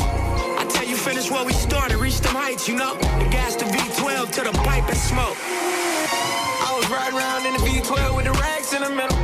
I 0.58 0.66
tell 0.70 0.86
you 0.86 0.96
finish 0.96 1.30
where 1.30 1.46
we 1.46 1.54
started, 1.54 1.98
reach 1.98 2.20
them 2.20 2.36
heights, 2.36 2.68
you 2.68 2.76
know. 2.76 2.96
And 2.96 3.32
gas 3.32 3.56
the 3.56 3.66
V12 3.66 4.32
to 4.32 4.42
the 4.44 4.52
pipe 4.64 4.88
and 4.88 4.98
smoke. 4.98 5.38
I 5.40 6.74
was 6.76 6.90
riding 6.90 7.18
around 7.18 7.46
in 7.46 7.54
the 7.54 7.64
V12 7.64 8.16
with 8.16 8.26
the 8.26 8.32
rags 8.34 8.74
in 8.74 8.82
the 8.82 8.90
middle. 8.90 9.18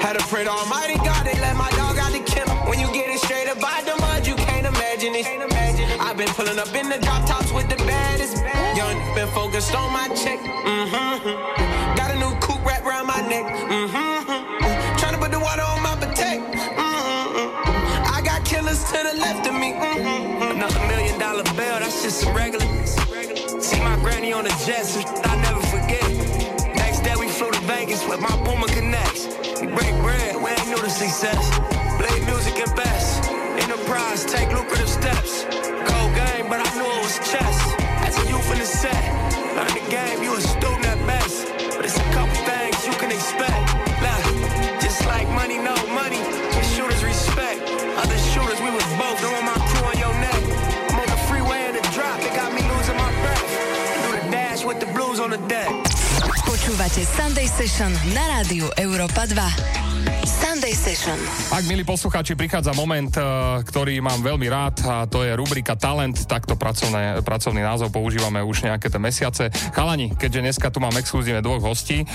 Had 0.00 0.18
to 0.18 0.24
pray 0.26 0.44
to 0.44 0.50
Almighty 0.50 0.96
God, 0.96 1.24
they 1.26 1.38
let 1.40 1.56
my 1.56 1.70
dog 1.70 1.98
out 1.98 2.12
the 2.12 2.20
kennel. 2.20 2.56
When 2.68 2.80
you 2.80 2.88
get 2.92 3.08
it 3.08 3.20
straight 3.20 3.48
up 3.48 3.60
by 3.60 3.82
the 3.84 3.96
mud, 4.00 4.26
you 4.26 4.34
can't 4.34 4.66
imagine 4.66 5.14
it. 5.14 5.26
I've 6.00 6.16
been 6.16 6.32
pulling 6.34 6.58
up 6.58 6.72
in 6.74 6.88
the 6.88 6.98
drop 6.98 7.26
tops 7.26 7.52
with 7.52 7.68
the 7.68 7.76
baddest. 7.76 8.36
Young 8.76 8.96
been 9.14 9.28
focused 9.28 9.74
on 9.74 9.92
my 9.92 10.08
check. 10.14 10.40
Mm-hmm. 10.40 11.96
Got 11.96 12.10
a 12.10 12.18
new 12.18 12.32
coupe 12.40 12.64
wrapped 12.64 12.86
around 12.86 13.06
my 13.06 13.20
neck. 13.28 13.44
Mm-hmm. 13.46 14.98
Trying 14.98 15.14
to 15.14 15.20
put 15.20 15.30
the 15.30 15.40
water 15.40 15.62
on 15.62 15.82
my 15.82 16.05
to 18.86 19.02
the 19.02 19.18
left 19.18 19.46
of 19.48 19.54
me. 19.54 19.72
Mm-hmm. 19.72 20.56
Another 20.56 20.80
million 20.86 21.18
dollar 21.18 21.42
bill, 21.58 21.78
that's 21.82 22.02
just 22.02 22.20
some 22.20 22.34
regular. 22.34 22.66
See 22.86 23.80
my 23.80 23.96
granny 23.96 24.32
on 24.32 24.44
the 24.44 24.54
jet, 24.64 24.86
some 24.86 25.04
I 25.24 25.34
never 25.42 25.60
forget. 25.74 26.06
Next 26.76 27.00
day 27.00 27.14
we 27.18 27.28
flew 27.28 27.50
to 27.50 27.60
Vegas 27.66 28.06
with 28.06 28.20
my 28.20 28.30
Puma 28.44 28.66
connects. 28.68 29.26
We 29.60 29.66
break 29.66 29.94
bread, 30.06 30.36
we 30.36 30.50
ain't 30.50 30.68
new 30.68 30.78
to 30.78 30.90
success. 30.90 31.42
Blade 31.98 32.24
music 32.26 32.58
and 32.62 32.74
best. 32.76 33.26
Enterprise, 33.58 34.24
take 34.24 34.52
lucrative 34.52 34.88
steps. 34.88 35.44
Cold 35.50 36.12
game, 36.14 36.46
but 36.46 36.62
I 36.62 36.68
knew 36.78 36.86
it 36.86 37.02
was 37.02 37.18
chess. 37.26 37.56
As 38.06 38.14
a 38.22 38.28
youth 38.30 38.50
in 38.52 38.58
the 38.60 38.66
set, 38.66 39.02
learn 39.56 39.72
the 39.74 39.84
game, 39.90 40.22
you 40.22 40.34
a 40.34 40.40
student 40.40 40.75
Počúvate 56.48 57.04
Sunday 57.04 57.44
Session 57.44 57.92
na 58.16 58.24
rádiu 58.40 58.72
Európa 58.80 59.28
2. 59.28 59.95
Sunday 60.26 60.74
Session. 60.74 61.14
Ak, 61.54 61.62
milí 61.70 61.86
poslucháči, 61.86 62.34
prichádza 62.34 62.74
moment, 62.74 63.14
eh, 63.14 63.22
ktorý 63.62 64.02
mám 64.02 64.18
veľmi 64.26 64.50
rád 64.50 64.74
a 64.82 65.06
to 65.06 65.22
je 65.22 65.30
rubrika 65.38 65.78
Talent, 65.78 66.26
takto 66.26 66.58
pracovné, 66.58 67.22
pracovný 67.22 67.62
názov 67.62 67.94
používame 67.94 68.42
už 68.42 68.66
nejaké 68.66 68.90
tie 68.90 68.98
mesiace. 68.98 69.54
Chalani, 69.70 70.10
keďže 70.18 70.42
dneska 70.42 70.74
tu 70.74 70.82
mám 70.82 70.98
exkluzívne 70.98 71.38
dvoch 71.46 71.62
hostí, 71.62 72.02
eh, 72.02 72.06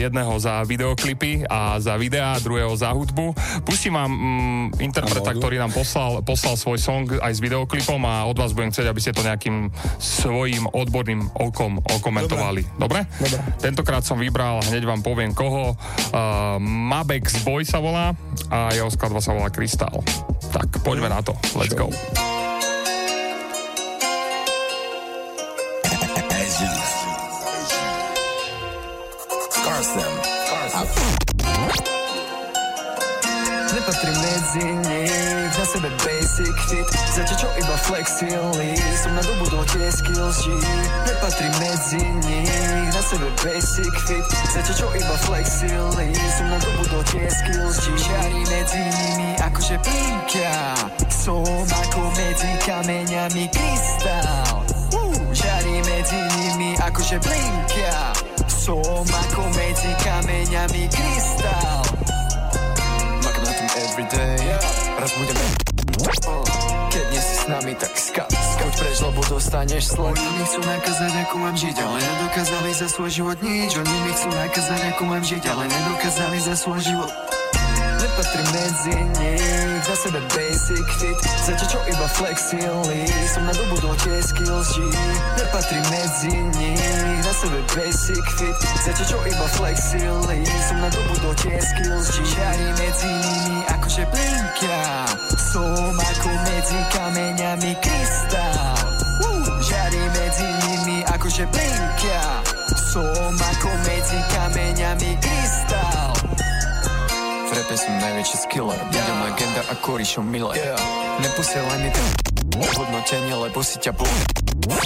jedného 0.00 0.40
za 0.40 0.64
videoklipy 0.64 1.44
a 1.52 1.76
za 1.76 2.00
videá, 2.00 2.40
druhého 2.40 2.72
za 2.72 2.96
hudbu. 2.96 3.36
Pustím 3.68 4.00
vám 4.00 4.08
mm, 4.08 4.80
interpreta, 4.80 5.36
ktorý 5.36 5.60
nám 5.60 5.76
poslal, 5.76 6.24
poslal 6.24 6.56
svoj 6.56 6.80
song 6.80 7.04
aj 7.20 7.36
s 7.36 7.44
videoklipom 7.44 8.00
a 8.08 8.24
od 8.24 8.40
vás 8.40 8.56
budem 8.56 8.72
chcieť, 8.72 8.88
aby 8.88 9.00
ste 9.04 9.12
to 9.12 9.20
nejakým 9.20 9.68
svojím 10.00 10.64
odborným 10.72 11.28
okom 11.36 11.84
okomentovali. 11.84 12.80
Dobre? 12.80 13.04
Dobre. 13.20 13.36
Tentokrát 13.60 14.00
som 14.00 14.16
vybral, 14.16 14.64
hneď 14.64 14.88
vám 14.88 15.04
poviem 15.04 15.36
koho. 15.36 15.76
Uh, 16.08 16.56
Mabex 16.56 17.49
Boy 17.50 17.66
sa 17.66 17.82
volá 17.82 18.14
a 18.46 18.70
jeho 18.70 18.86
skladba 18.94 19.18
sa 19.18 19.34
volá 19.34 19.50
Krystál. 19.50 20.06
Tak 20.54 20.86
poďme 20.86 21.10
na 21.10 21.18
to. 21.18 21.34
Let's 21.58 21.74
go. 21.74 21.90
Scars 29.50 29.90
Nepatrím 33.90 34.22
medzi 34.22 34.64
nich, 34.86 35.58
na 35.58 35.64
sebe 35.66 35.90
basic 36.06 36.54
fit. 36.70 36.86
Zatiaľ 37.10 37.36
čo 37.42 37.48
iba 37.58 37.74
flexily, 37.74 38.70
som 38.94 39.18
na 39.18 39.22
dobu 39.26 39.50
do 39.50 39.66
tie 39.66 39.90
skills 39.90 40.46
G 40.46 40.54
Nepatrím 41.10 41.50
medzi 41.58 41.98
nich, 41.98 42.86
na 42.94 43.02
sebe 43.02 43.26
basic 43.42 43.90
fit. 44.06 44.22
Zatiaľ 44.54 44.76
čo 44.78 44.86
iba 44.94 45.16
flexily, 45.26 46.06
som 46.38 46.46
na 46.54 46.62
dobu 46.62 46.86
do 46.86 47.00
tie 47.10 47.26
skills 47.34 47.82
G 47.82 47.86
Žiari 47.98 48.42
medzi 48.46 48.78
nimi 48.78 49.30
akože 49.42 49.74
blinkia 49.82 50.58
Som 51.10 51.66
ako 51.66 52.00
medzi 52.14 52.50
kameňami 52.62 53.44
krystál 53.50 54.62
Uh, 54.94 55.18
Žiari 55.34 55.82
medzi 55.82 56.18
nimi 56.38 56.78
akože 56.78 57.18
blinkia 57.18 58.14
Som 58.46 59.02
ako 59.02 59.42
medzi 59.50 59.90
kameňami 59.98 60.86
krystál 60.94 61.50
Makam 61.50 61.79
na 64.00 64.08
tom 64.08 64.20
everyday 64.20 64.36
Raz 65.00 65.12
budeme 65.16 65.46
Keď 66.90 67.04
nie 67.12 67.22
si 67.22 67.34
s 67.36 67.44
nami, 67.48 67.72
tak 67.76 67.92
skap. 67.94 68.30
Skauť 68.32 68.74
preč, 68.80 68.96
lebo 69.04 69.20
dostaneš 69.28 69.84
slok 69.94 70.16
Oni 70.16 70.30
mi 70.40 70.44
chcú 70.44 70.60
nakázať, 70.64 71.12
ako 71.28 71.34
mám 71.38 71.56
žiť 71.56 71.76
Ale 71.80 71.98
nedokázali 72.00 72.70
za 72.74 72.86
svoj 72.88 73.10
život 73.10 73.38
nič. 73.44 73.70
Oni 73.76 73.96
mi 74.04 74.10
chcú 74.12 74.28
nakázať, 74.32 74.80
ako 74.96 75.02
mám 75.04 75.22
žiť 75.24 75.42
Ale 75.48 75.64
nedokázali 75.68 76.38
za 76.40 76.54
svoj 76.56 76.80
život. 76.80 77.12
Nepatrím 78.00 78.48
medzi 78.52 78.96
nich, 79.20 79.84
za 79.84 79.96
sebe 79.96 80.20
basic 80.32 80.86
fit. 80.96 81.20
Zatiaľ 81.44 81.68
čo 81.68 81.80
iba 81.84 82.06
flexily, 82.08 83.00
som 83.28 83.44
na 83.44 83.52
dobu 83.52 83.76
do 83.76 83.92
tie 84.00 84.24
skills 84.24 84.72
G. 84.72 84.88
Nepatrím 85.36 85.84
medzi 85.92 86.32
nich, 86.32 87.20
za 87.20 87.32
sebe 87.44 87.60
basic 87.76 88.24
fit. 88.40 88.56
Zatiaľ 88.88 89.04
čo 89.04 89.18
iba 89.24 89.46
flexily, 89.52 90.40
som 90.64 90.80
na 90.80 90.88
dobu 90.88 91.14
do 91.20 91.32
tie 91.44 91.60
skills 91.60 92.08
G. 92.16 92.24
Žiari 92.24 92.68
medzi 92.80 93.08
nimi 93.08 93.58
akože 93.90 94.06
blinkia 94.06 94.86
Som 95.50 95.98
ako 95.98 96.30
medzi 96.46 96.78
kameňami 96.94 97.72
krystál 97.82 98.78
Uh, 99.20 99.42
Žiari 99.66 100.04
medzi 100.14 100.46
nimi 100.62 101.02
akože 101.10 101.42
blinkia 101.50 102.22
Som 102.94 103.34
ako 103.34 103.70
medzi 103.82 104.18
kameňami 104.30 105.10
krystál 105.18 106.14
v 107.50 107.58
rape 107.58 107.74
som 107.74 107.90
najväčší 107.98 108.36
skiller. 108.46 108.78
Budem 108.78 109.18
legenda 109.26 109.66
ako 109.74 109.98
Rišo 109.98 110.22
Miller. 110.22 110.54
Neposielaj 111.18 111.82
mi 111.82 111.90
ten 111.90 112.29
hodnotenie, 112.58 113.34
lebo 113.34 113.62
si 113.62 113.78
ťa 113.78 113.92
bol 113.94 114.10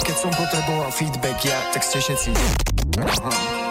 Keď 0.05 0.15
som 0.15 0.31
potreboval 0.33 0.91
feedback 0.93 1.39
ja, 1.41 1.57
tak 1.73 1.81
ste 1.81 1.97
všetci 2.01 2.29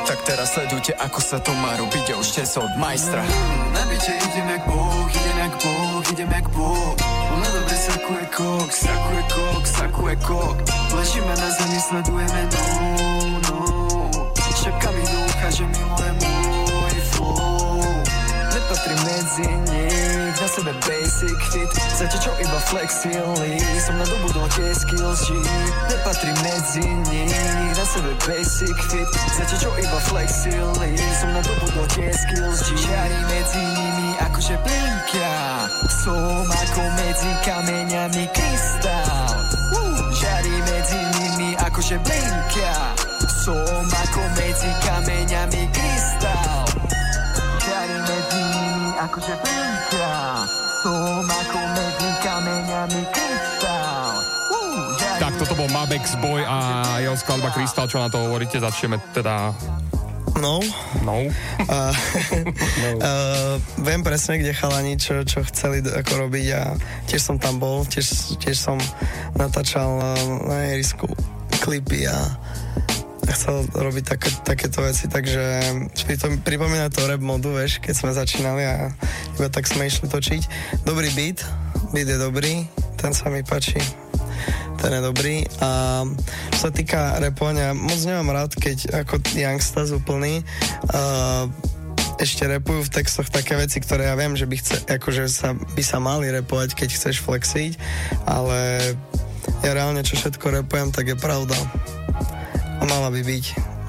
Tak 0.05 0.19
teraz 0.29 0.53
sledujte, 0.53 0.93
ako 0.99 1.21
sa 1.23 1.39
to 1.41 1.53
má 1.59 1.79
robiť 1.81 2.13
a 2.13 2.15
už 2.21 2.29
sa 2.45 2.61
od 2.61 2.73
majstra. 2.77 3.25
Na 3.73 3.83
byte 3.89 4.13
idem 4.13 4.47
jak 4.53 4.63
Boh, 4.69 5.09
idem 5.09 5.39
jak 5.41 5.55
Boh, 5.65 6.05
idem 6.13 6.31
jak 6.31 6.47
Boh. 6.53 6.93
Na 7.41 7.49
dobre 7.51 7.77
sakuje 7.77 8.25
kok, 8.37 8.69
sakuje 8.69 9.23
kok, 9.33 9.63
sakuje 9.65 10.15
kok. 10.23 10.57
Ležíme 10.93 11.35
na 11.35 11.49
zemi, 11.51 11.79
sledujeme 11.81 12.41
no, 12.53 12.65
no 13.49 13.59
Šepka 14.65 14.91
mi 14.97 15.03
ucha, 15.05 15.49
že 15.53 15.65
miluje 15.69 16.11
môj 16.25 16.97
flow. 17.13 17.85
Nepatrím 18.49 19.01
medzi 19.05 19.45
na 19.45 19.84
sebe 20.55 20.73
basic 20.87 21.39
fit. 21.51 21.71
Zatiaľ 21.99 22.21
čo 22.23 22.33
iba 22.39 22.59
flexily, 22.71 23.59
som 23.83 23.99
na 23.99 24.07
dobu 24.07 24.31
do 24.31 24.47
tie 24.55 24.71
skills 24.71 25.27
G 25.27 25.35
Nepatrím 25.91 26.37
medzi 26.47 26.87
nich, 27.11 27.75
na 27.75 27.85
sebe 27.85 28.15
basic 28.23 28.77
fit. 28.87 29.11
Zatiaľ 29.35 29.59
čo 29.59 29.71
iba 29.83 29.99
flexily, 30.07 30.95
som 31.19 31.31
na 31.35 31.43
dobu 31.43 31.67
do 31.75 31.85
tie 31.91 32.07
skills 32.15 32.71
G 32.71 32.79
Žiari 32.79 33.21
medzi 33.27 33.63
nimi 33.63 34.09
akože 34.23 34.55
blinkia 34.63 35.35
Som 35.91 36.47
ako 36.47 36.83
medzi 37.03 37.31
kameňami 37.43 38.25
krystál 38.31 39.35
uh, 39.75 39.99
Žiari 40.15 40.57
medzi 40.71 41.01
nimi 41.19 41.51
akože 41.59 41.99
blinkia 41.99 42.77
Som 43.27 43.87
ako 43.91 44.23
medzi 44.39 44.71
kameňami 44.87 45.63
nimi 45.67 46.64
akože 49.05 49.35
blinkia 49.41 50.17
Som 50.81 51.27
ako 51.29 51.61
medzi 51.77 52.11
kameňami 52.25 53.03
uh, 53.05 54.15
žiari 54.97 55.21
Tak 55.21 55.33
toto 55.41 55.55
bol 55.57 55.69
Mabex 55.69 56.17
Boy 56.21 56.41
a 56.45 56.59
jeho 57.05 57.17
skladba 57.17 57.53
Krystal, 57.53 57.89
čo 57.89 58.01
na 58.01 58.09
to 58.09 58.21
hovoríte? 58.25 58.57
Začneme 58.61 59.01
teda 59.13 59.53
No. 60.35 60.59
No. 61.07 61.31
A, 61.71 61.95
uh, 63.07 63.55
viem 63.87 64.03
presne, 64.03 64.43
kde 64.43 64.51
chalani, 64.51 64.99
čo, 64.99 65.23
čo 65.23 65.47
chceli 65.47 65.79
ako 65.79 66.27
robiť 66.27 66.47
a 66.59 66.75
tiež 67.07 67.23
som 67.23 67.37
tam 67.39 67.63
bol, 67.63 67.87
tiež, 67.87 68.35
tiež 68.43 68.59
som 68.59 68.75
natáčal 69.39 69.95
uh, 69.95 70.19
na 70.43 70.75
ihrisku 70.75 71.07
klipy 71.63 72.11
a 72.11 72.19
chcel 73.33 73.65
robiť 73.73 74.05
také, 74.05 74.29
takéto 74.45 74.85
veci, 74.85 75.09
takže 75.09 75.43
pri 76.05 76.17
to, 76.21 76.27
pripomína 76.45 76.93
to 76.93 77.05
rap 77.09 77.23
modu, 77.25 77.49
vieš, 77.55 77.81
keď 77.81 77.95
sme 77.97 78.11
začínali 78.13 78.63
a 78.65 78.93
iba 79.41 79.49
tak 79.49 79.65
sme 79.65 79.89
išli 79.89 80.11
točiť. 80.11 80.43
Dobrý 80.85 81.09
beat, 81.17 81.41
beat 81.97 82.09
je 82.09 82.19
dobrý, 82.21 82.69
ten 83.01 83.17
sa 83.17 83.33
mi 83.33 83.41
páči, 83.41 83.81
ten 84.83 84.91
je 84.99 85.01
dobrý 85.01 85.49
a 85.65 86.03
čo 86.53 86.59
sa 86.69 86.71
týka 86.75 87.17
repovania, 87.23 87.73
moc 87.73 87.97
nemám 88.05 88.35
rád, 88.35 88.53
keď 88.59 89.07
ako 89.07 89.21
youngstas 89.33 89.95
úplný 89.95 90.45
ešte 92.15 92.47
repujú 92.47 92.87
v 92.87 92.95
textoch 92.95 93.27
také 93.27 93.59
veci, 93.59 93.83
ktoré 93.83 94.07
ja 94.07 94.15
viem, 94.15 94.39
že 94.39 94.47
by, 94.47 94.57
chce, 94.57 94.77
akože 94.87 95.27
sa, 95.27 95.53
by 95.55 95.83
sa 95.83 95.99
mali 95.99 96.31
repovať, 96.31 96.79
keď 96.79 96.89
chceš 96.95 97.19
flexiť, 97.25 97.75
ale 98.25 98.79
ja 99.67 99.71
reálne 99.75 100.01
čo 100.07 100.17
všetko 100.17 100.63
repujem, 100.63 100.95
tak 100.95 101.11
je 101.11 101.17
pravda. 101.19 101.57
A 102.85 102.93
mala 103.01 103.09
by 103.09 103.25
byť 103.25 103.45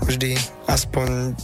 vždy 0.08 0.40
aspoň 0.72 1.36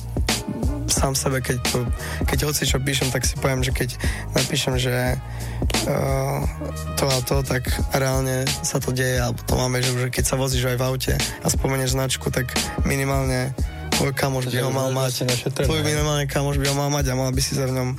sám 0.88 1.20
sebe, 1.20 1.44
keď, 1.44 1.60
to, 1.68 1.84
keď 2.24 2.48
hoci 2.48 2.64
čo 2.64 2.80
píšem, 2.80 3.12
tak 3.12 3.28
si 3.28 3.36
poviem, 3.36 3.60
že 3.60 3.76
keď 3.76 4.00
napíšem, 4.32 4.80
že 4.80 5.20
uh, 5.20 6.40
to 6.96 7.12
a 7.12 7.20
to, 7.28 7.44
tak 7.44 7.68
reálne 7.92 8.48
sa 8.64 8.80
to 8.80 8.96
deje, 8.96 9.20
alebo 9.20 9.44
to 9.44 9.60
máme, 9.60 9.84
že 9.84 9.92
už 9.92 10.16
keď 10.16 10.32
sa 10.32 10.40
vozíš 10.40 10.64
aj 10.64 10.80
v 10.80 10.86
aute 10.96 11.14
a 11.20 11.48
spomenieš 11.52 11.92
značku, 11.92 12.32
tak 12.32 12.56
minimálne 12.88 13.52
tvoj 14.02 14.14
kamoš 14.18 14.50
by 14.50 14.58
ho 14.66 14.72
mal 14.74 14.90
mať. 14.90 15.30
Tvoj 15.54 15.82
minimálne 15.86 16.26
kamoš 16.26 16.58
by 16.58 16.66
ho 16.74 16.76
mal 16.76 16.90
mať 16.90 17.06
a 17.10 17.14
mal 17.14 17.30
by 17.30 17.42
si 17.42 17.54
sa 17.54 17.70
v 17.70 17.78
ňom 17.78 17.90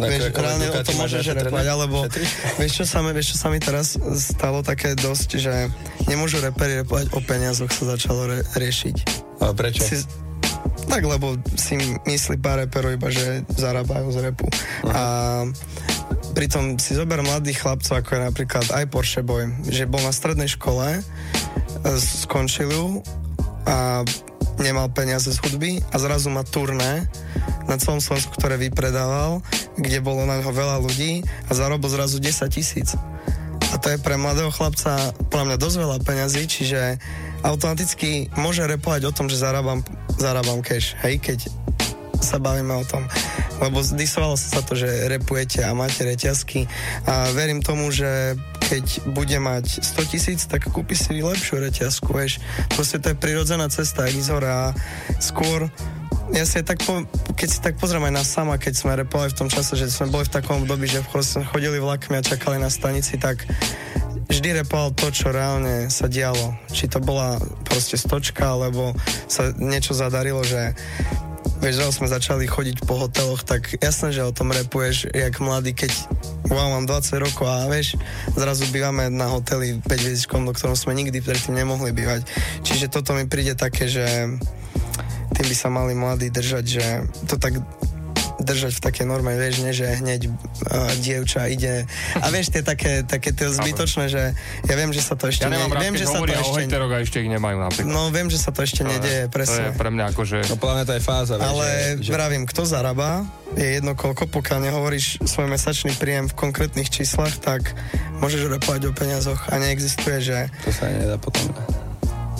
Na 0.00 0.08
vieš, 0.08 0.32
reálne 0.32 0.72
o 0.72 0.80
tom 0.80 0.96
môžeš 0.96 1.36
repovať, 1.36 1.66
alebo 1.68 2.08
vieš 2.60 2.72
čo, 2.80 2.84
sa 2.88 3.04
mi, 3.04 3.12
vieš 3.12 3.36
čo 3.36 3.36
sa 3.36 3.52
mi 3.52 3.60
teraz 3.60 4.00
stalo 4.16 4.64
také 4.64 4.96
dosť, 4.96 5.28
že 5.36 5.68
nemôžu 6.08 6.40
reperi 6.40 6.80
repovať 6.80 7.12
o 7.12 7.20
peniazoch 7.20 7.68
sa 7.68 7.92
začalo 7.92 8.32
re- 8.32 8.44
riešiť. 8.56 8.96
A 9.44 9.52
prečo? 9.52 9.84
Si, 9.84 10.00
tak, 10.88 11.04
lebo 11.04 11.36
si 11.60 11.76
myslí 12.08 12.40
pár 12.40 12.64
reperov 12.64 12.96
iba, 12.96 13.12
že 13.12 13.44
zarábajú 13.52 14.08
z 14.08 14.18
repu. 14.32 14.48
A 14.88 15.44
pritom 16.32 16.80
si 16.80 16.96
zober 16.96 17.20
mladých 17.20 17.60
chlapcov, 17.60 18.00
ako 18.00 18.10
je 18.16 18.20
napríklad 18.24 18.66
aj 18.72 18.84
Porsche 18.88 19.20
Boy, 19.20 19.52
že 19.68 19.84
bol 19.84 20.00
na 20.00 20.16
strednej 20.16 20.48
škole, 20.48 20.96
e, 20.96 21.00
skončil 22.00 22.72
ju 22.72 22.86
a 23.68 24.02
nemal 24.60 24.92
peniaze 24.92 25.32
z 25.32 25.38
hudby 25.40 25.80
a 25.92 25.96
zrazu 25.96 26.28
má 26.28 26.44
turné 26.44 27.08
na 27.70 27.78
celom 27.78 28.02
Slovensku, 28.02 28.34
ktoré 28.36 28.58
vypredával, 28.58 29.40
kde 29.78 29.98
bolo 30.04 30.26
na 30.28 30.42
ňo 30.42 30.50
veľa 30.52 30.76
ľudí 30.82 31.24
a 31.48 31.50
zarobil 31.54 31.88
zrazu 31.88 32.20
10 32.20 32.50
tisíc. 32.52 32.92
A 33.72 33.80
to 33.80 33.88
je 33.88 34.02
pre 34.02 34.20
mladého 34.20 34.52
chlapca 34.52 35.16
podľa 35.32 35.54
mňa 35.54 35.56
dosť 35.56 35.76
veľa 35.80 35.96
peňazí, 36.04 36.42
čiže 36.44 37.00
automaticky 37.40 38.28
môže 38.36 38.68
repovať 38.68 39.08
o 39.08 39.14
tom, 39.16 39.32
že 39.32 39.40
zarábam, 39.40 39.80
zarábam 40.20 40.60
cash, 40.60 40.92
hej, 41.00 41.16
keď 41.16 41.48
sa 42.22 42.38
bavíme 42.38 42.70
o 42.76 42.84
tom. 42.86 43.02
Lebo 43.58 43.82
disovalo 43.98 44.38
sa 44.38 44.62
to, 44.62 44.78
že 44.78 45.10
repujete 45.10 45.66
a 45.66 45.74
máte 45.74 46.06
reťazky 46.06 46.70
a 47.08 47.32
verím 47.34 47.64
tomu, 47.64 47.90
že 47.90 48.38
keď 48.72 49.04
bude 49.12 49.36
mať 49.36 49.84
100 49.84 50.12
tisíc, 50.16 50.40
tak 50.48 50.64
kúpi 50.72 50.96
si 50.96 51.20
lepšiu 51.20 51.60
reťazku, 51.60 52.08
vieš. 52.16 52.40
Proste 52.72 52.96
to 52.96 53.12
je 53.12 53.20
prirodzená 53.20 53.68
cesta 53.68 54.08
ísť 54.08 54.32
hore 54.32 54.72
skôr 55.20 55.68
ja 56.32 56.48
si 56.48 56.64
tak 56.64 56.80
po, 56.80 57.04
keď 57.36 57.48
si 57.50 57.60
tak 57.60 57.76
pozriem 57.76 58.08
aj 58.08 58.14
na 58.16 58.24
sama, 58.24 58.56
keď 58.56 58.72
sme 58.72 58.96
repovali 58.96 59.28
v 59.28 59.38
tom 59.44 59.48
čase, 59.52 59.76
že 59.76 59.92
sme 59.92 60.08
boli 60.08 60.24
v 60.24 60.32
takom 60.32 60.64
období, 60.64 60.88
že 60.88 61.04
chodili 61.52 61.76
vlakmi 61.76 62.16
a 62.16 62.24
čakali 62.24 62.56
na 62.56 62.72
stanici, 62.72 63.20
tak 63.20 63.44
vždy 64.32 64.64
repoval 64.64 64.96
to, 64.96 65.12
čo 65.12 65.28
reálne 65.28 65.92
sa 65.92 66.08
dialo. 66.08 66.56
Či 66.72 66.88
to 66.88 67.04
bola 67.04 67.36
proste 67.68 68.00
stočka, 68.00 68.48
alebo 68.48 68.96
sa 69.28 69.52
niečo 69.60 69.92
zadarilo, 69.92 70.40
že 70.40 70.72
vieš, 71.62 71.78
že 71.78 71.94
sme 71.94 72.10
začali 72.10 72.44
chodiť 72.50 72.82
po 72.82 72.98
hoteloch, 72.98 73.46
tak 73.46 73.78
jasné, 73.78 74.10
že 74.10 74.26
o 74.26 74.34
tom 74.34 74.50
repuješ, 74.50 75.14
jak 75.14 75.38
mladý, 75.38 75.70
keď 75.78 75.94
wow, 76.50 76.74
mám 76.74 76.90
20 76.90 77.22
rokov 77.22 77.46
a 77.46 77.70
vieš, 77.70 77.94
zrazu 78.34 78.66
bývame 78.74 79.06
na 79.06 79.30
hoteli 79.30 79.78
5 79.78 79.86
hviezdičkom, 79.86 80.42
do 80.42 80.52
ktorom 80.52 80.74
sme 80.74 80.98
nikdy 80.98 81.22
predtým 81.22 81.54
nemohli 81.54 81.94
bývať. 81.94 82.26
Čiže 82.66 82.90
toto 82.90 83.14
mi 83.14 83.30
príde 83.30 83.54
také, 83.54 83.86
že 83.86 84.04
tým 85.38 85.46
by 85.46 85.56
sa 85.56 85.70
mali 85.70 85.94
mladí 85.94 86.34
držať, 86.34 86.64
že 86.66 86.84
to 87.30 87.38
tak 87.38 87.56
držať 88.42 88.72
v 88.78 88.80
takej 88.82 89.06
norme, 89.06 89.32
vieš, 89.38 89.62
nie, 89.62 89.72
že 89.74 89.86
hneď 90.02 90.28
uh, 90.28 90.92
dievča 91.00 91.48
ide 91.48 91.86
a 92.18 92.26
vieš, 92.28 92.52
tie 92.52 92.62
také, 92.62 93.02
také 93.06 93.32
tie 93.32 93.48
zbytočné, 93.48 94.10
že 94.10 94.34
ja 94.66 94.74
viem, 94.74 94.90
že 94.90 95.00
sa 95.02 95.14
to 95.14 95.30
ešte 95.30 95.46
Ja 95.46 95.50
nemám 95.50 95.70
ne, 95.70 95.76
rád, 95.78 95.82
viem, 95.86 95.96
že 95.96 96.06
sa 96.06 96.18
to 96.20 96.28
ešte 96.28 96.62
a 96.74 96.98
ešte 97.00 97.16
ich 97.22 97.30
nemajú 97.30 97.56
napríklad. 97.62 97.88
no 97.88 98.10
viem, 98.12 98.28
že 98.28 98.38
sa 98.38 98.50
to 98.50 98.60
ešte 98.62 98.82
nedieje, 98.84 99.26
To 99.26 99.28
je 99.30 99.34
presne. 99.34 99.64
pre 99.74 99.90
mňa 99.90 100.04
akože... 100.12 100.36
No 100.52 100.56
to 100.58 100.92
je 100.92 101.02
fáza, 101.02 101.34
vieš, 101.38 101.48
Ale 101.48 101.66
že, 101.98 102.04
že... 102.04 102.10
vravím, 102.12 102.42
kto 102.44 102.62
zarába, 102.66 103.24
je 103.56 103.80
jedno 103.80 103.92
koľko, 103.96 104.28
pokiaľ 104.28 104.58
nehovoríš 104.68 105.22
svoj 105.24 105.48
mesačný 105.48 105.92
príjem 105.96 106.28
v 106.28 106.34
konkrétnych 106.34 106.88
číslach, 106.88 107.32
tak 107.40 107.72
môžeš 108.20 108.48
repovať 108.48 108.88
o 108.88 108.92
peniazoch 108.92 109.40
a 109.48 109.58
neexistuje, 109.60 110.18
že... 110.20 110.38
To 110.66 110.70
sa 110.72 110.88
nedá 110.88 111.16
potom. 111.16 111.71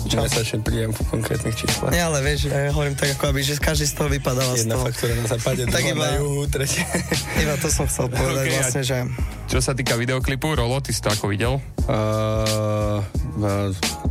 Čo? 0.03 0.19
Mesačný 0.19 0.59
príjem 0.59 0.89
v 0.89 0.99
konkrétnych 1.07 1.55
číslach. 1.55 1.89
Nie, 1.89 2.03
ale 2.03 2.19
vieš, 2.19 2.47
ja 2.47 2.69
hovorím 2.69 2.93
tak 2.93 3.15
ako 3.15 3.31
aby, 3.31 3.39
že 3.39 3.55
každý 3.55 3.85
z 3.85 3.95
toho 3.95 4.07
vypadáva 4.07 4.51
z 4.51 4.61
Jedna 4.61 4.75
toho. 4.75 4.85
faktúra 4.85 5.13
na 5.13 5.25
západe, 5.25 5.61
Tak 5.71 5.81
iba- 5.81 6.03
na 6.03 6.19
juhu, 6.19 6.43
tretia. 6.45 6.83
Iba 7.41 7.55
to 7.55 7.67
som 7.67 7.85
chcel 7.85 8.11
povedať 8.13 8.43
Okay, 8.43 8.53
vlastne, 8.53 8.81
že... 8.81 8.97
Čo 9.45 9.59
sa 9.59 9.71
týka 9.71 9.95
videoklipu, 9.95 10.53
Rolo, 10.53 10.79
ty 10.79 10.91
si 10.91 10.99
to 10.99 11.07
ako 11.07 11.27
videl? 11.27 11.57
Uh, 11.83 12.99
v 13.33 13.43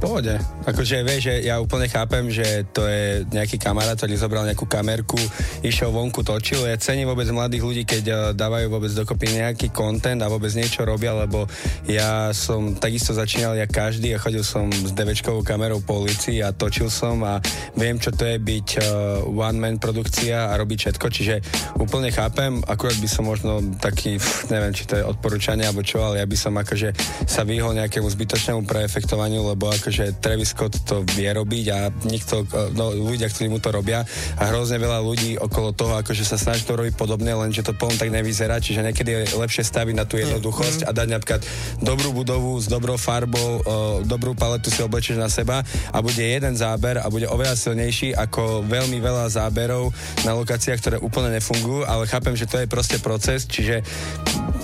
pohode. 0.02 0.34
Akože 0.66 1.06
vieš, 1.06 1.30
že 1.30 1.34
ja 1.46 1.62
úplne 1.62 1.86
chápem, 1.86 2.26
že 2.26 2.66
to 2.74 2.82
je 2.90 3.22
nejaký 3.30 3.54
kamarát, 3.54 3.94
ktorý 3.94 4.18
zobral 4.18 4.42
nejakú 4.42 4.66
kamerku, 4.66 5.22
išiel 5.62 5.94
vonku, 5.94 6.26
točil. 6.26 6.66
Ja 6.66 6.74
cením 6.74 7.06
vôbec 7.06 7.30
mladých 7.30 7.62
ľudí, 7.62 7.82
keď 7.86 8.04
uh, 8.10 8.18
dávajú 8.34 8.66
vôbec 8.66 8.90
dokopy 8.90 9.38
nejaký 9.38 9.70
content 9.70 10.18
a 10.18 10.26
vôbec 10.26 10.50
niečo 10.58 10.82
robia, 10.82 11.14
lebo 11.14 11.46
ja 11.86 12.34
som 12.34 12.74
takisto 12.74 13.14
začínal 13.14 13.54
jak 13.54 13.70
každý 13.70 14.10
a 14.10 14.18
chodil 14.18 14.42
som 14.42 14.66
s 14.74 14.90
devečkovou 14.90 15.46
kamerou 15.46 15.78
po 15.86 16.02
ulici 16.02 16.42
a 16.42 16.50
točil 16.50 16.90
som 16.90 17.22
a 17.22 17.38
viem, 17.78 17.94
čo 18.02 18.10
to 18.10 18.26
je 18.26 18.42
byť 18.42 18.68
uh, 18.82 18.84
one-man 19.30 19.78
produkcia 19.78 20.50
a 20.50 20.58
robiť 20.58 20.90
všetko, 20.90 21.06
čiže 21.14 21.34
úplne 21.78 22.10
chápem, 22.10 22.58
akurát 22.66 22.98
by 22.98 23.06
som 23.06 23.30
možno 23.30 23.62
taký, 23.78 24.18
neviem, 24.50 24.74
či 24.74 24.82
to 24.90 24.98
je 24.98 25.06
odporúčanie 25.06 25.62
alebo 25.62 25.86
čo, 25.86 26.02
ale 26.02 26.18
ja 26.18 26.26
by 26.26 26.34
som 26.34 26.58
akože 26.58 26.90
sa 27.30 27.46
vyhol 27.46 27.78
nejakému 27.78 28.10
zbytočnému 28.10 28.66
preefektovaniu, 28.66 29.46
lebo 29.46 29.70
akože 29.70 29.91
Travis 30.16 30.52
Scott 30.52 30.72
to 30.84 31.04
vie 31.12 31.28
robiť 31.28 31.66
a 31.68 31.78
nikto, 32.06 32.46
no, 32.72 32.92
ľudia, 32.92 33.28
ktorí 33.28 33.48
mu 33.48 33.58
to 33.58 33.68
robia 33.68 34.04
a 34.36 34.42
hrozne 34.48 34.76
veľa 34.76 35.00
ľudí 35.00 35.36
okolo 35.36 35.72
toho, 35.72 36.00
akože 36.00 36.24
sa 36.24 36.36
snaží 36.36 36.64
to 36.64 36.72
robiť 36.72 36.94
podobne, 36.94 37.32
lenže 37.32 37.60
to 37.60 37.72
potom 37.72 37.94
tak 37.94 38.08
nevyzerá, 38.08 38.56
čiže 38.56 38.80
niekedy 38.80 39.10
je 39.12 39.36
lepšie 39.36 39.62
staviť 39.62 39.94
na 39.94 40.04
tú 40.04 40.16
jednoduchosť 40.16 40.86
a 40.86 40.90
dať 40.90 41.08
napríklad 41.10 41.40
dobrú 41.78 42.12
budovu 42.12 42.56
s 42.56 42.66
dobrou 42.66 42.96
farbou, 42.96 43.60
o, 43.60 43.72
dobrú 44.02 44.32
paletu 44.32 44.68
si 44.68 44.80
oblečíš 44.80 45.18
na 45.18 45.28
seba 45.28 45.60
a 45.90 45.98
bude 45.98 46.20
jeden 46.20 46.54
záber 46.54 46.96
a 46.96 47.06
bude 47.08 47.26
oveľa 47.26 47.58
silnejší 47.58 48.14
ako 48.14 48.62
veľmi 48.64 48.98
veľa 48.98 49.28
záberov 49.28 49.90
na 50.22 50.32
lokáciách, 50.32 50.78
ktoré 50.78 50.96
úplne 50.98 51.34
nefungujú, 51.34 51.84
ale 51.84 52.06
chápem, 52.06 52.32
že 52.32 52.46
to 52.46 52.56
je 52.56 52.66
proste 52.66 53.02
proces, 53.02 53.44
čiže 53.44 53.82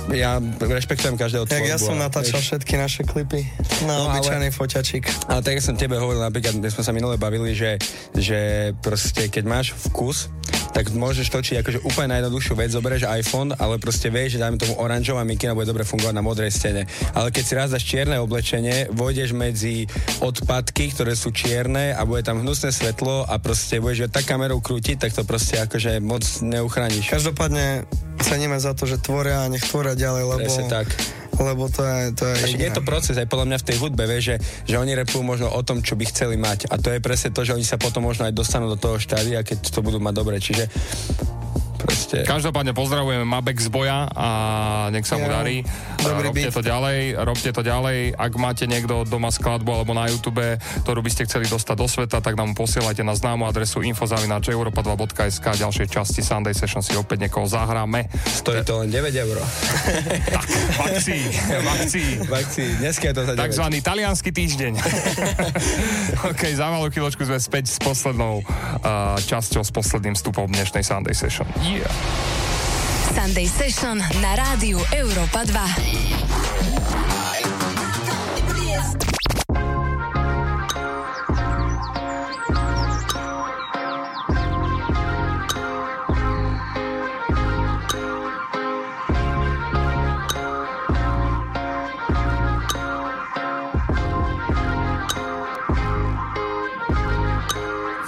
ja 0.09 0.40
rešpektujem 0.40 1.20
každého 1.20 1.44
tvorbu. 1.44 1.68
ja 1.68 1.76
som 1.76 1.98
natáčal 1.98 2.40
všetky 2.40 2.80
naše 2.80 3.05
klipy 3.05 3.44
na 3.84 3.98
No, 3.98 4.09
ale- 4.09 4.20
obyčajný 4.20 4.48
foťačik. 4.50 5.05
Ale 5.27 5.43
tak 5.43 5.59
som 5.59 5.74
tebe 5.74 5.99
hovoril 5.99 6.23
napríklad, 6.23 6.55
my 6.55 6.70
sme 6.70 6.86
sa 6.86 6.95
minule 6.95 7.19
bavili, 7.19 7.53
že, 7.53 7.77
že 8.15 8.70
proste 8.78 9.27
keď 9.27 9.45
máš 9.45 9.66
vkus, 9.90 10.31
tak 10.78 10.95
môžeš 10.95 11.35
točiť 11.35 11.57
akože 11.59 11.78
úplne 11.82 12.15
najjednoduchšiu 12.15 12.55
vec, 12.55 12.70
zoberieš 12.70 13.11
iPhone, 13.11 13.51
ale 13.59 13.82
proste 13.82 14.15
vieš, 14.15 14.39
že 14.39 14.43
dajme 14.47 14.62
tomu 14.62 14.78
oranžová 14.78 15.27
mikina 15.27 15.57
bude 15.57 15.66
dobre 15.66 15.82
fungovať 15.82 16.15
na 16.15 16.23
modrej 16.23 16.55
stene. 16.55 16.86
Ale 17.19 17.35
keď 17.35 17.43
si 17.43 17.53
raz 17.59 17.69
dáš 17.74 17.82
čierne 17.82 18.23
oblečenie, 18.23 18.86
vojdeš 18.95 19.35
medzi 19.35 19.90
odpadky, 20.23 20.95
ktoré 20.95 21.19
sú 21.19 21.35
čierne 21.35 21.90
a 21.99 22.07
bude 22.07 22.23
tam 22.23 22.47
hnusné 22.47 22.70
svetlo 22.70 23.27
a 23.27 23.35
proste 23.43 23.82
budeš 23.82 24.07
tak 24.12 24.28
kamerou 24.28 24.62
krútiť, 24.62 25.03
tak 25.03 25.11
to 25.16 25.27
proste 25.27 25.59
akože 25.59 25.99
moc 25.99 26.23
neuchrániš. 26.47 27.11
Každopádne 27.11 27.89
ceníme 28.23 28.59
za 28.62 28.77
to, 28.77 28.86
že 28.86 29.03
tvoria 29.03 29.47
a 29.47 29.51
nech 29.51 29.66
tvoria 29.66 29.99
ďalej, 29.99 30.23
lebo, 30.31 30.47
Presne 30.47 30.70
tak. 30.70 30.86
Lebo 31.43 31.70
to 31.70 31.82
je, 31.82 32.01
to 32.15 32.23
je 32.27 32.35
A 32.35 32.39
však 32.39 32.51
jediné. 32.59 32.66
je 32.69 32.77
to 32.77 32.82
proces 32.82 33.15
aj 33.19 33.28
podľa 33.31 33.47
mňa 33.52 33.59
v 33.62 33.66
tej 33.66 33.77
hudbe, 33.78 34.02
vieš, 34.06 34.24
že, 34.24 34.36
že 34.69 34.77
oni 34.78 34.93
repujú 34.98 35.23
možno 35.23 35.48
o 35.51 35.60
tom, 35.62 35.82
čo 35.82 35.94
by 35.94 36.05
chceli 36.10 36.36
mať. 36.36 36.70
A 36.70 36.78
to 36.78 36.90
je 36.90 37.01
presne 37.02 37.31
to, 37.31 37.47
že 37.47 37.55
oni 37.55 37.66
sa 37.66 37.78
potom 37.78 38.05
možno 38.06 38.27
aj 38.27 38.35
dostanú 38.35 38.66
do 38.66 38.78
toho 38.78 38.98
štádia, 38.98 39.43
keď 39.47 39.70
to 39.70 39.81
budú 39.81 40.02
mať 40.02 40.15
dobre. 40.15 40.36
Čiže 40.43 40.66
proste... 41.78 42.26
Každopádne 42.26 42.74
pozdravujeme 42.74 43.22
Mabek 43.22 43.56
z 43.56 43.70
boja 43.70 44.10
a 44.10 44.28
nech 44.90 45.06
sa 45.06 45.16
mu 45.16 45.30
Ja. 45.30 45.40
darí. 45.40 45.62
Dobrý 45.98 46.28
robte 46.28 46.42
beat. 46.44 46.55
to 46.55 46.62
ďalej, 46.62 46.98
robte 47.16 47.50
to 47.50 47.62
ďalej. 47.62 47.98
Ak 48.12 48.32
máte 48.34 48.66
niekto 48.66 49.02
doma 49.02 49.30
skladbu 49.30 49.70
alebo 49.70 49.94
na 49.94 50.06
YouTube, 50.06 50.42
ktorú 50.82 51.00
by 51.00 51.10
ste 51.10 51.24
chceli 51.24 51.46
dostať 51.46 51.76
do 51.76 51.86
sveta, 51.86 52.18
tak 52.18 52.34
nám 52.34 52.52
posielajte 52.52 53.02
na 53.02 53.14
známu 53.14 53.46
adresu 53.46 53.80
info.europa2.sk 53.80 55.46
ďalšej 55.55 55.86
časti 55.88 56.20
Sunday 56.20 56.52
Session 56.52 56.82
si 56.82 56.94
opäť 56.94 57.26
niekoho 57.26 57.46
zahráme. 57.46 58.10
Stojí 58.26 58.62
to 58.62 58.82
len 58.82 58.90
9 58.90 59.14
eur. 59.14 59.38
V 60.68 60.80
akcii, 60.80 61.22
v 61.50 61.68
akcii. 61.68 62.10
V 62.24 62.32
akcii. 62.32 62.70
Dneska 62.78 63.05
je 63.10 63.14
to 63.14 63.22
za 63.24 63.32
9. 63.34 63.42
Takzvaný 63.42 63.78
talianský 63.82 64.30
týždeň. 64.30 64.72
OK, 66.30 66.42
za 66.55 66.66
malú 66.68 66.88
chvíľočku 66.88 67.22
sme 67.22 67.38
späť 67.38 67.68
s 67.68 67.78
poslednou 67.78 68.40
uh, 68.40 68.46
časťou, 69.20 69.60
s 69.60 69.70
posledným 69.70 70.14
vstupom 70.14 70.46
dnešnej 70.48 70.82
Sunday 70.82 71.12
Session. 71.12 71.46
Yeah. 71.69 71.85
Sunday 73.12 73.45
Session 73.45 74.01
na 74.24 74.32
rádiu 74.40 74.81
Európa 74.89 75.45
2. 75.45 75.53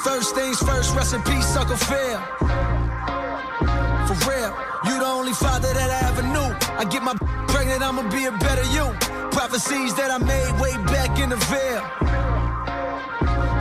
First 0.01 0.33
things 0.33 0.57
first, 0.65 0.97
rest 0.97 1.13
in 1.13 1.21
peace, 1.29 1.53
Uncle 1.61 1.77
Phil. 1.77 2.70
For 4.11 4.29
real, 4.29 4.51
you 4.87 4.99
the 4.99 5.07
only 5.07 5.33
father 5.33 5.73
that 5.73 5.89
I 5.89 6.09
ever 6.11 6.23
knew. 6.35 6.51
I 6.75 6.85
get 6.85 7.05
my 7.05 7.15
pregnant, 7.47 7.81
I'ma 7.81 8.11
be 8.11 8.25
a 8.25 8.33
better 8.43 8.67
you. 8.75 8.91
Prophecies 9.31 9.95
that 9.95 10.11
I 10.11 10.19
made 10.19 10.51
way 10.59 10.75
back 10.91 11.21
in 11.21 11.31
the 11.31 11.39
veil. 11.47 11.79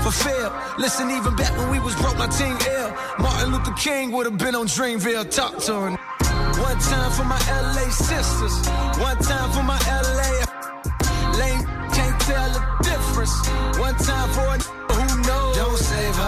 Fulfill. 0.01 0.49
Listen, 0.79 1.11
even 1.11 1.35
back 1.35 1.55
when 1.55 1.69
we 1.69 1.79
was 1.79 1.93
broke, 1.97 2.17
my 2.17 2.25
team 2.25 2.57
ill. 2.65 2.89
Martin 3.19 3.51
Luther 3.53 3.73
King 3.73 4.11
would 4.11 4.25
have 4.25 4.39
been 4.39 4.55
on 4.55 4.65
Dreamville. 4.65 5.29
Talk 5.29 5.59
to 5.69 5.73
her. 5.81 5.91
One 6.57 6.79
time 6.79 7.11
for 7.11 7.25
my 7.25 7.37
LA 7.53 7.85
sisters. 7.93 8.57
One 8.97 9.21
time 9.21 9.51
for 9.53 9.61
my 9.61 9.77
LA. 9.85 10.33
Lame 11.37 11.61
can't 11.93 12.19
tell 12.21 12.49
the 12.57 12.63
difference. 12.81 13.37
One 13.77 13.93
time 13.97 14.29
for 14.33 14.47
a 14.55 14.78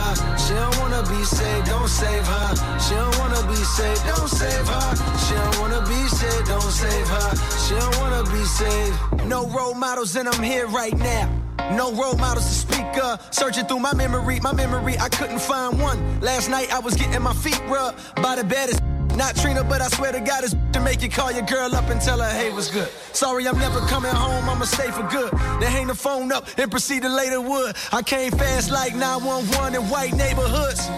her. 0.02 0.38
She 0.38 0.54
don't 0.54 0.78
wanna 0.80 1.04
be 1.04 1.24
saved. 1.24 1.68
Don't 1.68 1.88
save 1.88 2.26
her. 2.34 2.50
She 2.80 2.96
don't 2.96 3.18
wanna 3.20 3.44
be 3.48 3.62
saved. 3.78 4.04
Don't 4.06 4.30
save 4.30 4.68
her. 4.68 4.90
She 5.24 5.34
don't 5.36 5.58
wanna 5.62 5.82
be 5.94 6.02
saved. 6.20 6.48
Don't 6.48 6.74
save 6.84 7.08
her. 7.16 7.30
She 7.64 7.74
don't 7.76 7.98
wanna 8.00 8.24
be 8.36 8.44
saved. 8.46 8.98
No 9.26 9.48
role 9.48 9.74
models, 9.74 10.16
and 10.16 10.28
I'm 10.28 10.44
here 10.44 10.68
right 10.68 10.98
now. 10.98 11.30
No 11.72 11.94
role 11.94 12.18
models 12.18 12.46
to 12.46 12.54
speak 12.54 12.92
of. 13.02 13.26
Searching 13.32 13.66
through 13.66 13.80
my 13.80 13.94
memory, 13.94 14.40
my 14.42 14.54
memory, 14.54 14.98
I 15.00 15.10
couldn't 15.10 15.40
find 15.40 15.82
one. 15.82 16.20
Last 16.20 16.50
night 16.50 16.74
I 16.74 16.80
was 16.80 16.96
getting 16.96 17.22
my 17.22 17.34
feet 17.34 17.62
rubbed 17.68 17.98
by 18.22 18.36
the 18.36 18.44
baddest. 18.44 18.82
Not 19.16 19.36
Trina, 19.36 19.64
but 19.64 19.82
I 19.82 19.88
swear 19.90 20.12
to 20.12 20.20
God, 20.20 20.44
it's 20.44 20.56
to 20.74 20.80
make 20.80 21.02
you 21.02 21.10
call 21.10 21.32
your 21.32 21.46
girl 21.46 21.76
up 21.76 21.90
and 21.90 22.02
tell 22.02 22.20
her, 22.20 22.30
hey, 22.30 22.52
what's 22.52 22.72
good? 22.72 22.88
Sorry, 23.14 23.48
I'm 23.48 23.60
never 23.60 23.80
coming 23.82 24.12
home, 24.12 24.50
I'ma 24.50 24.66
stay 24.66 24.90
for 24.92 25.04
good. 25.04 25.32
Then 25.60 25.72
hang 25.72 25.88
the 25.88 25.96
phone 25.96 26.32
up 26.32 26.48
and 26.58 26.72
proceed 26.72 27.04
to 27.04 27.10
later 27.10 27.42
wood. 27.42 27.76
I 27.92 28.02
came 28.02 28.32
fast 28.32 28.72
like 28.72 28.96
911 28.96 29.76
in 29.76 29.90
white 29.90 30.14
neighborhoods. 30.14 30.90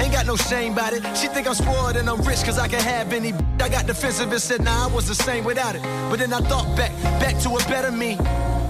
Ain't 0.00 0.12
got 0.12 0.26
no 0.26 0.36
shame 0.36 0.72
about 0.72 0.92
it. 0.92 1.02
She 1.16 1.26
think 1.26 1.48
I'm 1.48 1.54
spoiled 1.54 1.96
and 1.96 2.08
I'm 2.08 2.20
rich 2.22 2.44
cause 2.44 2.58
I 2.58 2.68
can 2.68 2.80
have 2.80 3.12
any. 3.12 3.32
I 3.60 3.68
got 3.68 3.86
defensive 3.86 4.30
and 4.30 4.40
said, 4.40 4.62
nah, 4.62 4.84
I 4.84 4.86
was 4.86 5.08
the 5.08 5.14
same 5.14 5.44
without 5.44 5.74
it. 5.74 5.82
But 5.82 6.20
then 6.20 6.32
I 6.32 6.40
thought 6.40 6.76
back, 6.76 6.92
back 7.20 7.36
to 7.42 7.50
a 7.50 7.58
better 7.68 7.90
me. 7.90 8.16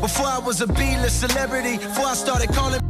Before 0.00 0.26
I 0.26 0.38
was 0.38 0.60
a 0.62 0.66
B-list 0.66 1.20
celebrity, 1.20 1.76
before 1.76 2.06
I 2.06 2.14
started 2.14 2.48
calling 2.50 2.87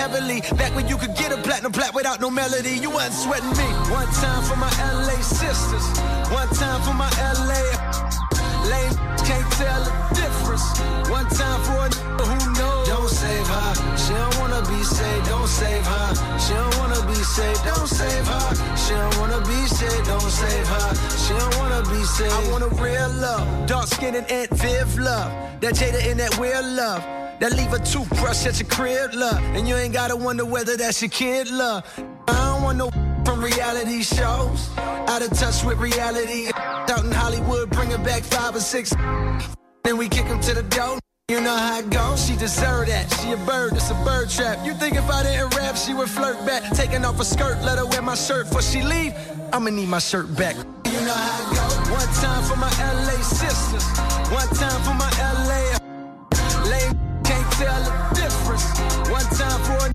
heavily. 0.00 0.40
Back 0.56 0.74
when 0.74 0.88
you 0.88 0.96
could 0.96 1.14
get 1.14 1.30
a 1.32 1.36
platinum 1.36 1.72
plat 1.72 1.92
without 1.94 2.20
no 2.20 2.30
melody, 2.30 2.74
you 2.84 2.90
wasn't 2.90 3.14
sweating 3.24 3.54
me. 3.60 3.68
One 3.92 4.08
time 4.24 4.42
for 4.48 4.56
my 4.56 4.72
LA 4.80 5.20
sisters, 5.20 5.86
one 6.32 6.48
time 6.56 6.80
for 6.86 6.94
my 6.94 7.10
LA. 7.20 7.64
Lame 8.72 8.96
can't 9.28 9.48
tell 9.60 9.80
the 9.88 9.92
difference. 10.16 10.64
One 11.08 11.28
time 11.40 11.60
for 11.66 11.76
a 11.84 12.24
who 12.30 12.38
knows. 12.58 12.88
Don't 12.88 13.10
save 13.22 13.46
her. 13.54 13.70
She 14.02 14.12
don't 14.22 14.36
wanna 14.40 14.62
be 14.72 14.80
saved. 14.84 15.26
Don't 15.28 15.48
save 15.60 15.86
her. 15.92 16.08
She 16.44 16.52
don't 16.54 16.76
wanna 16.80 17.02
be 17.12 17.20
saved. 17.36 17.62
Don't 17.64 17.88
save 18.00 18.26
her. 18.34 18.48
She 18.82 18.92
don't 19.02 19.16
wanna 19.20 19.40
be 19.52 19.60
saved. 19.78 20.06
Don't 20.06 20.32
save 20.40 20.66
her. 20.74 20.88
She 21.22 21.32
don't 21.40 21.56
wanna 21.60 21.82
be 21.92 22.02
saved. 22.16 22.32
I 22.32 22.50
want 22.50 22.64
a 22.64 22.72
real 22.82 23.10
love, 23.26 23.44
dark 23.66 23.86
skin 23.86 24.14
and 24.14 24.26
Aunt 24.30 24.50
Viv 24.60 24.98
love. 24.98 25.30
That 25.60 25.74
Jada 25.74 26.00
and 26.10 26.18
that 26.20 26.38
real 26.38 26.66
love. 26.82 27.19
That 27.40 27.54
leave 27.54 27.72
a 27.72 27.78
toothbrush 27.78 28.44
at 28.44 28.60
your 28.60 28.68
crib, 28.68 29.14
love. 29.14 29.42
And 29.56 29.66
you 29.66 29.74
ain't 29.74 29.94
gotta 29.94 30.14
wonder 30.14 30.44
whether 30.44 30.76
that's 30.76 31.00
your 31.00 31.10
kid, 31.10 31.50
love. 31.50 31.84
I 32.28 32.32
don't 32.32 32.62
want 32.62 32.76
no 32.76 32.90
from 33.24 33.42
reality 33.42 34.02
shows. 34.02 34.68
Out 34.76 35.22
of 35.22 35.30
touch 35.30 35.64
with 35.64 35.78
reality. 35.78 36.50
Out 36.54 37.02
in 37.02 37.10
Hollywood, 37.10 37.70
bringing 37.70 38.02
back 38.02 38.22
five 38.24 38.54
or 38.54 38.60
six. 38.60 38.94
Then 39.82 39.96
we 39.96 40.10
kick 40.10 40.26
him 40.26 40.38
to 40.40 40.52
the 40.52 40.62
door. 40.64 40.98
You 41.28 41.40
know 41.40 41.56
how 41.56 41.78
it 41.78 41.88
goes. 41.88 42.26
She 42.26 42.36
deserve 42.36 42.88
that. 42.88 43.10
She 43.14 43.32
a 43.32 43.36
bird, 43.38 43.72
it's 43.72 43.90
a 43.90 43.94
bird 44.04 44.28
trap. 44.28 44.58
You 44.64 44.74
think 44.74 44.94
if 44.94 45.08
I 45.08 45.22
didn't 45.22 45.56
rap, 45.56 45.74
she 45.74 45.94
would 45.94 46.10
flirt 46.10 46.44
back. 46.44 46.70
Taking 46.74 47.02
off 47.06 47.16
her 47.16 47.24
skirt, 47.24 47.62
let 47.62 47.78
her 47.78 47.86
wear 47.86 48.02
my 48.02 48.14
shirt 48.14 48.48
before 48.48 48.60
she 48.60 48.82
leave. 48.82 49.14
I'ma 49.54 49.70
need 49.70 49.88
my 49.88 49.98
shirt 49.98 50.36
back. 50.36 50.56
You 50.56 51.00
know 51.00 51.14
how 51.14 51.50
it 51.50 51.56
goes. 51.56 51.90
One 51.90 52.14
time 52.20 52.44
for 52.44 52.56
my 52.56 52.70
LA 52.78 53.22
sisters. 53.22 53.86
One 54.30 54.48
time 54.48 54.82
for 54.82 54.94
my 54.94 55.10
LA. 55.18 55.79
Tell 57.60 57.82
the 57.84 57.92
difference. 58.14 58.64
One 59.10 59.28
time 59.36 59.60
for 59.68 59.76
a. 59.86 59.92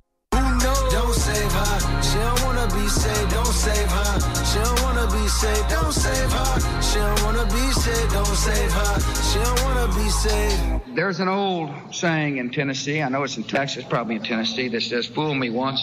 Don't 0.92 1.14
save 1.14 1.52
her. 1.52 2.02
She 2.04 2.18
don't 2.20 2.44
wanna 2.46 2.68
be 2.68 2.88
saved. 2.88 3.32
Don't 3.32 3.46
save 3.48 3.90
her. 3.90 4.46
She 4.46 4.60
don't 4.60 4.82
wanna 4.84 5.08
be 5.12 5.28
saved. 5.28 5.70
Don't 5.70 5.92
save 5.92 6.32
her. 6.32 6.82
She 6.82 7.00
don't 7.00 7.24
wanna 7.24 7.46
be 7.46 7.72
saved. 7.72 8.12
Don't 8.14 8.26
save 8.26 8.72
her. 8.72 8.94
She 9.30 9.40
don't 9.40 9.64
wanna 9.64 9.88
be 9.96 10.10
saved. 10.10 10.96
There's 10.96 11.20
an 11.20 11.28
old 11.28 11.72
saying 11.92 12.38
in 12.38 12.52
Tennessee, 12.52 13.02
I 13.02 13.10
know 13.10 13.24
it's 13.24 13.38
in 13.38 13.44
Texas, 13.44 13.84
probably 13.84 14.16
in 14.16 14.24
Tennessee, 14.24 14.68
that 14.70 14.82
says, 14.82 15.08
Fool 15.08 15.34
me 15.34 15.50
once, 15.50 15.82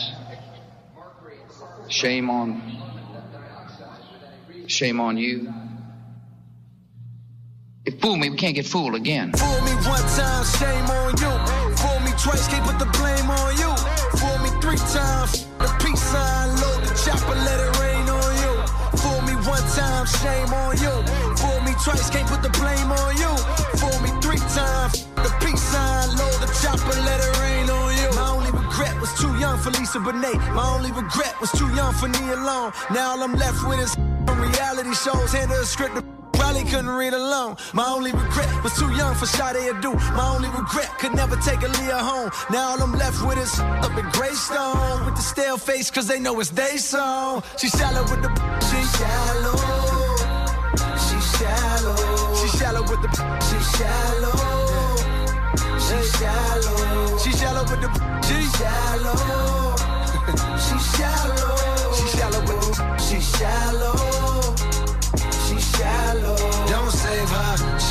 shame 1.88 2.30
on, 2.30 2.62
shame 4.68 5.00
on 5.00 5.18
you. 5.18 5.52
If 7.84 8.00
fool 8.00 8.14
me, 8.16 8.30
we 8.30 8.36
can't 8.36 8.54
get 8.54 8.64
fooled 8.64 8.94
again. 8.94 9.32
Fool 9.32 9.60
me 9.66 9.74
one 9.82 10.06
time, 10.14 10.44
shame 10.54 10.86
on 10.86 11.18
you. 11.18 11.34
Fool 11.82 11.98
me 12.06 12.14
twice, 12.14 12.46
can't 12.46 12.62
put 12.62 12.78
the 12.78 12.86
blame 12.94 13.26
on 13.26 13.59
you. 13.59 13.74
Fool 14.22 14.38
me 14.38 14.50
three 14.62 14.78
times, 14.94 15.50
the 15.59 15.66
peace 15.82 15.98
sign, 15.98 16.54
load 16.62 16.78
the 16.86 16.94
chopper, 17.02 17.34
let 17.34 17.59
it 17.59 17.74
rain 17.82 18.06
on 18.06 18.32
you. 18.38 18.54
Fool 19.02 19.18
me 19.26 19.34
one 19.42 19.66
time, 19.74 20.06
shame 20.06 20.54
on 20.54 20.78
you. 20.78 20.94
Fool 21.42 21.59
me 21.66 21.74
twice, 21.82 22.06
can't 22.09 22.28
put 22.30 22.38
the 22.46 22.54
blame 22.54 22.86
on 22.86 23.18
you. 23.18 23.34
Fool 23.82 23.98
me 23.98 24.14
three 24.22 24.38
times, 24.54 25.02
the 25.18 25.34
peace 25.42 25.59
sign, 25.59 26.06
load 26.14 26.38
the 26.38 26.46
chopper, 26.62 26.94
let 27.02 27.18
it 27.18 27.34
rain 27.42 27.66
on 27.66 27.98
you. 27.98 28.14
My 28.14 28.30
only 28.30 28.52
regret 28.54 28.94
was 29.00 29.10
too 29.18 29.34
young 29.42 29.59
for 29.59 29.70
Lisa 29.74 29.98
Bonet. 29.98 30.38
My 30.54 30.70
only 30.70 30.92
regret 30.92 31.34
was 31.40 31.50
too 31.50 31.66
young 31.74 31.92
for 31.94 32.06
Nia 32.06 32.38
Long. 32.46 32.70
Now 32.94 33.18
all 33.18 33.22
I'm 33.24 33.34
left 33.34 33.66
with 33.66 33.80
is 33.82 33.98
reality 34.38 34.94
shows, 34.94 35.32
hand 35.32 35.50
her 35.50 35.62
a 35.62 35.66
script. 35.66 35.98
Probably 36.52 36.70
couldn't 36.70 36.90
read 36.90 37.14
alone. 37.14 37.56
My 37.72 37.86
only 37.86 38.12
regret 38.12 38.62
was 38.62 38.74
too 38.78 38.92
young 38.92 39.14
for 39.14 39.24
Sade 39.24 39.72
Adu. 39.72 39.94
My 40.14 40.34
only 40.34 40.50
regret 40.50 40.90
could 40.98 41.14
never 41.14 41.34
take 41.36 41.62
a 41.62 41.68
Leah 41.68 41.96
home. 41.96 42.30
Now 42.50 42.72
all 42.72 42.82
I'm 42.82 42.92
left 42.92 43.24
with 43.26 43.38
is 43.38 43.58
up 43.58 43.96
in 43.96 44.04
Greystone 44.10 45.06
with 45.06 45.16
the 45.16 45.22
stale 45.22 45.56
face, 45.56 45.90
cause 45.90 46.06
they 46.06 46.20
know 46.20 46.38
it's 46.40 46.50
they 46.50 46.76
song. 46.76 47.42
She 47.56 47.68
shallow 47.68 48.02
with 48.02 48.20
the 48.20 48.28
she 48.68 48.80
shallow. 48.98 49.56
She 51.04 51.18
shallow. 51.38 51.96
She 52.36 52.48
shallow 52.58 52.82
with 52.82 53.00
the 53.00 53.08
she 53.48 53.58
shallow. 53.72 54.36
She 55.86 55.98
shallow. 56.18 57.18
She 57.22 57.32
shallow 57.32 57.64
with 57.64 57.80
the 57.80 57.88
she 58.28 58.38
shallow. 58.58 59.16
She 60.64 60.76
shallow. 60.96 61.56
She 61.96 62.06
shallow 62.18 62.40
with 62.40 62.60
the 62.60 62.98
she 62.98 63.20
shallow. 63.20 64.11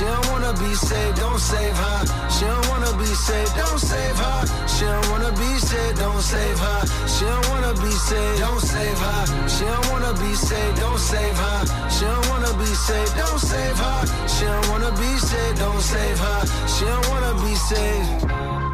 She 0.02 0.08
don't 0.08 0.32
wanna 0.32 0.54
be 0.54 0.74
saved. 0.74 1.20
Don't 1.20 1.38
save 1.40 1.78
her. 1.78 2.00
She 2.32 2.46
don't 2.46 2.68
wanna 2.70 2.92
be 2.98 3.06
saved. 3.06 3.56
Don't 3.56 3.78
save 3.78 4.18
her. 4.18 4.68
She 4.68 4.86
don't 4.86 5.10
wanna 5.12 5.32
be 5.32 5.60
saved. 5.60 6.00
Don't 6.00 6.22
save 6.24 6.58
her. 6.58 6.82
She 7.06 7.26
don't 7.26 7.50
wanna 7.50 7.74
be 7.76 7.92
saved. 7.92 8.40
Don't 8.40 8.60
save 8.60 8.98
her. 8.98 9.48
She 9.48 9.64
don't 9.64 9.92
wanna 9.92 10.14
be 10.14 10.34
saved. 10.34 10.80
Don't 10.80 10.98
save 10.98 11.38
her. 11.38 11.90
She 11.92 12.06
don't 12.06 12.30
wanna 12.30 12.54
be 12.58 12.66
saved. 12.66 13.16
Don't 13.16 13.40
save 13.40 13.78
her. 13.78 14.28
She 14.28 14.46
don't 14.46 14.70
wanna 14.70 14.92
be 14.98 15.12
saved. 15.20 15.60
Don't 15.60 15.82
save 15.82 16.18
her. 16.18 16.42
She 16.66 16.86
don't 16.86 17.08
wanna 17.10 17.34
be 17.46 17.54
saved. 17.54 18.71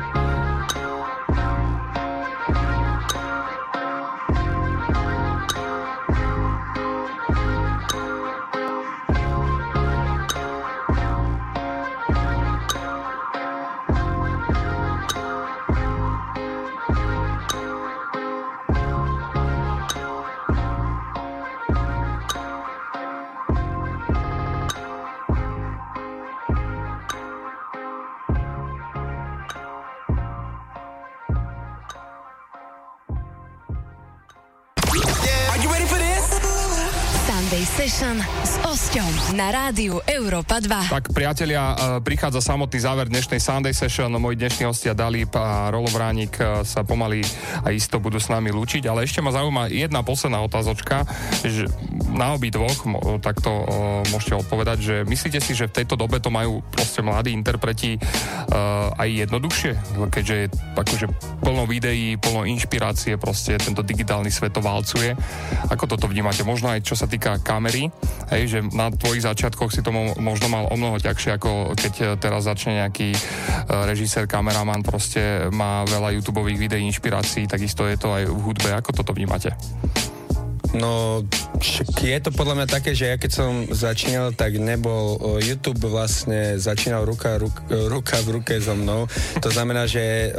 Session 37.88 38.20
s 38.44 38.60
Osťom 38.68 39.40
na 39.40 39.48
rádiu 39.48 40.04
Európa 40.12 40.60
2. 40.60 40.92
Tak 40.92 41.16
priatelia, 41.16 41.72
e, 41.72 42.04
prichádza 42.04 42.44
samotný 42.44 42.84
záver 42.84 43.08
dnešnej 43.08 43.40
Sunday 43.40 43.72
Session. 43.72 44.12
Moji 44.12 44.36
dnešní 44.36 44.68
hostia 44.68 44.92
Dalíp 44.92 45.32
a 45.40 45.72
Rolo 45.72 45.88
e, 45.88 46.28
sa 46.68 46.84
pomaly 46.84 47.24
a 47.64 47.72
isto 47.72 47.96
budú 48.04 48.20
s 48.20 48.28
nami 48.28 48.52
lúčiť, 48.52 48.92
ale 48.92 49.08
ešte 49.08 49.24
ma 49.24 49.32
zaujíma 49.32 49.72
jedna 49.72 50.04
posledná 50.04 50.44
otázočka, 50.44 51.08
že 51.48 51.72
na 52.12 52.34
obi 52.36 52.50
dvoch, 52.54 52.88
takto 53.20 53.50
e, 53.52 53.64
môžete 54.12 54.40
odpovedať, 54.40 54.78
že 54.80 54.96
myslíte 55.04 55.40
si, 55.44 55.52
že 55.58 55.68
v 55.68 55.84
tejto 55.84 56.00
dobe 56.00 56.24
to 56.24 56.32
majú 56.32 56.64
proste 56.72 57.04
mladí 57.04 57.32
interpreti 57.34 57.98
uh, 57.98 58.90
aj 58.98 59.28
jednoduchšie, 59.28 59.72
keďže 60.10 60.36
je 60.36 60.48
akože 60.78 61.08
plno 61.42 61.64
videí, 61.70 62.18
plno 62.18 62.48
inšpirácie, 62.48 63.20
proste 63.20 63.60
tento 63.60 63.86
digitálny 63.86 64.32
svet 64.32 64.54
to 64.56 64.62
válcuje. 64.64 65.14
Ako 65.70 65.86
toto 65.86 66.10
vnímate? 66.10 66.42
Možno 66.48 66.72
aj 66.74 66.86
čo 66.86 66.96
sa 66.98 67.06
týka 67.06 67.38
kamery, 67.42 67.90
hej, 68.34 68.44
že 68.48 68.60
na 68.74 68.90
tvojich 68.90 69.26
začiatkoch 69.26 69.74
si 69.74 69.82
to 69.86 69.94
mo- 69.94 70.16
možno 70.18 70.50
mal 70.50 70.70
o 70.70 70.76
mnoho 70.76 70.98
ťažšie, 70.98 71.38
ako 71.38 71.78
keď 71.78 71.94
eh, 72.02 72.08
teraz 72.18 72.46
začne 72.48 72.86
nejaký 72.86 73.14
uh, 73.14 73.86
režisér, 73.86 74.26
kameraman, 74.30 74.82
proste 74.82 75.50
má 75.54 75.84
veľa 75.86 76.14
YouTube 76.18 76.44
videí, 76.44 76.84
inšpirácií, 76.88 77.50
takisto 77.50 77.86
je 77.86 77.98
to 77.98 78.14
aj 78.14 78.24
v 78.28 78.40
hudbe. 78.42 78.70
Ako 78.74 78.94
toto 78.94 79.14
vnímate? 79.14 79.54
No, 80.76 81.24
však 81.58 81.88
je 82.02 82.20
to 82.22 82.32
podľa 82.34 82.64
mňa 82.64 82.68
také, 82.70 82.92
že 82.94 83.10
ja 83.10 83.18
keď 83.18 83.32
som 83.34 83.52
začínal, 83.70 84.34
tak 84.34 84.58
nebol 84.62 85.18
YouTube 85.42 85.82
vlastne 85.90 86.56
začínal 86.62 87.04
ruka, 87.04 87.38
ruka, 87.42 87.62
ruka 87.70 88.18
v 88.24 88.42
ruke 88.42 88.54
so 88.62 88.78
mnou. 88.78 89.10
To 89.42 89.50
znamená, 89.50 89.90
že 89.90 90.34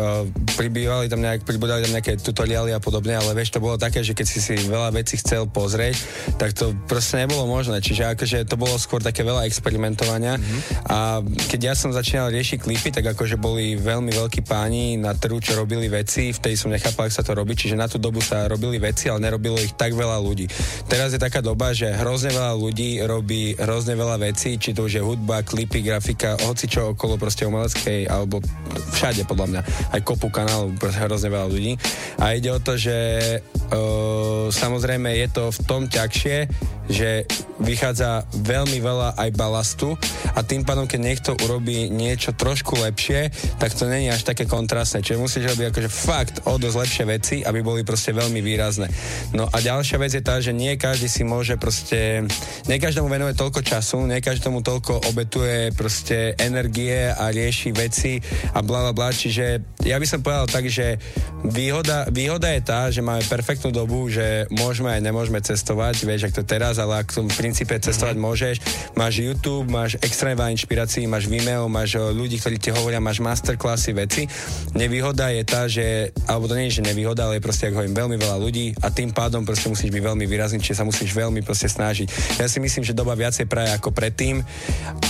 pribývali 0.54 1.10
tam 1.10 1.22
nejak, 1.22 1.42
pribudali 1.42 1.84
tam 1.84 1.94
nejaké 1.94 2.18
tutoriály 2.18 2.74
a 2.74 2.80
podobne, 2.82 3.18
ale 3.18 3.34
vieš, 3.34 3.54
to 3.54 3.62
bolo 3.62 3.78
také, 3.78 4.02
že 4.02 4.14
keď 4.14 4.26
si 4.26 4.38
si 4.38 4.54
veľa 4.66 4.94
vecí 4.94 5.18
chcel 5.18 5.46
pozrieť, 5.50 5.96
tak 6.38 6.54
to 6.54 6.74
proste 6.86 7.18
nebolo 7.18 7.46
možné. 7.50 7.82
Čiže 7.82 8.14
akože 8.14 8.38
to 8.46 8.56
bolo 8.58 8.78
skôr 8.78 9.02
také 9.02 9.26
veľa 9.26 9.46
experimentovania 9.46 10.38
mm-hmm. 10.38 10.60
a 10.90 11.20
keď 11.50 11.60
ja 11.72 11.74
som 11.74 11.90
začínal 11.90 12.30
riešiť 12.30 12.58
klipy, 12.62 12.90
tak 12.94 13.14
akože 13.14 13.36
boli 13.38 13.74
veľmi 13.74 14.14
veľkí 14.14 14.46
páni 14.46 14.96
na 14.98 15.14
trhu, 15.14 15.38
čo 15.42 15.58
robili 15.58 15.90
veci, 15.90 16.30
v 16.30 16.38
tej 16.38 16.54
som 16.54 16.70
nechápal, 16.70 17.08
ako 17.08 17.14
sa 17.14 17.24
to 17.24 17.32
robí, 17.34 17.56
čiže 17.56 17.78
na 17.78 17.88
tú 17.88 17.96
dobu 17.96 18.20
sa 18.20 18.46
robili 18.46 18.76
veci, 18.76 19.08
ale 19.08 19.24
nerobilo 19.24 19.56
ich 19.58 19.74
tak 19.74 19.94
veľa 19.94 20.20
ľudí. 20.20 20.46
Teraz 20.86 21.07
je 21.14 21.20
taká 21.20 21.40
doba, 21.40 21.70
že 21.72 21.88
hrozne 21.94 22.34
veľa 22.34 22.54
ľudí 22.58 23.00
robí 23.06 23.54
hrozne 23.56 23.94
veľa 23.94 24.20
vecí, 24.20 24.58
či 24.58 24.74
to 24.74 24.90
už 24.90 24.98
je 24.98 25.02
hudba, 25.04 25.46
klipy, 25.46 25.80
grafika, 25.80 26.34
hoci 26.44 26.66
čo 26.66 26.92
okolo 26.92 27.16
proste 27.16 27.46
umeleckej, 27.46 28.10
alebo 28.10 28.42
všade 28.98 29.22
podľa 29.24 29.46
mňa. 29.46 29.60
Aj 29.94 30.00
kopu 30.02 30.28
kanálov, 30.28 30.74
proste 30.76 31.04
hrozne 31.06 31.30
veľa 31.30 31.48
ľudí. 31.48 31.72
A 32.18 32.34
ide 32.34 32.50
o 32.50 32.58
to, 32.58 32.74
že 32.74 32.96
uh, 33.38 34.50
samozrejme 34.50 35.14
je 35.14 35.28
to 35.30 35.44
v 35.54 35.58
tom 35.70 35.86
ťažšie, 35.86 36.36
že 36.88 37.28
vychádza 37.60 38.24
veľmi 38.32 38.80
veľa 38.80 39.20
aj 39.20 39.30
balastu 39.36 39.94
a 40.34 40.40
tým 40.40 40.64
pádom, 40.64 40.88
keď 40.88 41.00
niekto 41.04 41.30
urobí 41.44 41.92
niečo 41.92 42.32
trošku 42.32 42.80
lepšie, 42.80 43.28
tak 43.60 43.76
to 43.76 43.86
není 43.86 44.08
až 44.08 44.24
také 44.24 44.48
kontrastné. 44.48 45.04
Čiže 45.04 45.20
musíš 45.20 45.44
robiť 45.54 45.68
akože 45.70 45.90
fakt 45.92 46.36
o 46.48 46.56
dosť 46.58 46.76
lepšie 46.80 47.04
veci, 47.06 47.36
aby 47.44 47.60
boli 47.62 47.84
proste 47.84 48.16
veľmi 48.16 48.40
výrazné. 48.40 48.88
No 49.36 49.46
a 49.46 49.56
ďalšia 49.60 50.00
vec 50.00 50.16
je 50.16 50.24
tá, 50.24 50.40
že 50.40 50.56
nie 50.56 50.74
každý 50.80 50.97
si 51.06 51.22
môže 51.22 51.54
proste, 51.54 52.26
nie 52.66 52.82
každému 52.82 53.06
venuje 53.06 53.38
toľko 53.38 53.62
času, 53.62 54.02
nie 54.10 54.18
každému 54.18 54.66
toľko 54.66 55.06
obetuje 55.06 55.70
proste 55.78 56.34
energie 56.42 57.14
a 57.14 57.30
rieši 57.30 57.70
veci 57.70 58.18
a 58.50 58.58
bla 58.58 58.90
bla 58.90 58.92
bla, 58.96 59.14
čiže 59.14 59.62
ja 59.86 60.02
by 60.02 60.06
som 60.08 60.24
povedal 60.24 60.50
tak, 60.50 60.66
že 60.66 60.98
výhoda, 61.46 62.10
výhoda 62.10 62.50
je 62.50 62.62
tá, 62.66 62.90
že 62.90 63.04
máme 63.04 63.22
perfektnú 63.30 63.70
dobu, 63.70 64.10
že 64.10 64.50
môžeme 64.50 64.90
aj 64.90 65.04
nemôžeme 65.06 65.38
cestovať, 65.38 66.02
vieš, 66.02 66.32
ak 66.32 66.34
to 66.34 66.42
teraz, 66.42 66.82
ale 66.82 67.04
ak 67.04 67.14
v 67.14 67.16
tom 67.22 67.28
princípe 67.28 67.76
cestovať 67.76 68.16
mm-hmm. 68.16 68.26
môžeš, 68.32 68.56
máš 68.96 69.14
YouTube, 69.20 69.68
máš 69.68 70.00
extrémne 70.00 70.40
veľa 70.40 70.54
inšpirácií, 70.56 71.04
máš 71.04 71.28
Vimeo, 71.28 71.68
máš 71.68 72.00
o, 72.00 72.10
ľudí, 72.10 72.40
ktorí 72.40 72.56
ti 72.56 72.72
hovoria, 72.72 73.02
máš 73.02 73.20
masterclassy, 73.20 73.92
veci. 73.92 74.24
Nevýhoda 74.72 75.28
je 75.34 75.42
tá, 75.44 75.68
že, 75.68 76.16
alebo 76.24 76.48
to 76.48 76.56
nie 76.56 76.72
je, 76.72 76.80
že 76.80 76.88
nevýhoda, 76.88 77.28
ale 77.28 77.36
je 77.38 77.44
proste, 77.44 77.68
ako 77.68 77.84
hovorím, 77.84 77.94
veľmi 77.94 78.16
veľa 78.16 78.36
ľudí 78.40 78.66
a 78.80 78.88
tým 78.88 79.12
pádom 79.12 79.44
proste 79.44 79.68
musíš 79.68 79.92
byť 79.92 80.02
veľmi 80.02 80.24
výrazný, 80.24 80.64
čiže 80.64 80.80
sa 80.80 80.87
musíš 80.88 81.12
veľmi 81.12 81.44
proste 81.44 81.68
snažiť. 81.68 82.40
Ja 82.40 82.48
si 82.48 82.58
myslím, 82.58 82.88
že 82.88 82.96
doba 82.96 83.12
viacej 83.12 83.44
praje 83.44 83.76
ako 83.76 83.92
predtým 83.92 84.40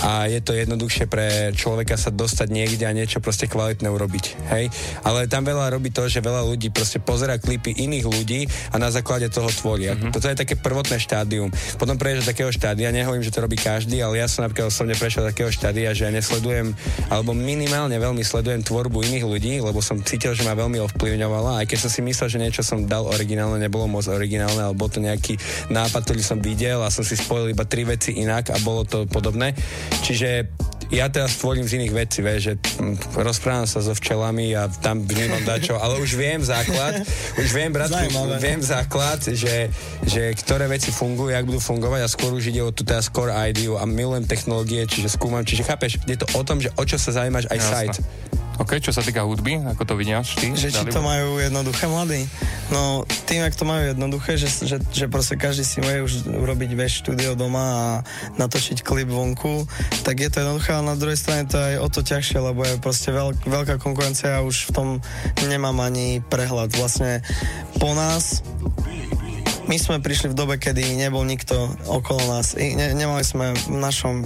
a 0.03 0.27
je 0.27 0.43
to 0.43 0.51
jednoduchšie 0.51 1.07
pre 1.07 1.55
človeka 1.55 1.95
sa 1.95 2.11
dostať 2.11 2.47
niekde 2.51 2.83
a 2.83 2.91
niečo 2.91 3.23
proste 3.23 3.47
kvalitné 3.47 3.87
urobiť. 3.87 4.25
Hej? 4.51 4.67
Ale 5.07 5.31
tam 5.31 5.47
veľa 5.47 5.71
robí 5.71 5.89
to, 5.95 6.11
že 6.11 6.19
veľa 6.19 6.43
ľudí 6.43 6.69
proste 6.75 6.99
pozera 6.99 7.39
klipy 7.39 7.71
iných 7.71 8.05
ľudí 8.05 8.41
a 8.71 8.77
na 8.77 8.91
základe 8.91 9.31
toho 9.31 9.47
tvoria. 9.47 9.95
Mm-hmm. 9.95 10.11
Toto 10.11 10.27
je 10.27 10.35
také 10.35 10.59
prvotné 10.59 10.99
štádium. 10.99 11.47
Potom 11.79 11.95
prejdeš 11.95 12.27
do 12.27 12.29
takého 12.35 12.51
štádia, 12.51 12.91
nehovorím, 12.91 13.23
že 13.23 13.31
to 13.31 13.43
robí 13.43 13.55
každý, 13.55 14.03
ale 14.03 14.19
ja 14.19 14.27
som 14.27 14.43
napríklad 14.43 14.67
osobne 14.67 14.95
prešiel 14.99 15.25
do 15.25 15.31
takého 15.31 15.51
štádia, 15.53 15.95
že 15.95 16.07
ja 16.07 16.11
nesledujem, 16.11 16.75
alebo 17.07 17.31
minimálne 17.31 17.95
veľmi 17.95 18.21
sledujem 18.25 18.65
tvorbu 18.65 19.05
iných 19.07 19.25
ľudí, 19.25 19.53
lebo 19.63 19.79
som 19.79 20.01
cítil, 20.03 20.35
že 20.35 20.43
ma 20.43 20.57
veľmi 20.57 20.81
ovplyvňovala, 20.89 21.63
aj 21.63 21.65
keď 21.69 21.77
som 21.85 21.91
si 21.91 22.01
myslel, 22.03 22.27
že 22.27 22.41
niečo 22.41 22.61
som 22.65 22.83
dal 22.89 23.05
originálne, 23.07 23.61
nebolo 23.61 23.85
moc 23.87 24.05
originálne, 24.09 24.59
alebo 24.59 24.89
to 24.89 24.99
nejaký 24.99 25.37
nápad, 25.69 26.01
ktorý 26.05 26.21
som 26.21 26.37
videl 26.41 26.81
a 26.81 26.89
som 26.93 27.05
si 27.05 27.15
spojil 27.15 27.53
iba 27.53 27.65
tri 27.65 27.85
veci 27.85 28.17
inak 28.17 28.53
a 28.53 28.57
bolo 28.61 28.83
to 28.85 29.05
podobné. 29.05 29.53
Čiže 30.03 30.49
ja 30.89 31.05
teraz 31.05 31.37
tvorím 31.37 31.69
z 31.69 31.77
iných 31.77 31.93
vecí, 31.93 32.19
vieš, 32.25 32.41
že 32.41 32.53
hm, 32.57 33.21
rozprávam 33.21 33.69
sa 33.69 33.77
so 33.77 33.93
včelami 33.93 34.57
a 34.57 34.65
tam 34.65 35.05
vnímam 35.05 35.45
dačo, 35.45 35.77
ale 35.77 36.01
už 36.01 36.17
viem 36.17 36.41
základ, 36.41 37.05
už 37.37 37.49
viem, 37.53 37.69
bratku, 37.69 37.93
Zaujímavé. 37.93 38.41
viem 38.41 38.61
základ, 38.65 39.21
že, 39.21 39.69
že 40.09 40.33
ktoré 40.33 40.65
veci 40.65 40.89
fungujú, 40.89 41.29
jak 41.29 41.45
budú 41.45 41.61
fungovať 41.61 42.01
a 42.01 42.09
skôr 42.09 42.33
už 42.33 42.49
ide 42.49 42.65
o 42.65 42.73
tú 42.73 42.81
teda 42.81 43.05
score 43.05 43.29
ideu 43.29 43.77
a 43.77 43.85
milujem 43.85 44.25
technológie, 44.25 44.89
čiže 44.89 45.13
skúmam, 45.13 45.45
čiže 45.45 45.61
chápeš, 45.61 46.01
je 46.09 46.17
to 46.17 46.25
o 46.33 46.41
tom, 46.41 46.57
že 46.57 46.73
o 46.73 46.83
čo 46.89 46.97
sa 46.97 47.13
zaujímaš 47.13 47.45
aj 47.53 47.59
Jasné. 47.61 47.77
site. 47.93 47.99
OK, 48.59 48.83
čo 48.83 48.91
sa 48.91 48.99
týka 48.99 49.23
hudby, 49.23 49.63
ako 49.63 49.87
to 49.87 49.93
vidíš 49.95 50.35
ty? 50.35 50.51
Že 50.51 50.69
či 50.75 50.85
to 50.91 50.99
majú 50.99 51.39
jednoduché 51.39 51.87
mladí? 51.87 52.27
No 52.75 53.07
tým, 53.23 53.47
ak 53.47 53.55
to 53.55 53.63
majú 53.63 53.95
jednoduché, 53.95 54.35
že, 54.35 54.51
že, 54.67 54.77
že 54.91 55.07
proste 55.07 55.39
každý 55.39 55.63
si 55.63 55.79
môže 55.79 56.03
už 56.03 56.13
urobiť 56.27 56.75
vieš, 56.75 57.07
štúdio 57.07 57.39
doma 57.39 57.63
a 57.63 57.87
natočiť 58.35 58.83
klip 58.83 59.07
vonku, 59.07 59.63
tak 60.03 60.19
je 60.19 60.27
to 60.27 60.43
jednoduché, 60.43 60.75
ale 60.75 60.91
na 60.91 60.99
druhej 60.99 61.15
strane 61.15 61.47
to 61.47 61.55
je 61.55 61.65
aj 61.71 61.75
o 61.79 61.87
to 61.87 62.01
ťažšie, 62.03 62.37
lebo 62.43 62.61
je 62.67 62.75
proste 62.83 63.09
veľk, 63.15 63.47
veľká 63.47 63.75
konkurencia 63.79 64.37
a 64.37 64.45
už 64.45 64.69
v 64.69 64.71
tom 64.75 64.87
nemám 65.47 65.79
ani 65.79 66.19
prehľad. 66.27 66.75
Vlastne 66.75 67.23
po 67.79 67.95
nás 67.95 68.43
my 69.69 69.77
sme 69.77 70.01
prišli 70.01 70.33
v 70.33 70.37
dobe, 70.37 70.57
kedy 70.57 70.97
nebol 70.97 71.21
nikto 71.21 71.53
okolo 71.85 72.25
nás. 72.25 72.57
I 72.57 72.73
ne, 72.73 72.97
nemali 72.97 73.21
sme 73.21 73.53
v 73.53 73.77
našom 73.77 74.25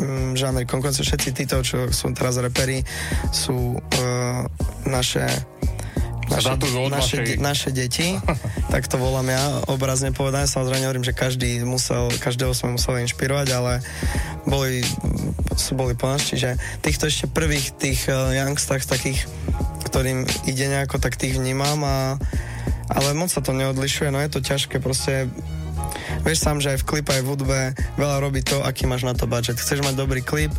mm, 0.00 0.32
žánri 0.34 0.64
konkurencie. 0.64 1.04
Všetci 1.04 1.30
títo, 1.36 1.60
čo 1.60 1.92
sú 1.92 2.10
teraz 2.16 2.40
reperi, 2.40 2.80
sú 3.30 3.76
uh, 3.76 4.42
naše 4.88 5.28
naše, 6.30 6.54
naše, 6.94 7.16
de- 7.26 7.40
naše 7.42 7.70
deti, 7.74 8.14
tak 8.72 8.86
to 8.86 8.96
volám 9.02 9.34
ja, 9.34 9.42
obrazne 9.66 10.14
povedané. 10.14 10.46
Samozrejme 10.46 10.86
hovorím, 10.86 11.06
že 11.06 11.10
každý 11.10 11.66
musel, 11.66 12.06
každého 12.22 12.54
sme 12.54 12.78
museli 12.78 13.02
inšpirovať, 13.10 13.48
ale 13.50 13.82
boli, 14.46 14.86
sú 15.58 15.74
boli 15.74 15.98
po 15.98 16.06
nás, 16.06 16.22
čiže 16.22 16.54
týchto 16.86 17.10
ešte 17.10 17.26
prvých 17.26 17.74
tých 17.74 18.06
uh, 18.06 18.30
youngstars 18.30 18.86
takých, 18.86 19.26
ktorým 19.90 20.22
ide 20.46 20.70
nejako, 20.70 21.02
tak 21.02 21.18
tých 21.18 21.34
vnímam 21.34 21.82
a 21.82 22.14
ale 22.90 23.14
moc 23.14 23.30
sa 23.30 23.38
to 23.38 23.54
neodlišuje, 23.54 24.10
no 24.10 24.18
je 24.18 24.30
to 24.34 24.42
ťažké, 24.42 24.82
proste 24.82 25.30
vieš 26.22 26.42
sám, 26.42 26.58
že 26.60 26.76
aj 26.76 26.78
v 26.82 26.86
klipe, 26.86 27.10
aj 27.12 27.22
v 27.24 27.28
hudbe 27.32 27.58
veľa 27.96 28.16
robí 28.22 28.40
to, 28.44 28.60
aký 28.62 28.86
máš 28.86 29.06
na 29.06 29.14
to 29.16 29.24
budget. 29.24 29.58
Chceš 29.58 29.82
mať 29.82 29.94
dobrý 29.96 30.20
klip, 30.24 30.52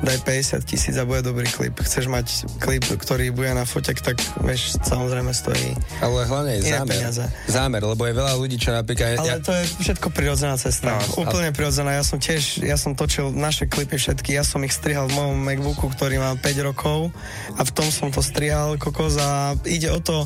daj 0.00 0.18
50 0.24 0.64
tisíc 0.64 0.94
a 0.96 1.04
bude 1.04 1.20
dobrý 1.20 1.44
klip. 1.48 1.76
Chceš 1.76 2.08
mať 2.08 2.26
klip, 2.60 2.84
ktorý 2.88 3.32
bude 3.32 3.52
na 3.52 3.68
fotek, 3.68 4.00
tak 4.00 4.16
vieš, 4.40 4.80
samozrejme 4.80 5.28
stojí 5.32 5.76
Ale 6.00 6.24
hlavne 6.24 6.52
je 6.56 6.72
zámer. 6.72 6.96
peniaze. 6.96 7.24
Zámer, 7.44 7.82
lebo 7.84 8.02
je 8.08 8.14
veľa 8.16 8.32
ľudí, 8.40 8.56
čo 8.56 8.72
napríklad... 8.72 9.20
Ale 9.20 9.44
to 9.44 9.52
je 9.52 9.64
všetko 9.84 10.08
prirodzená 10.12 10.56
cesta. 10.56 10.96
No, 10.96 11.28
Úplne 11.28 11.52
prirodzená. 11.52 11.92
Ja 11.92 12.04
som 12.04 12.16
tiež, 12.16 12.64
ja 12.64 12.80
som 12.80 12.96
točil 12.96 13.28
naše 13.32 13.68
klipy 13.68 14.00
všetky, 14.00 14.32
ja 14.32 14.44
som 14.44 14.64
ich 14.64 14.72
strihal 14.72 15.12
v 15.12 15.20
mojom 15.20 15.36
Macbooku, 15.36 15.92
ktorý 15.92 16.16
má 16.16 16.32
5 16.38 16.68
rokov 16.68 17.12
a 17.56 17.60
v 17.60 17.70
tom 17.76 17.88
som 17.92 18.08
to 18.08 18.24
strihal 18.24 18.80
kokos 18.80 19.20
a 19.20 19.52
ide 19.68 19.92
o 19.92 20.00
to 20.00 20.24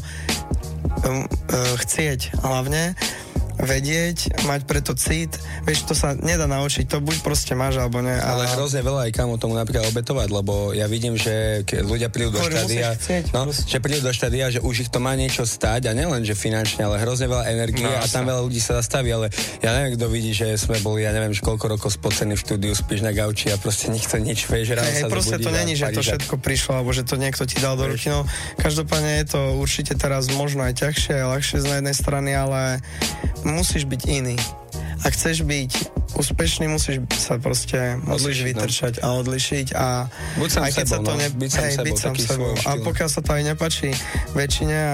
um, 1.02 1.26
uh, 1.26 1.74
chcieť 1.82 2.38
hlavne 2.46 2.94
vedieť, 3.60 4.44
mať 4.44 4.60
preto 4.66 4.92
cit, 4.98 5.30
vieš, 5.62 5.86
to 5.86 5.94
sa 5.94 6.18
nedá 6.18 6.50
naučiť, 6.50 6.90
to 6.90 6.98
buď 6.98 7.22
proste 7.22 7.54
máš, 7.54 7.78
alebo 7.78 8.02
ne. 8.02 8.18
Ale 8.18 8.50
hrozne 8.50 8.82
veľa 8.82 9.08
aj 9.08 9.12
kamo 9.14 9.38
tomu 9.38 9.54
napríklad 9.54 9.86
obetovať, 9.94 10.28
lebo 10.34 10.74
ja 10.74 10.90
vidím, 10.90 11.14
že 11.14 11.62
keď 11.62 11.78
ľudia 11.86 12.08
prídu 12.10 12.34
do 12.34 12.42
štádia, 12.42 12.98
no, 13.30 13.50
že 13.54 13.78
prídu 13.78 14.02
do 14.02 14.12
štádia, 14.12 14.50
že 14.50 14.60
už 14.60 14.88
ich 14.88 14.90
to 14.90 14.98
má 14.98 15.14
niečo 15.14 15.46
stáť 15.46 15.88
a 15.88 15.92
nielen, 15.94 16.26
že 16.26 16.34
finančne, 16.34 16.84
ale 16.84 16.98
hrozne 16.98 17.30
veľa 17.30 17.46
energie 17.54 17.84
No, 17.84 17.92
a 18.00 18.08
tam 18.08 18.24
veľa 18.24 18.40
ľudí 18.48 18.60
sa 18.64 18.80
zastaví, 18.80 19.12
ale 19.12 19.28
ja 19.60 19.76
neviem, 19.76 20.00
kto 20.00 20.06
vidí, 20.08 20.32
že 20.32 20.56
sme 20.56 20.80
boli, 20.80 21.04
ja 21.04 21.12
neviem, 21.12 21.36
že 21.36 21.44
koľko 21.44 21.76
rokov 21.76 21.92
spocení 21.92 22.32
v 22.32 22.40
štúdiu, 22.40 22.72
spíš 22.72 23.04
na 23.04 23.12
gauči 23.12 23.52
a 23.52 23.60
proste 23.60 23.92
nikto 23.92 24.16
nič, 24.16 24.48
vieš, 24.48 24.72
ráno 24.72 24.88
Hej, 24.88 25.04
sa 25.04 25.12
proste 25.12 25.36
to 25.36 25.52
a 25.52 25.56
není, 25.60 25.76
že 25.76 25.92
to 25.92 26.00
všetko 26.00 26.40
prišlo, 26.40 26.80
alebo 26.80 26.90
že 26.96 27.04
to 27.04 27.20
niekto 27.20 27.44
ti 27.44 27.60
dal 27.60 27.76
do 27.76 27.84
ruky. 27.84 28.08
No, 28.08 28.24
každopádne 28.56 29.20
je 29.20 29.26
to 29.36 29.40
určite 29.60 29.92
teraz 30.00 30.32
možno 30.32 30.64
aj 30.64 30.80
ťažšie, 30.80 31.12
aj 31.20 31.26
ľahšie 31.28 31.56
z 31.60 31.66
jednej 31.80 31.96
strany, 31.96 32.30
ale 32.32 32.80
musíš 33.44 33.84
byť 33.84 34.02
iný. 34.08 34.36
ak 35.04 35.12
chceš 35.12 35.44
byť 35.44 35.70
úspešný, 36.16 36.64
musíš 36.72 37.04
sa 37.12 37.36
proste 37.36 38.00
Odlišiť, 38.08 38.40
no. 38.40 38.48
vytrčať 38.48 38.94
a 39.04 39.06
odlišiť 39.20 39.66
a 39.76 39.86
Buď 40.40 40.48
sám 40.48 40.62
aj 40.64 40.72
keď 40.72 40.86
sa 40.88 40.96
sebou, 40.96 41.04
to 41.04 41.12
no. 41.12 41.20
ne... 41.20 41.28
Byť 41.28 41.50
sám 41.50 41.64
hej, 41.64 41.74
sebou, 41.76 41.84
byť 41.84 41.94
sám 41.98 42.14
taký 42.14 42.22
sebou. 42.24 42.52
A 42.56 42.70
pokiaľ 42.80 43.08
sa 43.12 43.20
to 43.20 43.30
aj 43.36 43.42
nepačí 43.44 43.90
väčšine, 44.32 44.76
a 44.80 44.92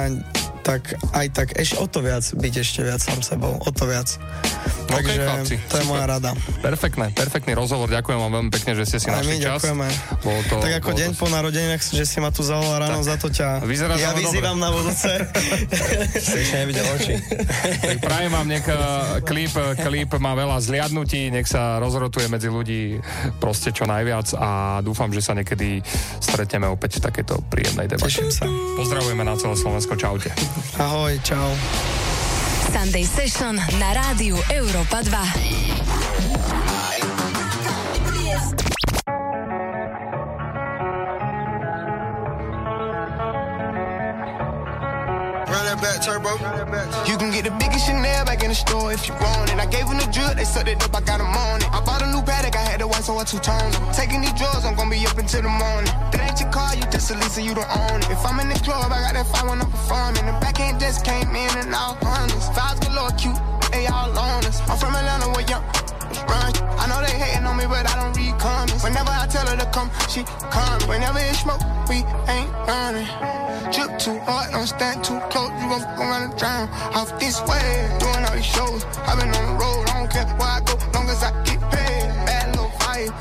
tak 0.60 0.82
aj 1.16 1.26
tak 1.32 1.48
ešte 1.56 1.76
o 1.80 1.86
to 1.88 2.04
viac 2.04 2.22
byť 2.22 2.54
ešte 2.60 2.80
viac 2.84 3.00
sám 3.00 3.20
sebou, 3.24 3.56
o 3.56 3.70
to 3.72 3.84
viac. 3.88 4.08
OK, 4.90 5.06
Takže 5.06 5.22
chlapci, 5.22 5.56
to 5.70 5.74
je 5.78 5.84
super. 5.86 5.90
moja 5.94 6.04
rada. 6.10 6.30
Perfektné, 6.60 7.06
perfektný 7.14 7.52
rozhovor, 7.54 7.86
ďakujem 7.86 8.18
vám 8.18 8.32
veľmi 8.42 8.50
pekne, 8.50 8.72
že 8.74 8.84
ste 8.90 8.98
si 8.98 9.06
Aj 9.06 9.22
našli 9.22 9.38
čas. 9.38 9.62
ďakujeme. 9.62 9.86
Bolo 10.26 10.40
to, 10.50 10.54
tak 10.58 10.72
ako 10.82 10.90
bolo 10.90 10.98
deň 10.98 11.10
to... 11.14 11.18
po 11.18 11.26
narodeninách, 11.30 11.82
že 11.94 12.04
si 12.04 12.18
ma 12.18 12.30
tu 12.34 12.42
zavolal 12.42 12.76
ráno, 12.82 12.98
za 13.06 13.14
to 13.14 13.30
ťa 13.30 13.62
Vyzeráš 13.62 13.98
ja 14.02 14.10
vyzývam 14.18 14.58
na 14.58 14.68
budúce. 14.74 15.10
Ešte 16.18 16.54
nevidel 16.58 16.86
oči. 16.98 17.14
Tak 17.78 17.96
prajem 18.02 18.30
vám, 18.34 18.46
nech 18.50 18.66
eh, 18.66 18.76
klip, 19.22 19.54
klip 19.78 20.10
má 20.18 20.34
veľa 20.34 20.58
zliadnutí, 20.58 21.30
nech 21.30 21.46
sa 21.46 21.78
rozrotuje 21.78 22.26
medzi 22.26 22.50
ľudí 22.50 22.98
proste 23.38 23.70
čo 23.70 23.86
najviac 23.86 24.34
a 24.34 24.82
dúfam, 24.82 25.14
že 25.14 25.22
sa 25.22 25.38
niekedy 25.38 25.86
stretneme 26.18 26.66
opäť 26.66 26.98
v 26.98 27.02
takejto 27.06 27.46
príjemnej 27.46 27.86
debate. 27.86 28.10
Teším 28.10 28.30
sa. 28.34 28.44
Pozdravujeme 28.74 29.22
na 29.22 29.38
celé 29.38 29.54
Slovensko, 29.54 29.94
čaute. 29.94 30.34
Ahoj, 30.78 31.18
čau. 31.26 31.50
Sunday 32.70 33.04
Session 33.04 33.58
na 33.78 33.88
rádiu 33.92 34.38
Európa 34.48 35.02
2. 35.02 36.69
Back, 45.90 46.02
turbo. 46.02 46.30
You 47.08 47.16
can 47.18 47.30
get 47.30 47.44
the 47.44 47.54
biggest 47.58 47.86
Chanel 47.86 48.24
back 48.24 48.42
in 48.42 48.50
the 48.50 48.54
store 48.54 48.92
if 48.92 49.08
you 49.08 49.14
want 49.14 49.50
it. 49.50 49.58
I 49.58 49.66
gave 49.66 49.86
them 49.88 49.98
the 49.98 50.06
drill, 50.12 50.34
they 50.34 50.44
sucked 50.44 50.68
it 50.68 50.82
up, 50.82 50.94
I 50.94 51.00
got 51.00 51.18
them 51.18 51.34
on 51.34 51.60
it. 51.60 51.68
I 51.72 51.82
bought 51.82 52.02
a 52.02 52.06
new 52.06 52.22
paddock, 52.22 52.56
I 52.56 52.62
had 52.62 52.80
the 52.80 52.86
white, 52.86 53.02
so 53.02 53.18
I 53.18 53.24
two-tone 53.24 53.74
it. 53.74 53.80
Taking 53.94 54.20
these 54.20 54.34
drugs, 54.34 54.64
I'm 54.64 54.76
gonna 54.76 54.90
be 54.90 55.04
up 55.06 55.18
until 55.18 55.42
the 55.42 55.48
morning. 55.48 55.90
That 56.12 56.22
ain't 56.22 56.38
your 56.40 56.50
car, 56.50 56.74
you 56.76 56.84
just 56.94 57.10
a 57.10 57.14
Lisa, 57.18 57.42
you 57.42 57.54
don't 57.54 57.70
own 57.70 57.98
it. 58.00 58.10
If 58.10 58.22
I'm 58.24 58.38
in 58.40 58.48
the 58.48 58.60
club, 58.62 58.92
I 58.92 59.00
got 59.02 59.14
that 59.14 59.26
fire 59.26 59.48
when 59.48 59.60
I'm 59.60 59.70
performing. 59.70 60.26
The 60.26 60.34
back 60.38 60.60
end 60.60 60.78
just 60.78 61.04
came 61.04 61.30
in 61.34 61.50
and 61.58 61.74
all 61.74 61.98
honest. 62.02 62.54
Fives 62.54 62.80
galore 62.80 63.10
cute, 63.18 63.38
they 63.72 63.86
all 63.86 64.10
on 64.14 64.44
us. 64.46 64.60
I'm 64.70 64.78
from 64.78 64.94
Atlanta, 64.94 65.26
where 65.34 65.46
young 65.48 65.64
run. 66.30 66.50
I 66.78 66.86
know 66.86 67.00
they 67.02 67.14
hating 67.18 67.44
on 67.44 67.56
me, 67.58 67.66
but 67.66 67.84
I 67.90 67.94
don't 67.98 68.14
read 68.16 68.38
comments. 68.38 68.82
Whenever 68.82 69.10
I 69.10 69.26
tell 69.26 69.46
her 69.46 69.56
to 69.56 69.68
come, 69.74 69.90
she 70.08 70.22
come. 70.54 70.80
Whenever 70.88 71.18
it's 71.18 71.40
smoke, 71.42 71.62
we 71.88 72.06
ain't 72.30 72.50
running. 72.70 73.10
Drip 73.74 73.98
too 73.98 74.18
hard, 74.26 74.52
don't 74.52 74.66
stand 74.66 75.04
too 75.04 75.18
close. 75.30 75.50
You 75.60 75.68
gon' 75.68 75.80
fuck 75.80 75.98
around 75.98 76.22
and 76.30 76.36
drown. 76.38 76.68
Off 76.94 77.10
this 77.18 77.42
way, 77.50 77.66
doing 77.98 78.22
all 78.24 78.34
these 78.34 78.46
shows. 78.46 78.84
i 79.06 79.14
been 79.18 79.28
on 79.28 79.44
the 79.50 79.56
road, 79.62 79.82
I 79.90 79.92
don't 79.98 80.10
care 80.10 80.26
where 80.38 80.52
I 80.56 80.60
go, 80.64 80.74
long 80.94 81.08
as 81.10 81.22
I 81.22 81.30
get 81.44 81.60
paid. 81.74 82.06
Bad 82.26 82.56
little 82.56 82.69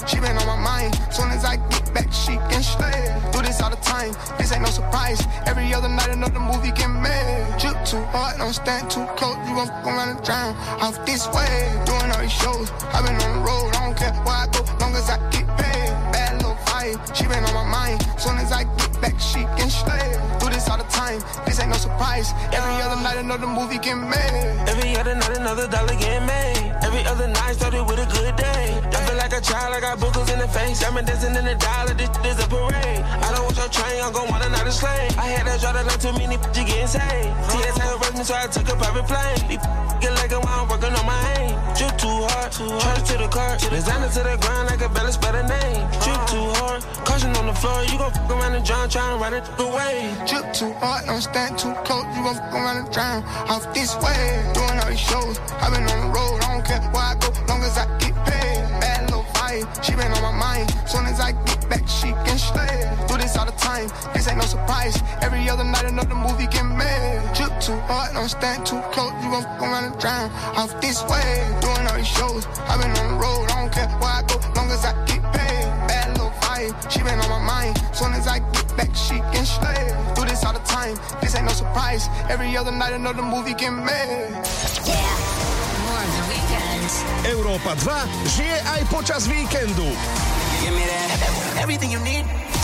she 0.07 0.19
been 0.19 0.37
on 0.37 0.47
my 0.47 0.57
mind. 0.57 0.91
Soon 1.11 1.29
as 1.31 1.45
I 1.45 1.55
get 1.69 1.93
back, 1.93 2.11
she 2.11 2.35
can 2.51 2.63
slay. 2.63 2.99
Do 3.31 3.41
this 3.41 3.61
all 3.61 3.69
the 3.69 3.77
time, 3.77 4.11
this 4.37 4.51
ain't 4.51 4.63
no 4.63 4.69
surprise. 4.69 5.21
Every 5.45 5.73
other 5.73 5.89
night, 5.89 6.09
another 6.09 6.39
movie 6.39 6.71
get 6.71 6.87
made. 6.89 7.45
Drip 7.59 7.77
too 7.85 8.03
hard, 8.11 8.37
don't 8.37 8.53
stand 8.53 8.89
too 8.89 9.05
close. 9.15 9.37
You 9.47 9.55
gon' 9.55 9.67
fuck 9.67 9.85
around 9.85 10.09
and 10.09 10.23
drown. 10.23 10.55
Off 10.83 10.97
this 11.05 11.27
way, 11.31 11.53
doing 11.85 12.11
all 12.11 12.21
these 12.21 12.31
shows. 12.31 12.71
I've 12.93 13.05
been 13.05 13.15
on 13.15 13.31
the 13.37 13.41
road, 13.47 13.75
I 13.75 13.79
don't 13.85 13.97
care 13.97 14.13
where 14.25 14.39
I 14.43 14.47
go, 14.51 14.61
long 14.79 14.95
as 14.95 15.09
I 15.09 15.17
get 15.31 15.47
paid. 15.57 15.91
Bad 16.11 16.37
little 16.37 16.57
vibe, 16.67 16.99
she 17.15 17.23
been 17.27 17.43
on 17.43 17.53
my 17.53 17.65
mind. 17.65 17.97
Soon 18.17 18.37
as 18.37 18.51
I 18.51 18.63
get 18.63 18.91
back, 19.01 19.19
she 19.19 19.41
can 19.57 19.69
slay. 19.69 20.07
Do 20.39 20.49
this 20.49 20.67
all 20.69 20.77
the 20.77 20.89
time, 20.91 21.19
this 21.45 21.59
ain't 21.59 21.69
no 21.69 21.77
surprise. 21.77 22.33
Every 22.51 22.75
other 22.83 22.99
night, 23.01 23.17
another 23.17 23.47
movie 23.47 23.77
get 23.77 23.95
made. 23.95 24.45
Every 24.67 24.97
other 24.97 25.15
night, 25.15 25.37
another 25.37 25.67
dollar 25.67 25.95
getting 25.95 26.25
made. 26.25 26.68
Every 26.81 27.05
other 27.05 27.27
night 27.27 27.55
started 27.55 27.83
with 27.83 27.99
a 27.99 28.07
good 28.11 28.35
day. 28.35 28.79
I 28.93 28.99
feel 29.05 29.17
like 29.17 29.33
a 29.33 29.41
child, 29.41 29.75
I 29.75 29.79
got 29.79 29.99
boogers 29.99 30.31
in 30.31 30.39
the 30.39 30.47
face. 30.47 30.83
I'm 30.83 30.95
dancing 31.05 31.35
in 31.35 31.45
the 31.45 31.55
dollar, 31.55 31.93
this 31.93 32.09
is 32.25 32.39
a 32.43 32.47
parade. 32.47 33.03
I 33.25 33.31
don't 33.33 33.43
want 33.45 33.57
your 33.57 33.69
train, 33.69 34.01
I'm 34.01 34.11
gon' 34.13 34.29
want 34.29 34.43
another 34.43 34.71
slave. 34.71 35.17
I 35.17 35.27
had 35.35 35.47
that 35.47 35.59
draw 35.59 35.73
that 35.73 35.85
like 35.85 35.99
too 35.99 36.13
many 36.13 36.35
you 36.35 36.63
getting 36.65 36.87
saved. 36.87 37.33
TSA 37.51 37.85
arrested 37.95 38.17
me, 38.17 38.23
so 38.23 38.35
I 38.35 38.47
took 38.47 38.67
a 38.69 38.75
private 38.75 39.07
plane. 39.07 39.59
Get 39.99 40.13
like 40.15 40.31
a 40.31 40.39
while 40.39 40.63
I'm 40.63 40.69
working 40.69 40.95
on 40.95 41.05
my 41.05 41.19
aim. 41.39 41.55
Drip 41.75 41.95
too 41.99 42.07
hard, 42.31 42.51
charge 42.51 43.03
to 43.11 43.17
the 43.17 43.27
car. 43.27 43.57
Designer 43.57 44.09
to 44.09 44.21
the 44.23 44.37
ground 44.39 44.69
like 44.71 44.81
a 44.81 44.89
better 44.89 45.11
better 45.19 45.43
name. 45.43 45.83
Drip 46.03 46.21
too 46.31 46.47
hard, 46.59 46.81
caution 47.03 47.35
on 47.35 47.47
the 47.47 47.53
floor. 47.53 47.83
You 47.83 47.97
gon' 47.99 48.11
fuck 48.11 48.31
around 48.31 48.55
and 48.55 48.65
drown, 48.65 48.89
trying 48.89 49.17
to 49.17 49.23
ride 49.23 49.33
it 49.33 49.45
away. 49.59 50.15
Drip 50.27 50.53
too 50.53 50.71
hard, 50.79 51.05
don't 51.05 51.21
stand 51.21 51.59
too 51.59 51.73
close. 51.83 52.07
You 52.15 52.23
gon' 52.23 52.35
fuck 52.35 52.53
around 52.53 52.77
and 52.77 52.91
drown. 52.91 53.23
Off 53.51 53.67
this 53.73 53.95
way, 53.99 54.43
doing 54.55 54.79
all 54.79 54.89
these 54.89 54.99
shows. 54.99 55.39
I've 55.59 55.71
been 55.73 55.83
on 55.83 55.99
the 56.07 56.11
road, 56.15 56.38
don't 56.59 56.67
care 56.67 56.91
where 56.91 57.03
I 57.03 57.15
go, 57.15 57.29
long 57.47 57.63
as 57.63 57.77
I 57.77 57.85
get 57.99 58.15
paid. 58.25 58.59
Bad 58.81 59.05
little 59.05 59.23
vibe, 59.33 59.67
she 59.83 59.95
been 59.95 60.11
on 60.11 60.21
my 60.21 60.31
mind. 60.31 60.67
Soon 60.87 61.05
as 61.05 61.19
I 61.19 61.31
get 61.31 61.69
back, 61.69 61.87
she 61.87 62.11
can 62.27 62.37
slay. 62.37 62.83
Do 63.07 63.17
this 63.17 63.37
all 63.37 63.45
the 63.45 63.53
time, 63.53 63.87
this 64.13 64.27
ain't 64.27 64.37
no 64.37 64.43
surprise. 64.43 64.99
Every 65.21 65.47
other 65.49 65.63
night, 65.63 65.85
another 65.85 66.15
movie 66.15 66.47
get 66.47 66.63
made. 66.63 67.21
Drip 67.35 67.53
too 67.61 67.79
hard, 67.87 68.13
don't 68.13 68.27
stand 68.27 68.65
too 68.65 68.81
close. 68.91 69.13
You 69.23 69.31
gon' 69.31 69.43
fuck 69.43 69.61
around 69.61 69.85
and 69.85 69.99
drown. 69.99 70.31
Off 70.59 70.81
this 70.81 71.01
way, 71.03 71.47
doing 71.61 71.87
all 71.87 71.95
these 71.95 72.07
shows. 72.07 72.45
i 72.67 72.75
been 72.75 72.91
on 72.91 73.07
the 73.13 73.17
road, 73.23 73.45
I 73.51 73.55
don't 73.61 73.71
care 73.71 73.87
where 74.01 74.15
I 74.19 74.21
go, 74.27 74.35
long 74.55 74.69
as 74.71 74.83
I 74.83 74.91
get 75.05 75.23
paid. 75.31 75.67
Bad 75.87 76.11
little 76.17 76.31
vibe, 76.43 76.73
she 76.91 76.99
been 77.03 77.19
on 77.19 77.29
my 77.29 77.39
mind. 77.39 77.79
Soon 77.93 78.11
as 78.13 78.27
I 78.27 78.39
get 78.39 78.67
back, 78.75 78.91
she 78.95 79.23
can 79.31 79.45
slay. 79.45 79.95
Do 80.15 80.25
this 80.25 80.43
all 80.43 80.53
the 80.53 80.65
time, 80.67 80.95
this 81.21 81.35
ain't 81.35 81.45
no 81.45 81.53
surprise. 81.53 82.09
Every 82.27 82.57
other 82.57 82.71
night, 82.71 82.93
another 82.93 83.23
movie 83.23 83.53
get 83.53 83.71
made. 83.71 84.35
More 85.89 86.03
of 86.03 86.11
the 86.11 86.21
weekend. 86.27 86.28
Európa 87.29 87.77
2 87.77 88.41
žije 88.41 88.57
aj 88.57 88.81
počas 88.89 89.29
víkendu. 89.29 89.85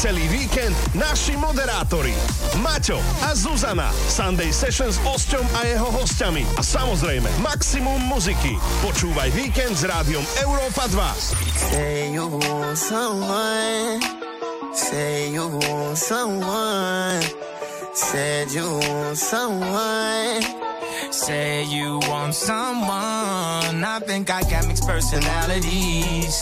Celý 0.02 0.26
víkend 0.28 0.74
naši 0.98 1.38
moderátori 1.38 2.14
Maťo 2.60 2.98
a 3.26 3.38
Zuzana 3.38 3.94
Sunday 4.10 4.50
Session 4.50 4.90
s 4.90 4.98
Osťom 5.06 5.46
a 5.62 5.70
jeho 5.70 5.90
hostiami 5.94 6.44
a 6.58 6.66
samozrejme 6.66 7.30
maximum 7.46 8.02
muziky. 8.10 8.58
Počúvaj 8.82 9.30
víkend 9.38 9.78
s 9.78 9.86
rádiom 9.86 10.26
Európa 10.42 10.90
2. 10.90 11.70
Say 11.70 12.10
you 12.10 12.26
want 12.26 12.78
someone. 12.78 14.02
Say 14.74 15.30
you 15.30 15.46
want 15.62 15.98
someone. 15.98 17.22
Said 17.96 18.52
you 18.52 18.66
want 18.82 19.16
someone. 19.16 20.55
Say 21.16 21.64
you 21.64 22.00
want 22.10 22.36
someone. 22.36 23.84
I 23.84 24.00
think 24.06 24.30
I 24.30 24.42
got 24.42 24.68
mixed 24.68 24.86
personalities. 24.86 26.42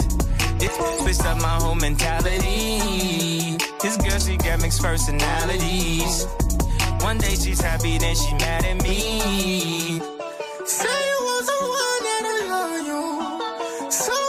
It 0.60 0.72
twist 1.02 1.24
up 1.26 1.40
my 1.40 1.56
whole 1.62 1.76
mentality. 1.76 3.56
This 3.82 3.98
girl, 3.98 4.18
she 4.18 4.36
got 4.36 4.62
mixed 4.62 4.82
personalities. 4.82 6.26
One 7.02 7.20
day 7.20 7.36
she's 7.36 7.62
happy, 7.62 8.00
then 8.00 8.16
she 8.16 8.34
mad 8.34 8.66
at 8.66 8.82
me. 8.82 10.00
Say 10.66 10.98
you 11.10 11.20
want 11.22 11.46
someone 11.46 12.04
that'll 12.08 12.50
love 12.50 12.88
you. 12.88 13.92
So 13.92 14.23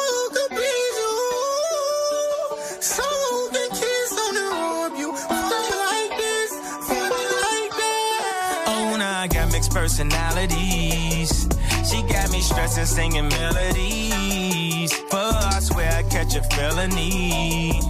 personalities. 9.75 11.49
She 11.85 12.01
got 12.03 12.31
me 12.31 12.41
stressing, 12.41 12.87
singing 12.87 13.29
melodies. 13.29 14.93
But 15.11 15.35
I 15.35 15.59
swear 15.61 15.91
I 15.93 16.03
catch 16.05 16.37
a 16.37 16.43
felony. 16.55 17.81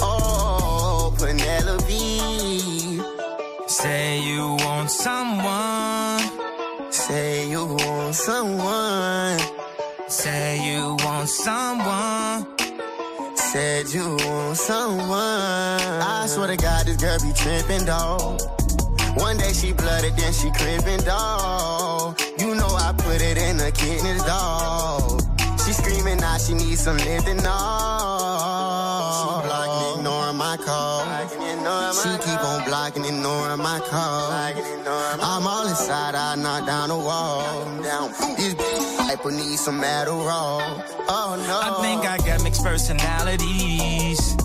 Oh, 0.00 1.12
Penelope. 1.18 3.02
Say 3.66 4.20
you 4.20 4.56
want 4.60 4.90
someone. 4.90 6.22
Say 6.92 7.50
you 7.50 7.66
want 7.66 8.14
someone. 8.14 9.38
Say 10.08 10.60
you 10.64 10.96
want 11.00 11.28
someone. 11.28 12.46
Said 13.36 13.88
you 13.92 14.16
want 14.26 14.56
someone. 14.56 15.10
I 15.10 16.24
swear 16.28 16.46
to 16.46 16.56
God, 16.56 16.86
this 16.86 16.96
girl 16.96 17.18
be 17.18 17.32
tripping, 17.34 17.84
dog. 17.84 18.61
One 19.14 19.36
day 19.36 19.52
she 19.52 19.72
blooded, 19.72 20.16
then 20.16 20.32
she 20.32 20.50
crippin', 20.52 21.04
dog. 21.04 22.20
You 22.38 22.54
know 22.54 22.68
I 22.68 22.92
put 22.96 23.20
it 23.20 23.38
in 23.38 23.56
the 23.56 23.70
kidneys, 23.72 24.22
dog. 24.24 25.22
She 25.64 25.72
screaming 25.72 26.18
now 26.18 26.38
she 26.38 26.54
needs 26.54 26.80
some 26.80 26.96
lifting, 26.96 27.36
dog. 27.36 29.12
She 29.42 29.48
blocking, 29.48 29.98
ignoring 29.98 30.36
my 30.36 30.56
call. 30.56 31.02
She 31.92 32.08
keep 32.18 32.40
on 32.42 32.64
blocking, 32.64 33.04
ignoring 33.04 33.58
my 33.58 33.80
call. 33.80 34.32
I'm 35.22 35.46
all 35.46 35.68
inside, 35.68 36.14
I 36.14 36.34
knock 36.34 36.66
down 36.66 36.88
the 36.88 36.96
wall. 36.96 37.64
This 38.36 38.54
type 38.96 39.24
of 39.24 39.32
need 39.32 39.58
some 39.58 39.82
Adderall. 39.82 40.84
Oh 41.08 41.36
no. 41.46 41.60
I 41.62 41.82
think 41.82 42.04
I 42.04 42.16
got 42.26 42.42
mixed 42.42 42.64
personalities. 42.64 44.36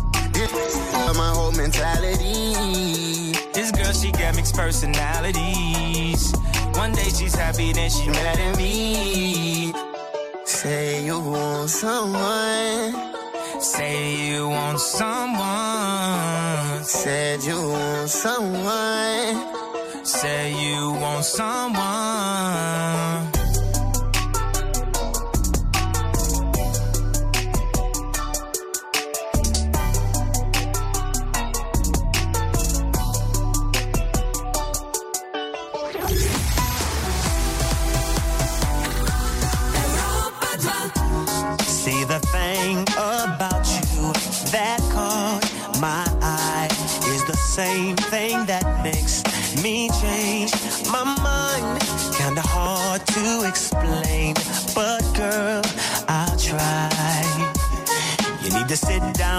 my 1.15 1.31
whole 1.33 1.51
mentality 1.53 3.16
girl, 3.87 4.01
she 4.01 4.11
got 4.11 4.35
mixed 4.35 4.55
personalities. 4.55 6.33
One 6.73 6.91
day 6.91 7.09
she's 7.09 7.35
happy, 7.35 7.73
then 7.73 7.89
she 7.89 8.09
mad 8.09 8.39
at 8.39 8.57
me. 8.57 9.73
Say 10.45 11.05
you 11.05 11.19
want 11.19 11.69
someone. 11.69 12.93
Say 13.59 14.29
you 14.29 14.49
want 14.49 14.79
someone. 14.79 16.83
Said 16.83 17.43
you 17.43 17.69
want 17.69 18.09
someone. 18.09 20.05
Say 20.05 20.53
you 20.53 20.91
want 20.91 21.25
someone. 21.25 23.36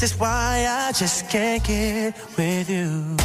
This 0.00 0.12
is 0.12 0.20
why 0.20 0.64
I 0.68 0.92
just 0.92 1.28
can't 1.28 1.64
get 1.64 2.14
with 2.36 2.70
you. 2.70 3.16